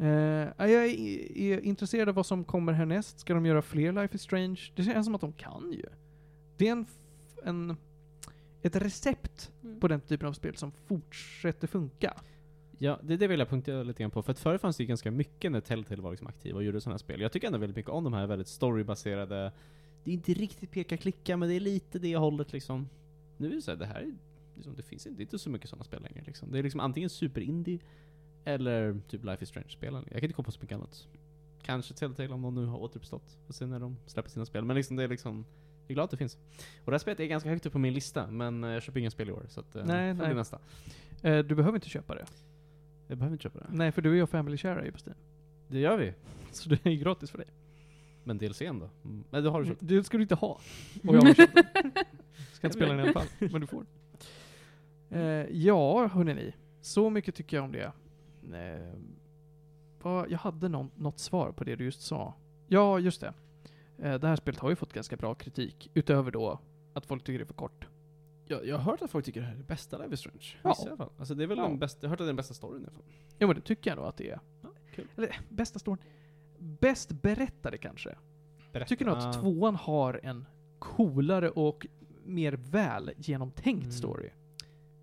Eh, 0.00 0.06
jag 0.58 0.70
är, 0.70 1.36
är 1.38 1.60
intresserad 1.60 2.08
av 2.08 2.14
vad 2.14 2.26
som 2.26 2.44
kommer 2.44 2.72
härnäst. 2.72 3.20
Ska 3.20 3.34
de 3.34 3.46
göra 3.46 3.62
fler 3.62 3.92
Life 3.92 4.14
is 4.14 4.22
Strange? 4.22 4.60
Det 4.74 4.82
känns 4.84 5.06
som 5.06 5.14
att 5.14 5.20
de 5.20 5.32
kan 5.32 5.72
ju. 5.72 5.86
Det 6.56 6.68
är 6.68 6.72
en, 6.72 6.86
en, 7.44 7.76
ett 8.62 8.76
recept 8.76 9.50
Mm. 9.64 9.80
på 9.80 9.88
den 9.88 10.00
typen 10.00 10.28
av 10.28 10.32
spel 10.32 10.56
som 10.56 10.72
fortsätter 10.72 11.66
funka. 11.66 12.14
Ja, 12.78 12.98
det, 13.02 13.16
det 13.16 13.26
vill 13.26 13.38
jag 13.38 13.48
punktera 13.48 13.82
lite 13.82 14.02
grann 14.02 14.10
på. 14.10 14.22
För 14.22 14.32
att 14.32 14.38
förr 14.38 14.58
fanns 14.58 14.76
det 14.76 14.82
ju 14.82 14.86
ganska 14.86 15.10
mycket 15.10 15.52
när 15.52 15.60
Telltale 15.60 16.02
var 16.02 16.10
liksom 16.10 16.26
aktiva 16.26 16.56
och 16.56 16.64
gjorde 16.64 16.80
sådana 16.80 16.94
här 16.94 16.98
spel. 16.98 17.20
Jag 17.20 17.32
tycker 17.32 17.46
ändå 17.46 17.58
väldigt 17.58 17.76
mycket 17.76 17.90
om 17.90 18.04
de 18.04 18.12
här 18.12 18.26
väldigt 18.26 18.48
storybaserade, 18.48 19.52
det 20.04 20.10
är 20.10 20.14
inte 20.14 20.34
riktigt 20.34 20.70
peka-klicka, 20.70 21.36
men 21.36 21.48
det 21.48 21.54
är 21.54 21.60
lite 21.60 21.98
det 21.98 22.16
hållet 22.16 22.52
liksom. 22.52 22.88
Nu 23.36 23.50
är 23.50 23.54
det 23.54 23.62
så 23.62 23.70
här, 23.70 23.78
det 23.78 23.86
här 23.86 24.00
är, 24.00 24.14
liksom, 24.54 24.74
det 24.76 24.82
finns 24.82 25.06
inte, 25.06 25.16
det 25.16 25.22
är 25.22 25.24
inte 25.24 25.38
så 25.38 25.50
mycket 25.50 25.70
sådana 25.70 25.84
spel 25.84 26.02
längre 26.02 26.22
liksom. 26.26 26.52
Det 26.52 26.58
är 26.58 26.62
liksom 26.62 26.80
antingen 26.80 27.10
super-indie, 27.10 27.78
eller 28.44 29.00
typ 29.08 29.24
Life 29.24 29.42
is 29.42 29.48
Strange-spelen. 29.48 30.04
Jag 30.10 30.20
kan 30.20 30.24
inte 30.24 30.34
komma 30.34 30.44
på 30.44 30.52
så 30.52 30.60
mycket 30.60 30.76
annat. 30.76 31.06
Kanske 31.62 31.94
Telltale 31.94 32.28
om 32.28 32.42
de 32.42 32.54
nu 32.54 32.66
har 32.66 32.78
återuppstått, 32.78 33.38
och 33.46 33.54
sen 33.54 33.70
när 33.70 33.80
de 33.80 33.96
släpper 34.06 34.30
sina 34.30 34.46
spel. 34.46 34.64
Men 34.64 34.76
liksom 34.76 34.96
det 34.96 35.02
är 35.02 35.08
liksom, 35.08 35.46
jag 35.82 35.90
är 35.90 35.94
glad 35.94 36.04
att 36.04 36.10
det 36.10 36.16
finns. 36.16 36.38
Och 36.84 36.90
det 36.90 36.92
här 36.92 36.98
spelet 36.98 37.20
är 37.20 37.26
ganska 37.26 37.48
högt 37.48 37.66
upp 37.66 37.72
på 37.72 37.78
min 37.78 37.94
lista, 37.94 38.26
men 38.26 38.64
eh, 38.64 38.70
jag 38.70 38.82
köper 38.82 39.00
inga 39.00 39.10
spel 39.10 39.28
i 39.28 39.32
år, 39.32 39.46
så 39.48 39.60
att, 39.60 39.76
eh, 39.76 39.84
Nej, 39.84 40.16
får 40.16 40.24
nej. 40.24 40.34
nästa. 40.34 40.58
Eh, 41.22 41.38
du 41.38 41.54
behöver 41.54 41.76
inte 41.76 41.88
köpa 41.88 42.14
det. 42.14 42.26
Jag 43.08 43.18
behöver 43.18 43.34
inte 43.34 43.42
köpa 43.42 43.58
det. 43.58 43.66
Nej, 43.70 43.92
för 43.92 44.02
du 44.02 44.10
är 44.10 44.16
ju 44.16 44.26
family 44.26 44.56
share 44.56 44.84
ju 44.84 44.92
på 44.92 44.98
Steam. 45.06 45.18
Det 45.68 45.78
gör 45.78 45.98
vi. 45.98 46.14
Så 46.50 46.68
det 46.68 46.86
är 46.86 46.90
ju 46.90 46.96
gratis 46.96 47.30
för 47.30 47.38
dig. 47.38 47.46
Men 48.24 48.38
DLCn 48.38 48.78
då? 48.78 48.90
Mm. 49.04 49.24
Men 49.30 49.44
det 49.44 49.50
har 49.50 49.60
du 49.62 49.66
köpt? 49.66 49.80
Det 49.82 50.04
ska 50.04 50.16
du 50.16 50.22
inte 50.22 50.34
ha. 50.34 50.60
Och 51.04 51.14
jag 51.14 51.22
har 51.22 51.34
köpt 51.34 51.54
den. 51.54 51.64
Ska 52.52 52.66
inte 52.66 52.76
spela 52.76 52.92
den 52.92 53.00
i 53.00 53.02
alla 53.02 53.12
fall, 53.12 53.26
men 53.38 53.60
du 53.60 53.66
får. 53.66 53.86
Eh, 55.10 55.20
ja, 55.50 56.06
hörni 56.06 56.54
Så 56.80 57.10
mycket 57.10 57.34
tycker 57.34 57.56
jag 57.56 57.64
om 57.64 57.72
det. 57.72 57.92
Eh, 58.58 58.94
vad, 60.02 60.30
jag 60.30 60.38
hade 60.38 60.68
någon, 60.68 60.90
något 60.96 61.18
svar 61.18 61.52
på 61.52 61.64
det 61.64 61.76
du 61.76 61.84
just 61.84 62.00
sa. 62.00 62.34
Ja, 62.66 62.98
just 62.98 63.20
det. 63.20 63.34
Eh, 63.98 64.14
det 64.14 64.28
här 64.28 64.36
spelet 64.36 64.60
har 64.60 64.70
ju 64.70 64.76
fått 64.76 64.92
ganska 64.92 65.16
bra 65.16 65.34
kritik, 65.34 65.90
utöver 65.94 66.30
då 66.30 66.60
att 66.92 67.06
folk 67.06 67.24
tycker 67.24 67.38
det 67.38 67.44
är 67.44 67.46
för 67.46 67.54
kort. 67.54 67.86
Jag, 68.48 68.66
jag 68.66 68.76
har 68.78 68.82
hört 68.92 69.02
att 69.02 69.10
folk 69.10 69.24
tycker 69.24 69.40
det 69.40 69.46
här 69.46 69.54
är 69.54 69.58
det 69.58 69.64
bästa 69.64 69.98
Life 69.98 70.14
is 70.14 70.20
Strange. 70.20 70.56
Ja. 70.62 70.68
Vissa 70.70 70.84
i 70.84 70.88
alla 70.88 70.96
fall. 70.96 71.10
Alltså 71.18 71.34
det 71.34 71.42
är 71.42 71.46
väl 71.46 71.58
Ja. 71.58 71.64
den 71.68 71.78
bästa, 71.78 71.98
jag 72.00 72.08
har 72.08 72.10
hört 72.10 72.20
att 72.20 72.24
det 72.24 72.24
är 72.24 72.26
den 72.26 72.36
bästa 72.36 72.54
storyn 72.54 72.82
i 72.82 72.84
alla 72.84 72.92
fall. 72.94 73.02
Ja, 73.38 73.46
men 73.46 73.56
det 73.56 73.62
tycker 73.62 73.90
jag 73.90 73.96
nog 73.96 74.06
att 74.06 74.16
det 74.16 74.30
är. 74.30 74.40
Ja, 74.62 74.68
kul. 74.94 75.06
Eller, 75.16 75.40
bästa 75.48 75.78
storyn. 75.78 75.98
Bäst 76.58 77.12
berättade 77.12 77.78
kanske. 77.78 78.16
Jag 78.72 78.88
tycker 78.88 79.04
nog 79.04 79.14
att 79.16 79.24
Ah. 79.36 79.40
tvåan 79.40 79.74
har 79.76 80.20
en 80.22 80.44
coolare 80.78 81.50
och 81.50 81.86
mer 82.24 82.52
väl 82.52 83.10
genomtänkt 83.16 83.82
Mm. 83.82 83.92
story. 83.92 84.30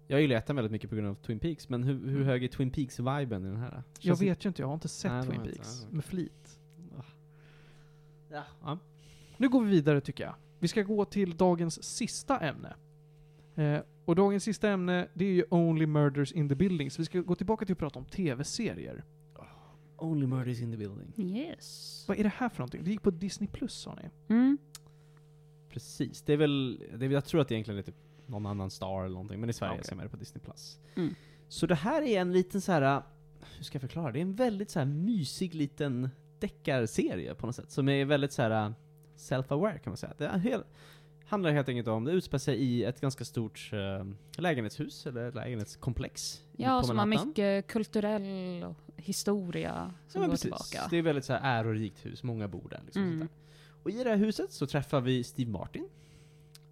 Jag 0.08 0.22
gillar 0.22 0.36
ettan 0.36 0.56
väldigt 0.56 0.72
mycket 0.72 0.90
på 0.90 0.96
grund 0.96 1.08
av 1.10 1.16
Twin 1.16 1.40
Peaks, 1.40 1.70
men 1.70 1.84
hur, 1.84 2.08
hur 2.10 2.24
hög 2.24 2.44
är 2.44 2.48
Twin 2.48 2.72
Peaks-viben 2.72 3.46
i 3.46 3.48
den 3.48 3.58
här? 3.58 3.84
Jag 4.00 4.20
vet 4.20 4.46
ju 4.46 4.48
inte, 4.48 4.62
jag 4.62 4.68
har 4.68 4.74
inte 4.74 4.88
sett 4.88 5.12
Nej, 5.12 5.28
Twin. 5.28 5.42
Peaks 5.44 5.84
Ah, 5.86 5.88
med 5.96 6.06
flit. 6.06 6.60
Ja. 8.32 8.44
ja. 8.62 8.78
Nu 9.38 9.50
går 9.50 9.64
vi 9.64 9.70
vidare 9.72 10.02
tycker 10.02 10.24
jag. 10.24 10.36
Vi 10.60 10.68
ska 10.68 10.82
gå 10.84 11.06
till 11.06 11.38
dagens 11.38 11.84
sista 11.84 12.40
ämne. 12.40 12.74
Eh, 13.56 13.80
och 14.06 14.16
dagens 14.16 14.44
sista 14.44 14.70
ämne, 14.70 15.08
det 15.14 15.26
är 15.26 15.32
ju 15.34 15.46
Only 15.50 15.86
Murders 15.86 16.32
in 16.32 16.50
the 16.50 16.56
Building. 16.56 16.92
Så 16.92 17.02
vi 17.02 17.06
ska 17.06 17.20
gå 17.22 17.36
tillbaka 17.36 17.66
till 17.66 17.74
att 17.74 17.80
prata 17.80 18.00
om 18.00 18.06
tv-serier. 18.06 19.04
Only 19.98 20.28
murders 20.28 20.62
in 20.62 20.72
the 20.72 20.78
building. 20.78 21.36
Yes. 21.38 22.06
Vad 22.08 22.20
är 22.20 22.24
det 22.24 22.30
här 22.36 22.50
för 22.50 22.60
någonting? 22.60 22.84
Det 22.84 22.92
gick 22.92 23.02
på 23.02 23.12
Disney 23.12 23.50
Plus 23.50 23.74
sa 23.74 23.96
ni? 23.96 24.36
Mm. 24.36 24.58
Precis. 25.70 26.22
Det 26.22 26.34
är 26.34 26.38
väl, 26.38 26.78
det 26.80 26.94
är, 26.94 26.98
väl- 26.98 27.12
jag 27.12 27.26
tror 27.26 27.42
att 27.42 27.48
det 27.48 27.56
egentligen 27.56 27.78
är 27.78 27.84
typ 27.84 27.96
någon 28.26 28.46
annan 28.46 28.72
Star 28.72 29.00
eller 29.04 29.14
någonting, 29.14 29.40
men 29.40 29.50
i 29.50 29.54
Sverige 29.54 29.74
Okej. 29.74 29.84
så 29.86 29.96
är 29.96 30.04
det 30.04 30.10
på 30.10 30.18
Disney+. 30.18 30.42
Plus. 30.44 30.80
Mm. 30.96 31.16
Så 31.48 31.68
det 31.68 31.76
här 31.76 32.02
är 32.02 32.22
en 32.22 32.32
liten 32.34 32.62
så 32.62 32.72
här. 32.72 33.02
hur 33.58 33.64
ska 33.64 33.76
jag 33.76 33.82
förklara? 33.82 34.12
Det 34.12 34.20
är 34.20 34.22
en 34.22 34.36
väldigt 34.36 34.70
så 34.70 34.80
här 34.80 34.86
mysig 34.86 35.56
liten 35.56 36.10
deckarserie 36.40 37.36
på 37.36 37.46
något 37.46 37.56
sätt, 37.56 37.72
som 37.72 37.90
är 37.90 38.06
väldigt 38.06 38.32
så 38.32 38.42
här 38.42 38.74
self-aware 39.18 39.78
kan 39.78 39.92
man 39.92 39.98
säga. 39.98 40.14
Det 40.18 40.26
är 40.26 40.38
hel, 40.38 40.64
handlar 41.28 41.52
helt 41.52 41.70
enkelt 41.70 41.88
om, 41.88 42.04
det 42.04 42.12
utspelar 42.12 42.40
sig 42.40 42.56
i 42.58 42.84
ett 42.84 43.02
ganska 43.02 43.26
stort 43.26 43.70
eh, 43.74 44.06
lägenhetshus, 44.42 45.06
eller 45.06 45.32
lägenhetskomplex 45.32 46.42
Ja, 46.58 46.84
som 46.84 46.98
har 47.00 47.06
mycket 47.06 47.68
kulturell 47.68 48.66
historia 48.96 49.94
som 50.08 50.22
Ja, 50.22 50.28
går 50.28 50.32
precis. 50.34 50.42
tillbaka. 50.42 50.88
Det 50.90 50.98
är 50.98 51.02
väldigt 51.02 51.26
så 51.26 51.34
här 51.34 51.60
ärorikt 51.60 52.06
hus, 52.06 52.24
många 52.24 52.48
bor 52.48 52.68
där. 52.70 52.82
Liksom, 52.86 53.04
Mm. 53.04 53.28
Och 53.84 53.92
i 53.92 54.04
det 54.04 54.10
här 54.10 54.18
huset 54.18 54.52
så 54.54 54.68
träffar 54.68 55.02
vi 55.02 55.24
Steve 55.24 55.52
Martin 55.52 55.90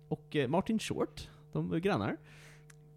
och 0.07 0.35
eh, 0.35 0.47
Martin 0.47 0.80
Short, 0.80 1.30
de 1.51 1.73
är 1.73 1.80
grannar. 1.80 2.17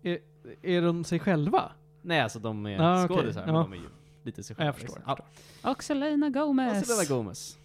Är, 0.02 0.18
är 0.62 0.82
de 0.82 1.04
sig 1.04 1.18
själva? 1.18 1.72
Nej, 2.02 2.20
alltså 2.20 2.38
de 2.38 2.66
är 2.66 2.80
Ah, 2.80 3.08
skådisar, 3.08 3.46
men 3.46 3.54
Ja. 3.54 3.60
de 3.60 3.72
är 3.72 3.76
ju 3.76 3.82
lite 4.22 4.42
sig 4.42 4.54
Ja, 4.54 4.56
själva. 4.56 4.66
jag 4.68 4.74
förstår. 4.74 4.96
liksom. 4.96 5.16
Jag 5.62 5.70
Och 5.72 5.82
Selena 5.84 6.26
Ja. 6.34 6.40
Gomez. 6.44 6.80
Och 6.82 6.86
Selena 6.86 7.16
Gomez. 7.16 7.58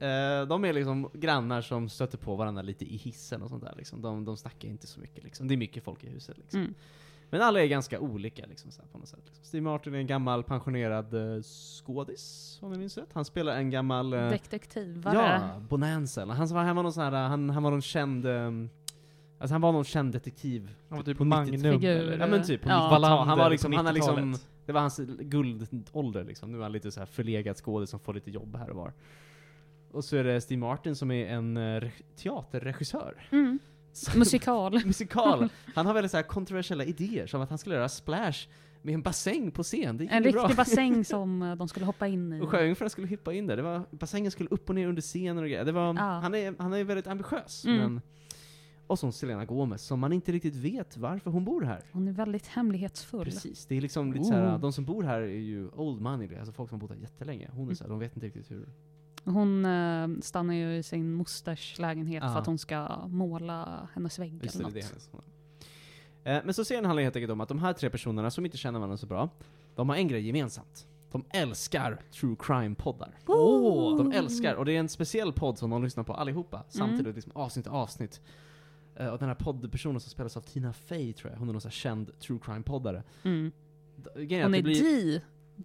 Eh, 0.00 0.46
de 0.48 0.64
är 0.64 0.72
liksom 0.72 1.10
grannar 1.14 1.60
som 1.62 1.88
stöter 1.88 2.18
på 2.18 2.36
varandra 2.36 2.62
lite 2.62 2.84
i 2.84 2.96
hissen 2.96 3.42
och 3.42 3.48
sånt 3.48 3.64
där 3.64 3.74
liksom. 3.76 4.02
De, 4.02 4.24
de 4.24 4.36
snackar 4.36 4.68
inte 4.68 4.86
så 4.86 5.00
mycket 5.00 5.24
liksom. 5.24 5.48
Det 5.48 5.54
är 5.54 5.56
mycket 5.56 5.84
folk 5.84 6.04
i 6.04 6.08
huset 6.08 6.38
liksom. 6.38 6.60
Mm. 6.60 6.74
Men 7.32 7.42
alla 7.42 7.60
är 7.62 7.66
ganska 7.66 8.00
olika 8.00 8.46
liksom, 8.46 8.70
så 8.70 8.82
här, 8.82 8.88
på 8.88 8.98
något 8.98 9.08
sätt. 9.08 9.20
Liksom. 9.26 9.44
Steve 9.44 9.62
Martin 9.62 9.94
är 9.94 9.98
en 9.98 10.06
gammal 10.06 10.42
pensionerad 10.42 11.14
uh, 11.14 11.42
skådis, 11.42 12.58
om 12.62 12.70
jag 12.72 12.78
minns 12.78 12.98
rätt. 12.98 13.08
Han 13.12 13.24
spelar 13.24 13.56
en 13.56 13.70
gammal... 13.70 14.12
eh, 14.12 14.28
Detektivare. 14.30 15.14
Ja, 15.16 15.60
Bonanza. 15.68 16.20
Han, 16.26 16.48
var- 16.48 16.62
han 16.64 16.76
var 16.76 16.82
någon 16.82 16.92
sån 16.92 17.02
här, 17.04 17.28
han, 17.28 17.50
han 17.50 17.62
var 17.62 17.70
någon 17.70 17.82
känd, 17.82 18.26
ehm, 18.26 18.70
alltså 19.38 19.54
han 19.54 19.60
var 19.60 19.72
någon 19.72 19.84
känd 19.84 20.12
detektiv. 20.12 20.70
Han 20.88 20.98
var 20.98 21.04
typ 21.04 21.18
På 21.18 21.24
Magnum 21.24 21.54
90-talet. 21.54 21.80
Figur. 21.80 21.90
eller? 21.96 22.18
Ja 22.18 22.26
men 22.26 22.42
typ, 22.42 22.62
på 22.62 22.68
Ja. 22.68 22.72
90-talet. 22.74 22.90
Wallander 22.92 23.24
Han 23.24 23.38
var 23.38 23.50
liksom, 23.50 23.72
han 23.72 23.86
är 23.86 23.92
liksom, 23.92 24.16
90-talet. 24.18 24.46
det 24.66 24.72
var 24.72 24.80
hans 24.80 25.00
guldålder 25.20 26.24
liksom. 26.24 26.52
Nu 26.52 26.58
är 26.58 26.62
han 26.62 26.72
lite 26.72 26.90
så 26.90 27.00
här 27.00 27.06
förlegad 27.06 27.56
skådis 27.56 27.90
som 27.90 28.00
får 28.00 28.14
lite 28.14 28.30
jobb 28.30 28.56
här 28.56 28.70
och 28.70 28.76
var. 28.76 28.92
Och 29.92 30.04
så 30.04 30.16
är 30.16 30.24
det 30.24 30.40
Steve 30.40 30.60
Martin 30.60 30.96
som 30.96 31.10
är 31.10 31.26
en 31.26 31.56
uh, 31.56 31.80
re- 31.80 31.90
teaterregissör. 32.16 33.28
Mm. 33.32 33.58
Musikal. 34.16 34.72
Musikal. 34.86 35.48
Han 35.74 35.86
har 35.86 35.94
väldigt 35.94 36.10
så 36.10 36.16
här 36.16 36.24
kontroversiella 36.24 36.84
idéer, 36.84 37.26
som 37.26 37.40
att 37.40 37.48
han 37.48 37.58
skulle 37.58 37.74
göra 37.74 37.88
Splash 37.88 38.48
med 38.82 38.94
en 38.94 39.02
bassäng 39.02 39.50
på 39.50 39.62
scen. 39.62 39.96
Det 39.96 40.04
En 40.06 40.22
ju 40.24 40.32
bra. 40.32 40.42
riktig 40.42 40.56
bassäng 40.56 41.04
som 41.04 41.42
eh, 41.42 41.54
de 41.56 41.68
skulle 41.68 41.86
hoppa 41.86 42.06
in 42.06 42.32
i. 42.32 42.40
Och 42.40 42.48
sjöjungfrun 42.48 42.90
skulle 42.90 43.08
hoppa 43.08 43.32
in 43.32 43.46
där. 43.46 43.56
Det 43.56 43.62
var, 43.62 43.82
bassängen 43.90 44.30
skulle 44.30 44.48
upp 44.48 44.68
och 44.68 44.74
ner 44.74 44.88
under 44.88 45.02
scenen 45.02 45.38
och 45.38 45.48
grejer. 45.48 45.64
Det 45.64 45.72
var, 45.72 45.94
Ja. 45.94 46.00
han, 46.02 46.34
är, 46.34 46.54
han 46.58 46.72
är 46.72 46.84
väldigt 46.84 47.06
ambitiös. 47.06 47.64
Mm. 47.64 47.78
Men, 47.78 48.00
och 48.86 48.98
så 48.98 49.12
Selena 49.12 49.44
Gomez, 49.44 49.82
som 49.82 50.00
man 50.00 50.12
inte 50.12 50.32
riktigt 50.32 50.54
vet 50.56 50.96
varför 50.96 51.30
hon 51.30 51.44
bor 51.44 51.62
här. 51.62 51.82
Hon 51.92 52.08
är 52.08 52.12
väldigt 52.12 52.46
hemlighetsfull. 52.46 53.24
Precis. 53.24 53.66
Det 53.66 53.76
är 53.76 53.80
liksom 53.80 54.12
lite 54.12 54.24
såhär, 54.24 54.54
Ooh. 54.54 54.60
de 54.60 54.72
som 54.72 54.84
bor 54.84 55.02
här 55.02 55.20
är 55.20 55.26
ju 55.26 55.68
old 55.68 56.00
money, 56.00 56.36
alltså 56.38 56.52
folk 56.52 56.68
som 56.70 56.80
har 56.80 56.88
bott 56.88 56.96
här 56.96 57.02
jättelänge. 57.02 57.50
Hon 57.52 57.70
är 57.70 57.74
såhär, 57.74 57.88
de 57.90 57.98
vet 57.98 58.16
inte 58.16 58.26
riktigt 58.26 58.50
hur. 58.50 58.68
Hon 59.24 59.64
eh, 59.64 60.08
stannar 60.22 60.54
ju 60.54 60.76
i 60.76 60.82
sin 60.82 61.12
mosters 61.12 61.78
lägenhet 61.78 62.22
Ja. 62.26 62.32
för 62.32 62.38
att 62.40 62.46
hon 62.46 62.58
ska 62.58 63.06
måla 63.06 63.88
hennes 63.94 64.18
vägg 64.18 64.40
Just 64.42 64.54
eller 64.56 64.64
det, 64.70 64.74
det 64.74 64.80
något. 64.80 64.90
hennes. 64.90 65.10
Eh, 66.24 66.44
men 66.44 66.54
så 66.54 66.64
serien 66.64 66.84
handlar 66.84 67.02
helt 67.02 67.16
enkelt 67.16 67.32
om 67.32 67.40
att 67.40 67.48
de 67.48 67.58
här 67.58 67.72
tre 67.72 67.90
personerna 67.90 68.30
som 68.30 68.44
inte 68.44 68.56
känner 68.56 68.78
varandra 68.78 68.96
så 68.96 69.06
bra, 69.06 69.28
de 69.74 69.88
har 69.88 69.96
en 69.96 70.08
grej 70.08 70.26
gemensamt. 70.26 70.86
De 71.12 71.24
älskar 71.30 72.00
true 72.12 72.36
crime-poddar. 72.38 73.18
Åh! 73.26 73.96
De 73.98 74.12
älskar, 74.12 74.54
och 74.54 74.64
det 74.64 74.72
är 74.76 74.80
en 74.80 74.88
speciell 74.88 75.32
podd 75.32 75.58
som 75.58 75.70
de 75.70 75.84
lyssnar 75.84 76.04
på 76.04 76.14
allihopa, 76.14 76.64
samtidigt 76.68 77.00
Mm. 77.00 77.14
liksom 77.14 77.32
avsnitt 77.34 77.66
och 77.66 77.74
avsnitt. 77.74 78.20
Eh, 78.96 79.06
och 79.08 79.18
den 79.18 79.28
här 79.28 79.34
poddpersonen 79.34 80.00
som 80.00 80.10
spelas 80.10 80.36
av 80.36 80.40
Tina 80.40 80.72
Fey 80.72 81.12
tror 81.12 81.30
jag, 81.32 81.38
hon 81.38 81.48
är 81.48 81.52
någon 81.52 81.60
sån 81.60 81.68
här 81.68 81.72
känd 81.74 82.18
true 82.18 82.38
crime-poddare. 82.42 83.02
Mm. 83.22 83.52
D- 83.96 84.10
grejen 84.24 84.42
Hon 84.44 84.52
att 84.54 84.58
är 84.58 84.62
det 84.62 84.62
blir- 84.62 85.18
the 85.18 85.24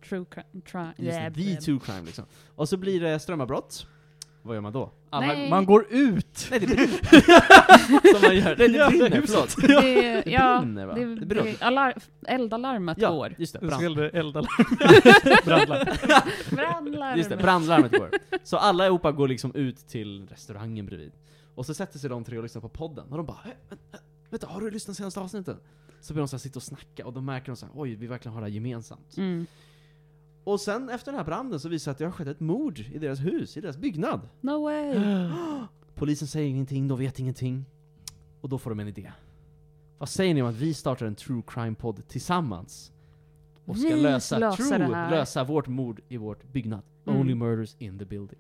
true 0.10 0.26
crime. 0.66 0.94
Just 0.98 1.18
det, 1.18 1.32
the 1.34 1.56
true 1.62 1.80
crime 1.86 2.02
liksom. 2.06 2.26
Och 2.56 2.70
så 2.70 2.78
blir 2.78 3.00
det 3.02 3.20
strömavbrott. 3.20 3.88
Vad 4.42 4.56
gör 4.56 4.62
man 4.62 4.74
då? 4.74 4.92
Alla, 5.10 5.28
Nej. 5.28 5.50
Man 5.50 5.66
går 5.66 5.86
ut! 5.90 6.48
Nej 6.52 6.60
det 6.60 6.68
brinner! 6.68 8.14
Som 8.14 8.22
man 8.22 8.36
gör. 8.36 8.56
Nej 8.58 8.68
det 8.70 8.78
Ja, 8.78 8.90
brinner, 8.90 9.22
förlåt. 9.28 9.56
Det, 9.62 9.68
Det 10.26 10.32
ja, 10.32 10.60
brinner 10.62 10.86
va? 10.86 10.94
det, 10.94 11.16
Det 11.16 11.26
brinner. 11.26 11.44
det, 11.60 11.62
alar, 11.66 11.94
eldalarmet 12.28 12.98
Ja, 13.02 13.12
går. 13.12 13.36
just 13.38 13.54
det. 13.54 13.60
Det 13.60 13.66
Brand. 13.68 13.82
skulle 13.84 14.10
elda 14.10 14.42
Brandlarm. 15.46 15.88
Brandlarmet. 16.52 17.18
Just 17.18 17.30
det, 17.30 17.38
brandlarmet 17.38 17.92
går. 17.92 18.12
Så 18.44 18.58
alla 18.58 18.84
allihopa 18.84 19.12
går 19.12 19.28
liksom 19.28 19.56
ut 19.56 19.78
till 19.88 20.28
restaurangen 20.28 20.86
bredvid. 20.86 21.12
Och 21.56 21.66
så 21.66 21.74
sätter 21.74 22.00
sig 22.00 22.10
de 22.10 22.24
tre 22.24 22.38
och 22.38 22.44
lyssnar 22.44 22.62
på 22.62 22.70
podden. 22.70 23.06
Och 23.12 23.18
de 23.18 23.26
bara 23.26 23.38
"Hä, 23.44 23.52
vänta, 23.70 23.98
vänta, 24.30 24.48
har 24.48 24.62
du 24.62 24.72
lyssnat 24.72 24.98
senaste 24.98 25.20
avsnittet? 25.20 25.58
Så 26.02 26.14
börjar 26.14 26.24
de 26.24 26.28
så 26.28 26.36
här 26.36 26.40
sitta 26.42 26.60
och 26.60 26.64
snacka 26.64 27.06
och 27.06 27.14
då 27.14 27.22
märker 27.22 27.48
de 27.48 27.56
så 27.56 27.66
här, 27.66 27.74
oj, 27.76 27.96
vi 27.96 28.08
verkligen 28.08 28.34
har 28.34 28.42
det 28.42 28.48
här 28.48 28.54
gemensamt. 28.54 29.18
Mm. 29.18 29.46
Och 30.46 30.62
sen 30.62 30.90
efter 30.90 31.12
den 31.12 31.20
här 31.20 31.26
branden 31.26 31.60
så 31.60 31.70
visar 31.70 31.92
det 31.92 31.94
att 31.94 31.98
det 31.98 32.06
har 32.06 32.12
skett 32.12 32.28
ett 32.28 32.40
mord 32.40 32.80
i 32.80 33.00
deras 33.00 33.20
hus, 33.20 33.58
i 33.58 33.62
deras 33.62 33.78
byggnad. 33.78 34.30
No 34.42 34.64
way. 34.64 34.96
Polisen 35.96 36.28
säger 36.28 36.50
ingenting, 36.50 36.88
de 36.88 37.00
vet 37.00 37.20
ingenting. 37.20 37.66
Och 38.42 38.50
då 38.50 38.58
får 38.58 38.70
de 38.70 38.80
en 38.80 38.88
idé. 38.88 39.12
Vad 39.98 40.10
säger 40.10 40.34
ni 40.34 40.42
om 40.42 40.50
att 40.50 40.56
vi 40.56 40.74
startar 40.74 41.06
en 41.06 41.16
true 41.16 41.42
crime-podd 41.48 42.08
tillsammans? 42.08 42.92
Och 43.66 43.78
ska 43.78 43.96
Vi 43.96 44.02
lösa, 44.02 44.52
true, 44.52 44.88
lösa 44.88 45.44
vårt 45.44 45.68
mord 45.68 46.02
i 46.08 46.18
vårt 46.18 46.44
byggnad. 46.44 46.82
Mm. 47.06 47.20
Only 47.20 47.36
murders 47.36 47.76
in 47.80 48.00
the 48.00 48.06
building. 48.06 48.40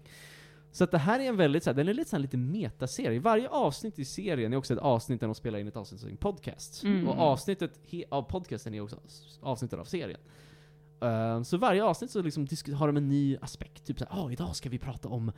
Så 0.72 0.84
att 0.84 0.91
det 0.91 0.98
här 0.98 1.19
är 1.19 1.23
en 1.23 1.38
väldigt, 1.38 1.64
så 1.64 1.69
här, 1.69 1.76
den 1.76 1.88
är 1.88 1.94
lite, 1.94 2.10
så 2.10 2.15
här, 2.15 2.22
lite 2.22 2.38
metaserie. 2.38 3.19
Varje 3.19 3.49
avsnitt 3.49 3.99
i 3.99 4.06
serien 4.06 4.53
är 4.53 4.57
också 4.57 4.73
ett 4.73 4.80
avsnitt 4.80 5.19
där 5.19 5.27
de 5.27 5.36
spelar 5.36 5.60
in 5.60 5.68
ett 5.68 5.76
avsnitt 5.76 6.03
av 6.03 6.07
sin 6.07 6.18
podcast. 6.18 6.84
Mm. 6.84 7.07
Och 7.07 7.18
avsnittet 7.18 7.80
av 8.10 8.22
podcasten 8.22 8.73
är 8.73 8.82
också 8.82 8.99
avsnittet 9.41 9.80
av 9.80 9.86
serien. 9.86 10.19
Eh, 11.01 11.41
så 11.41 11.57
varje 11.57 11.84
avsnitt 11.84 12.11
så 12.11 12.22
liksom 12.22 12.47
har 12.73 12.88
de 12.88 12.97
en 12.97 13.09
ny 13.09 13.38
aspekt. 13.41 13.85
Typ 13.85 13.99
såhär, 13.99 14.26
ah, 14.26 14.31
idag 14.31 14.55
ska 14.55 14.69
vi 14.69 14.80
prata 14.80 15.09
om 15.09 15.31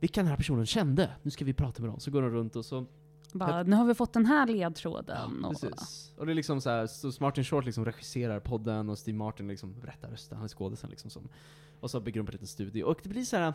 vilka 0.00 0.20
den 0.20 0.28
här 0.28 0.36
personen 0.36 0.66
kände. 0.66 1.10
Nu 1.22 1.30
ska 1.30 1.44
vi 1.44 1.52
prata 1.54 1.82
med 1.82 1.90
dem. 1.90 2.00
Så 2.00 2.10
går 2.10 2.22
de 2.22 2.30
runt 2.30 2.56
och 2.56 2.64
så 2.64 2.86
Bara, 3.32 3.62
nu 3.62 3.76
har 3.76 3.84
vi 3.84 3.94
fått 3.94 4.12
den 4.12 4.26
här 4.26 4.46
ledtråden. 4.46 5.44
och, 5.44 5.60
Precis. 5.60 6.14
Och 6.16 6.26
det 6.26 6.32
är 6.32 6.34
liksom 6.34 6.60
så 6.60 6.70
här, 6.70 6.86
så 6.86 7.12
Martin 7.20 7.44
Short 7.44 7.64
liksom 7.64 7.84
regisserar 7.84 8.40
podden 8.40 8.88
och 8.88 8.98
Steve 8.98 9.18
Martin 9.18 9.48
liksom 9.48 9.74
rättar 9.82 10.10
rösten, 10.10 10.36
han 10.36 10.44
är 10.44 10.48
skådisen 10.48 10.90
liksom 10.90 11.10
som, 11.10 11.28
och 11.80 11.90
så 11.90 12.00
bygger 12.00 12.20
de 12.20 12.26
på 12.26 12.30
en 12.30 12.34
liten 12.34 12.46
studio. 12.46 12.84
Och 12.84 13.00
det 13.02 13.08
blir 13.08 13.24
så 13.24 13.36
här. 13.36 13.54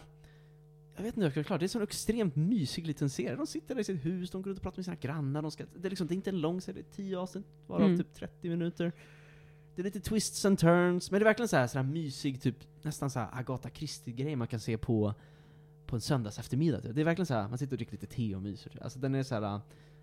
jag 0.95 1.03
vet 1.03 1.07
inte 1.07 1.19
hur 1.19 1.23
jag 1.25 1.31
ska 1.31 1.39
förklara, 1.43 1.59
det 1.59 1.75
är 1.75 1.77
en 1.77 1.83
extremt 1.83 2.35
mysig 2.35 2.87
liten 2.87 3.09
serie. 3.09 3.35
De 3.35 3.47
sitter 3.47 3.75
där 3.75 3.81
i 3.81 3.83
sitt 3.83 4.05
hus, 4.05 4.31
de 4.31 4.41
går 4.41 4.51
ut 4.51 4.57
och 4.57 4.63
pratar 4.63 4.77
med 4.77 4.85
sina 4.85 4.97
grannar, 4.97 5.41
de 5.41 5.51
ska, 5.51 5.65
det, 5.75 5.87
är 5.87 5.89
liksom, 5.89 6.07
det 6.07 6.13
är 6.13 6.15
inte 6.15 6.29
en 6.29 6.41
lång 6.41 6.61
serie, 6.61 6.81
det 6.81 7.01
är 7.01 7.03
10 7.03 7.17
avsnitt, 7.19 7.45
varav 7.67 7.85
Mm. 7.85 7.97
typ 7.97 8.13
30 8.13 8.49
minuter. 8.49 8.91
Det 9.75 9.81
är 9.81 9.83
lite 9.83 9.99
twists 9.99 10.45
and 10.45 10.59
turns, 10.59 11.11
men 11.11 11.19
det 11.19 11.23
är 11.23 11.25
verkligen 11.25 11.47
så 11.49 11.55
här, 11.57 11.67
så 11.67 11.77
här 11.77 11.85
mysig, 11.85 12.41
typ 12.41 12.55
nästan 12.81 13.09
så 13.09 13.19
här 13.19 13.29
Agatha 13.31 13.69
Christie-grej 13.69 14.35
man 14.35 14.47
kan 14.47 14.59
se 14.59 14.77
på, 14.77 15.13
på 15.85 15.95
en 15.95 16.01
söndags 16.01 16.39
eftermiddag. 16.39 16.81
Typ. 16.81 16.95
Det 16.95 17.01
är 17.01 17.05
verkligen 17.05 17.25
så 17.25 17.33
här, 17.33 17.47
man 17.47 17.57
sitter 17.57 17.73
och 17.73 17.77
dricker 17.77 17.91
lite 17.91 18.07
te 18.07 18.35
och 18.35 18.41
myser. 18.41 18.69
Typ. 18.69 18.83
Alltså 18.83 18.99
den 18.99 19.15
är 19.15 19.23
så 19.23 19.35
här, 19.35 19.41
den 19.41 19.61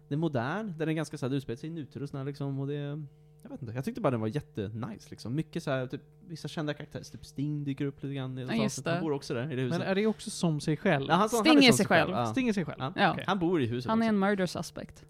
är 0.08 0.16
modern, 0.16 0.74
den 0.78 0.88
är 0.88 0.92
ganska 0.92 1.18
såhär, 1.18 1.34
utspelar 1.34 1.56
sig 1.56 1.68
i 1.70 1.72
nutid 1.72 2.02
och 2.02 2.08
sådär 2.08 2.24
liksom, 2.24 2.60
och 2.60 2.66
det 2.66 3.04
jag 3.44 3.50
vet 3.50 3.62
inte, 3.62 3.74
jag 3.74 3.84
tyckte 3.84 4.00
bara 4.00 4.10
den 4.10 4.20
var 4.20 4.28
jättenice 4.28 5.10
liksom. 5.10 5.34
Mycket 5.34 5.62
såhär, 5.62 5.86
typ, 5.86 6.00
vissa 6.28 6.48
kända 6.48 6.74
karaktärer, 6.74 7.02
typ 7.04 7.26
Sting 7.26 7.64
dyker 7.64 7.84
upp 7.86 8.02
lite 8.02 8.14
grann 8.14 8.38
i 8.38 8.42
Ja, 8.42 8.54
just. 8.54 8.86
Han 8.86 9.00
bor 9.02 9.12
också 9.12 9.34
där 9.34 9.52
i 9.52 9.56
det 9.56 9.62
huset. 9.62 9.78
Men 9.78 9.88
är 9.88 9.94
det 9.94 10.06
också 10.06 10.30
som 10.30 10.60
sig 10.60 10.76
själv? 10.76 11.06
Ja, 11.08 11.14
han, 11.14 11.28
Sting 11.28 11.42
han 11.46 11.58
är 11.58 11.62
som 11.62 11.76
sig 11.76 11.86
själv. 11.86 12.10
Ja. 12.10 12.26
Stinger 12.26 12.52
sig 12.52 12.64
själv? 12.64 12.76
Ja. 12.80 12.92
Ja. 12.96 13.12
Okej. 13.12 13.24
Han 13.26 13.38
bor 13.38 13.62
i 13.62 13.66
huset 13.66 13.88
Han 13.88 14.02
är 14.02 14.06
också. 14.06 14.08
en 14.08 14.18
murder 14.18 14.46
suspect. 14.46 15.04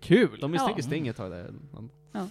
Kul! 0.00 0.38
De 0.40 0.50
misstänker 0.50 0.82
Ja. 0.82 0.86
Sting 0.86 1.08
ett 1.08 1.16
tag 1.16 1.30
där. 1.30 1.54
Han- 1.72 1.90
Ja. 2.12 2.28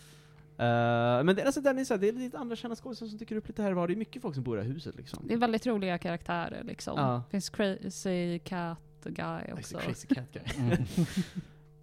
Eh, 0.62 1.24
men 1.24 1.36
det, 1.36 1.44
alltså, 1.44 1.62
den 1.62 1.80
är 1.80 1.84
så 1.84 1.94
här, 1.94 2.02
det 2.02 2.08
är 2.08 2.14
lite 2.14 2.38
andra 2.38 2.56
kända 2.56 2.76
skådespelare 2.76 3.10
som 3.10 3.18
dyker 3.18 3.36
upp 3.36 3.48
lite 3.48 3.64
här 3.64 3.72
och 3.72 3.76
var. 3.76 3.88
Det 3.88 3.94
är 3.94 3.96
mycket 3.96 4.22
folk 4.22 4.36
som 4.36 4.44
bor 4.44 4.58
i 4.58 4.62
det 4.62 4.68
här 4.68 4.74
huset 4.74 4.96
liksom. 4.96 5.28
Det 5.28 5.34
är 5.34 5.38
väldigt 5.38 5.68
roliga 5.68 5.98
karaktärer 5.98 6.64
liksom. 6.64 6.94
Ja. 7.00 7.24
finns 7.32 7.50
Crazy 7.50 8.40
Cat 8.40 8.78
Guy 9.04 9.54
också. 9.54 9.78
crazy 9.78 10.08
cat 10.08 10.32
guy. 10.34 10.44
Mm. 10.58 10.84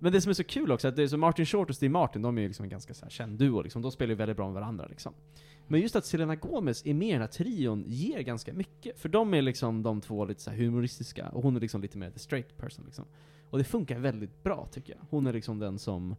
Men 0.00 0.12
det 0.12 0.20
som 0.20 0.30
är 0.30 0.34
så 0.34 0.44
kul 0.44 0.72
också, 0.72 0.88
att 0.88 0.96
det 0.96 1.02
är 1.02 1.08
så 1.08 1.16
Martin 1.16 1.46
Short 1.46 1.70
och 1.70 1.76
Steve 1.76 1.92
Martin, 1.92 2.22
de 2.22 2.38
är 2.38 2.42
ju 2.42 2.48
liksom 2.48 2.62
en 2.64 2.68
ganska 2.68 2.94
så 2.94 3.04
här 3.04 3.10
känd 3.10 3.38
duo 3.38 3.62
liksom. 3.62 3.82
De 3.82 3.92
spelar 3.92 4.10
ju 4.10 4.14
väldigt 4.14 4.36
bra 4.36 4.46
med 4.46 4.54
varandra 4.54 4.86
liksom. 4.86 5.14
Men 5.66 5.80
just 5.80 5.96
att 5.96 6.04
Selena 6.04 6.36
Gomez 6.36 6.86
är 6.86 6.94
med 6.94 7.08
i 7.08 7.12
den 7.12 7.20
här 7.20 7.28
trion 7.28 7.84
ger 7.86 8.20
ganska 8.20 8.52
mycket. 8.52 8.98
För 8.98 9.08
de 9.08 9.34
är 9.34 9.42
liksom 9.42 9.82
de 9.82 10.00
två 10.00 10.24
lite 10.24 10.42
så 10.42 10.50
humoristiska, 10.50 11.28
och 11.28 11.42
hon 11.42 11.56
är 11.56 11.60
liksom 11.60 11.82
lite 11.82 11.98
mer 11.98 12.10
the 12.10 12.18
straight 12.18 12.56
person 12.56 12.84
liksom. 12.84 13.04
Och 13.50 13.58
det 13.58 13.64
funkar 13.64 13.98
väldigt 13.98 14.42
bra 14.42 14.68
tycker 14.72 14.92
jag. 14.92 15.00
Hon 15.10 15.26
är 15.26 15.32
liksom 15.32 15.58
den 15.58 15.78
som, 15.78 16.16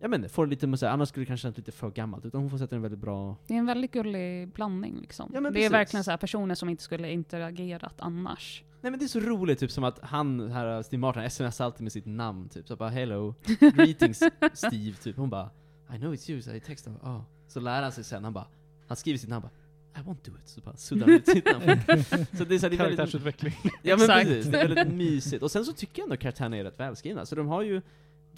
jag 0.00 0.10
menar, 0.10 0.28
får 0.28 0.46
lite 0.46 0.66
här, 0.66 0.84
annars 0.84 1.08
skulle 1.08 1.24
det 1.24 1.26
kanske 1.26 1.42
kännas 1.42 1.56
lite 1.56 1.72
för 1.72 1.90
gammalt, 1.90 2.24
utan 2.24 2.40
hon 2.40 2.50
får 2.50 2.58
sätta 2.58 2.76
en 2.76 2.82
väldigt 2.82 3.00
bra... 3.00 3.36
Det 3.46 3.54
är 3.54 3.58
en 3.58 3.66
väldigt 3.66 3.92
gullig 3.92 4.48
blandning 4.48 5.00
liksom. 5.00 5.30
Ja, 5.34 5.40
men 5.40 5.52
det 5.52 5.58
är 5.58 5.60
precis. 5.60 5.72
verkligen 5.72 6.04
så 6.04 6.10
här 6.10 6.18
personer 6.18 6.54
som 6.54 6.68
inte 6.68 6.82
skulle 6.82 7.12
interagerat 7.12 7.94
annars. 7.98 8.64
Nej 8.80 8.90
men 8.90 8.98
det 8.98 9.04
är 9.04 9.08
så 9.08 9.20
roligt, 9.20 9.58
typ 9.58 9.70
som 9.70 9.84
att 9.84 9.98
han, 10.02 10.50
här 10.50 10.82
Steve 10.82 11.00
Martin, 11.00 11.22
sms 11.22 11.60
alltid 11.60 11.82
med 11.82 11.92
sitt 11.92 12.06
namn 12.06 12.48
typ, 12.48 12.68
så 12.68 12.76
bara 12.76 12.90
'Hello, 12.90 13.34
greetings 13.74 14.22
Steve' 14.40 15.02
typ. 15.02 15.16
Hon 15.16 15.30
bara 15.30 15.50
'I 15.92 15.98
know 15.98 16.14
it's 16.14 16.30
you' 16.30 16.40
så 16.40 16.50
jag 16.50 16.64
textar, 16.64 16.92
oh. 16.92 17.22
Så 17.48 17.60
lär 17.60 17.82
han 17.82 17.92
sig 17.92 18.04
sen, 18.04 18.24
han 18.24 18.32
bara, 18.32 18.46
han 18.86 18.96
skriver 18.96 19.18
sitt 19.18 19.30
namn 19.30 19.42
bara 19.42 20.00
'I 20.00 20.04
won't 20.04 20.30
do 20.30 20.32
it' 20.32 20.46
så 20.46 20.60
bara 20.60 20.76
suddar 20.76 21.06
han 21.06 21.14
ut 21.16 21.28
sitt 21.28 21.44
namn. 21.44 21.62
så 22.38 22.44
det 22.44 22.54
är, 22.54 22.58
så 22.58 22.66
här, 22.66 22.70
det 22.70 22.76
är 22.76 22.78
väldigt, 22.78 22.78
Karaktärsutveckling. 22.78 23.54
ja 23.82 23.96
men 23.96 24.06
precis, 24.08 24.46
det 24.46 24.60
är 24.60 24.68
väldigt 24.68 24.96
mysigt. 24.96 25.42
Och 25.42 25.50
sen 25.50 25.64
så 25.64 25.72
tycker 25.72 26.02
jag 26.02 26.04
ändå 26.04 26.16
karaktärerna 26.16 26.56
är 26.56 26.64
rätt 26.64 26.80
välskrivna, 26.80 27.26
så 27.26 27.34
de 27.34 27.46
har 27.46 27.62
ju 27.62 27.82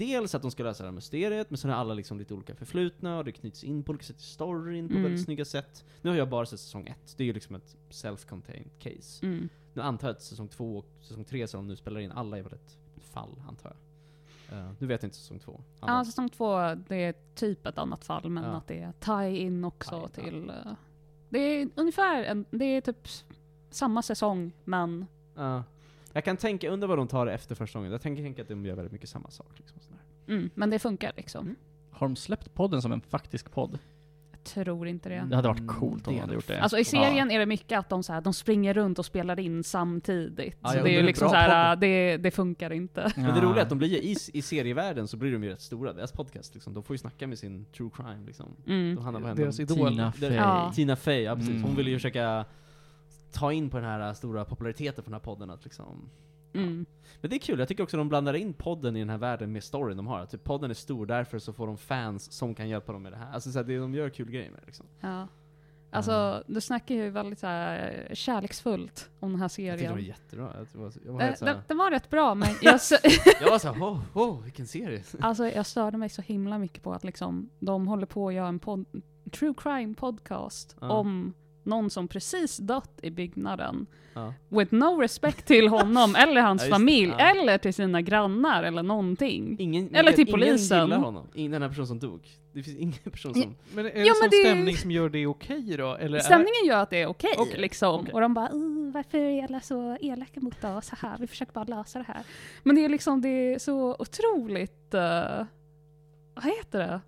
Dels 0.01 0.35
att 0.35 0.43
de 0.43 0.51
ska 0.51 0.63
lösa 0.63 0.83
det 0.83 0.89
här 0.89 0.95
mysteriet, 0.95 1.51
men 1.51 1.59
sen 1.59 1.71
har 1.71 1.77
alla 1.79 1.95
liksom 1.95 2.19
lite 2.19 2.35
olika 2.35 2.55
förflutna, 2.55 3.19
och 3.19 3.25
det 3.25 3.33
knyts 3.33 3.65
in 3.65 3.83
på 3.83 3.91
olika 3.91 4.05
sätt 4.05 4.19
i 4.21 4.23
storyn 4.23 4.89
på 4.89 4.93
Mm. 4.95 5.03
väldigt 5.03 5.25
snygga 5.25 5.45
sätt. 5.45 5.85
Nu 6.03 6.11
har 6.11 6.17
jag 6.17 6.29
bara 6.29 6.47
sett 6.47 6.61
säsong 6.61 6.87
ett, 6.87 7.15
det 7.17 7.23
är 7.23 7.27
ju 7.27 7.33
liksom 7.33 7.57
ett 7.57 7.77
self-contained 7.91 8.69
case. 8.79 9.27
Mm. 9.27 9.49
Nu 9.75 9.83
antar 9.83 10.09
jag 10.09 10.15
att 10.17 10.23
säsong 10.23 10.49
två 10.49 10.77
och 10.79 10.87
säsong 11.01 11.25
tre 11.25 11.49
som 11.49 11.59
de 11.61 11.67
nu 11.69 11.77
spelar 11.77 12.01
in, 12.01 12.13
alla 12.13 12.39
är 12.39 12.43
väl 12.43 12.53
ett 12.53 12.79
fall, 12.99 13.43
antar 13.49 13.71
jag. 13.71 14.59
Uh, 14.59 14.73
nu 14.79 14.87
vet 14.87 15.03
jag 15.03 15.07
inte 15.09 15.17
säsong 15.19 15.39
två. 15.39 15.61
Alla- 15.81 15.93
Ja, 15.99 16.05
säsong 16.05 16.29
två, 16.29 16.75
det 16.89 16.97
är 16.97 17.15
typ 17.35 17.67
ett 17.67 17.79
annat 17.79 18.05
fall, 18.05 18.31
men 18.31 18.45
Ja. 18.45 18.51
att 18.51 18.67
det 18.67 18.79
är 18.79 18.93
tie-in 18.93 19.65
också 19.65 20.09
Tie-in, 20.15 20.25
ja. 20.25 20.31
till... 20.31 20.51
eh, 20.51 20.73
det 21.29 21.39
är 21.39 21.69
ungefär, 21.75 22.23
en, 22.25 22.45
det 22.51 22.65
är 22.65 22.81
typ 22.81 23.09
samma 23.71 24.03
säsong, 24.03 24.53
men 24.65 25.07
Ja. 25.35 25.65
Jag 26.13 26.25
kan 26.25 26.37
tänka, 26.37 26.71
undra 26.71 26.87
vad 26.89 26.99
de 26.99 27.09
tar 27.09 27.27
efter 27.27 27.55
första 27.55 27.79
gången. 27.79 27.93
Jag 27.93 28.03
tänker 28.03 28.23
tänka 28.23 28.43
att 28.43 28.49
de 28.49 28.67
gör 28.67 28.75
väldigt 28.75 28.93
mycket 28.93 29.09
samma 29.09 29.31
sak. 29.31 29.53
Liksom, 29.57 29.79
mm, 30.29 30.51
men 30.55 30.71
det 30.71 30.79
funkar 30.79 31.13
liksom. 31.17 31.45
Mm. 31.45 31.57
Har 31.91 32.07
de 32.09 32.17
släppt 32.17 32.55
podden 32.55 32.83
som 32.83 32.93
en 32.93 33.01
faktisk 33.01 33.51
podd? 33.51 33.79
Jag 34.31 34.45
tror 34.45 34.89
inte 34.89 35.09
det. 35.09 35.27
Det 35.29 35.37
hade 35.37 35.49
varit 35.49 35.67
coolt 35.67 36.07
om 36.09 36.15
de 36.15 36.21
hade 36.21 36.35
gjort 36.35 36.47
det. 36.47 36.61
Alltså 36.61 36.79
i 36.79 36.85
serien 36.85 37.31
är 37.31 37.39
det 37.39 37.47
mycket 37.47 37.79
att 37.79 37.89
de, 37.89 38.03
så 38.03 38.13
här, 38.13 38.21
de 38.21 38.33
springer 38.35 38.75
runt 38.75 38.99
och 38.99 39.07
spelar 39.07 39.41
in 39.41 39.65
samtidigt. 39.65 40.57
Ja, 40.61 40.83
det 40.83 40.97
är 40.99 41.03
liksom 41.03 41.29
så 41.29 41.35
här, 41.35 41.77
det, 41.77 42.17
det 42.17 42.31
funkar 42.31 42.73
inte. 42.73 43.13
Men 43.17 43.35
det 43.35 43.41
roliga 43.41 43.57
är 43.57 43.63
att 43.63 43.69
de 43.69 43.79
blir 43.79 43.89
i, 44.05 44.17
i 44.33 44.43
serievärlden 44.43 45.09
så 45.09 45.17
blir 45.17 45.33
de 45.33 45.45
ju 45.45 45.51
rätt 45.51 45.61
stora, 45.61 45.93
deras 45.93 46.13
podcast 46.13 46.55
liksom. 46.55 46.75
De 46.75 46.83
får 46.83 46.95
ju 46.95 46.99
snacka 46.99 47.27
med 47.27 47.39
sin 47.39 47.65
true 47.65 47.91
crime 47.97 48.27
liksom. 48.27 48.57
Mm. 48.67 48.95
De 48.95 49.05
handlar. 49.05 49.35
Deras 49.35 49.61
idol. 49.61 49.89
Tina 49.91 50.13
Fey. 50.13 50.35
Ja. 50.35 50.73
Tina 50.75 50.97
Fey, 50.97 51.23
ja 51.23 51.35
precis. 51.35 51.53
Hon 51.55 51.65
Mm. 51.65 51.77
vill 51.77 51.89
ju 51.89 51.95
försöka 51.97 52.45
ta 53.33 53.53
in 53.53 53.71
på 53.71 53.77
den 53.77 53.87
här 53.87 54.15
stora 54.15 54.45
populariteten 54.45 55.05
för 55.05 55.11
den 55.11 55.21
här 55.21 55.25
podden 55.25 55.51
att 55.51 55.65
liksom 55.65 56.11
Mm. 56.55 56.87
Men 57.21 57.31
det 57.31 57.37
är 57.37 57.41
kul, 57.41 57.59
jag 57.59 57.69
tycker 57.69 57.83
också 57.83 57.97
de 57.97 58.09
blandar 58.09 58.35
in 58.35 58.53
podden 58.55 58.97
i 58.97 58.99
den 58.99 59.11
här 59.11 59.19
världen 59.19 59.53
med 59.53 59.65
storyn 59.65 59.97
de 59.97 60.07
har. 60.07 60.27
Typ 60.27 60.45
podden 60.45 60.71
är 60.71 60.75
stor, 60.75 61.07
därför 61.07 61.39
så 61.39 61.53
får 61.53 61.67
de 61.67 61.79
fans 61.79 62.33
som 62.33 62.55
kan 62.55 62.69
hjälpa 62.69 62.93
dem 62.93 63.03
med 63.03 63.13
det 63.13 63.17
här. 63.17 63.33
Alltså 63.33 63.53
så 63.53 63.59
här, 63.59 63.67
det, 63.67 63.79
de 63.79 63.95
gör 63.95 64.09
kul 64.09 64.31
grejer 64.31 64.51
med 64.51 64.61
liksom. 64.67 64.87
Ja. 65.01 65.29
Alltså, 65.93 66.45
du 66.47 66.61
snackar 66.61 66.95
ju 66.95 67.11
väldigt 67.11 67.39
så 67.39 67.47
här, 67.47 68.09
kärleksfullt 68.13 69.11
om 69.21 69.31
den 69.31 69.41
här 69.41 69.45
Jag 69.45 69.53
tyckte 69.53 69.73
det 69.73 69.89
var 69.89 69.97
serien. 69.97 70.09
jättebra. 70.09 70.53
Jag 70.73 70.81
var, 70.81 70.93
jag 71.05 71.13
var, 71.13 71.35
så 71.35 71.45
den, 71.45 71.57
den 71.69 71.77
var 71.79 71.91
rätt 71.91 72.11
bra, 72.11 72.35
men 72.35 72.49
jag, 72.63 72.81
jag 73.41 73.51
var 73.51 73.59
såhär, 73.59 73.81
oh, 73.81 74.01
oh, 74.15 74.43
vilken 74.43 74.67
serie! 74.67 75.03
alltså, 75.21 75.47
jag 75.47 75.67
störde 75.67 75.99
mig 75.99 76.09
så 76.09 76.23
himla 76.23 76.59
mycket 76.59 76.83
på 76.83 76.93
att 76.93 77.05
liksom, 77.05 77.51
de 77.59 77.89
håller 77.89 78.07
på 78.07 78.29
att 78.29 78.35
göra 78.35 78.49
en 78.49 78.61
true 79.33 79.55
crime 79.57 79.95
podcast 79.95 80.77
Ja. 80.81 80.89
om 80.91 81.35
någon 81.65 81.91
som 81.91 82.09
precis 82.09 82.57
dött 82.57 82.99
i 83.03 83.11
byggnaden. 83.11 83.87
Ja. 84.15 84.35
With 84.49 84.75
no 84.75 85.01
respect 85.01 85.47
till 85.47 85.69
honom 85.69 86.15
eller 86.19 86.41
hans 86.41 86.65
Ja, 86.65 86.71
familj, 86.71 87.15
Ja. 87.19 87.31
eller 87.31 87.59
till 87.59 87.75
sina 87.75 88.01
grannar 88.03 88.63
eller 88.63 88.83
någonting. 88.83 89.57
Ingen, 89.59 89.95
Eller 89.95 90.13
till 90.13 90.21
ingen 90.29 90.33
polisen. 90.41 90.83
gillar 90.85 90.97
honom. 90.99 91.27
Ingen, 91.35 91.53
den 91.53 91.63
här 91.63 91.69
personen 91.69 91.87
som 91.87 91.99
dog. 91.99 92.29
Det 92.53 92.63
finns 92.63 92.77
ingen 92.79 92.93
person 93.13 93.35
som... 93.35 93.57
Men 93.75 93.87
är 93.87 93.91
det 93.93 93.99
Ja, 93.99 94.01
en 94.01 94.07
men 94.07 94.15
sån 94.15 94.29
det- 94.31 94.37
stämning 94.51 94.77
som 94.77 94.91
gör 94.91 95.09
det 95.09 95.27
okej 95.27 95.75
då? 95.79 95.95
Eller 95.95 96.19
är- 96.19 96.23
Stämningen 96.23 96.65
gör 96.67 96.79
att 96.79 96.91
det 96.91 97.03
är 97.03 97.07
okej 97.07 97.35
Okej, 97.39 97.61
liksom. 97.61 98.01
okej. 98.01 98.15
Och 98.15 98.21
de 98.21 98.35
bara 98.35 98.53
"Uh, 98.53 98.93
varför 98.93 99.19
är 99.19 99.45
alla 99.45 99.61
så 99.61 99.97
elaka 100.01 100.41
mot 100.41 100.65
oss? 100.65 100.91
Haha, 100.91 101.17
vi 101.21 101.27
försöker 101.27 101.53
bara 101.53 101.65
lösa 101.65 101.99
det 101.99 102.05
här. 102.09 102.23
Men 102.63 102.77
det 102.77 102.85
är 102.85 102.89
liksom, 102.89 103.21
det 103.23 103.29
är 103.29 103.59
så 103.59 103.97
otroligt, 103.99 104.95
uh, 104.95 105.45
vad 106.35 106.45
heter 106.45 106.79
det? 106.79 107.01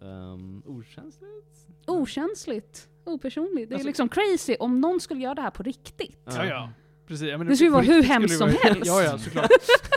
Um, 0.00 0.62
okänsligt? 0.66 1.66
Okänsligt, 1.86 2.88
opersonligt. 3.04 3.68
Det 3.68 3.72
är 3.72 3.76
Alltså- 3.76 3.86
liksom 3.88 4.08
crazy 4.08 4.56
om 4.60 4.80
någon 4.80 5.00
skulle 5.00 5.20
göra 5.20 5.34
det 5.34 5.42
här 5.42 5.50
på 5.50 5.62
riktigt. 5.62 6.18
Ja, 6.24 6.44
ja. 6.44 6.70
Precis. 7.06 7.28
Men 7.38 7.46
Det 7.46 7.56
skulle 7.56 7.70
vara 7.70 7.82
hur 7.82 8.02
hemskt 8.02 8.28
det 8.32 8.36
som 8.38 8.48
helst. 8.62 8.82
Ja, 8.86 9.02
ja, 9.02 9.18
såklart. 9.18 9.48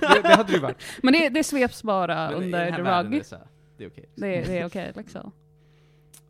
det, 0.02 0.22
det 0.22 0.36
hade 0.36 0.44
det 0.52 0.54
ju 0.54 0.60
varit. 0.60 0.78
Men 1.04 1.14
det, 1.14 1.30
det 1.30 1.44
sveps 1.44 1.84
bara 1.84 2.32
Men 2.32 2.44
under 2.44 2.60
här 2.60 2.78
the 2.78 2.82
världen 2.82 3.12
är 3.12 3.16
rug. 3.16 3.22
det 3.22 3.28
så 3.28 3.36
här, 3.36 3.48
Det 3.78 3.84
är 3.84 3.88
okej. 3.90 4.10
Det, 4.16 4.28
är- 4.38 4.46
det 4.46 4.58
är 4.60 4.66
okej 4.66 4.92
liksom. 4.96 5.32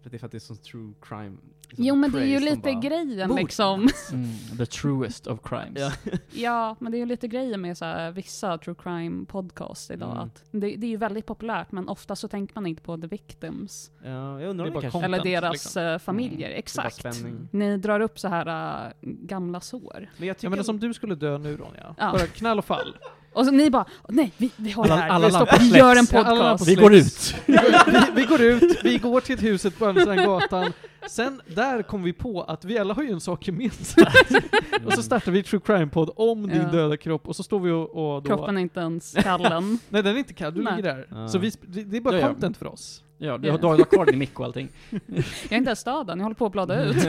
För 0.04 0.10
det 0.10 0.18
är 0.18 0.20
för 0.20 0.26
att 0.26 0.32
det 0.32 0.38
är 0.38 0.40
sån 0.40 0.58
true 0.58 0.94
crime. 1.02 1.38
Liksom, 1.72 1.86
Jo 1.86 1.96
men 1.96 2.12
det 2.12 2.20
är 2.22 2.26
ju 2.26 2.40
lite 2.40 2.56
bara, 2.74 2.80
grejen 2.80 3.30
"Mord." 3.30 3.40
liksom. 3.40 3.88
Mm, 4.12 4.58
the 4.58 4.66
truest 4.66 5.28
of 5.28 5.40
crimes. 5.44 5.80
Ja. 5.80 5.92
Ja, 6.32 6.76
men 6.80 6.92
det 6.92 6.98
är 6.98 7.00
ju 7.00 7.06
lite 7.06 7.28
grejen 7.28 7.62
med 7.62 7.78
så 7.78 7.86
här, 7.86 8.12
vissa 8.12 8.58
true 8.58 8.76
crime 8.84 9.26
podcasts 9.26 9.92
idag. 9.92 10.12
Mm. 10.12 10.24
Att 10.24 10.44
det, 10.52 10.76
det 10.76 10.88
är 10.88 10.90
ju 10.92 10.98
väldigt 10.98 11.26
populärt, 11.26 11.72
men 11.72 11.90
ofta 11.90 12.16
så 12.16 12.28
tänker 12.28 12.56
man 12.56 12.68
inte 12.68 12.82
på 12.82 12.98
the 12.98 13.08
victims. 13.08 13.92
ja, 14.04 14.42
jag 14.42 14.50
undrar 14.50 14.66
Det 14.66 14.72
det 14.72 14.82
kanske... 14.82 14.92
Content, 14.92 15.14
eller 15.16 15.24
deras 15.24 15.52
liksom. 15.54 15.84
eh, 15.84 15.98
familjer, 16.00 16.50
Mm. 16.50 16.52
Är 16.52 16.78
bara 16.78 16.88
exakt. 16.88 17.26
Ni 17.52 17.78
drar 17.78 18.00
upp 18.00 18.20
så 18.20 18.28
här 18.28 18.86
äh, 18.88 18.92
gamla 19.02 19.62
sår. 19.62 20.10
Men 20.18 20.28
jag 20.28 20.38
tycker... 20.38 20.46
Jag 20.46 20.52
menar 20.52 20.64
som 20.64 20.80
du 20.80 20.94
skulle 20.94 21.16
dö 21.16 21.38
nu 21.38 21.58
Ronja. 21.58 21.96
Ja. 21.98 22.12
Bara 22.12 22.28
knall 22.28 22.58
och 22.60 22.66
fall. 22.66 22.98
Och 23.34 23.46
så 23.46 23.52
ni 23.52 23.70
bara, 23.70 23.86
nej 24.10 24.32
vi, 24.38 24.52
vi 24.56 24.72
har 24.72 24.88
det 24.88 24.94
här, 24.94 25.10
alla 25.10 25.28
vi, 25.28 25.34
stoppar, 25.34 25.60
vi 25.60 25.78
gör 25.78 25.96
en 25.96 26.08
podcast. 26.08 26.68
Vi 26.68 26.76
går 26.76 26.94
ut! 26.94 27.36
Vi 27.46 27.54
går, 27.54 28.16
vi, 28.16 28.26
går 28.26 28.42
ut, 28.42 28.80
vi 28.84 28.98
går 28.98 29.22
till 29.22 29.36
ett 29.36 29.44
huset 29.44 29.78
på 29.80 29.86
andra 29.86 30.02
sidan 30.02 30.18
gatan. 30.18 30.74
Sen 31.10 31.42
där 31.48 31.82
kom 31.84 32.04
vi 32.04 32.14
på 32.14 32.42
att 32.44 32.66
vi 32.66 32.78
alla 32.78 32.94
har 32.94 33.04
ju 33.04 33.12
en 33.12 33.20
sak 33.22 33.48
gemensamt. 33.48 34.08
och 34.86 34.94
så 34.94 35.04
startar 35.04 35.32
vi 35.32 35.44
true 35.44 35.62
crime-podd 35.66 36.10
om 36.16 36.48
din 36.48 36.62
Ja. 36.62 36.68
döda 36.68 36.98
kropp, 36.98 37.28
och 37.28 37.36
så 37.36 37.44
står 37.44 37.60
vi 37.60 37.72
och, 37.72 37.90
och 38.16 38.24
då... 38.24 38.28
Kroppen 38.28 38.58
är 38.58 38.62
inte 38.62 38.80
ens 38.80 39.14
kallen. 39.14 39.80
Nej 39.90 40.04
den 40.04 40.16
är 40.16 40.20
inte 40.20 40.34
kall, 40.34 40.54
du 40.54 40.64
Nej. 40.64 40.76
ligger 40.76 40.96
där. 40.96 41.08
Ja. 41.12 41.28
Så 41.28 41.38
vi, 41.38 41.52
det 41.68 41.98
är 41.98 42.02
bara 42.02 42.16
Ja, 42.16 42.22
ja. 42.22 42.28
content 42.28 42.58
för 42.58 42.66
oss. 42.68 43.04
Ja, 43.24 43.38
du 43.38 43.52
har, 43.52 43.58
du 43.58 43.68
har 43.68 43.84
kvar 43.84 44.06
din 44.06 44.20
mick 44.20 44.40
och 44.40 44.46
allting. 44.46 44.70
Jag 44.90 45.24
är 45.50 45.58
inte 45.58 45.70
ens 45.70 45.88
än, 45.88 45.94
jag 46.08 46.18
håller 46.18 46.34
på 46.34 46.46
att 46.46 46.52
blada 46.52 46.84
ut. 46.84 46.96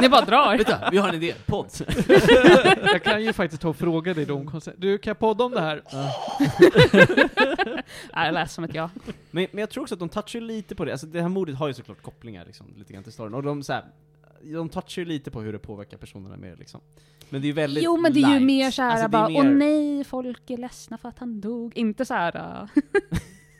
ni 0.00 0.08
bara 0.08 0.24
drar. 0.24 0.56
Vänta, 0.56 0.88
vi 0.90 0.98
har 0.98 1.08
en 1.08 1.14
idé. 1.14 1.34
Podd. 1.46 1.66
jag 2.82 3.02
kan 3.02 3.24
ju 3.24 3.32
faktiskt 3.32 3.62
ta 3.62 3.68
och 3.68 3.76
fråga 3.76 4.14
dig 4.14 4.26
då 4.26 4.34
om 4.34 4.50
koncept. 4.50 4.76
Du, 4.80 4.98
kan 4.98 5.10
jag 5.10 5.18
podda 5.18 5.44
om 5.44 5.52
det 5.52 5.60
här? 5.60 5.82
Nej, 8.14 8.26
jag 8.26 8.34
läser 8.34 8.54
som 8.54 8.64
ett 8.64 8.74
ja. 8.74 8.90
Men, 9.30 9.46
men 9.52 9.60
jag 9.60 9.70
tror 9.70 9.82
också 9.82 9.94
att 9.94 9.98
de 9.98 10.08
touchar 10.08 10.40
lite 10.40 10.74
på 10.74 10.84
det, 10.84 10.92
alltså 10.92 11.06
det 11.06 11.20
här 11.22 11.28
mordet 11.28 11.56
har 11.56 11.68
ju 11.68 11.74
såklart 11.74 12.02
kopplingar 12.02 12.44
liksom, 12.44 12.66
lite 12.78 12.92
grann 12.92 13.02
till 13.02 13.12
storyn. 13.12 13.34
Och 13.34 13.42
de 13.42 13.62
så 13.62 13.72
här, 13.72 13.84
de 14.42 14.68
touchar 14.68 15.02
ju 15.02 15.08
lite 15.08 15.30
på 15.30 15.40
hur 15.40 15.52
det 15.52 15.58
påverkar 15.58 15.96
personerna 15.96 16.36
mer 16.36 16.56
liksom. 16.58 16.80
Men 17.30 17.40
det 17.40 17.44
är 17.44 17.48
ju 17.48 17.52
väldigt 17.52 17.84
Jo 17.84 17.96
men 17.96 18.12
det 18.12 18.20
är 18.20 18.28
ju 18.28 18.34
light. 18.34 18.42
mer 18.42 18.70
såhär 18.70 18.90
Alltså, 18.90 19.08
bara, 19.08 19.28
mer- 19.28 19.38
åh 19.38 19.44
nej, 19.44 20.04
folk 20.04 20.50
är 20.50 20.56
ledsna 20.56 20.98
för 20.98 21.08
att 21.08 21.18
han 21.18 21.40
dog. 21.40 21.76
Inte 21.76 22.04
såhär, 22.04 22.36
uh, 22.36 22.68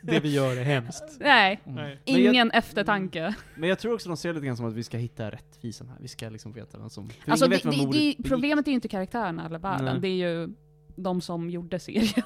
Det 0.05 0.19
vi 0.19 0.33
gör 0.33 0.57
är 0.57 0.63
hemskt. 0.63 1.03
nej, 1.19 1.61
Mm. 1.65 1.75
Nej. 1.75 1.99
Men 2.05 2.23
jag- 2.23 2.33
ingen 2.33 2.51
eftertanke. 2.51 3.35
Men 3.55 3.69
jag 3.69 3.79
tror 3.79 3.93
också 3.93 4.09
de 4.09 4.17
ser 4.17 4.33
lite 4.33 4.45
grann 4.45 4.57
som 4.57 4.65
att 4.65 4.73
vi 4.73 4.83
ska 4.83 4.97
hitta 4.97 5.31
rättvisan 5.31 5.87
här. 5.87 5.97
Vi 6.01 6.07
ska 6.07 6.29
liksom 6.29 6.51
veta 6.53 6.77
vem 6.79 6.89
som... 6.89 7.09
Alltså 7.27 7.45
ingen 7.45 7.59
det, 7.63 7.97
det, 7.99 8.15
det, 8.17 8.29
problemet 8.29 8.67
är 8.67 8.71
ju 8.71 8.75
inte 8.75 8.87
karaktärerna 8.87 9.45
eller 9.45 9.59
världen, 9.59 9.85
Nej. 9.85 9.99
det 9.99 10.07
är 10.07 10.29
ju 10.31 10.49
de 10.95 11.21
som 11.21 11.49
gjorde 11.49 11.79
serien. 11.79 12.23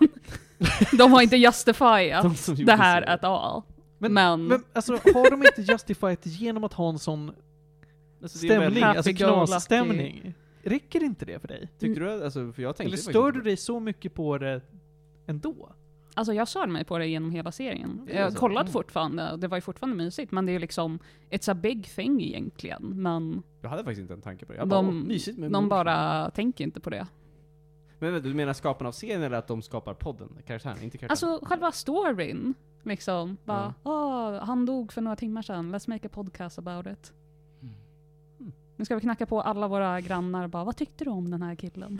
de 0.98 1.12
har 1.12 1.22
inte 1.22 1.38
justifierat 1.38 2.46
De 2.46 2.56
det 2.66 2.72
här 2.76 3.02
serien. 3.02 3.14
at 3.14 3.24
all. 3.24 3.62
Men, 3.98 4.14
Men- 4.14 4.46
men 4.48 4.64
alltså, 4.74 4.94
har 4.94 5.30
de 5.32 5.44
inte 5.46 5.72
justifierat 5.74 6.26
genom 6.26 6.64
att 6.64 6.74
ha 6.74 6.90
en 6.90 7.00
sån 7.00 7.32
Alltså, 8.22 8.38
stämning, 8.38 8.84
alltså 8.84 9.14
knasstämning? 9.14 10.34
Räcker 10.64 11.04
inte 11.04 11.26
det 11.26 11.40
för 11.40 11.48
dig? 11.48 11.70
Tyckte 11.80 12.00
du 12.00 12.24
alltså, 12.24 12.52
för 12.52 12.62
jag 12.62 12.76
tänkte 12.76 12.90
Eller 12.90 12.98
stör 12.98 13.32
du 13.32 13.42
dig 13.42 13.58
så 13.58 13.80
mycket 13.80 14.14
på 14.14 14.38
det 14.38 14.62
ändå? 15.28 15.76
Alltså 16.18 16.34
jag 16.34 16.48
störde 16.48 16.72
mig 16.72 16.84
på 16.86 16.98
det 16.98 17.08
genom 17.08 17.32
hela 17.32 17.52
serien. 17.52 17.92
Mm, 17.92 18.18
Jag 18.18 18.36
kollade 18.36 18.62
Mm. 18.62 18.74
fortfarande, 18.74 19.38
det 19.38 19.48
var 19.48 19.58
ju 19.58 19.62
fortfarande 19.62 19.96
mysigt, 19.98 20.32
men 20.32 20.46
det 20.46 20.52
är 20.52 20.60
liksom, 20.60 21.00
it's 21.30 21.52
a 21.52 21.54
big 21.54 21.86
thing 21.96 22.22
egentligen. 22.22 22.84
Men. 23.02 23.44
Jag 23.62 23.70
hade 23.70 23.84
faktiskt 23.84 24.02
inte 24.02 24.14
en 24.14 24.22
tanke 24.22 24.46
på 24.46 24.52
det. 24.54 24.58
Jag 24.60 24.68
bara, 24.68 24.82
de, 24.82 25.00
mysigt 25.08 25.38
med 25.38 25.52
de 25.52 25.70
bara 25.70 26.30
tänker 26.32 26.64
inte 26.64 26.80
på 26.80 26.90
det. 26.90 27.08
Men 28.00 28.24
du 28.24 28.34
menar 28.34 28.54
skaparna 28.54 28.88
av 28.88 28.92
serien 28.92 29.24
eller 29.24 29.38
att 29.38 29.48
de 29.48 29.62
skapar 29.62 29.94
podden? 29.94 30.30
Karaktären, 30.46 30.84
inte 30.84 30.98
karaktären? 30.98 31.30
Alltså 31.34 31.46
själva 31.46 31.72
storyn, 31.72 32.54
liksom. 32.84 33.38
Bara, 33.46 33.74
åh, 33.84 34.34
han 34.44 34.66
dog 34.66 34.94
för 34.94 35.02
några 35.02 35.16
timmar 35.16 35.42
sedan, 35.42 35.76
let's 35.76 35.90
make 35.90 36.08
a 36.08 36.12
podcast 36.14 36.60
about 36.60 36.88
it. 36.88 37.14
Mm. 37.62 37.76
Mm. 38.40 38.52
Nu 38.76 38.86
ska 38.86 38.96
vi 38.96 39.02
knacka 39.02 39.26
på 39.26 39.42
alla 39.42 39.68
våra 39.68 40.02
grannar 40.02 40.48
bara, 40.48 40.64
vad 40.64 40.76
tyckte 40.78 41.04
du 41.04 41.10
om 41.10 41.32
den 41.32 41.42
här 41.42 41.56
killen? 41.56 42.00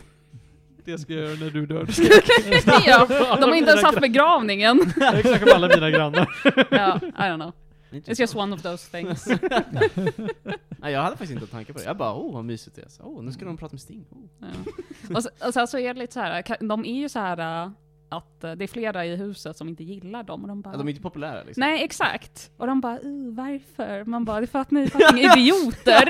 Det 0.88 0.98
ska 0.98 1.12
jag 1.12 1.24
göra 1.24 1.38
när 1.38 1.50
du 1.50 1.66
dör. 1.66 1.86
ja, 2.86 3.36
de 3.40 3.50
har 3.50 3.56
inte 3.56 3.70
ens 3.70 3.84
haft 3.84 4.00
begravningen. 4.00 4.92
Knackar 4.94 5.46
på 5.46 5.54
alla 5.54 5.68
mina 5.68 5.90
grannar. 5.90 6.28
ja, 6.70 7.00
I 7.02 7.22
don't 7.22 7.36
know. 7.36 7.52
It's 7.90 8.20
just 8.20 8.36
one 8.36 8.54
of 8.54 8.62
those 8.62 8.90
things. 8.90 9.26
Nej, 10.68 10.92
jag 10.92 11.02
hade 11.02 11.16
faktiskt 11.16 11.32
inte 11.32 11.44
en 11.44 11.48
tanke 11.48 11.72
på 11.72 11.78
det. 11.78 11.84
Jag 11.84 11.96
bara, 11.96 12.14
åh 12.14 12.34
vad 12.34 12.44
mysigt 12.44 12.76
det 12.76 12.82
är. 12.82 12.88
Så, 12.88 13.02
Åh, 13.02 13.22
nu 13.22 13.32
ska 13.32 13.44
de 13.44 13.56
prata 13.56 13.72
med 13.72 13.80
Sting. 13.80 14.04
Oh. 14.10 14.18
Ja. 14.38 15.16
Och, 15.16 15.22
så, 15.22 15.30
och 15.46 15.54
sen 15.54 15.68
så 15.68 15.78
är 15.78 15.94
det 15.94 16.00
lite 16.00 16.12
så 16.12 16.20
här, 16.20 16.66
de 16.68 16.84
är 16.84 17.00
ju 17.00 17.08
så 17.08 17.18
här 17.18 17.64
äh, 17.64 17.70
att 18.08 18.44
äh, 18.44 18.52
det 18.52 18.64
är 18.64 18.68
flera 18.68 19.06
i 19.06 19.16
huset 19.16 19.56
som 19.56 19.68
inte 19.68 19.84
gillar 19.84 20.22
dem 20.22 20.42
och 20.42 20.48
de 20.48 20.60
bara 20.62 20.74
Ja, 20.74 20.78
de 20.78 20.86
är 20.86 20.90
inte 20.90 21.02
populära 21.02 21.42
liksom. 21.44 21.60
Nej 21.60 21.84
exakt! 21.84 22.50
Och 22.56 22.66
de 22.66 22.80
bara 22.80 23.00
uh, 23.00 23.34
varför? 23.34 24.04
Man 24.04 24.24
bara 24.24 24.40
det 24.40 24.44
är 24.44 24.46
för 24.46 24.58
att 24.58 24.70
ni 24.70 24.80
är 24.82 24.86
fucking 24.90 25.18
idioter! 25.18 26.04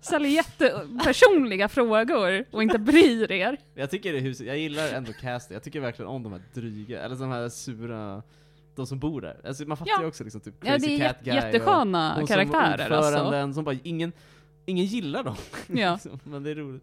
Ställer 0.00 0.28
jättepersonliga 0.28 1.68
frågor 1.68 2.44
och 2.50 2.62
inte 2.62 2.78
bryr 2.78 3.32
er. 3.32 3.56
Jag 3.74 3.90
tycker 3.90 4.12
det 4.12 4.18
huset, 4.18 4.46
jag 4.46 4.58
gillar 4.58 4.92
ändå 4.92 5.12
castet. 5.12 5.52
Jag 5.54 5.62
tycker 5.62 5.80
verkligen 5.80 6.08
om 6.10 6.22
de 6.22 6.32
här 6.32 6.42
dryga, 6.54 7.02
eller 7.02 7.16
de 7.16 7.30
här 7.30 7.48
sura, 7.48 8.22
de 8.74 8.86
som 8.86 8.98
bor 8.98 9.20
där. 9.20 9.40
Alltså 9.46 9.64
man 9.64 9.76
fattar 9.76 9.92
Ja. 9.92 10.00
ju 10.02 10.06
också 10.08 10.24
liksom 10.24 10.40
typ 10.40 10.54
Ja 10.60 10.70
Crazy 10.72 10.86
det 10.86 11.02
är 11.04 11.08
Cat 11.08 11.24
Guy 11.24 11.34
jättesköna 11.34 12.14
och 12.14 12.20
de 12.20 12.26
karaktärer 12.26 12.76
som 12.88 12.96
alltså. 12.96 12.96
ordföranden 13.20 13.54
som 13.54 13.64
bara, 13.64 13.76
ingen, 13.82 14.12
ingen 14.66 14.84
gillar 14.84 15.22
dem. 15.24 15.36
Ja. 15.66 15.92
liksom. 16.04 16.20
Men 16.24 16.42
det 16.42 16.50
är 16.50 16.54
roligt. 16.54 16.82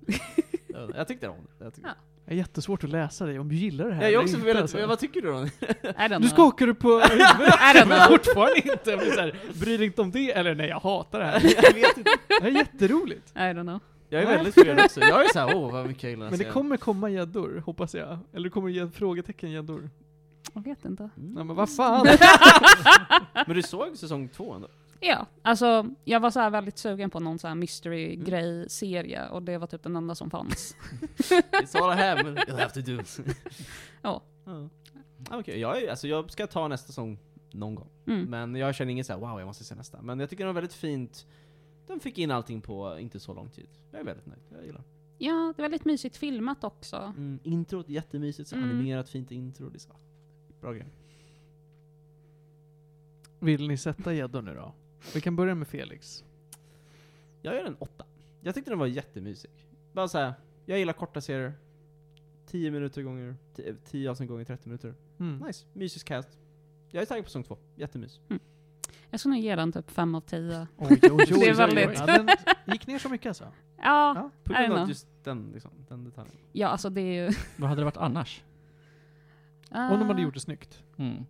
Jag- 0.68 0.92
jag 0.96 1.08
tyckte 1.08 1.28
om 1.30 1.36
det. 1.58 1.64
Jag 1.64 1.74
tyckte. 1.74 1.90
Ja. 1.90 2.04
Det 2.30 2.35
är 2.35 2.38
jättesvårt 2.38 2.84
att 2.84 2.89
läsa 2.89 3.26
dig 3.26 3.39
om 3.39 3.49
du 3.49 3.56
gillar 3.56 3.88
det 3.88 3.93
här. 3.93 4.03
Jag 4.03 4.14
är 4.14 4.19
också 4.19 4.38
väldigt, 4.38 4.61
alltså. 4.61 4.85
vad 4.88 4.99
tycker 4.99 5.22
du 5.22 5.27
don't 5.27 6.19
Nu 6.19 6.27
skakar 6.27 6.68
du 6.68 6.73
på 6.73 6.88
huvudet. 6.99 7.88
Men 7.88 8.07
fortfarande 8.07 8.57
inte. 8.57 8.89
Jag 8.89 8.99
blir 8.99 9.11
så 9.11 9.19
här, 9.19 9.35
bryr 9.60 9.77
dig 9.77 9.88
inte 9.88 10.01
om 10.01 10.11
det, 10.11 10.31
eller 10.31 10.56
nej 10.56 10.68
jag 10.69 10.80
hatar 10.80 11.19
det 11.19 11.26
här. 11.26 11.41
jag 11.64 11.73
vet 11.73 11.97
inte. 11.97 12.11
Det 12.27 12.41
här 12.41 12.47
är 12.47 12.51
jätteroligt. 12.51 13.31
I 13.35 13.39
don't 13.39 13.61
know. 13.61 13.80
Jag 14.10 14.23
är 14.23 14.27
väldigt 14.27 14.53
förvirrad 14.53 14.85
också. 14.85 14.99
Jag 15.01 15.26
är 15.26 15.34
såhär, 15.34 15.56
åh 15.56 15.72
vad 15.72 15.88
mycket 15.88 16.03
jag 16.03 16.10
gillar 16.10 16.30
Men 16.30 16.39
det 16.39 16.45
kommer 16.45 16.77
komma 16.77 17.10
gäddor, 17.10 17.64
hoppas 17.65 17.95
jag. 17.95 18.19
Eller 18.34 18.43
det 18.43 18.49
kommer 18.49 18.69
ge 18.69 18.89
frågetecken 18.89 19.51
gäddor. 19.51 19.89
Jag 20.53 20.64
vet 20.64 20.85
inte. 20.85 21.03
Mm. 21.03 21.34
Nej 21.34 21.43
men 21.43 21.56
vad 21.56 21.76
fan. 21.76 22.07
Men 23.47 23.56
du 23.56 23.61
såg 23.61 23.97
säsong 23.97 24.30
två 24.30 24.53
ändå? 24.53 24.68
Ja, 25.02 25.26
alltså 25.42 25.86
jag 26.04 26.20
var 26.20 26.32
så 26.32 26.40
här 26.40 26.50
väldigt 26.50 26.78
sugen 26.78 27.10
på 27.10 27.20
någon 27.20 27.40
så 27.40 27.48
här 27.48 27.56
mystery-grej-serie 27.56 29.30
och 29.30 29.44
det 29.44 29.58
var 29.58 29.68
typ 29.68 29.84
den 29.84 29.96
enda 29.96 30.16
som 30.16 30.30
fanns. 30.30 30.76
It's 31.52 31.78
all 31.78 31.98
I 32.00 32.02
have, 32.02 32.24
but 32.24 32.38
you'll 32.48 32.60
have 32.60 32.70
to 32.70 32.82
do. 32.82 33.00
Ja. 34.02 34.22
Ja. 34.46 34.70
Okej, 35.32 35.60
jag, 35.60 35.82
är- 35.84 35.90
alltså, 35.90 36.08
jag 36.08 36.32
ska 36.32 36.48
ta 36.48 36.68
nästa 36.68 36.88
säsong 36.88 37.20
någon 37.52 37.76
gång. 37.76 37.90
Mm. 38.08 38.30
Men 38.30 38.56
jag 38.56 38.76
känner 38.76 38.92
inget 38.92 39.06
såhär, 39.06 39.20
wow 39.20 39.40
jag 39.40 39.46
måste 39.48 39.64
se 39.64 39.76
nästa. 39.76 40.02
Men 40.02 40.20
jag 40.20 40.30
tycker 40.30 40.44
det 40.44 40.48
var 40.48 40.54
väldigt 40.62 40.74
fint. 40.74 41.26
De 41.88 42.00
fick 42.00 42.18
in 42.18 42.32
allting 42.32 42.62
på 42.62 43.00
inte 43.00 43.20
så 43.20 43.34
lång 43.34 43.50
tid. 43.50 43.70
Jag 43.92 44.02
är 44.02 44.06
väldigt 44.06 44.26
nöjd, 44.26 44.42
jag 44.52 44.66
gillar 44.66 44.84
Ja, 45.18 45.54
det 45.56 45.62
var 45.62 45.70
väldigt 45.70 45.86
mysigt 45.86 46.18
filmat 46.18 46.64
också. 46.64 46.96
mm, 46.96 47.40
Introt, 47.44 47.90
jättemysigt, 47.90 48.50
så 48.50 48.56
Mm. 48.56 48.70
animerat 48.70 49.10
fint 49.10 49.32
intro. 49.32 49.70
Det 49.70 49.78
är 49.78 49.80
så, 49.80 49.96
bra 50.62 50.74
grej. 50.74 50.88
Vill 53.40 53.68
ni 53.68 53.78
sätta 53.78 54.14
gäddor 54.14 54.42
nu 54.42 54.54
då? 54.56 54.74
Vi 55.14 55.22
kan 55.22 55.36
börja 55.36 55.56
med 55.56 55.68
Felix. 55.68 56.24
Jag 57.42 57.56
gör 57.56 57.66
en 57.66 57.76
åtta. 57.80 58.06
Jag 58.42 58.56
tyckte 58.56 58.72
den 58.72 58.80
var 58.80 58.88
jättemysig. 58.88 59.52
Bara 59.94 60.08
såhär, 60.08 60.34
jag 60.66 60.80
gillar 60.80 60.94
korta 60.94 61.22
serier. 61.22 61.54
10 62.46 62.72
minuter 62.72 63.02
gånger, 63.02 63.36
10 63.86 64.10
avsnitt 64.12 64.30
gånger 64.30 64.46
30 64.46 64.70
minuter. 64.70 64.96
Mm. 65.20 65.38
Nice, 65.48 65.66
mysig 65.74 66.06
cast. 66.06 66.30
Jag 66.92 67.02
är 67.02 67.06
taggad 67.06 67.24
på 67.24 67.30
säsong 67.30 67.44
två, 67.44 67.58
jättemys. 67.76 68.20
Jag 69.10 69.20
skulle 69.20 69.36
nog 69.36 69.44
ge 69.44 69.56
den 69.56 69.72
typ 69.72 69.92
5 69.92 70.16
av 70.16 70.22
10. 70.22 70.68
Oj, 70.78 70.88
oj, 71.02 71.10
oj, 71.12 71.26
Det 71.30 71.50
är 71.50 71.54
väldigt-. 71.54 72.00
Ja, 72.00 72.06
den 72.66 72.74
gick 72.74 72.88
ner 72.88 73.00
så 73.00 73.10
mycket 73.10 73.28
alltså? 73.28 73.44
Ja, 73.78 74.14
Ja. 74.16 74.32
På 74.44 74.54
grund 74.54 74.74
av 74.74 74.90
just 74.90 75.08
den, 75.24 75.52
liksom, 75.54 75.72
den 75.88 76.04
detaljen. 76.04 76.36
ja 76.52 76.68
alltså 76.68 76.90
det 76.90 77.02
är 77.02 77.26
ju... 77.28 77.34
Vad 77.58 77.70
hade 77.70 77.82
det 77.82 77.86
varit 77.86 77.98
annars? 77.98 78.44
Om 79.72 80.00
de 80.00 80.08
hade 80.08 80.22
gjort 80.22 80.34
det 80.34 80.40
snyggt. 80.40 80.84
Mm. 80.98 81.26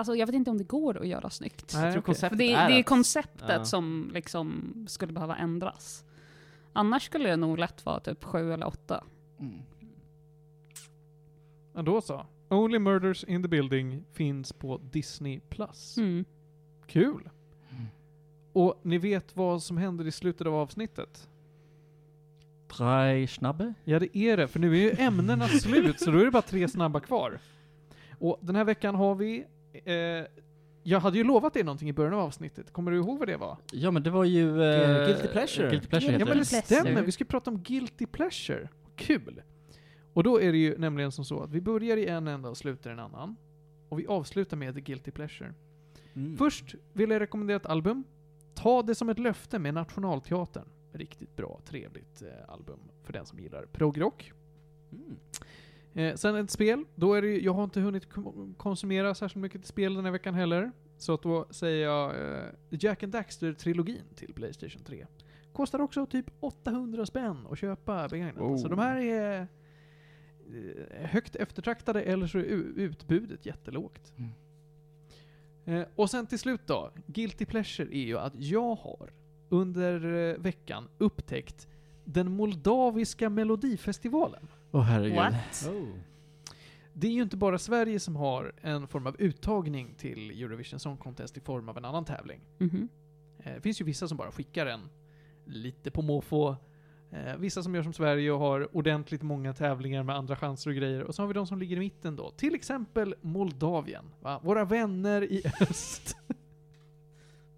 Alltså 0.00 0.16
jag 0.16 0.26
vet 0.26 0.34
inte 0.34 0.50
om 0.50 0.58
det 0.58 0.64
går 0.64 0.98
att 1.00 1.06
göra 1.06 1.30
snyggt. 1.30 1.72
Nej, 1.74 1.94
jag 1.94 2.04
konceptet 2.04 2.38
det, 2.38 2.52
är 2.52 2.68
det 2.68 2.74
är 2.78 2.82
konceptet 2.82 3.48
Ja. 3.48 3.64
som 3.64 4.10
liksom 4.14 4.74
skulle 4.88 5.12
behöva 5.12 5.36
ändras. 5.36 6.04
Annars 6.72 7.02
skulle 7.02 7.28
det 7.28 7.36
nog 7.36 7.58
lätt 7.58 7.86
vara 7.86 8.00
typ 8.00 8.24
7 8.24 8.52
eller 8.52 8.66
8. 8.66 9.04
Mm. 9.38 9.58
Ja, 11.74 11.82
då 11.82 12.00
så. 12.00 12.26
Only 12.48 12.78
Murders 12.78 13.24
in 13.24 13.42
the 13.42 13.48
Building 13.48 14.04
finns 14.12 14.52
på 14.52 14.78
Disney+. 14.78 15.40
Plus. 15.48 15.96
Mm. 15.96 16.24
Kul! 16.86 17.30
Mm. 17.70 17.86
Och 18.52 18.80
ni 18.82 18.98
vet 18.98 19.36
vad 19.36 19.62
som 19.62 19.76
händer 19.76 20.06
i 20.06 20.12
slutet 20.12 20.46
av 20.46 20.54
avsnittet? 20.54 21.28
Drei 22.78 23.26
Schnabbe? 23.26 23.74
Ja, 23.84 23.98
det 23.98 24.16
är 24.18 24.36
det, 24.36 24.48
för 24.48 24.60
nu 24.60 24.72
är 24.76 24.80
ju 24.80 24.90
ämnena 24.98 25.48
slut, 25.60 26.00
så 26.00 26.10
då 26.10 26.18
är 26.18 26.24
det 26.24 26.30
bara 26.30 26.42
tre 26.42 26.68
snabba 26.68 27.00
kvar. 27.00 27.38
Och 28.18 28.38
den 28.40 28.56
här 28.56 28.64
veckan 28.64 28.94
har 28.94 29.14
vi... 29.14 29.44
Eh, 29.72 29.94
jag 30.82 31.00
hade 31.00 31.18
ju 31.18 31.24
lovat 31.24 31.54
dig 31.54 31.62
någonting 31.62 31.88
i 31.88 31.92
början 31.92 32.14
av 32.14 32.20
avsnittet. 32.20 32.72
Kommer 32.72 32.90
du 32.90 32.96
ihåg 32.96 33.18
vad 33.18 33.28
det 33.28 33.36
var? 33.36 33.56
Ja 33.72 33.90
men 33.90 34.02
det 34.02 34.10
var 34.10 34.24
ju... 34.24 34.62
Eh, 34.62 35.06
Guilty 35.06 35.28
Pleasure. 35.28 35.70
Guilty 35.70 35.88
Pleasure 35.88 36.12
Ja 36.12 36.18
heter 36.18 36.26
men 36.26 36.38
det 36.38 36.44
stämmer, 36.44 37.02
vi 37.02 37.12
ska 37.12 37.24
prata 37.24 37.50
om 37.50 37.62
Guilty 37.62 38.06
Pleasure. 38.06 38.68
Kul! 38.96 39.42
Och 40.12 40.22
då 40.22 40.40
är 40.40 40.52
det 40.52 40.58
ju 40.58 40.78
nämligen 40.78 41.12
som 41.12 41.24
så 41.24 41.42
att 41.42 41.50
vi 41.50 41.60
börjar 41.60 41.96
i 41.96 42.06
en 42.06 42.28
ända 42.28 42.48
och 42.48 42.56
slutar 42.56 42.90
i 42.90 42.92
en 42.92 42.98
annan. 42.98 43.36
Och 43.88 43.98
vi 43.98 44.06
avslutar 44.06 44.56
med 44.56 44.74
The 44.74 44.80
Guilty 44.80 45.10
Pleasure. 45.10 45.54
Mm. 46.14 46.36
Först 46.36 46.74
vill 46.92 47.10
jag 47.10 47.20
rekommendera 47.20 47.56
ett 47.56 47.66
album. 47.66 48.04
Ta 48.54 48.82
det 48.82 48.94
som 48.94 49.08
ett 49.08 49.18
löfte 49.18 49.58
med 49.58 49.74
Nationalteatern. 49.74 50.68
Riktigt 50.92 51.36
bra, 51.36 51.60
trevligt 51.64 52.22
eh, 52.22 52.52
album 52.52 52.78
för 53.04 53.12
den 53.12 53.26
som 53.26 53.38
gillar 53.38 53.66
proggrock. 53.66 54.32
Mm. 54.92 55.16
Eh, 55.94 56.14
sen 56.14 56.36
ett 56.36 56.50
spel, 56.50 56.84
då 56.94 57.14
är 57.14 57.22
det 57.22 57.40
jag 57.40 57.52
har 57.52 57.64
inte 57.64 57.80
hunnit 57.80 58.08
konsumera 58.56 59.14
särskilt 59.14 59.42
mycket 59.42 59.66
spel 59.66 59.94
den 59.94 60.04
här 60.04 60.12
veckan 60.12 60.34
heller. 60.34 60.72
Så 60.98 61.14
att 61.14 61.22
då 61.22 61.46
säger 61.50 61.86
jag 61.86 62.10
eh, 62.10 62.44
Jack 62.70 63.02
and 63.02 63.12
Daxter-trilogin 63.12 64.14
till 64.14 64.34
Playstation 64.34 64.82
3. 64.84 65.06
Kostar 65.52 65.80
också 65.80 66.06
typ 66.06 66.26
800 66.40 67.06
spänn 67.06 67.46
att 67.50 67.58
köpa 67.58 68.08
begagnat. 68.08 68.42
Oh. 68.42 68.56
Så 68.56 68.68
de 68.68 68.78
här 68.78 68.96
är 68.96 69.40
eh, 69.40 69.46
högt 71.06 71.36
eftertraktade 71.36 72.02
eller 72.02 72.26
så 72.26 72.38
är 72.38 72.42
utbudet 72.42 73.46
jättelågt. 73.46 74.12
Mm. 74.16 74.30
Eh, 75.64 75.86
och 75.94 76.10
sen 76.10 76.26
till 76.26 76.38
slut 76.38 76.66
då, 76.66 76.90
Guilty 77.06 77.44
Pleasure 77.44 77.96
är 77.96 78.04
ju 78.06 78.18
att 78.18 78.32
jag 78.36 78.74
har 78.74 79.12
under 79.48 80.14
eh, 80.14 80.36
veckan 80.38 80.88
upptäckt 80.98 81.68
den 82.04 82.32
moldaviska 82.32 83.30
melodifestivalen. 83.30 84.48
Åh 84.72 84.82
herregud. 84.82 85.16
What? 85.16 85.68
Oh. 85.70 85.88
Det 86.92 87.06
är 87.06 87.10
ju 87.12 87.22
inte 87.22 87.36
bara 87.36 87.58
Sverige 87.58 88.00
som 88.00 88.16
har 88.16 88.52
en 88.60 88.88
form 88.88 89.06
av 89.06 89.16
uttagning 89.18 89.94
till 89.94 90.30
Eurovision 90.42 90.80
Song 90.80 90.96
Contest 90.96 91.36
i 91.36 91.40
form 91.40 91.68
av 91.68 91.78
en 91.78 91.84
annan 91.84 92.04
tävling. 92.04 92.40
Mhm. 92.58 92.88
Eh, 93.38 93.54
Det 93.54 93.60
finns 93.60 93.80
ju 93.80 93.84
vissa 93.84 94.08
som 94.08 94.16
bara 94.16 94.32
skickar 94.32 94.66
en 94.66 94.88
lite 95.44 95.90
på 95.90 96.02
måfå. 96.02 96.56
Eh, 97.10 97.36
Vissa 97.36 97.62
som 97.62 97.74
gör 97.74 97.82
som 97.82 97.92
Sverige 97.92 98.32
och 98.32 98.38
har 98.38 98.76
ordentligt 98.76 99.22
många 99.22 99.52
tävlingar 99.54 100.02
med 100.02 100.16
andra 100.16 100.36
chanser 100.36 100.70
och 100.70 100.76
grejer. 100.76 101.02
Och 101.02 101.14
så 101.14 101.22
har 101.22 101.26
vi 101.26 101.34
de 101.34 101.46
som 101.46 101.58
ligger 101.58 101.76
i 101.76 101.80
mitten 101.80 102.16
då. 102.16 102.30
Till 102.30 102.54
exempel 102.54 103.14
Moldavien. 103.20 104.04
Va? 104.20 104.40
Våra 104.42 104.64
vänner 104.64 105.22
i 105.32 105.42
öst. 105.60 106.16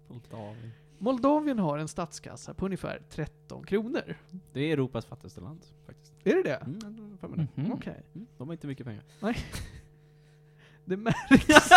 Moldavien. 0.07 0.71
Moldavien 0.97 1.59
har 1.59 1.77
en 1.77 1.87
statskassa 1.87 2.53
på 2.53 2.65
ungefär 2.65 3.01
13 3.09 3.63
kronor. 3.65 4.15
Det 4.53 4.61
är 4.61 4.73
Europas 4.73 5.05
fattigaste 5.05 5.41
land, 5.41 5.59
faktiskt. 5.85 6.02
Är 6.23 6.35
det 6.35 6.43
det? 6.43 6.55
Mm. 6.55 7.47
Mhm. 7.55 7.71
Okej. 7.73 8.01
Mm, 8.15 8.27
de 8.37 8.47
har 8.47 8.53
inte 8.53 8.67
mycket 8.67 8.85
pengar. 8.85 9.03
Det 10.85 10.97
märks. 10.97 11.71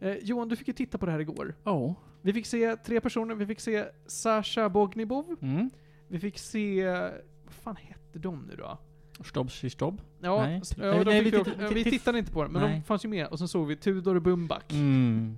eh, 0.00 0.16
Johan, 0.22 0.48
du 0.48 0.56
fick 0.56 0.68
ju 0.68 0.74
titta 0.74 0.98
på 0.98 1.06
det 1.06 1.12
här 1.12 1.18
igår. 1.18 1.54
Oh. 1.64 1.92
Vi 2.22 2.32
fick 2.32 2.46
se 2.46 2.76
tre 2.76 3.00
personer. 3.00 3.34
Vi 3.34 3.46
fick 3.46 3.60
se 3.60 3.84
Sasha 4.06 4.68
Bognibov. 4.68 5.36
Mm. 5.42 5.70
Vi 6.08 6.18
fick 6.20 6.38
se... 6.38 6.86
Vad 7.44 7.54
fan 7.54 7.76
hette 7.76 8.18
de 8.18 8.46
nu 8.48 8.56
då? 8.56 8.78
Stobb, 9.24 9.50
stobb. 9.50 10.02
Ja, 10.20 10.42
Nej. 10.46 10.62
Nej, 10.76 10.86
ja 10.88 11.04
de 11.04 11.04
nej, 11.04 11.22
vi 11.24 11.30
vi, 11.74 11.84
titt- 11.84 11.90
tittade 11.92 12.18
inte 12.18 12.32
på 12.32 12.42
dem, 12.42 12.52
men 12.52 12.62
de 12.62 12.68
Nej. 12.68 12.82
fanns 12.82 13.04
ju 13.04 13.08
med. 13.08 13.26
Och 13.26 13.38
sen 13.38 13.48
såg 13.48 13.66
vi 13.66 13.76
Tudor 13.76 14.20
Bumbak. 14.20 14.72
Mm. 14.72 15.36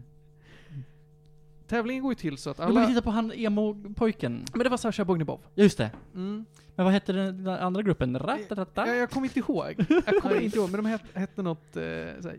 Tävlingen 1.71 2.03
går 2.03 2.13
ju 2.13 2.17
till 2.17 2.39
så 2.39 2.51
att 2.51 2.59
Jag 2.59 2.69
alla... 2.69 2.87
titta 2.87 3.03
på 3.03 3.11
han 3.11 3.33
emo-pojken. 3.33 4.45
Men 4.53 4.63
det 4.65 4.69
var 4.69 4.77
Sasha 4.77 5.05
Bognibov. 5.05 5.41
Just 5.55 5.79
det. 5.79 5.91
Mm. 6.15 6.45
Men 6.77 6.85
vad 6.85 6.93
hette 6.93 7.13
den, 7.13 7.45
den 7.45 7.55
andra 7.55 7.83
gruppen? 7.83 8.19
Ratatata? 8.19 8.87
Jag, 8.87 8.97
jag 8.97 9.11
kommer 9.11 9.27
inte 9.27 9.39
ihåg. 9.39 9.75
Jag 10.07 10.23
kommer 10.23 10.41
inte 10.41 10.59
ihåg, 10.59 10.71
men 10.71 10.83
de 10.85 10.89
hette, 10.89 11.21
hette 11.21 11.43
något 11.43 11.77
eh, 11.77 11.83
såhär, 12.21 12.39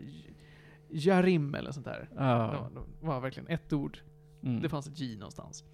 Jarim 0.88 1.54
eller 1.54 1.72
sånt 1.72 1.86
där. 1.86 2.08
Ja. 2.16 2.22
Det 2.22 2.74
var, 2.74 2.86
det 3.00 3.06
var 3.06 3.20
verkligen 3.20 3.48
ett 3.48 3.72
ord. 3.72 3.98
Mm. 4.42 4.62
Det 4.62 4.68
fanns 4.68 4.86
ett 4.86 4.98
J 5.00 5.16
någonstans. 5.16 5.64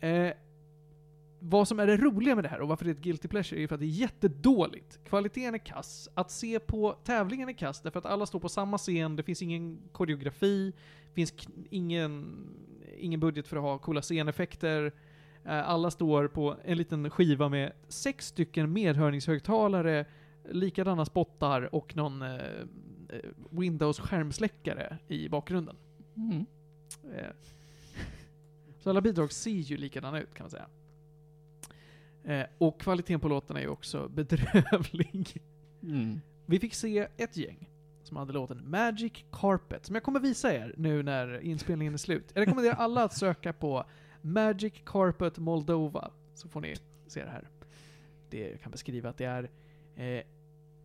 Eh, 0.00 0.32
vad 1.44 1.68
som 1.68 1.80
är 1.80 1.86
det 1.86 1.96
roliga 1.96 2.34
med 2.34 2.44
det 2.44 2.48
här 2.48 2.60
och 2.60 2.68
varför 2.68 2.84
det 2.84 2.90
är 2.90 2.94
ett 2.94 3.00
guilty 3.00 3.28
pleasure 3.28 3.62
är 3.62 3.66
för 3.66 3.74
att 3.74 3.80
det 3.80 3.86
är 3.86 3.88
jättedåligt. 3.88 5.00
Kvaliteten 5.04 5.54
är 5.54 5.58
kass. 5.58 6.08
Att 6.14 6.30
se 6.30 6.60
på 6.60 6.92
tävlingen 7.04 7.48
är 7.48 7.52
kass 7.52 7.80
därför 7.80 7.98
att 7.98 8.06
alla 8.06 8.26
står 8.26 8.40
på 8.40 8.48
samma 8.48 8.78
scen, 8.78 9.16
det 9.16 9.22
finns 9.22 9.42
ingen 9.42 9.78
koreografi, 9.92 10.72
det 11.08 11.14
finns 11.14 11.48
ingen, 11.70 12.36
ingen 12.98 13.20
budget 13.20 13.48
för 13.48 13.56
att 13.56 13.62
ha 13.62 13.78
coola 13.78 14.02
sceneffekter. 14.02 14.92
Eh, 15.44 15.68
alla 15.68 15.90
står 15.90 16.28
på 16.28 16.56
en 16.64 16.78
liten 16.78 17.10
skiva 17.10 17.48
med 17.48 17.72
sex 17.88 18.26
stycken 18.26 18.72
medhörningshögtalare, 18.72 20.06
likadana 20.50 21.04
spottar 21.04 21.74
och 21.74 21.96
någon 21.96 22.22
eh, 22.22 22.34
eh, 23.08 23.20
Windows 23.50 24.00
skärmsläckare 24.00 24.98
i 25.08 25.28
bakgrunden. 25.28 25.76
Mm. 26.16 26.46
Eh, 27.16 27.26
Så 28.78 28.90
alla 28.90 29.00
bidrag 29.00 29.32
ser 29.32 29.50
ju 29.50 29.76
likadana 29.76 30.20
ut 30.20 30.34
kan 30.34 30.44
man 30.44 30.50
säga. 30.50 30.66
Eh, 32.24 32.46
Och 32.58 32.80
kvaliteten 32.80 33.20
på 33.20 33.28
låtarna 33.28 33.60
är 33.60 33.64
ju 33.64 33.68
också 33.70 34.08
bedrövlig. 34.14 35.42
Mm. 35.82 36.20
Vi 36.46 36.60
fick 36.60 36.74
se 36.74 37.08
ett 37.16 37.36
gäng 37.36 37.68
som 38.02 38.16
hade 38.16 38.32
låten 38.32 38.70
Magic 38.70 39.12
Carpet, 39.32 39.86
som 39.86 39.94
jag 39.94 40.02
kommer 40.02 40.20
visa 40.20 40.54
er 40.54 40.74
nu 40.76 41.02
när 41.02 41.40
inspelningen 41.40 41.94
är 41.94 41.98
slut. 41.98 42.30
Jag 42.34 42.40
rekommenderar 42.40 42.74
alla 42.74 43.04
att 43.04 43.12
söka 43.16 43.52
på 43.52 43.84
Magic 44.22 44.72
Carpet 44.84 45.38
Moldova, 45.38 46.10
så 46.34 46.48
får 46.48 46.60
ni 46.60 46.74
se 47.06 47.24
det 47.24 47.30
här. 47.30 47.48
Det 48.30 48.50
jag 48.50 48.60
kan 48.60 48.72
beskriva 48.72 49.08
att 49.08 49.16
det 49.18 49.24
är 49.24 49.50
eh, 49.96 50.22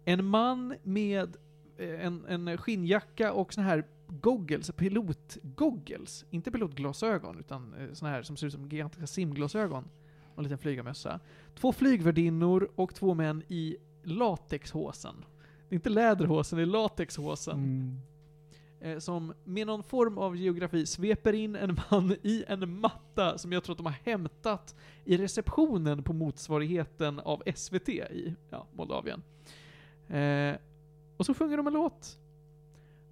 en 0.05 0.25
man 0.25 0.75
med 0.83 1.37
eh, 1.77 2.05
en, 2.05 2.25
en 2.25 2.57
skinnjacka 2.57 3.33
och 3.33 3.53
såna 3.53 3.67
här 3.67 3.83
goggles, 4.07 4.71
pilotgoggles. 4.71 6.25
Inte 6.29 6.51
pilotglasögon, 6.51 7.39
utan 7.39 7.73
eh, 7.73 7.93
såna 7.93 8.11
här 8.11 8.21
som 8.23 8.37
ser 8.37 8.47
ut 8.47 8.53
som 8.53 8.69
gigantiska 8.69 9.07
simglasögon. 9.07 9.89
Och 10.37 10.41
en 10.41 10.43
liten 10.43 10.57
flygarmössa. 10.57 11.19
Två 11.55 11.71
flygvärdinnor 11.71 12.71
och 12.75 12.95
två 12.95 13.13
män 13.13 13.43
i 13.47 13.77
latexhosen. 14.03 15.25
Det 15.69 15.73
är 15.73 15.75
inte 15.75 15.89
läderhosen, 15.89 16.57
det 16.57 16.63
är 16.63 16.65
latexhosen. 16.65 17.55
Mm. 17.55 17.99
Eh, 18.79 18.99
som 18.99 19.33
med 19.43 19.67
någon 19.67 19.83
form 19.83 20.17
av 20.17 20.35
geografi 20.35 20.85
sveper 20.85 21.33
in 21.33 21.55
en 21.55 21.77
man 21.91 22.15
i 22.23 22.43
en 22.47 22.79
matta 22.79 23.37
som 23.37 23.51
jag 23.51 23.63
tror 23.63 23.73
att 23.73 23.77
de 23.77 23.85
har 23.85 23.95
hämtat 24.03 24.75
i 25.05 25.17
receptionen 25.17 26.03
på 26.03 26.13
motsvarigheten 26.13 27.19
av 27.19 27.43
SVT 27.55 27.89
i 27.89 28.35
ja, 28.49 28.67
Moldavien. 28.73 29.23
Eh, 30.07 30.55
och 31.17 31.25
så 31.25 31.33
sjunger 31.33 31.57
de 31.57 31.67
en 31.67 31.73
låt. 31.73 32.19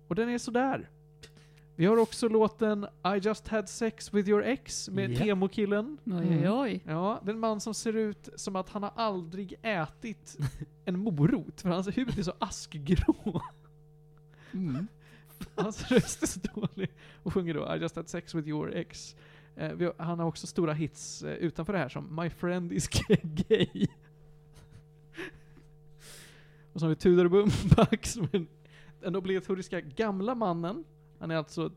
Och 0.08 0.16
den 0.16 0.30
är 0.30 0.38
sådär. 0.38 0.90
Vi 1.78 1.86
har 1.86 1.98
också 1.98 2.28
låten 2.28 2.84
I 3.16 3.20
just 3.22 3.48
had 3.48 3.70
sex 3.70 4.14
with 4.14 4.30
your 4.30 4.44
ex 4.44 4.90
med 4.90 5.12
Ja. 5.12 5.20
Temo-killen. 5.20 5.98
Oj, 6.06 6.14
oj, 6.30 6.50
oj. 6.50 6.84
Ja, 6.86 7.22
det 7.24 7.32
är 7.32 7.34
en 7.34 7.40
man 7.40 7.62
som 7.62 7.74
ser 7.74 7.94
ut 7.96 8.30
som 8.36 8.56
att 8.56 8.70
han 8.70 8.84
har 8.84 8.92
aldrig 8.96 9.54
ätit 9.62 10.38
en 10.86 11.00
morot, 11.00 11.62
för 11.62 11.70
hans 11.70 11.88
hud 11.98 12.20
är 12.20 12.24
så 12.24 12.34
askgrå. 12.40 13.42
Mm. 14.54 14.88
Hans 15.56 15.92
röst 15.92 16.24
är 16.24 16.28
så 16.28 16.40
dålig. 16.40 16.90
Och 17.24 17.34
sjunger 17.34 17.54
då 17.54 17.76
I 17.76 17.80
just 17.80 17.96
had 17.96 18.10
sex 18.10 18.36
with 18.36 18.48
your 18.48 18.76
ex. 18.76 19.16
Eh, 19.56 19.92
han 19.98 20.20
har 20.20 20.26
också 20.26 20.48
stora 20.48 20.74
hits 20.74 21.24
eh, 21.24 21.34
utanför 21.34 21.74
det 21.74 21.80
här 21.80 21.90
som 21.90 22.16
My 22.16 22.30
friend 22.30 22.72
is 22.72 22.88
gay. 23.24 23.88
och 26.74 26.80
så 26.80 26.86
har 26.86 26.90
vi 26.90 26.96
Tudor 26.96 27.28
Bumbak 27.28 28.06
som 28.06 28.24
är 28.32 28.32
den, 28.32 28.48
den 29.02 29.16
obligatoriska 29.16 29.82
gamla 29.82 30.36
mannen. 30.36 30.84
Han 31.20 31.32
är 31.32 31.36
alltså 31.36 31.72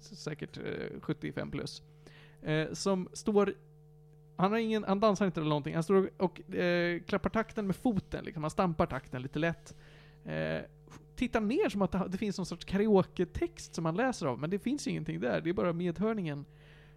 säkert 0.00 0.58
eh, 0.58 1.00
75 1.00 1.50
plus. 1.50 1.82
Eh, 2.42 2.72
som 2.72 3.08
står 3.12 3.54
han, 4.36 4.50
har 4.52 4.58
ingen, 4.58 4.84
han 4.84 5.00
dansar 5.00 5.26
inte 5.26 5.40
eller 5.40 5.48
någonting, 5.48 5.74
han 5.74 5.82
står 5.82 5.94
och, 6.18 6.24
och 6.24 6.54
eh, 6.54 7.00
klappar 7.02 7.30
takten 7.30 7.66
med 7.66 7.76
foten, 7.76 8.24
liksom. 8.24 8.42
han 8.42 8.50
stampar 8.50 8.86
takten 8.86 9.22
lite 9.22 9.38
lätt. 9.38 9.74
Eh, 10.24 10.60
tittar 11.16 11.40
ner 11.40 11.68
som 11.68 11.82
att 11.82 12.12
det- 12.12 12.18
finns 12.18 12.38
någon 12.38 12.46
sorts 12.46 12.64
karaoke-text 12.64 13.74
som 13.74 13.84
han 13.84 13.96
läser 13.96 14.26
av, 14.26 14.38
men 14.38 14.50
det 14.50 14.58
finns 14.58 14.86
ingenting 14.86 15.20
där, 15.20 15.40
det 15.40 15.50
är 15.50 15.54
bara 15.54 15.72
medhörningen. 15.72 16.44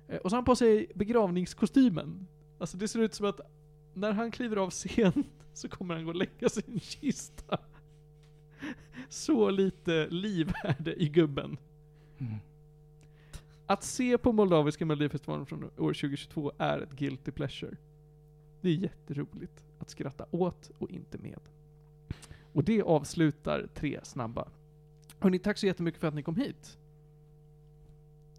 Eh, 0.07 0.17
och 0.17 0.29
så 0.29 0.35
har 0.35 0.37
han 0.37 0.45
på 0.45 0.55
sig 0.55 0.91
begravningskostymen. 0.95 2.27
Alltså 2.57 2.77
det 2.77 2.87
ser 2.87 2.99
ut 2.99 3.13
som 3.13 3.25
att 3.25 3.39
när 3.93 4.11
han 4.11 4.31
kliver 4.31 4.57
av 4.57 4.69
scen 4.69 5.23
så 5.53 5.69
kommer 5.69 5.95
han 5.95 6.03
gå 6.03 6.09
och 6.09 6.15
lägga 6.15 6.49
sig 6.49 6.63
i 6.67 6.73
en 6.73 6.79
kista. 6.79 7.57
Så 9.09 9.49
lite 9.49 10.07
liv 10.09 10.53
är 10.63 10.75
det 10.79 11.01
i 11.03 11.09
gubben. 11.09 11.57
Mm. 12.17 12.35
Att 13.65 13.83
se 13.83 14.17
på 14.17 14.31
Moldaviska 14.31 14.85
Melodifestivalen 14.85 15.45
från 15.45 15.63
år 15.63 15.69
2022 15.77 16.51
är 16.57 16.79
ett 16.79 16.91
guilty 16.91 17.31
pleasure. 17.31 17.77
Det 18.61 18.69
är 18.69 18.73
jätteroligt 18.73 19.63
att 19.79 19.89
skratta 19.89 20.25
åt 20.31 20.71
och 20.77 20.91
inte 20.91 21.17
med. 21.17 21.39
Och 22.53 22.63
det 22.63 22.81
avslutar 22.81 23.67
tre 23.73 23.99
snabba. 24.03 24.47
Hörrni, 25.19 25.39
tack 25.39 25.57
så 25.57 25.65
jättemycket 25.65 26.01
för 26.01 26.07
att 26.07 26.15
ni 26.15 26.23
kom 26.23 26.35
hit. 26.35 26.77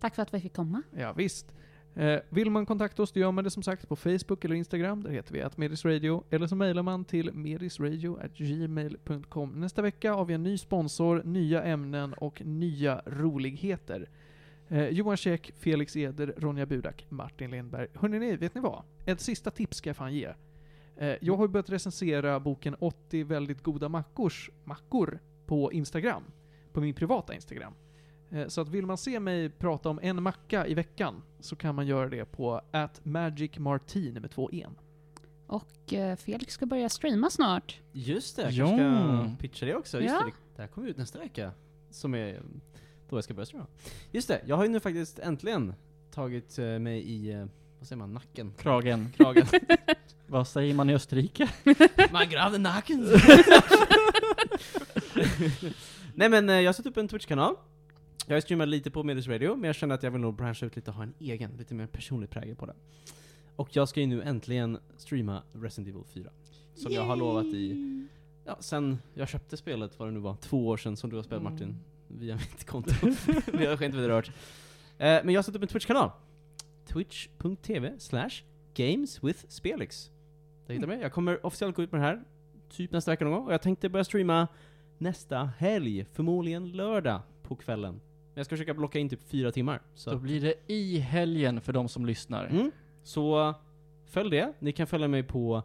Tack 0.01 0.15
för 0.15 0.23
att 0.23 0.35
vi 0.35 0.41
fick 0.41 0.55
komma. 0.55 0.83
Ja, 0.97 1.13
visst. 1.13 1.55
Eh, 1.97 2.21
vill 2.29 2.51
man 2.51 2.67
kontakta 2.67 3.03
oss, 3.03 3.13
då 3.13 3.21
gör 3.21 3.33
man 3.33 3.45
det 3.45 3.51
som 3.51 3.63
sagt 3.63 3.89
på 3.89 3.97
Facebook 3.97 4.45
eller 4.45 4.55
Instagram. 4.55 5.03
Där 5.03 5.11
heter 5.11 5.33
vi 5.33 5.43
att 5.43 5.57
medisradio. 5.57 6.25
Eller 6.31 6.47
så 6.47 6.57
mejlar 6.57 6.83
man 6.83 7.05
till 7.05 7.33
medisradio.gmail.com. 7.33 9.61
Nästa 9.61 9.83
vecka 9.83 10.15
har 10.15 10.25
vi 10.25 10.35
en 10.35 10.43
ny 10.43 10.59
sponsor, 10.59 11.23
nya 11.25 11.63
ämnen 11.63 12.13
och 12.13 12.43
nya 12.45 13.03
roligheter. 13.07 14.09
Eh, 14.69 14.89
Johan 14.89 15.17
Käck, 15.17 15.53
Felix 15.59 15.97
Eder, 15.97 16.35
Ronja 16.37 16.67
Budak, 16.67 17.07
Martin 17.09 17.51
Lindberg. 17.51 17.89
Hörrni, 17.95 18.19
ni, 18.19 18.37
vet 18.37 18.55
ni 18.55 18.61
vad? 18.61 18.83
Ett 19.07 19.21
sista 19.21 19.51
tips 19.51 19.77
ska 19.77 19.89
jag 19.89 19.97
fan 19.97 20.15
ge. 20.15 20.33
Eh, 20.97 21.15
jag 21.21 21.37
har 21.37 21.45
ju 21.45 21.49
börjat 21.49 21.71
recensera 21.71 22.41
boken 22.41 22.77
80 22.79 23.25
väldigt 23.25 23.63
goda 23.63 23.89
mackors, 23.89 24.51
mackor 24.65 25.19
på 25.47 25.73
Instagram. 25.73 26.23
På 26.73 26.81
min 26.81 26.95
privata 26.95 27.35
Instagram. 27.35 27.73
Eh, 28.37 28.49
Så 28.49 28.61
att 28.61 28.69
vill 28.69 28.87
man 28.87 28.99
se 28.99 29.21
mig 29.21 29.49
prata 29.51 29.89
om 29.89 29.99
en 30.03 30.23
macka 30.23 30.67
i 30.67 30.75
veckan 30.75 31.23
så 31.41 31.57
kan 31.57 31.75
man 31.75 31.87
göra 31.87 32.09
det 32.09 32.25
på 32.25 32.61
at 32.71 33.05
magicmartin 33.05 34.15
med 34.15 34.31
två 34.31 34.51
en. 34.53 34.79
Och 35.47 35.93
eh, 35.93 36.17
Felix 36.17 36.55
ska 36.55 36.67
börja 36.67 36.89
streama 36.89 37.31
snart. 37.31 37.81
Just 37.93 38.37
det, 38.37 38.43
jag 38.51 38.53
Ja. 38.53 38.77
kanske 38.79 39.29
ska 39.29 39.37
pitcha 39.41 39.67
det 39.67 39.75
också. 39.75 40.01
Just 40.01 40.15
Ja. 40.15 40.25
det, 40.27 40.33
det 40.57 40.63
här 40.63 40.69
kommer 40.69 40.89
ut 40.89 40.97
nästa 40.97 41.19
vecka. 41.19 41.51
Som 41.91 42.15
är 42.15 42.43
då 43.09 43.17
jag 43.17 43.25
ska 43.25 43.35
börja 43.35 43.47
streama. 43.47 43.67
Just 44.13 44.29
det, 44.29 44.43
jag 44.47 44.57
har 44.57 44.65
ju 44.65 44.71
nu 44.71 44.81
faktiskt 44.81 45.19
äntligen 45.19 45.75
tagit 46.11 46.59
eh, 46.59 46.79
mig 46.79 47.11
i, 47.13 47.47
vad 47.79 47.89
säger 47.89 47.99
man, 47.99 48.13
nacken? 48.15 48.53
Kragen. 48.59 49.13
Kragen. 49.17 49.47
Vad 50.29 50.49
säger 50.49 50.75
man 50.75 50.91
i 50.91 50.95
Österrike? 50.95 51.49
Man 52.13 52.29
gravde 52.29 52.59
nacken! 52.59 53.07
Nej 56.15 56.29
men 56.29 56.49
jag 56.49 56.65
har 56.69 56.73
satt 56.73 56.87
upp 56.87 56.97
en 56.97 57.09
Twitch-kanal. 57.09 57.55
Jag 58.29 58.43
streamar 58.43 58.67
lite 58.67 58.91
på 58.91 59.03
Medis 59.03 59.29
Radio, 59.29 59.57
men 59.57 59.65
jag 59.65 59.75
känner 59.75 59.95
att 59.95 60.03
jag 60.03 60.11
vill 60.11 60.21
nog 60.21 60.35
branscha 60.37 60.67
ut 60.67 60.77
lite 60.77 60.91
och 60.91 60.97
ha 60.97 61.03
en 61.03 61.15
egen, 61.19 61.51
lite 61.59 61.75
mer 61.75 61.87
personlig 61.87 62.31
prägel 62.31 62.57
på 62.57 62.67
det. 62.67 62.75
Och 63.57 63.77
jag 63.77 63.89
ska 63.89 64.01
ju 64.01 64.07
nu 64.07 64.23
äntligen 64.23 64.79
streama 64.97 65.43
Resident 65.53 65.89
Evil 65.89 66.05
4. 66.15 66.31
Som 66.75 66.93
jag 66.93 67.03
har 67.03 67.17
lovat 67.17 67.45
i, 67.45 68.07
ja, 68.45 68.57
sen 68.61 68.99
jag 69.15 69.29
köpte 69.29 69.57
spelet, 69.57 69.99
vad 69.99 70.09
det 70.09 70.13
nu 70.13 70.21
var, 70.21 70.37
två 70.37 70.67
år 70.69 70.77
sedan 70.77 70.97
som 70.97 71.11
du 71.11 71.17
har 71.17 71.23
spelat 71.23 71.41
Mm. 71.43 71.53
Martin. 71.53 71.77
Via 72.09 72.35
mitt 72.53 72.65
konto. 72.67 72.91
Vi 73.53 73.67
har 73.67 73.73
inte 73.73 73.97
vidare 73.97 74.13
rört. 74.13 74.29
Eh, 74.29 74.33
men 74.99 75.29
jag 75.29 75.39
har 75.39 75.43
satt 75.43 75.57
upp 75.57 75.63
en 75.63 75.69
Twitch-kanal. 75.69 76.11
Twitch.tv 76.87 77.99
slash 77.99 78.31
games 78.75 79.25
with 79.25 79.45
Spelix. 79.49 80.11
Där 80.67 80.75
hittar 80.75 80.87
mig. 80.87 81.01
Jag 81.01 81.13
kommer 81.13 81.47
officiellt 81.47 81.77
gå 81.77 81.83
ut 81.83 81.93
med 81.93 82.01
det 82.01 82.05
här, 82.05 82.23
typ 82.71 82.93
nästa 82.93 83.11
vecka 83.11 83.25
någon 83.25 83.35
gång. 83.35 83.47
Och 83.47 83.53
jag 83.53 83.63
tänkte 83.63 83.89
börja 83.89 84.05
streama 84.05 84.49
nästa 84.99 85.51
helg, 85.59 86.07
förmodligen 86.13 86.73
lördag 86.73 87.21
på 87.43 87.57
kvällen. 87.57 88.01
Men 88.37 88.41
jag 88.41 88.47
ska 88.47 88.53
försöka 88.57 88.75
blocka 88.75 88.99
in 88.99 89.09
typ 89.09 89.23
fyra 89.29 89.53
timmar. 89.53 89.83
Så, 89.95 90.11
Då 90.11 90.19
blir 90.19 90.41
det 90.41 90.55
i 90.67 90.99
helgen 90.99 91.61
för 91.61 91.73
de 91.73 91.89
som 91.89 92.07
lyssnar. 92.07 92.47
mm. 92.47 92.71
så 93.03 93.55
följ 94.05 94.31
det. 94.31 94.53
Ni 94.59 94.73
kan 94.73 94.87
följa 94.87 95.09
mig 95.09 95.23
på 95.23 95.63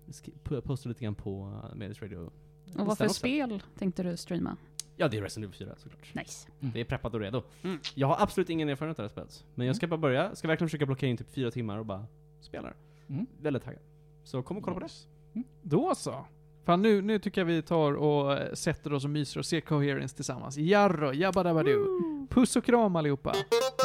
sk- 0.06 0.32
po- 0.44 0.60
posta 0.60 0.88
lite 0.88 1.04
grann 1.04 1.14
på 1.14 1.44
uh, 1.46 1.74
Medias 1.76 2.02
Radio. 2.02 2.30
Och 2.78 2.86
vad 2.86 2.98
för 2.98 3.08
spel 3.08 3.62
tänkte 3.78 4.02
du 4.02 4.16
streama? 4.16 4.56
Ja, 5.00 5.08
det 5.08 5.16
är 5.16 5.22
Resident 5.22 5.54
Evil 5.54 5.66
4 5.66 5.76
såklart. 5.78 6.14
Nice. 6.14 6.48
Det 6.60 6.80
är 6.80 6.84
preppat 6.84 7.14
och 7.14 7.20
redo. 7.20 7.42
Mm. 7.62 7.78
Jag 7.94 8.06
har 8.06 8.16
absolut 8.20 8.50
ingen 8.50 8.68
erfarenhet 8.68 8.98
av 8.98 9.02
det 9.02 9.08
här 9.08 9.12
spelet. 9.12 9.44
Men 9.54 9.66
jag 9.66 9.76
ska 9.76 9.86
bara 9.86 9.96
börja, 9.96 10.34
ska 10.34 10.48
verkligen 10.48 10.68
försöka 10.68 10.86
blocka 10.86 11.06
in 11.06 11.16
typ 11.16 11.34
fyra 11.34 11.50
timmar 11.50 11.78
och 11.78 11.86
bara 11.86 12.06
spela 12.40 12.68
det. 12.68 12.74
Mm. 13.12 13.26
Väldigt 13.40 13.64
taggad. 13.64 13.82
Så 14.24 14.42
kom 14.42 14.56
och 14.56 14.62
kolla 14.62 14.74
på 14.74 14.86
det. 14.86 15.42
Då 15.62 15.94
så. 15.94 16.26
Fan 16.64 16.82
nu, 16.82 17.02
nu 17.02 17.18
tycker 17.18 17.40
jag 17.40 17.46
vi 17.46 17.62
tar 17.62 17.92
och 17.92 18.32
eh, 18.32 18.52
sätter 18.52 18.92
oss 18.92 19.04
och 19.04 19.10
myser 19.10 19.38
och 19.40 19.46
ser 19.46 19.60
Coherence 19.60 20.16
tillsammans. 20.16 20.56
Jarro, 20.56 21.12
jabbadabadoo. 21.12 22.26
Puss 22.30 22.56
och 22.56 22.64
kram 22.64 22.96
allihopa. 22.96 23.34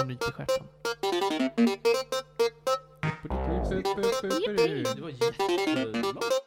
Och 0.01 0.07
nyp 0.07 0.21
i 0.21 0.31
stjärten. 0.31 0.65
Det 4.95 5.01
var 5.01 5.09
jättelångt. 5.09 6.45